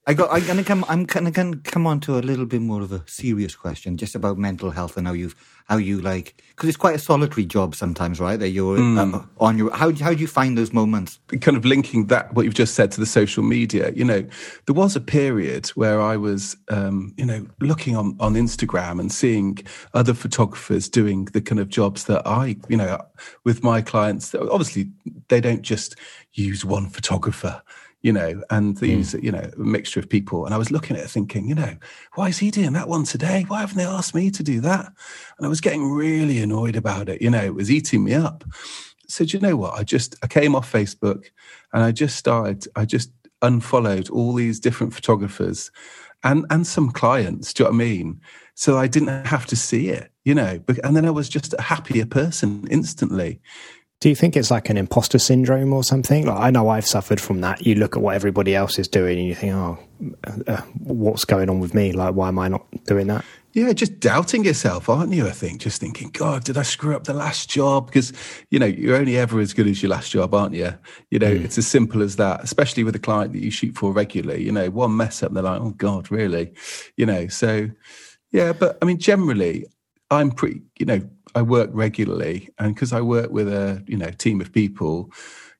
I 0.08 0.14
got. 0.14 0.32
I'm 0.32 0.46
gonna 0.46 0.64
come. 0.64 0.86
I'm 0.88 1.04
gonna, 1.04 1.30
gonna 1.30 1.58
come 1.58 1.86
on 1.86 2.00
to 2.00 2.16
a 2.16 2.20
little 2.20 2.46
bit 2.46 2.62
more 2.62 2.80
of 2.80 2.92
a 2.92 3.02
serious 3.06 3.54
question, 3.54 3.98
just 3.98 4.14
about 4.14 4.38
mental 4.38 4.70
health 4.70 4.96
and 4.96 5.06
how 5.06 5.12
you've 5.12 5.36
how 5.66 5.76
you 5.76 6.00
like 6.00 6.42
because 6.48 6.66
it's 6.66 6.78
quite 6.78 6.94
a 6.94 6.98
solitary 6.98 7.44
job 7.44 7.74
sometimes, 7.74 8.18
right? 8.18 8.38
That 8.38 8.48
you're 8.48 8.78
mm. 8.78 9.14
uh, 9.14 9.20
on 9.38 9.58
your. 9.58 9.70
How 9.70 9.92
how 9.92 10.14
do 10.14 10.20
you 10.20 10.26
find 10.26 10.56
those 10.56 10.72
moments? 10.72 11.20
Kind 11.42 11.58
of 11.58 11.66
linking 11.66 12.06
that 12.06 12.32
what 12.32 12.46
you've 12.46 12.54
just 12.54 12.74
said 12.74 12.90
to 12.92 13.00
the 13.00 13.06
social 13.06 13.42
media. 13.42 13.92
You 13.94 14.06
know, 14.06 14.26
there 14.64 14.74
was 14.74 14.96
a 14.96 15.00
period 15.00 15.66
where 15.74 16.00
I 16.00 16.16
was, 16.16 16.56
um, 16.70 17.12
you 17.18 17.26
know, 17.26 17.46
looking 17.60 17.94
on 17.94 18.16
on 18.18 18.32
Instagram 18.32 19.00
and 19.00 19.12
seeing 19.12 19.58
other 19.92 20.14
photographers 20.14 20.88
doing 20.88 21.26
the 21.26 21.42
kind 21.42 21.60
of 21.60 21.68
jobs 21.68 22.04
that 22.04 22.26
I, 22.26 22.56
you 22.70 22.78
know, 22.78 22.98
with 23.44 23.62
my 23.62 23.82
clients. 23.82 24.34
Obviously, 24.34 24.90
they 25.28 25.42
don't 25.42 25.60
just 25.60 25.96
use 26.32 26.64
one 26.64 26.88
photographer 26.88 27.60
you 28.02 28.12
know, 28.12 28.42
and 28.50 28.76
these, 28.76 29.14
mm. 29.14 29.22
you 29.22 29.32
know, 29.32 29.50
a 29.56 29.58
mixture 29.58 30.00
of 30.00 30.08
people. 30.08 30.44
And 30.44 30.54
I 30.54 30.58
was 30.58 30.70
looking 30.70 30.96
at 30.96 31.04
it 31.04 31.10
thinking, 31.10 31.48
you 31.48 31.54
know, 31.54 31.76
why 32.14 32.28
is 32.28 32.38
he 32.38 32.50
doing 32.50 32.72
that 32.74 32.88
one 32.88 33.04
today? 33.04 33.44
Why 33.48 33.60
haven't 33.60 33.76
they 33.76 33.84
asked 33.84 34.14
me 34.14 34.30
to 34.30 34.42
do 34.42 34.60
that? 34.60 34.86
And 35.36 35.46
I 35.46 35.48
was 35.48 35.60
getting 35.60 35.90
really 35.90 36.40
annoyed 36.40 36.76
about 36.76 37.08
it. 37.08 37.20
You 37.20 37.30
know, 37.30 37.44
it 37.44 37.54
was 37.54 37.70
eating 37.70 38.04
me 38.04 38.14
up. 38.14 38.44
So, 39.08 39.24
do 39.24 39.36
you 39.36 39.40
know 39.40 39.56
what? 39.56 39.74
I 39.74 39.84
just, 39.84 40.16
I 40.22 40.26
came 40.26 40.54
off 40.54 40.70
Facebook 40.70 41.26
and 41.72 41.82
I 41.82 41.92
just 41.92 42.16
started, 42.16 42.66
I 42.76 42.84
just 42.84 43.10
unfollowed 43.42 44.10
all 44.10 44.32
these 44.32 44.60
different 44.60 44.94
photographers 44.94 45.70
and, 46.22 46.44
and 46.50 46.66
some 46.66 46.90
clients. 46.90 47.52
Do 47.52 47.62
you 47.62 47.70
know 47.70 47.76
what 47.76 47.82
I 47.82 47.86
mean? 47.86 48.20
So 48.54 48.76
I 48.76 48.88
didn't 48.88 49.24
have 49.26 49.46
to 49.46 49.56
see 49.56 49.88
it, 49.88 50.10
you 50.24 50.34
know, 50.34 50.60
and 50.82 50.96
then 50.96 51.06
I 51.06 51.10
was 51.10 51.28
just 51.28 51.54
a 51.54 51.62
happier 51.62 52.04
person 52.04 52.66
instantly 52.70 53.40
do 54.00 54.08
you 54.08 54.14
think 54.14 54.36
it's 54.36 54.50
like 54.50 54.70
an 54.70 54.76
imposter 54.76 55.18
syndrome 55.18 55.72
or 55.72 55.82
something? 55.82 56.26
Like 56.26 56.38
I 56.38 56.50
know 56.50 56.68
I've 56.68 56.86
suffered 56.86 57.20
from 57.20 57.40
that. 57.40 57.66
You 57.66 57.74
look 57.74 57.96
at 57.96 58.02
what 58.02 58.14
everybody 58.14 58.54
else 58.54 58.78
is 58.78 58.86
doing 58.86 59.18
and 59.18 59.26
you 59.26 59.34
think, 59.34 59.54
oh, 59.54 59.78
uh, 60.46 60.62
what's 60.78 61.24
going 61.24 61.50
on 61.50 61.58
with 61.58 61.74
me? 61.74 61.92
Like, 61.92 62.14
why 62.14 62.28
am 62.28 62.38
I 62.38 62.48
not 62.48 62.64
doing 62.84 63.08
that? 63.08 63.24
Yeah, 63.54 63.72
just 63.72 63.98
doubting 63.98 64.44
yourself, 64.44 64.88
aren't 64.88 65.12
you? 65.12 65.26
I 65.26 65.32
think 65.32 65.60
just 65.60 65.80
thinking, 65.80 66.10
God, 66.10 66.44
did 66.44 66.56
I 66.56 66.62
screw 66.62 66.94
up 66.94 67.04
the 67.04 67.14
last 67.14 67.50
job? 67.50 67.86
Because 67.86 68.12
you 68.50 68.58
know 68.60 68.66
you're 68.66 68.94
only 68.94 69.16
ever 69.16 69.40
as 69.40 69.52
good 69.52 69.66
as 69.66 69.82
your 69.82 69.90
last 69.90 70.12
job, 70.12 70.32
aren't 70.32 70.54
you? 70.54 70.74
You 71.10 71.18
know, 71.18 71.34
mm. 71.34 71.44
it's 71.44 71.58
as 71.58 71.66
simple 71.66 72.02
as 72.02 72.16
that. 72.16 72.44
Especially 72.44 72.84
with 72.84 72.94
a 72.94 73.00
client 73.00 73.32
that 73.32 73.42
you 73.42 73.50
shoot 73.50 73.76
for 73.76 73.90
regularly. 73.90 74.44
You 74.44 74.52
know, 74.52 74.70
one 74.70 74.96
mess 74.96 75.24
up, 75.24 75.32
they're 75.32 75.42
like, 75.42 75.60
oh 75.60 75.70
God, 75.70 76.12
really? 76.12 76.52
You 76.96 77.06
know, 77.06 77.26
so 77.26 77.68
yeah. 78.30 78.52
But 78.52 78.78
I 78.80 78.84
mean, 78.84 78.98
generally, 78.98 79.66
I'm 80.08 80.30
pretty. 80.30 80.62
You 80.78 80.86
know, 80.86 81.00
I 81.38 81.42
work 81.42 81.70
regularly, 81.72 82.48
and 82.58 82.74
because 82.74 82.92
I 82.92 83.00
work 83.00 83.30
with 83.30 83.48
a 83.48 83.82
you 83.86 83.96
know 83.96 84.10
team 84.10 84.40
of 84.40 84.52
people, 84.52 85.10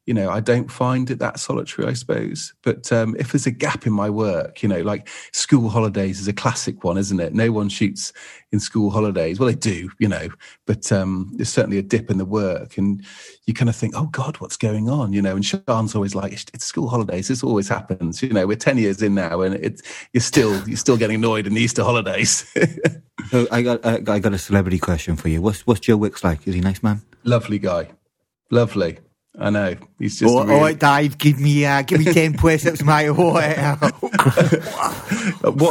you 0.07 0.14
know, 0.14 0.31
I 0.31 0.41
don't 0.41 0.72
find 0.72 1.09
it 1.11 1.20
that 1.20 1.39
solitary, 1.39 1.87
I 1.87 1.93
suppose. 1.93 2.53
But 2.62 2.91
um, 2.91 3.14
if 3.18 3.31
there's 3.31 3.47
a 3.47 3.53
gap 3.53 3.87
in 3.87 3.93
my 3.93 4.11
work, 4.11 4.62
you 4.62 4.68
know, 4.68 4.81
like 4.81 5.07
school 5.33 5.68
holidays 5.68 6.18
is 6.18 6.26
a 6.26 6.33
classic 6.33 6.83
one, 6.83 6.99
isn't 6.99 7.20
it? 7.20 7.33
No 7.33 7.53
one 7.53 7.68
shoots 7.68 8.12
in 8.51 8.59
school 8.59 8.91
holidays. 8.91 9.39
Well, 9.39 9.49
they 9.49 9.55
do, 9.55 9.91
you 9.99 10.09
know, 10.09 10.31
but 10.66 10.91
um, 10.91 11.31
there's 11.35 11.51
certainly 11.51 11.79
a 11.79 11.83
dip 11.83 12.11
in 12.11 12.18
the 12.18 12.24
work, 12.24 12.76
and 12.76 13.05
you 13.47 13.55
kind 13.55 13.68
of 13.68 13.76
think, 13.76 13.95
oh 13.97 14.07
God, 14.07 14.39
what's 14.39 14.57
going 14.57 14.89
on? 14.89 15.12
You 15.12 15.22
know, 15.22 15.37
and 15.37 15.45
Sian's 15.45 15.95
always 15.95 16.14
like, 16.14 16.33
it's, 16.33 16.64
school 16.64 16.89
holidays. 16.89 17.29
This 17.29 17.45
always 17.45 17.68
happens. 17.68 18.22
You 18.22 18.31
know, 18.31 18.47
we're 18.47 18.57
ten 18.57 18.79
years 18.79 19.01
in 19.03 19.14
now, 19.14 19.43
and 19.43 19.55
it's 19.55 19.83
you're 20.12 20.22
still 20.22 20.66
you're 20.66 20.76
still 20.76 20.97
getting 20.97 21.16
annoyed 21.16 21.47
in 21.47 21.55
the 21.55 21.61
Easter 21.61 21.85
holidays. 21.85 22.51
so 23.31 23.47
I 23.51 23.62
got 23.62 23.85
I 23.87 24.18
got 24.18 24.33
a 24.33 24.39
celebrity 24.39 24.79
question 24.79 25.16
for 25.16 25.29
you. 25.29 25.41
What's 25.43 25.66
what's 25.66 25.81
Joe 25.81 25.97
Wicks 25.97 26.22
like? 26.24 26.47
Is 26.47 26.55
he 26.55 26.61
a 26.61 26.62
nice 26.64 26.83
man? 26.83 27.03
Lovely 27.24 27.59
guy, 27.59 27.89
lovely. 28.51 28.99
I 29.41 29.51
know 29.51 29.76
he's 29.99 30.18
just. 30.18 30.35
Oh, 30.35 30.45
really... 30.45 30.72
oh 30.72 30.74
Dave, 30.74 31.16
give 31.16 31.39
me 31.39 31.64
uh, 31.64 31.83
give 31.83 32.05
me 32.05 32.12
ten 32.12 32.35
push-ups, 32.37 32.83
mate. 32.83 33.11
what 33.11 33.45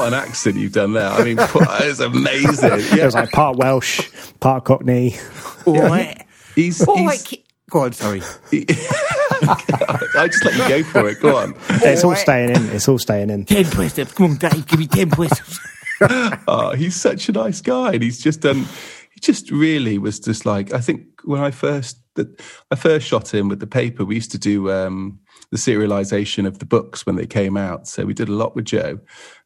an 0.07 0.13
accent 0.13 0.55
you've 0.55 0.71
done 0.71 0.93
there! 0.93 1.09
I 1.09 1.23
mean, 1.23 1.37
it's 1.41 1.99
amazing. 1.99 2.69
Yeah. 2.69 3.01
It 3.01 3.05
was 3.05 3.15
like 3.15 3.31
part 3.31 3.57
Welsh, 3.57 4.09
part 4.39 4.63
Cockney. 4.63 5.15
Yeah. 5.65 6.23
He's, 6.55 6.79
he's... 6.79 7.35
Go 7.69 7.81
on, 7.81 7.91
sorry. 7.91 8.21
I 8.53 10.27
just 10.31 10.45
let 10.45 10.55
you 10.55 10.67
go 10.69 10.83
for 10.83 11.09
it. 11.09 11.19
Go 11.19 11.35
on. 11.35 11.53
It's 11.69 12.05
all 12.05 12.15
staying 12.15 12.51
in. 12.51 12.69
It's 12.69 12.87
all 12.87 12.97
staying 12.97 13.29
in. 13.29 13.43
Ten 13.45 13.65
push-ups. 13.65 14.13
Come 14.13 14.31
on, 14.31 14.37
Dave. 14.37 14.65
Give 14.65 14.79
me 14.79 14.87
ten 14.87 15.09
push-ups. 15.09 15.59
Oh, 16.01 16.73
he's 16.77 16.95
such 16.95 17.29
a 17.29 17.31
nice 17.31 17.61
guy, 17.61 17.93
and 17.93 18.03
he's 18.03 18.19
just 18.19 18.41
done. 18.41 18.65
He 19.11 19.19
just 19.19 19.49
really 19.51 19.97
was 19.97 20.19
just 20.19 20.45
like 20.45 20.73
I 20.73 20.79
think 20.79 21.07
when 21.23 21.41
I 21.41 21.51
first 21.51 21.97
that 22.17 22.41
I 22.69 22.75
first 22.75 23.07
shot 23.07 23.33
him 23.33 23.47
with 23.47 23.61
the 23.61 23.67
paper. 23.67 24.03
We 24.03 24.15
used 24.15 24.31
to 24.31 24.37
do 24.37 24.69
um, 24.69 25.19
the 25.51 25.57
serialization 25.57 26.45
of 26.45 26.59
the 26.59 26.65
books 26.65 27.05
when 27.05 27.15
they 27.15 27.25
came 27.25 27.55
out, 27.55 27.87
so 27.87 28.05
we 28.05 28.13
did 28.13 28.27
a 28.27 28.33
lot 28.33 28.55
with 28.55 28.65
Joe. 28.65 28.99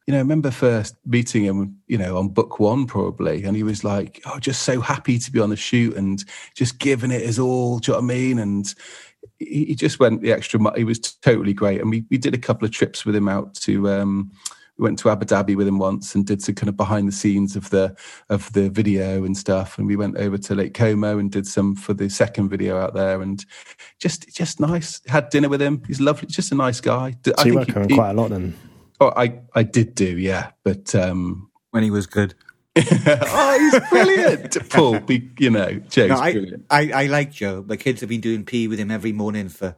You 0.06 0.12
know, 0.12 0.18
I 0.18 0.22
remember 0.22 0.50
first 0.50 0.96
meeting 1.06 1.44
him, 1.44 1.78
you 1.86 1.96
know, 1.96 2.18
on 2.18 2.30
book 2.30 2.58
one 2.58 2.86
probably, 2.86 3.44
and 3.44 3.56
he 3.56 3.62
was 3.62 3.84
like, 3.84 4.20
"Oh, 4.26 4.40
just 4.40 4.62
so 4.62 4.80
happy 4.80 5.18
to 5.18 5.30
be 5.30 5.38
on 5.38 5.50
the 5.50 5.56
shoot 5.56 5.96
and 5.96 6.24
just 6.56 6.78
giving 6.80 7.12
it 7.12 7.22
his 7.22 7.38
all." 7.38 7.78
Do 7.78 7.92
you 7.92 7.98
know 7.98 8.04
what 8.04 8.12
I 8.12 8.14
mean? 8.16 8.38
And 8.40 8.74
he, 9.38 9.74
just 9.76 10.00
went 10.00 10.22
the 10.22 10.32
extra. 10.32 10.60
He 10.76 10.84
was 10.84 10.98
totally 10.98 11.54
great, 11.54 11.80
and 11.80 11.90
we 11.90 12.04
we 12.10 12.18
did 12.18 12.34
a 12.34 12.38
couple 12.38 12.66
of 12.66 12.72
trips 12.72 13.06
with 13.06 13.14
him 13.14 13.28
out 13.28 13.54
to. 13.54 13.88
Um, 13.88 14.32
went 14.82 14.98
to 15.00 15.10
Abu 15.10 15.24
Dhabi 15.24 15.56
with 15.56 15.66
him 15.66 15.78
once 15.78 16.14
and 16.14 16.26
did 16.26 16.42
some 16.42 16.54
kind 16.54 16.68
of 16.68 16.76
behind 16.76 17.08
the 17.08 17.12
scenes 17.12 17.56
of 17.56 17.70
the 17.70 17.96
of 18.28 18.52
the 18.52 18.68
video 18.68 19.24
and 19.24 19.36
stuff. 19.36 19.78
And 19.78 19.86
we 19.86 19.96
went 19.96 20.18
over 20.18 20.36
to 20.38 20.54
Lake 20.54 20.74
Como 20.74 21.18
and 21.18 21.30
did 21.30 21.46
some 21.46 21.74
for 21.74 21.94
the 21.94 22.10
second 22.10 22.48
video 22.48 22.78
out 22.78 22.94
there. 22.94 23.22
And 23.22 23.44
just 23.98 24.28
just 24.34 24.60
nice. 24.60 25.00
Had 25.06 25.30
dinner 25.30 25.48
with 25.48 25.62
him. 25.62 25.82
He's 25.86 26.00
lovely. 26.00 26.28
Just 26.28 26.52
a 26.52 26.54
nice 26.54 26.80
guy. 26.80 27.16
So 27.24 27.32
I 27.38 27.44
you 27.44 27.54
work 27.54 27.68
with 27.68 27.90
him 27.90 27.96
quite 27.96 28.10
a 28.10 28.14
lot 28.14 28.30
then. 28.30 28.54
Oh, 29.00 29.12
I 29.16 29.40
I 29.54 29.62
did 29.62 29.94
do, 29.94 30.18
yeah. 30.18 30.50
But 30.64 30.94
um, 30.94 31.50
when 31.70 31.82
he 31.82 31.90
was 31.90 32.06
good. 32.06 32.34
oh, 32.76 33.58
he's 33.60 33.90
brilliant. 33.90 34.56
Paul, 34.70 35.00
be, 35.00 35.30
you 35.38 35.50
know, 35.50 35.74
Joe's 35.90 36.08
no, 36.08 36.16
I, 36.16 36.32
brilliant. 36.32 36.64
I, 36.70 36.90
I 36.92 37.06
like 37.06 37.32
Joe. 37.32 37.62
My 37.66 37.76
kids 37.76 38.00
have 38.00 38.08
been 38.08 38.22
doing 38.22 38.44
pee 38.46 38.66
with 38.66 38.78
him 38.78 38.90
every 38.90 39.12
morning 39.12 39.50
for 39.50 39.76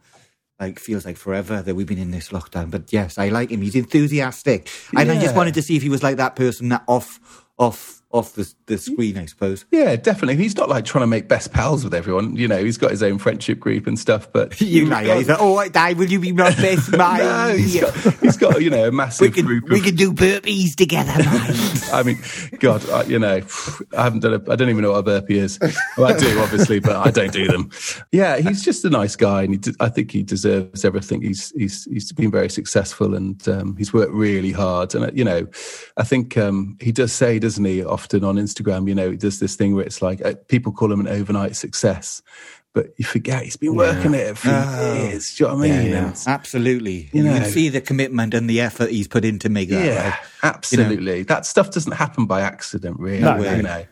like 0.60 0.78
feels 0.78 1.04
like 1.04 1.16
forever 1.16 1.62
that 1.62 1.74
we've 1.74 1.86
been 1.86 1.98
in 1.98 2.10
this 2.10 2.28
lockdown. 2.28 2.70
But 2.70 2.92
yes, 2.92 3.18
I 3.18 3.28
like 3.28 3.50
him. 3.50 3.62
He's 3.62 3.74
enthusiastic. 3.74 4.68
Yeah. 4.92 5.00
And 5.00 5.10
I 5.10 5.20
just 5.20 5.34
wanted 5.34 5.54
to 5.54 5.62
see 5.62 5.76
if 5.76 5.82
he 5.82 5.88
was 5.88 6.02
like 6.02 6.16
that 6.16 6.36
person 6.36 6.68
that 6.70 6.84
off 6.86 7.20
off 7.58 7.93
off 8.14 8.34
the, 8.34 8.54
the 8.66 8.78
screen, 8.78 9.18
I 9.18 9.26
suppose. 9.26 9.64
Yeah, 9.72 9.96
definitely. 9.96 10.36
He's 10.36 10.56
not 10.56 10.68
like 10.68 10.84
trying 10.84 11.02
to 11.02 11.08
make 11.08 11.26
best 11.26 11.52
pals 11.52 11.82
with 11.82 11.92
everyone. 11.92 12.36
You 12.36 12.46
know, 12.46 12.62
he's 12.62 12.78
got 12.78 12.92
his 12.92 13.02
own 13.02 13.18
friendship 13.18 13.58
group 13.58 13.88
and 13.88 13.98
stuff. 13.98 14.32
But 14.32 14.58
you 14.60 14.86
know, 14.86 14.96
he's 15.16 15.28
like, 15.28 15.38
oh, 15.40 15.68
Dad, 15.68 15.98
will 15.98 16.06
you 16.06 16.20
be 16.20 16.32
my 16.32 16.54
best 16.54 16.92
mate? 16.92 16.98
no, 16.98 17.54
he's 17.56 17.80
got, 17.80 17.94
he's 18.20 18.36
got 18.36 18.62
you 18.62 18.70
know 18.70 18.86
a 18.88 18.92
massive 18.92 19.28
we 19.28 19.30
can, 19.32 19.44
group. 19.44 19.68
We 19.68 19.78
of, 19.78 19.84
can 19.84 19.96
do 19.96 20.12
burpees 20.12 20.76
together, 20.76 21.12
mate. 21.18 21.82
I 21.92 22.02
mean, 22.04 22.18
God, 22.60 22.88
I, 22.88 23.02
you 23.02 23.18
know, 23.18 23.42
I 23.96 24.04
haven't 24.04 24.20
done. 24.20 24.34
A, 24.34 24.50
I 24.50 24.54
don't 24.54 24.70
even 24.70 24.82
know 24.82 24.92
what 24.92 24.98
a 24.98 25.02
burpee 25.02 25.38
is. 25.38 25.58
Well, 25.98 26.14
I 26.14 26.16
do, 26.16 26.38
obviously, 26.40 26.78
but 26.78 26.94
I 26.94 27.10
don't 27.10 27.32
do 27.32 27.48
them. 27.48 27.70
Yeah, 28.12 28.36
he's 28.38 28.64
just 28.64 28.84
a 28.84 28.90
nice 28.90 29.16
guy, 29.16 29.42
and 29.42 29.64
he, 29.64 29.72
I 29.80 29.88
think 29.88 30.12
he 30.12 30.22
deserves 30.22 30.84
everything. 30.84 31.22
He's 31.22 31.50
he's 31.50 31.84
he's 31.86 32.12
been 32.12 32.30
very 32.30 32.48
successful, 32.48 33.16
and 33.16 33.46
um, 33.48 33.76
he's 33.76 33.92
worked 33.92 34.12
really 34.12 34.52
hard. 34.52 34.94
And 34.94 35.18
you 35.18 35.24
know, 35.24 35.48
I 35.96 36.04
think 36.04 36.38
um, 36.38 36.78
he 36.80 36.92
does 36.92 37.12
say, 37.12 37.40
doesn't 37.40 37.64
he, 37.64 37.82
often 37.84 38.03
on 38.12 38.36
Instagram 38.36 38.88
you 38.88 38.94
know, 38.94 39.10
he 39.10 39.16
does 39.16 39.38
this 39.38 39.56
thing 39.56 39.74
where 39.74 39.84
it's 39.84 40.02
like 40.02 40.24
uh, 40.24 40.34
people 40.48 40.72
call 40.72 40.92
him 40.92 41.00
an 41.00 41.08
overnight 41.08 41.56
success, 41.56 42.22
but 42.72 42.92
you 42.96 43.04
forget 43.04 43.44
he's 43.44 43.56
been 43.56 43.74
working 43.74 44.12
yeah. 44.12 44.20
it 44.20 44.38
for 44.38 44.50
oh. 44.50 44.94
years. 44.94 45.34
Do 45.36 45.44
you 45.44 45.48
know 45.48 45.56
what 45.56 45.64
I 45.64 45.68
mean? 45.68 45.90
Yeah, 45.90 46.00
yeah. 46.06 46.14
Absolutely. 46.26 47.10
You, 47.12 47.24
you 47.24 47.30
can 47.30 47.44
see 47.44 47.68
the 47.68 47.80
commitment 47.80 48.34
and 48.34 48.50
the 48.50 48.60
effort 48.60 48.90
he's 48.90 49.08
put 49.08 49.24
into 49.24 49.48
making 49.48 49.76
that. 49.76 49.86
Yeah, 49.86 50.08
right? 50.10 50.18
absolutely. 50.42 51.12
You 51.12 51.18
know? 51.18 51.24
That 51.24 51.46
stuff 51.46 51.70
doesn't 51.70 51.92
happen 51.92 52.26
by 52.26 52.40
accident, 52.40 52.98
really. 52.98 53.20
No, 53.20 53.36
you 53.36 53.62
know. 53.62 53.84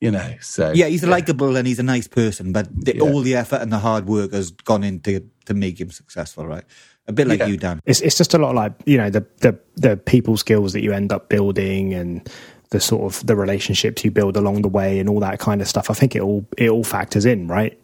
You 0.00 0.10
know, 0.10 0.34
so 0.40 0.72
yeah, 0.72 0.86
he's 0.86 1.04
likable 1.04 1.54
and 1.54 1.64
he's 1.64 1.78
a 1.78 1.84
nice 1.84 2.08
person, 2.08 2.52
but 2.52 2.66
the, 2.74 3.00
all 3.00 3.20
the 3.20 3.36
effort 3.36 3.62
and 3.62 3.72
the 3.72 3.78
hard 3.78 4.06
work 4.06 4.32
has 4.32 4.50
gone 4.50 4.82
into 4.82 5.28
to 5.44 5.54
make 5.54 5.80
him 5.80 5.92
successful, 5.92 6.44
right? 6.44 6.64
a 7.08 7.12
bit 7.12 7.26
like 7.26 7.40
yeah. 7.40 7.46
you, 7.46 7.56
Dan. 7.56 7.80
It's 7.84 8.00
it's 8.00 8.16
just 8.16 8.34
a 8.34 8.38
lot 8.38 8.54
like 8.54 8.72
you 8.86 8.96
know 8.96 9.10
the 9.10 9.26
the 9.38 9.58
the 9.76 9.96
people 9.96 10.36
skills 10.36 10.72
that 10.72 10.82
you 10.82 10.92
end 10.92 11.12
up 11.12 11.28
building 11.28 11.94
and 11.94 12.28
the 12.72 12.80
sort 12.80 13.02
of 13.02 13.24
the 13.26 13.36
relationships 13.36 14.04
you 14.04 14.10
build 14.10 14.36
along 14.36 14.62
the 14.62 14.68
way 14.68 14.98
and 14.98 15.08
all 15.08 15.20
that 15.20 15.38
kind 15.38 15.60
of 15.60 15.68
stuff. 15.68 15.90
I 15.90 15.94
think 15.94 16.16
it 16.16 16.22
all 16.22 16.44
it 16.58 16.68
all 16.68 16.82
factors 16.82 17.24
in, 17.24 17.46
right? 17.46 17.78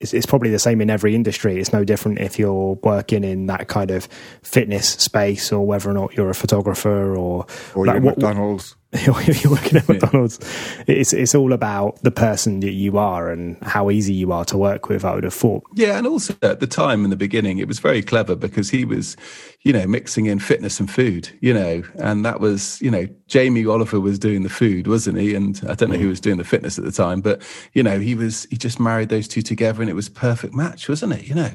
It's, 0.00 0.12
it's, 0.12 0.26
probably 0.26 0.50
the 0.50 0.58
same 0.58 0.82
in 0.82 0.90
every 0.90 1.14
industry. 1.14 1.58
It's 1.58 1.72
no 1.72 1.82
different 1.82 2.18
if 2.18 2.38
you're 2.38 2.74
working 2.82 3.24
in 3.24 3.46
that 3.46 3.68
kind 3.68 3.90
of 3.90 4.06
fitness 4.42 4.88
space 4.88 5.50
or 5.50 5.66
whether 5.66 5.88
or 5.88 5.94
not 5.94 6.14
you're 6.14 6.28
a 6.28 6.34
photographer 6.34 7.16
or 7.16 7.46
or 7.74 7.86
like, 7.86 8.02
what, 8.02 8.18
McDonald's. 8.18 8.76
if 8.96 9.42
you're 9.42 9.52
working 9.52 9.76
at 9.76 9.88
McDonald's, 9.88 10.38
it's 10.86 11.12
it's 11.12 11.34
all 11.34 11.52
about 11.52 12.00
the 12.02 12.12
person 12.12 12.60
that 12.60 12.74
you 12.74 12.96
are 12.96 13.28
and 13.28 13.60
how 13.62 13.90
easy 13.90 14.12
you 14.12 14.30
are 14.30 14.44
to 14.44 14.56
work 14.56 14.88
with. 14.88 15.04
I 15.04 15.16
would 15.16 15.24
have 15.24 15.34
thought. 15.34 15.64
Yeah, 15.74 15.98
and 15.98 16.06
also 16.06 16.36
at 16.42 16.60
the 16.60 16.68
time 16.68 17.02
in 17.02 17.10
the 17.10 17.16
beginning, 17.16 17.58
it 17.58 17.66
was 17.66 17.80
very 17.80 18.02
clever 18.02 18.36
because 18.36 18.70
he 18.70 18.84
was, 18.84 19.16
you 19.62 19.72
know, 19.72 19.84
mixing 19.88 20.26
in 20.26 20.38
fitness 20.38 20.78
and 20.78 20.88
food, 20.88 21.28
you 21.40 21.52
know, 21.52 21.82
and 21.96 22.24
that 22.24 22.38
was, 22.38 22.80
you 22.80 22.88
know, 22.88 23.08
Jamie 23.26 23.66
Oliver 23.66 23.98
was 23.98 24.16
doing 24.16 24.44
the 24.44 24.48
food, 24.48 24.86
wasn't 24.86 25.18
he? 25.18 25.34
And 25.34 25.60
I 25.68 25.74
don't 25.74 25.90
know 25.90 25.98
who 25.98 26.06
mm. 26.06 26.10
was 26.10 26.20
doing 26.20 26.38
the 26.38 26.44
fitness 26.44 26.78
at 26.78 26.84
the 26.84 26.92
time, 26.92 27.20
but 27.20 27.42
you 27.72 27.82
know, 27.82 27.98
he 27.98 28.14
was 28.14 28.44
he 28.44 28.56
just 28.56 28.78
married 28.78 29.08
those 29.08 29.26
two 29.26 29.42
together, 29.42 29.82
and 29.82 29.90
it 29.90 29.94
was 29.94 30.08
perfect 30.08 30.54
match, 30.54 30.88
wasn't 30.88 31.14
it? 31.14 31.26
You 31.26 31.34
know. 31.34 31.50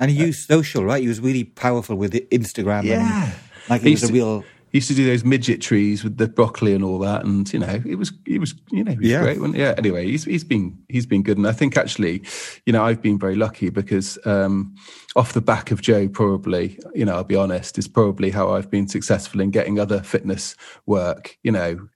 And 0.00 0.10
he 0.10 0.16
used 0.16 0.48
social, 0.48 0.84
right? 0.84 1.02
He 1.02 1.08
was 1.08 1.20
really 1.20 1.44
powerful 1.44 1.94
with 1.94 2.14
Instagram. 2.14 2.84
Yeah. 2.84 3.26
And, 3.26 3.34
like 3.68 3.82
he 3.82 3.92
was 3.92 4.02
a 4.02 4.12
real 4.12 4.44
he 4.70 4.78
used 4.78 4.88
to 4.88 4.94
do 4.94 5.04
those 5.04 5.24
midget 5.24 5.60
trees 5.60 6.04
with 6.04 6.16
the 6.16 6.28
broccoli 6.28 6.74
and 6.74 6.84
all 6.84 7.00
that, 7.00 7.24
and 7.24 7.52
you 7.52 7.58
know, 7.58 7.82
it 7.84 7.96
was 7.96 8.12
it 8.24 8.38
was 8.38 8.54
you 8.70 8.84
know, 8.84 8.94
yeah. 9.00 9.20
great. 9.20 9.56
Yeah. 9.56 9.74
Anyway, 9.76 10.06
he's 10.06 10.24
he's 10.24 10.44
been 10.44 10.78
he's 10.88 11.06
been 11.06 11.24
good, 11.24 11.38
and 11.38 11.46
I 11.46 11.52
think 11.52 11.76
actually, 11.76 12.22
you 12.66 12.72
know, 12.72 12.84
I've 12.84 13.02
been 13.02 13.18
very 13.18 13.34
lucky 13.34 13.70
because 13.70 14.16
um, 14.24 14.74
off 15.16 15.32
the 15.32 15.40
back 15.40 15.72
of 15.72 15.82
Joe, 15.82 16.08
probably, 16.08 16.78
you 16.94 17.04
know, 17.04 17.16
I'll 17.16 17.24
be 17.24 17.34
honest, 17.34 17.78
is 17.78 17.88
probably 17.88 18.30
how 18.30 18.50
I've 18.50 18.70
been 18.70 18.86
successful 18.86 19.40
in 19.40 19.50
getting 19.50 19.80
other 19.80 20.02
fitness 20.02 20.54
work. 20.86 21.36
You 21.42 21.50
know, 21.50 21.88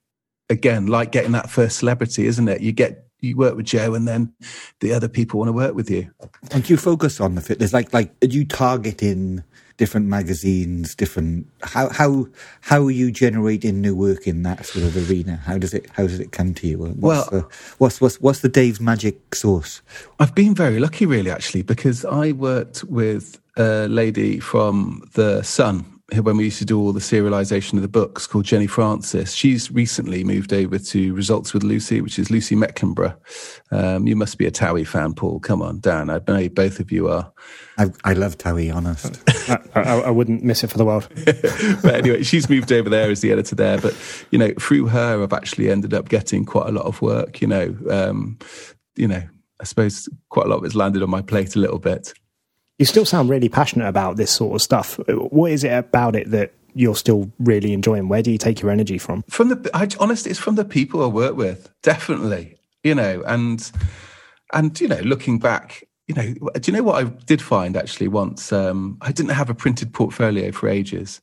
again, 0.49 0.87
like 0.87 1.13
getting 1.13 1.31
that 1.31 1.49
first 1.49 1.77
celebrity, 1.77 2.27
isn't 2.27 2.47
it? 2.49 2.59
You 2.59 2.73
get 2.73 3.07
you 3.21 3.37
work 3.37 3.55
with 3.55 3.67
Joe, 3.67 3.93
and 3.93 4.05
then 4.05 4.33
the 4.81 4.91
other 4.91 5.07
people 5.07 5.39
want 5.39 5.47
to 5.47 5.53
work 5.53 5.75
with 5.75 5.89
you. 5.89 6.11
And 6.51 6.69
you 6.69 6.75
focus 6.75 7.21
on 7.21 7.35
the 7.35 7.41
fitness, 7.41 7.71
like 7.71 7.93
like 7.93 8.13
are 8.21 8.27
you 8.27 8.45
targeting 8.45 9.45
different 9.77 10.07
magazines, 10.07 10.95
different 10.95 11.47
how 11.61 11.89
how 11.89 12.27
how 12.61 12.83
are 12.85 12.91
you 12.91 13.11
generating 13.11 13.81
new 13.81 13.95
work 13.95 14.27
in 14.27 14.43
that 14.43 14.65
sort 14.65 14.85
of 14.85 15.09
arena? 15.09 15.37
How 15.37 15.57
does 15.57 15.73
it 15.73 15.89
how 15.91 16.03
does 16.03 16.19
it 16.19 16.31
come 16.31 16.53
to 16.55 16.67
you? 16.67 16.77
What's 16.77 16.99
well, 16.99 17.25
the, 17.29 17.41
what's 17.77 18.01
what's 18.01 18.21
what's 18.21 18.39
the 18.39 18.49
Dave's 18.49 18.79
magic 18.79 19.35
sauce? 19.35 19.81
I've 20.19 20.35
been 20.35 20.55
very 20.55 20.79
lucky, 20.79 21.05
really, 21.05 21.31
actually, 21.31 21.63
because 21.63 22.05
I 22.05 22.31
worked 22.31 22.83
with 22.85 23.39
a 23.57 23.87
lady 23.87 24.39
from 24.39 25.09
the 25.13 25.41
Sun 25.43 25.94
when 26.13 26.37
we 26.37 26.45
used 26.45 26.59
to 26.59 26.65
do 26.65 26.79
all 26.79 26.93
the 26.93 26.99
serialization 26.99 27.73
of 27.73 27.81
the 27.81 27.87
books 27.87 28.27
called 28.27 28.45
Jenny 28.45 28.67
Francis. 28.67 29.33
She's 29.33 29.71
recently 29.71 30.23
moved 30.23 30.53
over 30.53 30.77
to 30.77 31.13
Results 31.15 31.51
with 31.51 31.63
Lucy, 31.63 31.99
which 31.99 32.19
is 32.19 32.29
Lucy 32.29 32.55
Mecklenburgh. 32.55 33.15
Um, 33.71 34.05
you 34.05 34.15
must 34.15 34.37
be 34.37 34.45
a 34.45 34.51
Towie 34.51 34.85
fan, 34.85 35.15
Paul. 35.15 35.39
Come 35.39 35.63
on, 35.63 35.79
Dan. 35.79 36.11
I 36.11 36.19
know 36.27 36.47
both 36.49 36.79
of 36.79 36.91
you 36.91 37.07
are. 37.07 37.33
I, 37.79 37.87
I 38.03 38.13
love 38.13 38.37
Towie, 38.37 38.73
honest. 38.73 39.23
I, 39.49 39.81
I, 39.81 39.99
I, 40.01 40.09
wouldn't 40.11 40.43
miss 40.43 40.63
it 40.63 40.69
for 40.69 40.77
the 40.77 40.85
world. 40.85 41.09
but 41.81 41.95
anyway, 41.95 42.21
she's 42.21 42.49
moved 42.51 42.71
over 42.71 42.89
there 42.89 43.09
as 43.09 43.21
the 43.21 43.31
editor 43.31 43.55
there. 43.55 43.79
But, 43.79 43.97
you 44.29 44.37
know, 44.37 44.53
through 44.59 44.87
her, 44.87 45.23
I've 45.23 45.33
actually 45.33 45.71
ended 45.71 45.95
up 45.95 46.09
getting 46.09 46.45
quite 46.45 46.67
a 46.67 46.71
lot 46.71 46.85
of 46.85 47.01
work, 47.01 47.41
you 47.41 47.47
know. 47.47 47.75
Um, 47.89 48.37
you 48.95 49.07
know, 49.07 49.23
I 49.59 49.63
suppose 49.63 50.07
quite 50.29 50.45
a 50.45 50.49
lot 50.49 50.57
of 50.57 50.65
it's 50.65 50.75
landed 50.75 51.01
on 51.01 51.09
my 51.09 51.23
plate 51.23 51.55
a 51.55 51.59
little 51.59 51.79
bit 51.79 52.13
you 52.77 52.85
still 52.85 53.05
sound 53.05 53.29
really 53.29 53.49
passionate 53.49 53.87
about 53.87 54.17
this 54.17 54.31
sort 54.31 54.55
of 54.55 54.61
stuff. 54.61 54.99
What 55.07 55.51
is 55.51 55.63
it 55.63 55.71
about 55.71 56.15
it 56.15 56.31
that 56.31 56.53
you're 56.73 56.95
still 56.95 57.31
really 57.39 57.73
enjoying? 57.73 58.09
Where 58.09 58.21
do 58.21 58.31
you 58.31 58.37
take 58.37 58.61
your 58.61 58.71
energy 58.71 58.97
from? 58.97 59.23
From 59.29 59.49
the, 59.49 59.69
I, 59.73 59.87
honestly, 59.99 60.31
it's 60.31 60.39
from 60.39 60.55
the 60.55 60.65
people 60.65 61.03
I 61.03 61.07
work 61.07 61.35
with, 61.35 61.71
definitely. 61.81 62.57
You 62.83 62.95
know, 62.95 63.23
and 63.25 63.71
and 64.53 64.79
you 64.79 64.87
know, 64.87 64.99
looking 64.99 65.39
back, 65.39 65.83
you 66.07 66.13
know, 66.13 66.33
do 66.59 66.71
you 66.71 66.77
know 66.77 66.83
what 66.83 67.03
I 67.03 67.09
did 67.25 67.41
find 67.41 67.75
actually 67.75 68.09
once? 68.09 68.51
Um, 68.51 68.97
I 69.01 69.11
didn't 69.11 69.31
have 69.31 69.49
a 69.49 69.55
printed 69.55 69.93
portfolio 69.93 70.51
for 70.51 70.69
ages. 70.69 71.21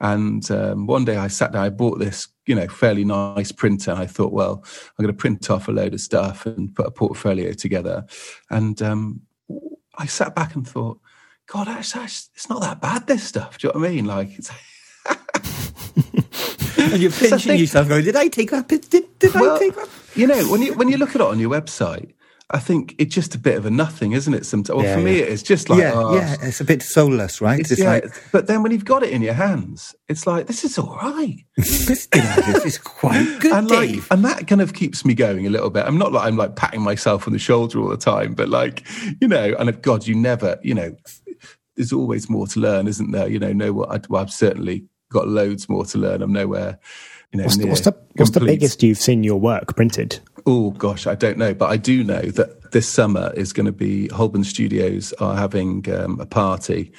And 0.00 0.48
um, 0.50 0.86
one 0.86 1.04
day 1.04 1.16
I 1.16 1.26
sat 1.28 1.52
down, 1.52 1.64
I 1.64 1.70
bought 1.70 1.98
this, 1.98 2.28
you 2.46 2.54
know, 2.54 2.68
fairly 2.68 3.04
nice 3.04 3.50
printer. 3.50 3.90
And 3.90 4.00
I 4.00 4.06
thought, 4.06 4.32
well, 4.32 4.62
I'm 4.64 5.04
going 5.04 5.12
to 5.14 5.18
print 5.18 5.50
off 5.50 5.68
a 5.68 5.72
load 5.72 5.92
of 5.92 6.00
stuff 6.00 6.46
and 6.46 6.74
put 6.74 6.86
a 6.86 6.90
portfolio 6.90 7.52
together. 7.52 8.06
And 8.48 8.80
um, 8.80 9.22
I 9.98 10.06
sat 10.06 10.34
back 10.34 10.54
and 10.54 10.66
thought, 10.66 11.00
God, 11.46 11.68
actually, 11.68 12.04
it's 12.04 12.48
not 12.48 12.60
that 12.60 12.80
bad. 12.80 13.06
This 13.06 13.24
stuff. 13.24 13.58
Do 13.58 13.66
you 13.66 13.74
know 13.74 13.80
what 13.80 13.88
I 13.88 13.92
mean? 13.92 14.04
Like, 14.04 14.38
it's. 14.38 14.50
and 16.78 17.02
you're 17.02 17.10
pinching 17.22 17.38
think, 17.38 17.60
yourself, 17.60 17.88
going, 17.88 18.04
"Did 18.04 18.16
I 18.16 18.28
take 18.28 18.50
that? 18.50 18.68
Did, 18.68 18.88
did 18.90 19.34
well, 19.34 19.56
I 19.56 19.58
take 19.58 19.74
that?" 19.74 19.88
You 20.14 20.26
know, 20.26 20.50
when 20.50 20.62
you 20.62 20.74
when 20.74 20.88
you 20.88 20.98
look 20.98 21.10
at 21.10 21.16
it 21.16 21.22
on 21.22 21.38
your 21.38 21.50
website, 21.50 22.12
I 22.50 22.58
think 22.60 22.94
it's 22.96 23.14
just 23.14 23.34
a 23.34 23.38
bit 23.38 23.58
of 23.58 23.66
a 23.66 23.70
nothing, 23.70 24.12
isn't 24.12 24.32
it? 24.32 24.46
Sometimes, 24.46 24.78
well, 24.78 24.86
yeah, 24.86 24.94
for 24.94 25.02
me, 25.02 25.18
it's 25.18 25.42
just 25.42 25.68
like, 25.68 25.80
yeah, 25.80 25.92
oh, 25.94 26.14
yeah, 26.14 26.34
it's 26.40 26.62
a 26.62 26.64
bit 26.64 26.82
soulless, 26.82 27.42
right? 27.42 27.60
It's, 27.60 27.70
it's 27.70 27.82
yeah, 27.82 27.90
like, 27.90 28.22
but 28.32 28.46
then 28.46 28.62
when 28.62 28.72
you've 28.72 28.86
got 28.86 29.02
it 29.02 29.10
in 29.10 29.20
your 29.20 29.34
hands, 29.34 29.94
it's 30.08 30.26
like 30.26 30.46
this 30.46 30.64
is 30.64 30.78
all 30.78 30.96
right. 30.96 31.36
this, 31.56 32.08
is 32.64 32.78
quite 32.78 33.38
good, 33.40 33.52
and 33.52 33.68
Dave. 33.68 34.08
and 34.10 34.24
that 34.24 34.46
kind 34.46 34.62
of 34.62 34.72
keeps 34.72 35.04
me 35.04 35.12
going 35.12 35.46
a 35.46 35.50
little 35.50 35.68
bit. 35.68 35.84
I'm 35.84 35.98
not 35.98 36.12
like 36.12 36.26
I'm 36.26 36.38
like 36.38 36.56
patting 36.56 36.80
myself 36.80 37.26
on 37.26 37.34
the 37.34 37.38
shoulder 37.38 37.80
all 37.80 37.88
the 37.88 37.98
time, 37.98 38.32
but 38.32 38.48
like 38.48 38.82
you 39.20 39.28
know, 39.28 39.54
and 39.58 39.68
if 39.68 39.82
God, 39.82 40.06
you 40.06 40.14
never, 40.14 40.58
you 40.62 40.72
know, 40.72 40.96
there's 41.76 41.92
always 41.92 42.30
more 42.30 42.46
to 42.46 42.60
learn, 42.60 42.88
isn't 42.88 43.10
there? 43.10 43.28
You 43.28 43.40
know, 43.40 43.52
know 43.52 43.74
what 43.74 43.90
I, 43.90 44.00
well, 44.08 44.22
I've 44.22 44.32
certainly 44.32 44.86
got 45.10 45.28
loads 45.28 45.68
more 45.68 45.84
to 45.84 45.98
learn. 45.98 46.22
I'm 46.22 46.32
nowhere. 46.32 46.78
You 47.32 47.40
know, 47.40 47.44
what's, 47.44 47.58
the, 47.58 47.66
what's, 47.66 47.80
the, 47.82 47.92
what's 48.14 48.30
the 48.30 48.40
biggest 48.40 48.82
you've 48.82 48.96
seen 48.96 49.22
your 49.22 49.38
work 49.38 49.76
printed? 49.76 50.20
Oh 50.50 50.70
gosh, 50.70 51.06
I 51.06 51.14
don't 51.14 51.36
know, 51.36 51.52
but 51.52 51.68
I 51.68 51.76
do 51.76 52.02
know 52.02 52.22
that 52.22 52.72
this 52.72 52.88
summer 52.88 53.34
is 53.36 53.52
going 53.52 53.66
to 53.66 53.72
be 53.72 54.08
Holborn 54.08 54.44
Studios 54.44 55.12
are 55.20 55.36
having 55.36 55.84
um, 55.92 56.18
a 56.20 56.24
party, 56.24 56.90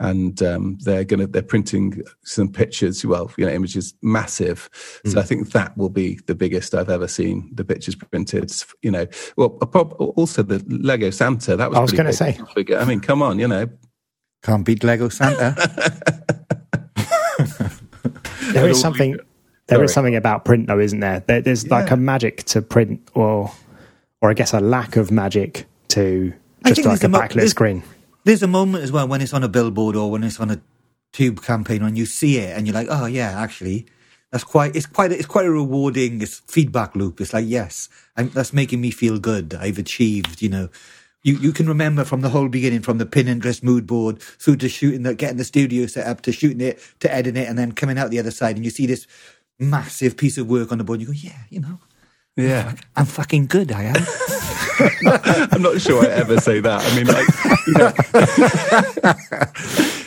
and 0.00 0.42
um, 0.42 0.78
they're 0.80 1.04
going 1.04 1.20
to 1.20 1.26
they're 1.26 1.42
printing 1.42 2.00
some 2.24 2.50
pictures. 2.50 3.04
Well, 3.04 3.30
you 3.36 3.44
know, 3.44 3.52
images 3.52 3.92
massive. 4.00 4.70
Mm. 5.04 5.12
So 5.12 5.20
I 5.20 5.24
think 5.24 5.50
that 5.50 5.76
will 5.76 5.90
be 5.90 6.18
the 6.26 6.34
biggest 6.34 6.74
I've 6.74 6.88
ever 6.88 7.06
seen 7.06 7.50
the 7.52 7.66
pictures 7.66 7.96
printed. 7.96 8.50
You 8.80 8.92
know, 8.92 9.06
well, 9.36 9.58
also 10.16 10.42
the 10.42 10.64
Lego 10.66 11.10
Santa. 11.10 11.54
That 11.54 11.68
was 11.68 11.78
I 11.78 11.82
was 11.82 11.92
going 11.92 12.06
to 12.06 12.14
say. 12.14 12.40
I 12.74 12.86
mean, 12.86 13.00
come 13.00 13.20
on, 13.20 13.38
you 13.38 13.46
know, 13.46 13.68
can't 14.42 14.64
beat 14.64 14.82
Lego 14.82 15.10
Santa. 15.10 15.54
there 18.52 18.70
is 18.70 18.80
something. 18.80 19.18
There 19.66 19.82
is 19.82 19.92
something 19.92 20.14
about 20.14 20.44
print, 20.44 20.68
though, 20.68 20.78
isn't 20.78 21.00
there? 21.00 21.20
there 21.26 21.40
there's 21.40 21.68
like 21.68 21.90
a 21.90 21.96
magic 21.96 22.44
to 22.44 22.62
print, 22.62 23.00
or, 23.14 23.52
or 24.20 24.30
I 24.30 24.34
guess 24.34 24.52
a 24.52 24.60
lack 24.60 24.96
of 24.96 25.10
magic 25.10 25.66
to 25.88 26.32
just 26.64 26.84
like 26.84 27.02
a 27.02 27.08
backlit 27.08 27.36
mo- 27.36 27.46
screen. 27.46 27.82
There's 28.24 28.42
a 28.42 28.48
moment 28.48 28.84
as 28.84 28.92
well 28.92 29.08
when 29.08 29.20
it's 29.20 29.32
on 29.32 29.42
a 29.42 29.48
billboard 29.48 29.96
or 29.96 30.10
when 30.10 30.22
it's 30.22 30.40
on 30.40 30.50
a 30.50 30.60
tube 31.12 31.42
campaign, 31.42 31.82
and 31.82 31.98
you 31.98 32.06
see 32.06 32.38
it, 32.38 32.56
and 32.56 32.66
you're 32.66 32.74
like, 32.74 32.88
oh 32.90 33.06
yeah, 33.06 33.40
actually, 33.40 33.86
that's 34.30 34.44
quite. 34.44 34.76
It's 34.76 34.86
quite. 34.86 35.10
It's 35.10 35.26
quite 35.26 35.46
a 35.46 35.50
rewarding 35.50 36.20
feedback 36.20 36.94
loop. 36.94 37.20
It's 37.20 37.32
like, 37.32 37.46
yes, 37.48 37.88
I'm, 38.16 38.28
that's 38.30 38.52
making 38.52 38.80
me 38.80 38.90
feel 38.90 39.18
good. 39.18 39.54
I've 39.54 39.78
achieved. 39.78 40.42
You 40.42 40.48
know, 40.48 40.68
you, 41.22 41.36
you 41.38 41.52
can 41.52 41.66
remember 41.66 42.04
from 42.04 42.20
the 42.20 42.28
whole 42.28 42.48
beginning, 42.48 42.82
from 42.82 42.98
the 42.98 43.04
Pinterest 43.04 43.60
mood 43.60 43.84
board 43.84 44.20
through 44.20 44.56
to 44.58 44.68
shooting 44.68 45.02
the 45.02 45.12
getting 45.12 45.38
the 45.38 45.44
studio 45.44 45.86
set 45.86 46.06
up 46.06 46.20
to 46.22 46.30
shooting 46.30 46.60
it 46.60 46.80
to 47.00 47.12
editing 47.12 47.42
it, 47.42 47.48
and 47.48 47.58
then 47.58 47.72
coming 47.72 47.98
out 47.98 48.10
the 48.10 48.20
other 48.20 48.30
side, 48.30 48.54
and 48.54 48.64
you 48.64 48.70
see 48.70 48.86
this 48.86 49.08
massive 49.58 50.16
piece 50.16 50.38
of 50.38 50.48
work 50.48 50.72
on 50.72 50.78
the 50.78 50.84
board. 50.84 51.00
You 51.00 51.06
go, 51.06 51.12
yeah, 51.12 51.42
you 51.50 51.60
know, 51.60 51.78
yeah, 52.36 52.74
I'm 52.94 53.06
fucking 53.06 53.46
good. 53.46 53.72
I 53.72 53.84
am. 53.84 53.96
I'm 55.52 55.62
not 55.62 55.80
sure 55.80 56.04
I 56.04 56.08
ever 56.12 56.38
say 56.38 56.60
that. 56.60 56.82
I 56.84 56.94
mean, 56.94 57.06
like, 57.06 57.26
you 57.66 57.72
know, 57.80 57.92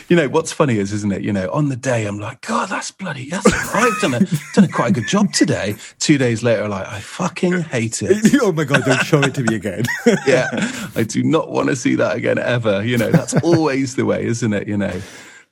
you 0.08 0.16
know, 0.16 0.28
what's 0.28 0.52
funny 0.52 0.78
is, 0.78 0.92
isn't 0.92 1.12
it? 1.12 1.22
You 1.22 1.32
know, 1.32 1.50
on 1.50 1.70
the 1.70 1.76
day 1.76 2.06
I'm 2.06 2.20
like, 2.20 2.42
God, 2.42 2.68
that's 2.68 2.92
bloody, 2.92 3.28
that's 3.28 3.50
right. 3.74 3.90
I've 3.92 4.00
done 4.00 4.14
a, 4.14 4.20
done 4.54 4.64
a 4.64 4.68
quite 4.68 4.90
a 4.90 4.92
good 4.92 5.08
job 5.08 5.32
today. 5.32 5.74
Two 5.98 6.18
days 6.18 6.44
later, 6.44 6.68
like, 6.68 6.86
I 6.86 7.00
fucking 7.00 7.62
hate 7.62 8.00
it. 8.02 8.38
oh 8.42 8.52
my 8.52 8.62
God, 8.62 8.84
don't 8.84 9.02
show 9.04 9.20
it 9.22 9.34
to 9.34 9.42
me 9.42 9.56
again. 9.56 9.82
yeah, 10.24 10.46
I 10.94 11.02
do 11.02 11.24
not 11.24 11.50
want 11.50 11.68
to 11.68 11.74
see 11.74 11.96
that 11.96 12.16
again 12.16 12.38
ever. 12.38 12.84
You 12.84 12.96
know, 12.96 13.10
that's 13.10 13.34
always 13.42 13.96
the 13.96 14.04
way, 14.04 14.24
isn't 14.24 14.52
it? 14.52 14.68
You 14.68 14.76
know. 14.76 15.00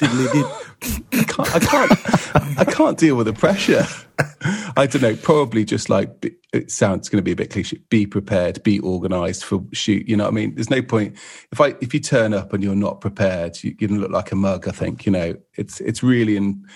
I 0.00 1.24
can't, 1.28 1.54
I 1.54 1.58
can't, 1.58 2.58
I 2.58 2.64
can't 2.64 2.98
deal 2.98 3.16
with 3.16 3.26
the 3.26 3.32
pressure. 3.32 3.86
I 4.76 4.86
don't 4.86 5.02
know. 5.02 5.16
Probably 5.16 5.64
just 5.64 5.88
like 5.88 6.36
it 6.52 6.70
sounds 6.70 7.08
going 7.08 7.18
to 7.18 7.22
be 7.22 7.32
a 7.32 7.36
bit 7.36 7.50
cliche. 7.50 7.78
Be 7.88 8.06
prepared. 8.06 8.62
Be 8.62 8.80
organised 8.80 9.44
for 9.44 9.64
shoot. 9.72 10.06
You 10.08 10.16
know 10.16 10.24
what 10.24 10.32
I 10.32 10.34
mean? 10.34 10.54
There's 10.54 10.70
no 10.70 10.82
point 10.82 11.16
if 11.52 11.60
I 11.60 11.74
if 11.80 11.94
you 11.94 12.00
turn 12.00 12.34
up 12.34 12.52
and 12.52 12.62
you're 12.62 12.74
not 12.74 13.00
prepared, 13.00 13.62
you, 13.62 13.70
are 13.70 13.86
going 13.86 13.94
to 13.94 14.00
look 14.00 14.10
like 14.10 14.32
a 14.32 14.36
mug. 14.36 14.68
I 14.68 14.72
think 14.72 15.06
you 15.06 15.12
know. 15.12 15.36
It's 15.54 15.80
it's 15.80 16.02
really 16.02 16.36
in 16.36 16.66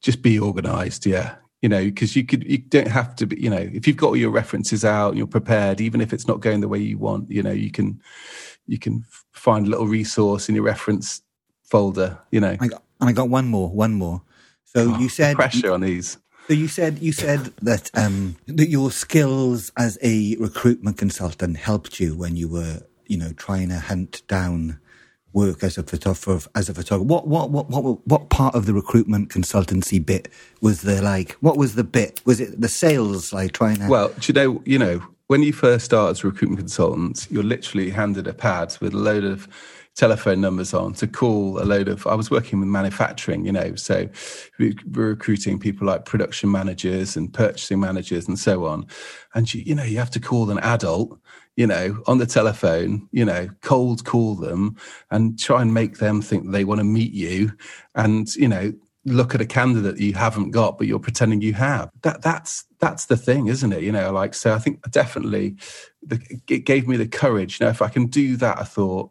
just 0.00 0.22
be 0.22 0.40
organised. 0.40 1.06
Yeah, 1.06 1.36
you 1.62 1.68
know, 1.68 1.84
because 1.84 2.16
you 2.16 2.24
could 2.24 2.44
you 2.44 2.58
don't 2.58 2.88
have 2.88 3.14
to 3.16 3.26
be. 3.26 3.40
You 3.40 3.50
know, 3.50 3.70
if 3.72 3.86
you've 3.86 3.96
got 3.96 4.08
all 4.08 4.16
your 4.16 4.30
references 4.30 4.84
out 4.84 5.10
and 5.10 5.18
you're 5.18 5.26
prepared, 5.26 5.80
even 5.80 6.00
if 6.00 6.12
it's 6.12 6.26
not 6.26 6.40
going 6.40 6.60
the 6.60 6.68
way 6.68 6.78
you 6.78 6.98
want, 6.98 7.30
you 7.30 7.42
know, 7.42 7.52
you 7.52 7.70
can 7.70 8.00
you 8.66 8.78
can 8.78 9.04
find 9.32 9.66
a 9.66 9.70
little 9.70 9.86
resource 9.86 10.48
in 10.48 10.54
your 10.54 10.64
reference 10.64 11.22
folder, 11.66 12.18
you 12.30 12.40
know. 12.40 12.56
I 12.58 12.68
got, 12.68 12.82
and 13.00 13.10
I 13.10 13.12
got 13.12 13.28
one 13.28 13.46
more, 13.46 13.68
one 13.68 13.92
more. 13.94 14.22
So 14.64 14.92
oh, 14.94 14.98
you 14.98 15.08
said 15.08 15.36
pressure 15.36 15.72
on 15.72 15.82
these. 15.82 16.18
So 16.48 16.54
you 16.54 16.68
said 16.68 17.00
you 17.00 17.12
said 17.12 17.52
that 17.62 17.90
um, 17.94 18.36
that 18.46 18.68
your 18.68 18.90
skills 18.90 19.72
as 19.76 19.98
a 20.02 20.36
recruitment 20.36 20.96
consultant 20.96 21.56
helped 21.56 21.98
you 21.98 22.16
when 22.16 22.36
you 22.36 22.48
were, 22.48 22.82
you 23.06 23.16
know, 23.16 23.32
trying 23.32 23.68
to 23.70 23.78
hunt 23.78 24.22
down 24.28 24.78
work 25.32 25.62
as 25.64 25.76
a 25.76 25.82
photographer. 25.82 26.48
As 26.54 26.68
a 26.68 26.74
photographer, 26.74 27.04
what 27.04 27.26
what 27.26 27.50
what 27.50 27.68
what 27.68 28.06
what 28.06 28.30
part 28.30 28.54
of 28.54 28.66
the 28.66 28.74
recruitment 28.74 29.28
consultancy 29.28 30.04
bit 30.04 30.28
was 30.60 30.82
there? 30.82 31.02
Like, 31.02 31.32
what 31.40 31.56
was 31.56 31.74
the 31.74 31.84
bit? 31.84 32.20
Was 32.24 32.40
it 32.40 32.60
the 32.60 32.68
sales? 32.68 33.32
Like 33.32 33.52
trying 33.52 33.76
to? 33.76 33.88
Well, 33.88 34.08
do 34.08 34.32
you 34.32 34.34
know? 34.34 34.62
You 34.64 34.78
know, 34.78 35.02
when 35.26 35.42
you 35.42 35.52
first 35.52 35.84
start 35.84 36.12
as 36.12 36.22
a 36.22 36.28
recruitment 36.28 36.60
consultant, 36.60 37.26
you're 37.30 37.42
literally 37.42 37.90
handed 37.90 38.26
a 38.26 38.34
pad 38.34 38.76
with 38.80 38.94
a 38.94 38.98
load 38.98 39.24
of 39.24 39.48
telephone 39.96 40.42
numbers 40.42 40.74
on 40.74 40.92
to 40.94 41.06
call 41.06 41.60
a 41.60 41.64
load 41.64 41.88
of. 41.88 42.06
I 42.06 42.14
was 42.14 42.30
working 42.30 42.60
with 42.60 42.68
manufacturing, 42.68 43.46
you 43.46 43.52
know, 43.52 43.74
so 43.74 44.08
we 44.58 44.76
were 44.92 45.08
recruiting 45.08 45.58
people 45.58 45.86
like 45.86 46.04
production 46.04 46.50
managers 46.50 47.16
and 47.16 47.32
purchasing 47.32 47.80
managers 47.80 48.28
and 48.28 48.38
so 48.38 48.66
on. 48.66 48.86
And 49.34 49.52
you, 49.52 49.62
you 49.62 49.74
know, 49.74 49.84
you 49.84 49.98
have 49.98 50.10
to 50.10 50.20
call 50.20 50.50
an 50.50 50.58
adult, 50.58 51.18
you 51.56 51.66
know, 51.66 52.02
on 52.06 52.18
the 52.18 52.26
telephone, 52.26 53.08
you 53.10 53.24
know, 53.24 53.48
cold 53.62 54.04
call 54.04 54.34
them 54.34 54.76
and 55.10 55.38
try 55.38 55.62
and 55.62 55.72
make 55.72 55.98
them 55.98 56.20
think 56.20 56.50
they 56.50 56.64
want 56.64 56.80
to 56.80 56.84
meet 56.84 57.12
you, 57.12 57.52
and 57.94 58.34
you 58.36 58.48
know, 58.48 58.72
look 59.06 59.34
at 59.34 59.40
a 59.40 59.46
candidate 59.46 60.00
you 60.00 60.12
haven't 60.14 60.50
got 60.50 60.76
but 60.76 60.86
you're 60.88 60.98
pretending 60.98 61.40
you 61.40 61.52
have 61.52 61.88
that 62.02 62.20
that's 62.22 62.64
that's 62.80 63.06
the 63.06 63.16
thing 63.16 63.46
isn't 63.46 63.72
it 63.72 63.80
you 63.80 63.92
know 63.92 64.10
like 64.10 64.34
so 64.34 64.52
i 64.52 64.58
think 64.58 64.82
definitely 64.90 65.54
the, 66.02 66.20
it 66.48 66.64
gave 66.64 66.88
me 66.88 66.96
the 66.96 67.06
courage 67.06 67.60
you 67.60 67.64
know 67.64 67.70
if 67.70 67.80
i 67.80 67.88
can 67.88 68.06
do 68.06 68.36
that 68.36 68.58
i 68.58 68.64
thought 68.64 69.08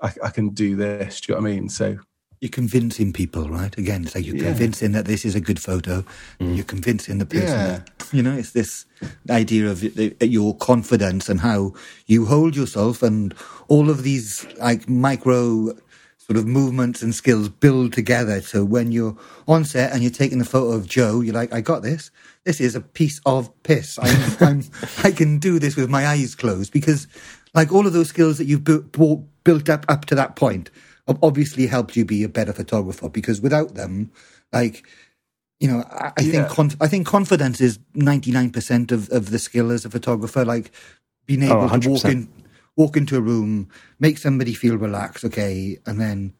I, 0.00 0.12
I, 0.24 0.30
can 0.30 0.50
do 0.50 0.76
this. 0.76 1.20
Do 1.20 1.32
you 1.32 1.36
know 1.36 1.42
what 1.42 1.50
I 1.50 1.54
mean? 1.54 1.68
So 1.68 1.98
you're 2.40 2.50
convincing 2.50 3.12
people, 3.12 3.48
right? 3.48 3.76
Again, 3.76 4.04
it's 4.04 4.14
like 4.14 4.24
you're 4.24 4.36
yeah. 4.36 4.44
convincing 4.44 4.92
that 4.92 5.06
this 5.06 5.24
is 5.24 5.34
a 5.34 5.40
good 5.40 5.60
photo. 5.60 6.04
Mm. 6.40 6.56
You're 6.56 6.64
convincing 6.64 7.18
the 7.18 7.26
person. 7.26 7.48
Yeah. 7.48 7.66
That, 7.66 7.90
you 8.12 8.22
know, 8.22 8.36
it's 8.36 8.52
this 8.52 8.86
idea 9.28 9.68
of 9.68 9.82
your 10.22 10.56
confidence 10.56 11.28
and 11.28 11.40
how 11.40 11.74
you 12.06 12.26
hold 12.26 12.54
yourself, 12.54 13.02
and 13.02 13.34
all 13.66 13.90
of 13.90 14.02
these 14.02 14.46
like 14.58 14.88
micro 14.88 15.74
sort 16.28 16.36
of 16.36 16.46
movements 16.46 17.02
and 17.02 17.14
skills 17.14 17.48
build 17.48 17.92
together. 17.94 18.42
So 18.42 18.62
when 18.62 18.92
you're 18.92 19.16
on 19.46 19.64
set 19.64 19.92
and 19.92 20.02
you're 20.02 20.10
taking 20.10 20.40
a 20.42 20.44
photo 20.44 20.76
of 20.76 20.86
Joe, 20.86 21.22
you're 21.22 21.34
like, 21.34 21.54
I 21.54 21.62
got 21.62 21.82
this. 21.82 22.10
This 22.44 22.60
is 22.60 22.74
a 22.74 22.82
piece 22.82 23.18
of 23.24 23.50
piss. 23.62 23.98
I'm, 24.00 24.36
I'm, 24.40 24.64
I 25.04 25.10
can 25.10 25.38
do 25.38 25.58
this 25.58 25.74
with 25.74 25.88
my 25.88 26.06
eyes 26.06 26.34
closed 26.34 26.70
because 26.70 27.06
like 27.54 27.72
all 27.72 27.86
of 27.86 27.94
those 27.94 28.10
skills 28.10 28.36
that 28.38 28.44
you've 28.44 28.62
bu- 28.62 29.24
built 29.48 29.70
up 29.70 29.86
up 29.88 30.04
to 30.04 30.14
that 30.14 30.36
point 30.36 30.70
have 31.06 31.18
obviously 31.22 31.66
helped 31.66 31.96
you 31.96 32.04
be 32.04 32.22
a 32.22 32.28
better 32.28 32.52
photographer 32.52 33.08
because 33.08 33.40
without 33.40 33.74
them, 33.74 34.12
like, 34.52 34.86
you 35.58 35.66
know, 35.66 35.82
I, 35.90 36.12
I 36.18 36.20
yeah. 36.20 36.32
think 36.32 36.48
conf- 36.50 36.76
I 36.82 36.86
think 36.86 37.06
confidence 37.06 37.58
is 37.58 37.78
ninety 37.94 38.30
nine 38.30 38.50
percent 38.50 38.92
of 38.92 39.08
of 39.08 39.30
the 39.30 39.38
skill 39.38 39.70
as 39.70 39.86
a 39.86 39.90
photographer. 39.90 40.44
Like 40.44 40.70
being 41.24 41.44
able 41.44 41.70
oh, 41.72 41.78
to 41.78 41.88
walk 41.88 42.04
in, 42.04 42.28
walk 42.76 42.98
into 42.98 43.16
a 43.16 43.22
room, 43.22 43.70
make 43.98 44.18
somebody 44.18 44.52
feel 44.52 44.76
relaxed, 44.76 45.24
okay, 45.24 45.78
and 45.86 45.98
then 45.98 46.34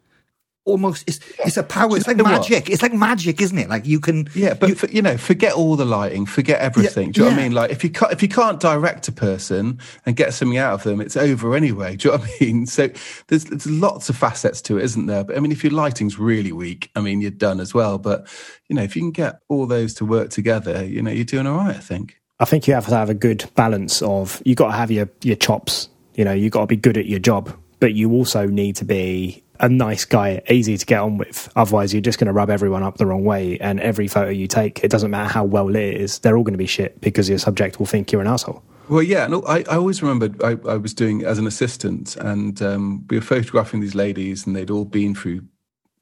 almost 0.69 1.05
it's 1.09 1.19
it's 1.39 1.57
a 1.57 1.63
power. 1.63 1.97
It's 1.97 2.07
like 2.07 2.19
magic. 2.19 2.65
What? 2.65 2.71
It's 2.71 2.83
like 2.83 2.93
magic, 2.93 3.41
isn't 3.41 3.59
it? 3.59 3.69
Like 3.69 3.87
you 3.87 3.99
can. 3.99 4.29
Yeah, 4.35 4.55
but 4.55 4.69
you, 4.69 4.75
for, 4.75 4.87
you 4.89 5.03
know, 5.03 5.17
forget 5.17 5.55
all 5.55 5.77
the 5.77 5.85
lighting, 5.85 6.27
forget 6.27 6.61
everything. 6.61 7.09
Yeah, 7.09 7.13
do 7.13 7.21
you 7.21 7.25
know 7.27 7.33
what 7.33 7.41
I 7.41 7.43
mean? 7.43 7.53
Like 7.53 7.71
if 7.71 7.83
you 7.83 7.91
can't, 7.91 8.13
if 8.13 8.23
you 8.23 8.29
can't 8.29 8.61
direct 8.61 9.09
a 9.09 9.13
person 9.13 9.81
and 10.07 10.15
get 10.15 10.35
something 10.35 10.59
out 10.59 10.75
of 10.75 10.83
them, 10.85 11.01
it's 11.01 11.17
over 11.17 11.57
anyway. 11.57 11.97
Do 11.99 12.09
you 12.09 12.15
know 12.15 12.21
what 12.21 12.31
I 12.31 12.45
mean? 12.45 12.67
So 12.67 12.89
there's 13.29 13.45
there's 13.45 13.67
lots 13.67 14.09
of 14.09 14.17
facets 14.17 14.61
to 14.63 14.79
it, 14.79 14.85
isn't 14.85 15.07
there? 15.07 15.25
But 15.25 15.37
I 15.37 15.41
mean, 15.41 15.53
if 15.53 15.65
your 15.65 15.73
lighting's 15.73 16.19
really 16.19 16.53
weak, 16.53 16.91
I 16.95 17.01
mean, 17.01 17.21
you're 17.21 17.31
done 17.31 17.61
as 17.61 17.75
well. 17.75 17.99
But 17.99 18.29
you 18.69 18.77
know, 18.77 18.83
if 18.83 18.95
you 18.95 19.03
can 19.03 19.11
get 19.11 19.41
all 19.49 19.67
those 19.67 19.95
to 19.95 20.05
work 20.05 20.31
together, 20.31 20.85
you 20.85 21.03
know, 21.03 21.11
you're 21.11 21.25
doing 21.25 21.47
all 21.47 21.57
right. 21.57 21.77
I 21.77 21.81
think. 21.81 22.19
I 22.41 22.45
think 22.45 22.69
you 22.69 22.75
have 22.75 22.87
to 22.87 22.95
have 22.95 23.11
a 23.11 23.15
good 23.15 23.51
balance 23.57 24.01
of 24.03 24.41
you 24.45 24.55
got 24.55 24.69
to 24.69 24.77
have 24.77 24.91
your 24.91 25.09
your 25.23 25.37
chops. 25.37 25.89
You 26.15 26.25
know, 26.25 26.33
you 26.33 26.51
got 26.51 26.61
to 26.61 26.67
be 26.67 26.77
good 26.77 26.97
at 26.97 27.07
your 27.07 27.21
job, 27.21 27.57
but 27.81 27.95
you 27.95 28.13
also 28.13 28.47
need 28.47 28.77
to 28.77 28.85
be 28.85 29.43
a 29.61 29.69
nice 29.69 30.05
guy, 30.05 30.43
easy 30.49 30.77
to 30.77 30.87
get 30.87 31.01
on 31.01 31.19
with. 31.19 31.51
Otherwise, 31.57 31.93
you're 31.93 32.01
just 32.01 32.19
going 32.19 32.27
to 32.27 32.33
rub 32.33 32.51
everyone 32.51 32.83
up 32.83 32.99
the 32.99 33.07
wrong 33.07 33.25
way. 33.25 33.59
And 33.59 33.81
every 33.81 34.09
photo 34.09 34.31
you 34.31 34.47
take, 34.47 34.85
it 34.85 34.91
doesn't 34.91 35.11
matter 35.11 35.33
how 35.33 35.45
well 35.45 35.65
lit 35.65 35.95
it 35.95 36.01
is, 36.01 36.19
they're 36.21 36.37
all 36.37 36.45
going 36.45 36.55
to 36.55 36.59
be 36.59 36.67
shit 36.67 37.01
because 37.01 37.29
your 37.29 37.39
subject 37.39 37.79
will 37.79 37.87
think 37.87 38.13
you're 38.13 38.21
an 38.21 38.27
asshole. 38.27 38.63
Well, 38.89 39.03
yeah, 39.03 39.27
no, 39.27 39.43
I, 39.43 39.59
I 39.71 39.77
always 39.77 40.03
remember 40.03 40.31
I, 40.45 40.57
I 40.71 40.77
was 40.77 40.95
doing 40.95 41.23
as 41.23 41.39
an 41.39 41.47
assistant, 41.47 42.17
and 42.17 42.61
um, 42.63 43.05
we 43.11 43.19
were 43.19 43.23
photographing 43.23 43.81
these 43.81 43.95
ladies, 43.95 44.47
and 44.47 44.57
they'd 44.57 44.71
all 44.71 44.87
been 44.87 45.15
through. 45.15 45.43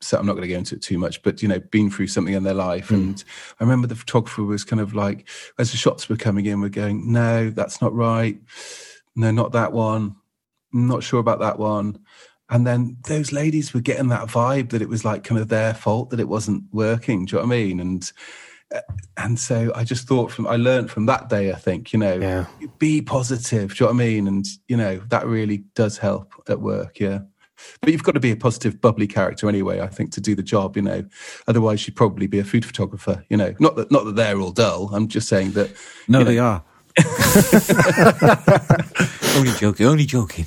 So 0.01 0.19
I'm 0.19 0.27
not 0.27 0.35
going 0.35 0.47
to 0.47 0.53
go 0.53 0.59
into 0.59 0.77
it 0.77 0.83
too 0.83 0.99
much, 0.99 1.23
but 1.23 1.43
you 1.43 1.49
know, 1.49 1.59
been 1.59 1.91
through 1.91 2.09
something 2.09 2.35
in 2.35 2.45
their 2.45 2.55
life. 2.55 2.91
Mm. 2.91 2.95
And 2.95 3.25
I 3.59 3.65
remember 3.65 3.89
the 3.89 3.97
photographer 3.97 4.45
was 4.45 4.63
kind 4.63 4.81
of 4.81 4.95
like, 4.95 5.29
as 5.59 5.73
the 5.73 5.79
shots 5.79 6.09
were 6.09 6.17
coming 6.17 6.47
in, 6.47 6.61
we're 6.61 6.69
going, 6.69 7.11
"No, 7.11 7.51
that's 7.51 7.81
not 7.81 7.93
right. 7.93 8.39
No, 9.17 9.33
not 9.33 9.53
that 9.53 9.73
one. 9.73 10.15
I'm 10.73 10.87
not 10.87 11.03
sure 11.03 11.19
about 11.19 11.41
that 11.41 11.59
one." 11.59 11.99
And 12.49 12.67
then 12.67 12.97
those 13.09 13.33
ladies 13.33 13.75
were 13.75 13.81
getting 13.81 14.09
that 14.09 14.29
vibe 14.29 14.71
that 14.71 14.83
it 14.83 14.89
was 14.89 15.05
like 15.05 15.25
kind 15.25 15.41
of 15.41 15.49
their 15.49 15.75
fault 15.75 16.11
that 16.11 16.21
it 16.21 16.29
wasn't 16.29 16.65
working. 16.73 17.25
Do 17.25 17.37
you 17.37 17.43
know 17.43 17.49
what 17.49 17.55
I 17.55 17.59
mean? 17.59 17.81
And 17.81 18.13
uh, 18.75 18.81
and 19.17 19.39
so 19.39 19.73
I 19.75 19.85
just 19.85 20.09
thought 20.09 20.31
from 20.31 20.47
I 20.47 20.57
learned 20.57 20.91
from 20.91 21.07
that 21.07 21.29
day. 21.29 21.53
I 21.53 21.57
think 21.57 21.93
you 21.93 21.99
know, 21.99 22.15
yeah. 22.15 22.47
be 22.79 23.03
positive. 23.03 23.75
Do 23.75 23.85
you 23.85 23.87
know 23.87 23.95
what 23.95 24.03
I 24.03 24.07
mean? 24.07 24.29
And 24.29 24.47
you 24.69 24.77
know 24.77 24.99
that 25.09 25.27
really 25.27 25.65
does 25.75 25.99
help 25.99 26.33
at 26.49 26.61
work. 26.61 27.01
Yeah. 27.01 27.21
But 27.81 27.91
you've 27.91 28.03
got 28.03 28.13
to 28.13 28.21
be 28.21 28.33
a 28.33 28.37
positive, 28.37 28.83
bubbly 28.83 29.07
character 29.07 29.49
anyway. 29.49 29.81
I 29.81 29.87
think 29.87 30.13
to 30.13 30.21
do 30.21 30.35
the 30.35 30.43
job, 30.43 30.77
you 30.77 30.83
know. 30.83 31.07
Otherwise, 31.49 31.87
you'd 31.87 31.97
probably 31.97 32.27
be 32.27 32.39
a 32.39 32.45
food 32.45 32.67
photographer. 32.67 33.25
You 33.31 33.39
know, 33.39 33.55
not 33.59 33.77
that 33.77 33.91
not 33.91 34.05
that 34.05 34.17
they're 34.17 34.39
all 34.39 34.53
dull. 34.53 34.91
I'm 34.93 35.09
just 35.09 35.29
saying 35.29 35.53
that. 35.53 35.75
No, 36.07 36.23
they 36.23 36.37
know, 36.37 36.43
are. 36.43 36.63
only 39.37 39.53
joking. 39.53 39.87
Only 39.87 40.07
joking. 40.07 40.47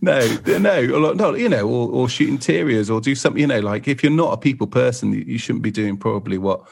No, 0.00 0.20
no, 0.58 1.12
no, 1.12 1.34
you 1.34 1.48
know, 1.48 1.68
or, 1.68 1.90
or 1.90 2.08
shoot 2.08 2.28
interiors 2.28 2.88
or 2.88 3.00
do 3.00 3.14
something, 3.14 3.40
you 3.40 3.46
know, 3.46 3.60
like 3.60 3.86
if 3.86 4.02
you're 4.02 4.12
not 4.12 4.32
a 4.32 4.36
people 4.36 4.66
person, 4.66 5.12
you 5.12 5.38
shouldn't 5.38 5.62
be 5.62 5.70
doing 5.70 5.96
probably 5.96 6.38
what 6.38 6.66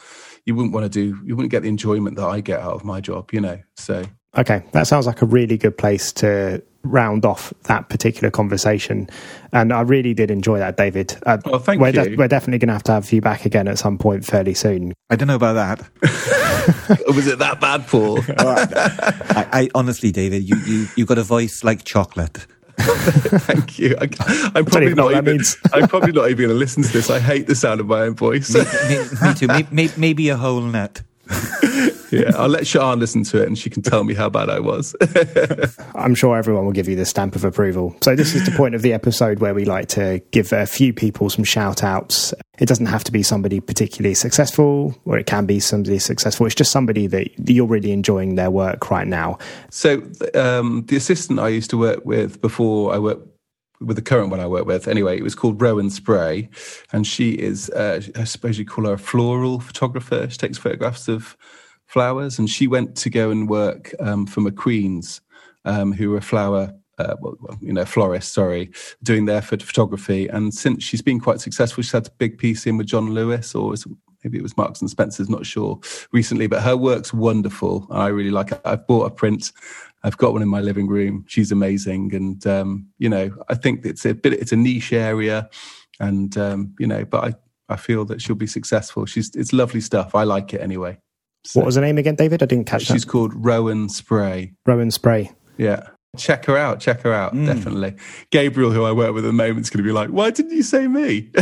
you 0.45 0.55
wouldn't 0.55 0.73
want 0.73 0.85
to 0.85 0.89
do. 0.89 1.19
You 1.25 1.37
wouldn't 1.37 1.51
get 1.51 1.63
the 1.63 1.69
enjoyment 1.69 2.17
that 2.17 2.27
I 2.27 2.41
get 2.41 2.61
out 2.61 2.73
of 2.73 2.85
my 2.85 3.01
job, 3.01 3.33
you 3.33 3.41
know. 3.41 3.61
So, 3.77 4.05
okay, 4.37 4.63
that 4.73 4.87
sounds 4.87 5.07
like 5.07 5.21
a 5.21 5.27
really 5.27 5.59
good 5.59 5.77
place 5.77 6.11
to 6.15 6.63
round 6.85 7.27
off 7.27 7.53
that 7.65 7.91
particular 7.91 8.31
conversation. 8.31 9.09
And 9.53 9.73
I 9.73 9.83
really 9.83 10.15
did 10.15 10.31
enjoy 10.31 10.59
that, 10.59 10.79
David. 10.79 11.17
Uh, 11.27 11.37
well, 11.45 11.59
thank 11.59 11.81
we're 11.81 11.89
you. 11.89 12.05
De- 12.05 12.17
we're 12.17 12.29
definitely 12.29 12.59
going 12.59 12.69
to 12.69 12.73
have 12.75 12.83
to 12.85 12.93
have 12.93 13.13
you 13.13 13.21
back 13.21 13.45
again 13.45 13.69
at 13.69 13.79
some 13.79 13.99
point 13.99 14.25
fairly 14.25 14.55
soon. 14.55 14.95
I 15.11 15.17
don't 15.17 15.29
know 15.29 15.35
about 15.35 15.55
that. 15.55 17.03
was 17.09 17.27
it 17.27 17.39
that 17.41 17.61
bad, 17.61 17.87
Paul? 17.87 18.21
I, 18.39 19.47
I, 19.53 19.69
honestly, 19.75 20.13
David, 20.13 20.49
you, 20.49 20.57
you 20.67 20.87
you 20.97 21.07
got 21.07 21.19
a 21.19 21.23
voice 21.23 21.63
like 21.63 21.85
chocolate. 21.85 22.47
Thank 23.49 23.79
you. 23.79 23.97
I, 24.01 24.05
am 24.59 24.65
probably 24.65 24.95
not 24.95 25.13
even. 25.13 25.41
I'm 25.73 25.89
probably 25.89 26.13
not 26.13 26.31
even 26.31 26.47
going 26.47 26.49
to 26.51 26.55
listen 26.55 26.83
to 26.83 26.89
this. 26.93 27.11
I 27.11 27.19
hate 27.19 27.47
the 27.47 27.55
sound 27.55 27.81
of 27.81 27.87
my 27.87 28.03
own 28.03 28.15
voice. 28.15 28.55
me, 28.55 28.63
me, 28.89 29.05
me, 29.23 29.35
too. 29.35 29.47
Maybe, 29.47 29.93
maybe 29.97 30.29
a 30.29 30.37
whole 30.37 30.61
nut 30.61 31.03
yeah, 32.11 32.31
I'll 32.37 32.49
let 32.49 32.67
Sian 32.67 32.99
listen 32.99 33.25
to 33.25 33.43
it 33.43 33.49
and 33.49 33.59
she 33.59 33.71
can 33.71 33.83
tell 33.83 34.05
me 34.05 34.15
how 34.15 34.29
bad 34.29 34.51
I 34.51 34.61
was. 34.61 34.95
I'm 35.95 36.15
sure 36.15 36.37
everyone 36.37 36.65
will 36.65 36.73
give 36.73 36.89
you 36.89 36.97
the 36.97 37.05
stamp 37.05 37.35
of 37.37 37.45
approval. 37.45 37.97
So, 38.03 38.15
this 38.15 38.35
is 38.35 38.45
the 38.45 38.53
point 38.53 38.75
of 38.75 38.83
the 38.83 38.93
episode 38.93 39.41
where 39.41 39.55
we 39.55 39.65
like 39.65 39.89
to 39.89 40.21
give 40.31 40.53
a 40.53 40.67
few 40.67 40.93
people 40.93 41.31
some 41.31 41.45
shout 41.45 41.83
outs. 41.83 42.33
It 42.59 42.67
doesn't 42.67 42.87
have 42.87 43.05
to 43.05 43.13
be 43.13 43.23
somebody 43.23 43.61
particularly 43.61 44.15
successful, 44.15 44.97
or 45.05 45.19
it 45.19 45.27
can 45.27 45.47
be 45.47 45.61
somebody 45.61 45.99
successful. 45.99 46.47
It's 46.47 46.55
just 46.55 46.73
somebody 46.73 47.07
that 47.07 47.49
you're 47.49 47.67
really 47.67 47.93
enjoying 47.93 48.35
their 48.35 48.51
work 48.51 48.91
right 48.91 49.07
now. 49.07 49.39
So, 49.71 50.03
um, 50.35 50.85
the 50.87 50.97
assistant 50.97 51.39
I 51.39 51.49
used 51.49 51.71
to 51.71 51.79
work 51.79 52.05
with 52.05 52.41
before 52.41 52.93
I 52.93 52.99
worked 52.99 53.27
with 53.81 53.97
the 53.97 54.03
current 54.03 54.31
one 54.31 54.41
I 54.41 54.47
work 54.47 54.67
with. 54.67 54.89
Anyway, 54.89 55.17
it 55.17 55.23
was 55.23 55.35
called 55.35 55.61
Rowan 55.61 55.91
Spray, 55.91 56.49
and 56.93 57.07
she 57.07 57.33
is, 57.33 57.71
uh, 57.71 58.03
I 58.17 58.25
suppose 58.25 58.59
you 58.59 58.65
call 58.65 58.87
her 58.87 58.95
a 58.95 58.99
floral 58.99 59.61
photographer. 59.61 60.29
She 60.29 60.39
takes 60.39 60.59
photographs 60.59 61.09
of 61.09 61.37
flowers, 61.89 62.39
and 62.39 62.49
she 62.49 62.69
went 62.69 62.97
to 62.97 63.11
go 63.11 63.31
and 63.31 63.49
work 63.49 63.93
um, 63.99 64.27
for 64.27 64.41
McQueen's, 64.41 65.21
um, 65.65 65.93
who 65.93 66.11
were 66.11 66.21
flower. 66.21 66.73
Uh, 66.99 67.15
well, 67.21 67.37
you 67.61 67.73
know, 67.73 67.85
florists, 67.85 68.33
sorry, 68.33 68.73
doing 69.05 69.27
their 69.27 69.41
photography. 69.41 70.27
And 70.27 70.53
since 70.53 70.83
she's 70.83 71.01
been 71.01 71.21
quite 71.21 71.41
successful, 71.41 71.85
she's 71.85 71.93
had 71.93 72.09
a 72.09 72.19
big 72.19 72.39
piece 72.39 72.67
in 72.67 72.77
with 72.77 72.89
John 72.89 73.15
Lewis, 73.15 73.55
or 73.55 73.73
maybe 74.25 74.37
it 74.37 74.43
was 74.43 74.57
Marks 74.57 74.81
and 74.81 74.91
Spencer's, 74.91 75.29
not 75.29 75.47
sure 75.47 75.79
recently, 76.13 76.49
but 76.49 76.61
her 76.63 76.77
work's 76.77 77.15
wonderful. 77.15 77.87
I 77.91 78.09
really 78.09 78.33
like 78.33 78.51
it. 78.51 78.61
I've 78.65 78.85
bought 78.89 79.05
a 79.05 79.11
print. 79.11 79.53
I've 80.03 80.17
got 80.17 80.33
one 80.33 80.43
in 80.43 80.49
my 80.49 80.61
living 80.61 80.89
room. 80.89 81.25
She's 81.29 81.53
amazing. 81.53 82.15
And, 82.17 82.45
um, 82.49 82.89
you 82.99 83.09
know, 83.09 83.31
I 83.49 83.55
think 83.55 83.87
it's 83.87 84.05
a 84.05 84.15
bit, 84.15 84.33
it's 84.33 84.53
a 84.53 84.57
niche 84.57 84.93
area 84.93 85.49
and, 86.01 86.37
um, 86.37 86.75
you 86.81 86.87
know, 86.89 87.05
but 87.05 87.25
I, 87.25 87.35
I 87.75 87.77
feel 87.77 88.05
that 88.07 88.21
she'll 88.21 88.35
be 88.35 88.47
successful. 88.49 89.07
She's, 89.07 89.31
it's 89.37 89.53
lovely 89.53 89.81
stuff. 89.81 90.17
I 90.17 90.25
like 90.25 90.53
it 90.53 90.61
anyway. 90.61 90.99
So, 91.45 91.61
what 91.61 91.67
was 91.67 91.77
her 91.77 91.81
name 91.81 91.99
again, 91.99 92.15
David? 92.15 92.43
I 92.43 92.47
didn't 92.47 92.67
catch 92.67 92.83
she's 92.83 92.89
that. 92.89 92.95
She's 92.95 93.05
called 93.05 93.33
Rowan 93.35 93.89
Spray. 93.89 94.53
Rowan 94.67 94.91
Spray. 94.91 95.31
Yeah. 95.57 95.89
Check 96.17 96.47
her 96.47 96.57
out. 96.57 96.81
Check 96.81 97.03
her 97.03 97.13
out. 97.13 97.35
Mm. 97.35 97.47
Definitely. 97.47 97.95
Gabriel, 98.31 98.71
who 98.71 98.83
I 98.85 98.93
work 98.93 99.13
with 99.13 99.25
at 99.25 99.29
the 99.29 99.33
moment, 99.33 99.61
is 99.61 99.71
going 99.71 99.85
to 99.85 99.87
be 99.87 99.93
like, 99.93 100.09
why 100.09 100.31
didn't 100.31 100.53
you 100.53 100.63
say 100.63 100.89
me? 100.89 101.31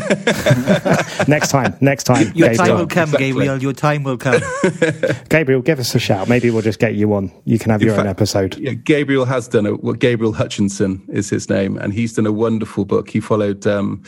next 1.28 1.50
time. 1.50 1.76
Next 1.80 2.04
time. 2.04 2.32
Your 2.34 2.48
Gabriel. 2.48 2.56
time 2.56 2.78
will 2.78 2.86
come, 2.86 3.04
exactly. 3.04 3.28
Gabriel. 3.28 3.62
Your 3.62 3.72
time 3.72 4.02
will 4.02 4.18
come. 4.18 4.42
Gabriel, 5.28 5.62
give 5.62 5.78
us 5.78 5.94
a 5.94 6.00
shout. 6.00 6.28
Maybe 6.28 6.50
we'll 6.50 6.62
just 6.62 6.80
get 6.80 6.96
you 6.96 7.14
on. 7.14 7.32
You 7.44 7.60
can 7.60 7.70
have 7.70 7.80
In 7.80 7.86
your 7.86 7.94
fact, 7.94 8.06
own 8.06 8.10
episode. 8.10 8.58
Yeah, 8.58 8.72
Gabriel 8.72 9.24
has 9.24 9.46
done 9.46 9.66
a, 9.66 9.76
well, 9.76 9.94
Gabriel 9.94 10.32
Hutchinson 10.32 11.06
is 11.10 11.30
his 11.30 11.48
name, 11.48 11.78
and 11.78 11.94
he's 11.94 12.14
done 12.14 12.26
a 12.26 12.32
wonderful 12.32 12.84
book. 12.84 13.08
He 13.08 13.20
followed 13.20 13.66
um, 13.68 14.02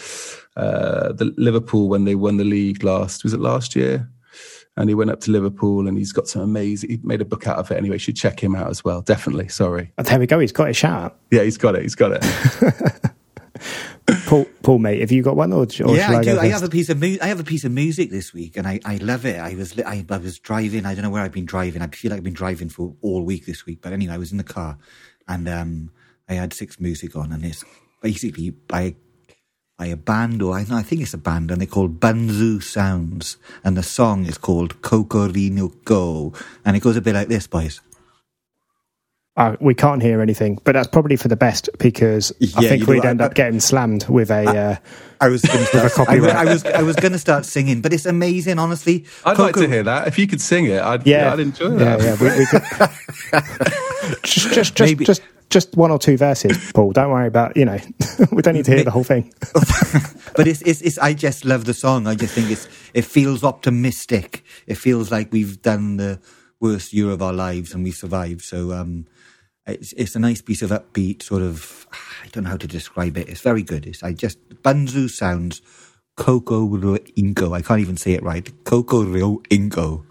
uh, 0.57 1.13
the 1.13 1.33
Liverpool 1.37 1.89
when 1.89 2.05
they 2.05 2.17
won 2.17 2.37
the 2.37 2.45
league 2.45 2.83
last, 2.83 3.23
was 3.23 3.33
it 3.33 3.41
last 3.41 3.77
year? 3.77 4.11
And 4.79 4.89
he 4.89 4.95
went 4.95 5.11
up 5.11 5.21
to 5.21 5.33
Liverpool 5.33 5.89
and 5.89 5.99
he's 5.99 6.13
got 6.13 6.29
some 6.29 6.41
amazing. 6.41 6.89
He 6.89 7.01
made 7.03 7.21
a 7.21 7.25
book 7.25 7.49
out 7.49 7.59
of 7.59 7.69
it 7.73 7.77
anyway. 7.77 7.97
You 7.97 7.99
should 7.99 8.17
check 8.17 8.41
him 8.41 8.55
out 8.55 8.71
as 8.71 8.85
well. 8.85 9.03
Definitely. 9.03 9.49
Sorry. 9.49 9.93
Oh, 9.99 10.05
there 10.05 10.21
we 10.21 10.27
go. 10.27 10.39
He's 10.39 10.53
got 10.53 10.71
a 10.71 10.73
shout. 10.73 10.89
Out. 10.89 11.19
Yeah, 11.33 11.43
he's 11.43 11.59
got 11.59 11.75
it. 11.75 11.83
He's 11.83 11.97
got 11.97 12.13
it. 12.13 13.13
Paul, 14.27 14.47
Paul, 14.63 14.79
mate, 14.79 15.01
have 15.01 15.11
you 15.11 15.23
got 15.23 15.37
one 15.37 15.53
or, 15.53 15.67
or 15.85 15.97
yeah, 15.97 16.13
I, 16.13 16.19
I 16.19 16.23
do. 16.23 16.39
I 16.39 16.47
have 16.47 16.63
a 16.63 16.69
piece 16.69 16.89
of 16.89 17.01
mu- 17.01 17.19
I 17.21 17.27
have 17.27 17.41
a 17.41 17.45
piece 17.45 17.65
of 17.65 17.73
music 17.73 18.11
this 18.11 18.33
week, 18.33 18.57
and 18.57 18.67
I, 18.67 18.81
I 18.85 18.97
love 18.97 19.27
it. 19.27 19.39
I 19.39 19.55
was 19.55 19.79
I, 19.81 20.07
I 20.09 20.17
was 20.17 20.39
driving. 20.39 20.87
I 20.87 20.95
don't 20.95 21.03
know 21.03 21.11
where 21.11 21.23
I've 21.23 21.33
been 21.33 21.45
driving. 21.45 21.83
I 21.83 21.89
feel 21.89 22.11
like 22.11 22.19
I've 22.19 22.25
been 22.25 22.33
driving 22.33 22.69
for 22.69 22.95
all 23.03 23.23
week 23.23 23.47
this 23.47 23.67
week. 23.67 23.81
But 23.83 23.93
anyway, 23.93 24.15
I 24.15 24.19
was 24.19 24.31
in 24.31 24.39
the 24.39 24.45
car, 24.45 24.79
and 25.27 25.47
um, 25.49 25.91
I 26.29 26.35
had 26.35 26.55
six 26.55 26.81
music 26.81 27.17
on, 27.17 27.33
and 27.33 27.45
it's 27.45 27.65
basically 28.01 28.51
by 28.51 28.95
by 29.79 29.87
a 29.87 29.97
band, 29.97 30.43
or 30.43 30.57
I, 30.57 30.67
I 30.71 30.83
think 30.83 31.03
it's 31.03 31.15
a 31.15 31.19
band, 31.19 31.53
and 31.53 31.61
they're 31.61 31.69
called 31.69 32.01
Bunzu 32.01 32.57
Soundz, 32.57 33.37
and 33.63 33.77
the 33.77 33.83
song 33.83 34.27
is 34.27 34.37
called 34.37 34.83
Kokorino 34.83 35.73
Go, 35.85 36.35
and 36.65 36.77
it 36.77 36.81
goes 36.81 36.97
a 36.97 37.01
bit 37.01 37.15
like 37.15 37.29
this, 37.29 37.47
boys. 37.47 37.81
Uh, 39.37 39.57
we 39.61 39.73
can't 39.73 40.03
hear 40.03 40.21
anything, 40.21 40.59
but 40.65 40.73
that's 40.73 40.89
probably 40.89 41.15
for 41.15 41.29
the 41.29 41.37
best 41.37 41.69
because 41.79 42.33
yeah, 42.41 42.49
I 42.57 42.63
think 42.63 42.89
we'd 42.89 43.05
end 43.05 43.23
I, 43.23 43.27
up 43.27 43.35
getting 43.35 43.61
slammed 43.61 44.09
with 44.09 44.33
a. 44.33 44.49
I, 44.49 44.57
uh, 44.57 44.77
I 45.21 45.29
was 45.29 45.43
going 45.43 45.59
to 45.61 45.89
start. 45.89 46.09
I, 46.09 46.45
was 46.45 46.65
I 46.65 46.83
was 46.83 46.97
going 46.97 47.13
to 47.13 47.21
start 47.21 47.47
singing, 47.47 47.81
but 47.81 47.93
it's 47.93 48.05
amazing, 48.05 48.59
honestly. 48.59 49.07
I'd 49.25 49.37
Coco, 49.37 49.43
like 49.45 49.55
to 49.55 49.69
hear 49.69 49.85
that. 49.85 50.09
If 50.09 50.19
you 50.19 50.27
could 50.27 50.41
sing 50.41 50.67
it, 50.67 50.83
I'd 50.83 51.07
yeah, 51.07 51.33
I'd 51.33 51.39
enjoy 51.39 51.69
that. 51.69 52.01
Yeah, 52.01 52.17
yeah. 52.21 52.21
We, 52.21 52.39
we 52.41 52.47
could, 52.47 54.23
just 54.25 54.53
just 54.53 54.75
just, 54.75 54.81
Maybe. 54.81 55.05
just 55.05 55.23
just 55.51 55.77
one 55.77 55.91
or 55.91 55.99
two 55.99 56.17
verses, 56.17 56.73
Paul. 56.75 56.93
Don't 56.93 57.11
worry 57.11 57.27
about 57.27 57.57
you 57.57 57.65
know. 57.65 57.79
we 58.33 58.43
don't 58.43 58.55
need 58.55 58.65
to 58.67 58.75
hear 58.75 58.85
the 58.85 58.91
whole 58.91 59.05
thing. 59.05 59.33
but 60.37 60.47
it's, 60.47 60.63
it's, 60.63 60.81
it's 60.83 60.99
I 60.99 61.15
just 61.15 61.45
love 61.45 61.65
the 61.65 61.75
song. 61.75 62.07
I 62.07 62.15
just 62.15 62.35
think 62.35 62.51
it's 62.51 62.69
it 62.95 63.05
feels 63.05 63.45
optimistic. 63.45 64.45
It 64.67 64.77
feels 64.77 65.11
like 65.11 65.33
we've 65.33 65.61
done 65.63 65.97
the 65.97 66.21
worst 66.61 66.93
year 66.93 67.11
of 67.11 67.23
our 67.23 67.33
lives 67.33 67.73
and 67.73 67.85
we 67.85 67.91
survived. 67.91 68.43
So 68.43 68.73
um, 68.73 69.07
it's 69.67 69.93
it's 69.95 70.17
a 70.17 70.21
nice 70.21 70.43
piece 70.43 70.63
of 70.63 70.71
upbeat 70.71 71.23
sort 71.23 71.43
of. 71.43 71.87
I 72.25 72.29
don't 72.29 72.45
know 72.45 72.51
how 72.51 72.57
to 72.57 72.67
describe 72.67 73.17
it. 73.17 73.29
It's 73.29 73.41
very 73.41 73.63
good. 73.63 73.87
It's 73.87 74.03
I 74.03 74.13
just 74.13 74.39
Bunzu 74.63 75.07
Soundz. 75.07 75.61
Coco 76.19 76.67
Ingo. 76.67 77.57
I 77.57 77.63
can't 77.63 77.81
even 77.81 77.97
say 77.97 78.13
it 78.13 78.23
right. 78.25 78.53
Coco 78.65 79.05
Ingo. 79.05 80.05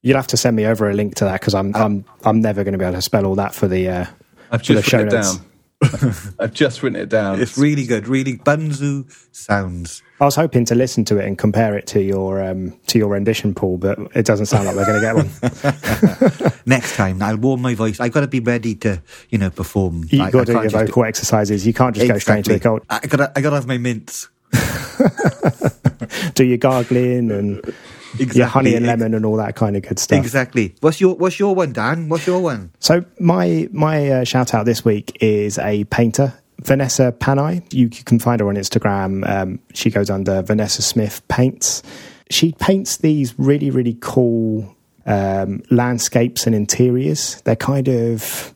You'll 0.00 0.16
have 0.16 0.26
to 0.28 0.38
send 0.38 0.56
me 0.56 0.66
over 0.66 0.88
a 0.88 0.94
link 0.94 1.16
to 1.16 1.26
that 1.26 1.40
because 1.40 1.54
I'm 1.54 1.74
uh, 1.74 1.84
I'm 1.84 2.04
I'm 2.24 2.40
never 2.40 2.64
going 2.64 2.72
to 2.72 2.78
be 2.78 2.84
able 2.84 2.96
to 2.96 3.02
spell 3.02 3.26
all 3.26 3.34
that 3.36 3.54
for 3.54 3.68
the 3.68 3.88
uh, 3.88 4.06
I've 4.54 4.62
just 4.62 4.92
written 4.92 5.08
it 5.08 5.10
down. 5.10 5.44
I've 6.38 6.54
just 6.54 6.82
written 6.82 7.00
it 7.00 7.08
down. 7.08 7.40
It's 7.40 7.58
really 7.58 7.86
good. 7.86 8.06
Really, 8.06 8.38
Bunzu 8.38 9.04
Soundz. 9.32 10.00
I 10.20 10.24
was 10.24 10.36
hoping 10.36 10.64
to 10.66 10.74
listen 10.74 11.04
to 11.06 11.18
it 11.18 11.26
and 11.26 11.36
compare 11.36 11.76
it 11.76 11.88
to 11.88 12.00
your 12.00 12.42
um, 12.42 12.78
to 12.86 12.98
your 12.98 13.08
rendition, 13.08 13.52
Paul, 13.52 13.78
but 13.78 13.98
it 14.14 14.24
doesn't 14.24 14.46
sound 14.46 14.66
like 14.66 14.76
we're 14.76 14.86
going 14.86 15.00
to 15.00 16.32
get 16.32 16.42
one. 16.42 16.52
Next 16.66 16.96
time, 16.96 17.20
I'll 17.20 17.36
warm 17.36 17.62
my 17.62 17.74
voice. 17.74 17.98
I've 17.98 18.12
got 18.12 18.20
to 18.20 18.28
be 18.28 18.40
ready 18.40 18.76
to, 18.76 19.02
you 19.28 19.38
know, 19.38 19.50
perform. 19.50 20.04
You've 20.08 20.30
got 20.30 20.46
to 20.46 20.52
do 20.52 20.60
your 20.60 20.70
vocal 20.70 21.02
do... 21.02 21.08
exercises. 21.08 21.66
You 21.66 21.74
can't 21.74 21.94
just 21.94 22.08
exactly. 22.08 22.14
go 22.14 22.20
straight 22.20 22.38
into 22.38 22.52
the 22.52 22.60
cold. 22.60 22.82
I 22.88 23.06
got 23.06 23.36
I 23.36 23.40
got 23.40 23.50
to 23.50 23.56
have 23.56 23.66
my 23.66 23.78
mints. 23.78 24.28
do 26.34 26.44
your 26.44 26.58
gargling 26.58 27.32
and 27.32 27.74
exactly. 28.18 28.38
your 28.38 28.46
honey 28.46 28.74
and 28.74 28.86
lemon 28.86 29.14
and 29.14 29.24
all 29.26 29.36
that 29.36 29.56
kind 29.56 29.76
of 29.76 29.82
good 29.82 29.98
stuff. 29.98 30.18
Exactly. 30.18 30.74
What's 30.80 31.00
your 31.00 31.14
What's 31.14 31.38
your 31.38 31.54
one, 31.54 31.72
Dan? 31.72 32.08
What's 32.08 32.26
your 32.26 32.40
one? 32.40 32.70
So 32.78 33.04
my 33.20 33.68
my 33.72 34.10
uh, 34.10 34.24
shout 34.24 34.54
out 34.54 34.66
this 34.66 34.84
week 34.84 35.16
is 35.20 35.58
a 35.58 35.84
painter. 35.84 36.34
Vanessa 36.62 37.12
Panayi. 37.12 37.62
You, 37.72 37.90
you 37.92 38.04
can 38.04 38.18
find 38.18 38.40
her 38.40 38.48
on 38.48 38.54
Instagram. 38.56 39.28
Um, 39.28 39.58
she 39.74 39.90
goes 39.90 40.08
under 40.08 40.42
Vanessa 40.42 40.82
Smith 40.82 41.26
Paints. 41.28 41.82
She 42.30 42.52
paints 42.52 42.98
these 42.98 43.38
really, 43.38 43.70
really 43.70 43.98
cool 44.00 44.74
um, 45.04 45.62
landscapes 45.70 46.46
and 46.46 46.54
interiors. 46.54 47.40
They're 47.42 47.56
kind 47.56 47.88
of 47.88 48.54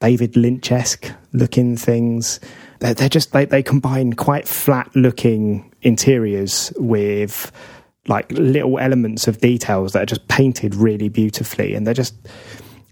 David 0.00 0.36
Lynch 0.36 0.70
esque 0.70 1.10
looking 1.32 1.76
things. 1.76 2.38
They're, 2.78 2.94
they're 2.94 3.08
just, 3.08 3.32
they, 3.32 3.44
they 3.44 3.62
combine 3.62 4.12
quite 4.12 4.46
flat 4.46 4.94
looking 4.94 5.74
interiors 5.82 6.72
with 6.76 7.50
like 8.08 8.30
little 8.32 8.78
elements 8.78 9.28
of 9.28 9.38
details 9.38 9.92
that 9.92 10.02
are 10.02 10.06
just 10.06 10.26
painted 10.28 10.74
really 10.74 11.08
beautifully 11.08 11.74
and 11.74 11.86
they're 11.86 11.94
just 11.94 12.14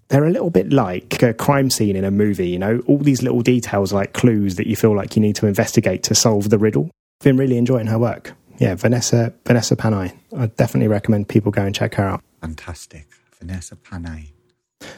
they're 0.08 0.24
a 0.24 0.30
little 0.30 0.50
bit 0.50 0.72
like 0.72 1.20
a 1.22 1.34
crime 1.34 1.68
scene 1.68 1.96
in 1.96 2.04
a 2.04 2.10
movie 2.10 2.48
you 2.48 2.58
know? 2.58 2.80
All 2.86 2.98
these 2.98 3.22
little 3.22 3.40
details 3.40 3.92
like 3.92 4.12
clues 4.12 4.56
that 4.56 4.66
you 4.66 4.76
feel 4.76 4.94
like 4.94 5.16
you 5.16 5.22
need 5.22 5.36
to 5.36 5.46
investigate 5.46 6.02
to 6.04 6.14
solve 6.14 6.50
the 6.50 6.58
riddle. 6.58 6.90
Been 7.20 7.36
really 7.36 7.56
enjoying 7.56 7.86
her 7.86 7.98
work. 7.98 8.34
Yeah 8.58 8.74
vanessa 8.74 9.32
vanessa 9.44 9.76
Panayi. 9.76 10.16
I 10.36 10.46
definitely 10.46 10.88
recommend 10.88 11.28
people 11.28 11.52
go 11.52 11.62
and 11.62 11.74
check 11.74 11.94
her 11.94 12.04
out. 12.04 12.22
Fantastic. 12.40 13.08
Vanessa 13.38 13.76
Panayi. 13.76 14.32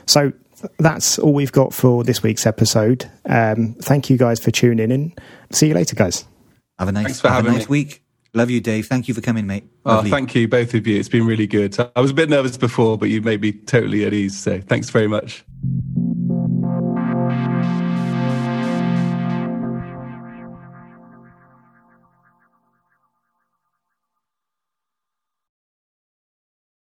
So 0.06 0.32
that's 0.78 1.18
all 1.18 1.32
we've 1.32 1.52
got 1.52 1.72
for 1.72 2.04
this 2.04 2.22
week's 2.22 2.46
episode. 2.46 3.08
Um, 3.24 3.74
thank 3.80 4.10
you 4.10 4.16
guys 4.16 4.40
for 4.40 4.50
tuning 4.50 4.90
in. 4.90 5.14
See 5.50 5.68
you 5.68 5.74
later 5.74 5.96
guys. 5.96 6.24
Have 6.78 6.88
a 6.88 6.92
nice, 6.92 7.20
Thanks 7.20 7.20
have 7.22 7.46
a 7.46 7.50
nice 7.50 7.68
week 7.68 8.02
Love 8.38 8.50
you, 8.50 8.60
Dave. 8.60 8.86
Thank 8.86 9.08
you 9.08 9.14
for 9.14 9.20
coming, 9.20 9.48
mate. 9.48 9.64
Oh, 9.84 10.00
thank 10.04 10.32
you, 10.36 10.46
both 10.46 10.72
of 10.72 10.86
you. 10.86 10.96
It's 10.96 11.08
been 11.08 11.26
really 11.26 11.48
good. 11.48 11.76
I 11.96 12.00
was 12.00 12.12
a 12.12 12.14
bit 12.14 12.30
nervous 12.30 12.56
before, 12.56 12.96
but 12.96 13.08
you 13.08 13.20
made 13.20 13.40
me 13.40 13.50
totally 13.50 14.04
at 14.04 14.14
ease. 14.14 14.38
So 14.38 14.60
thanks 14.60 14.90
very 14.90 15.08
much. 15.08 15.44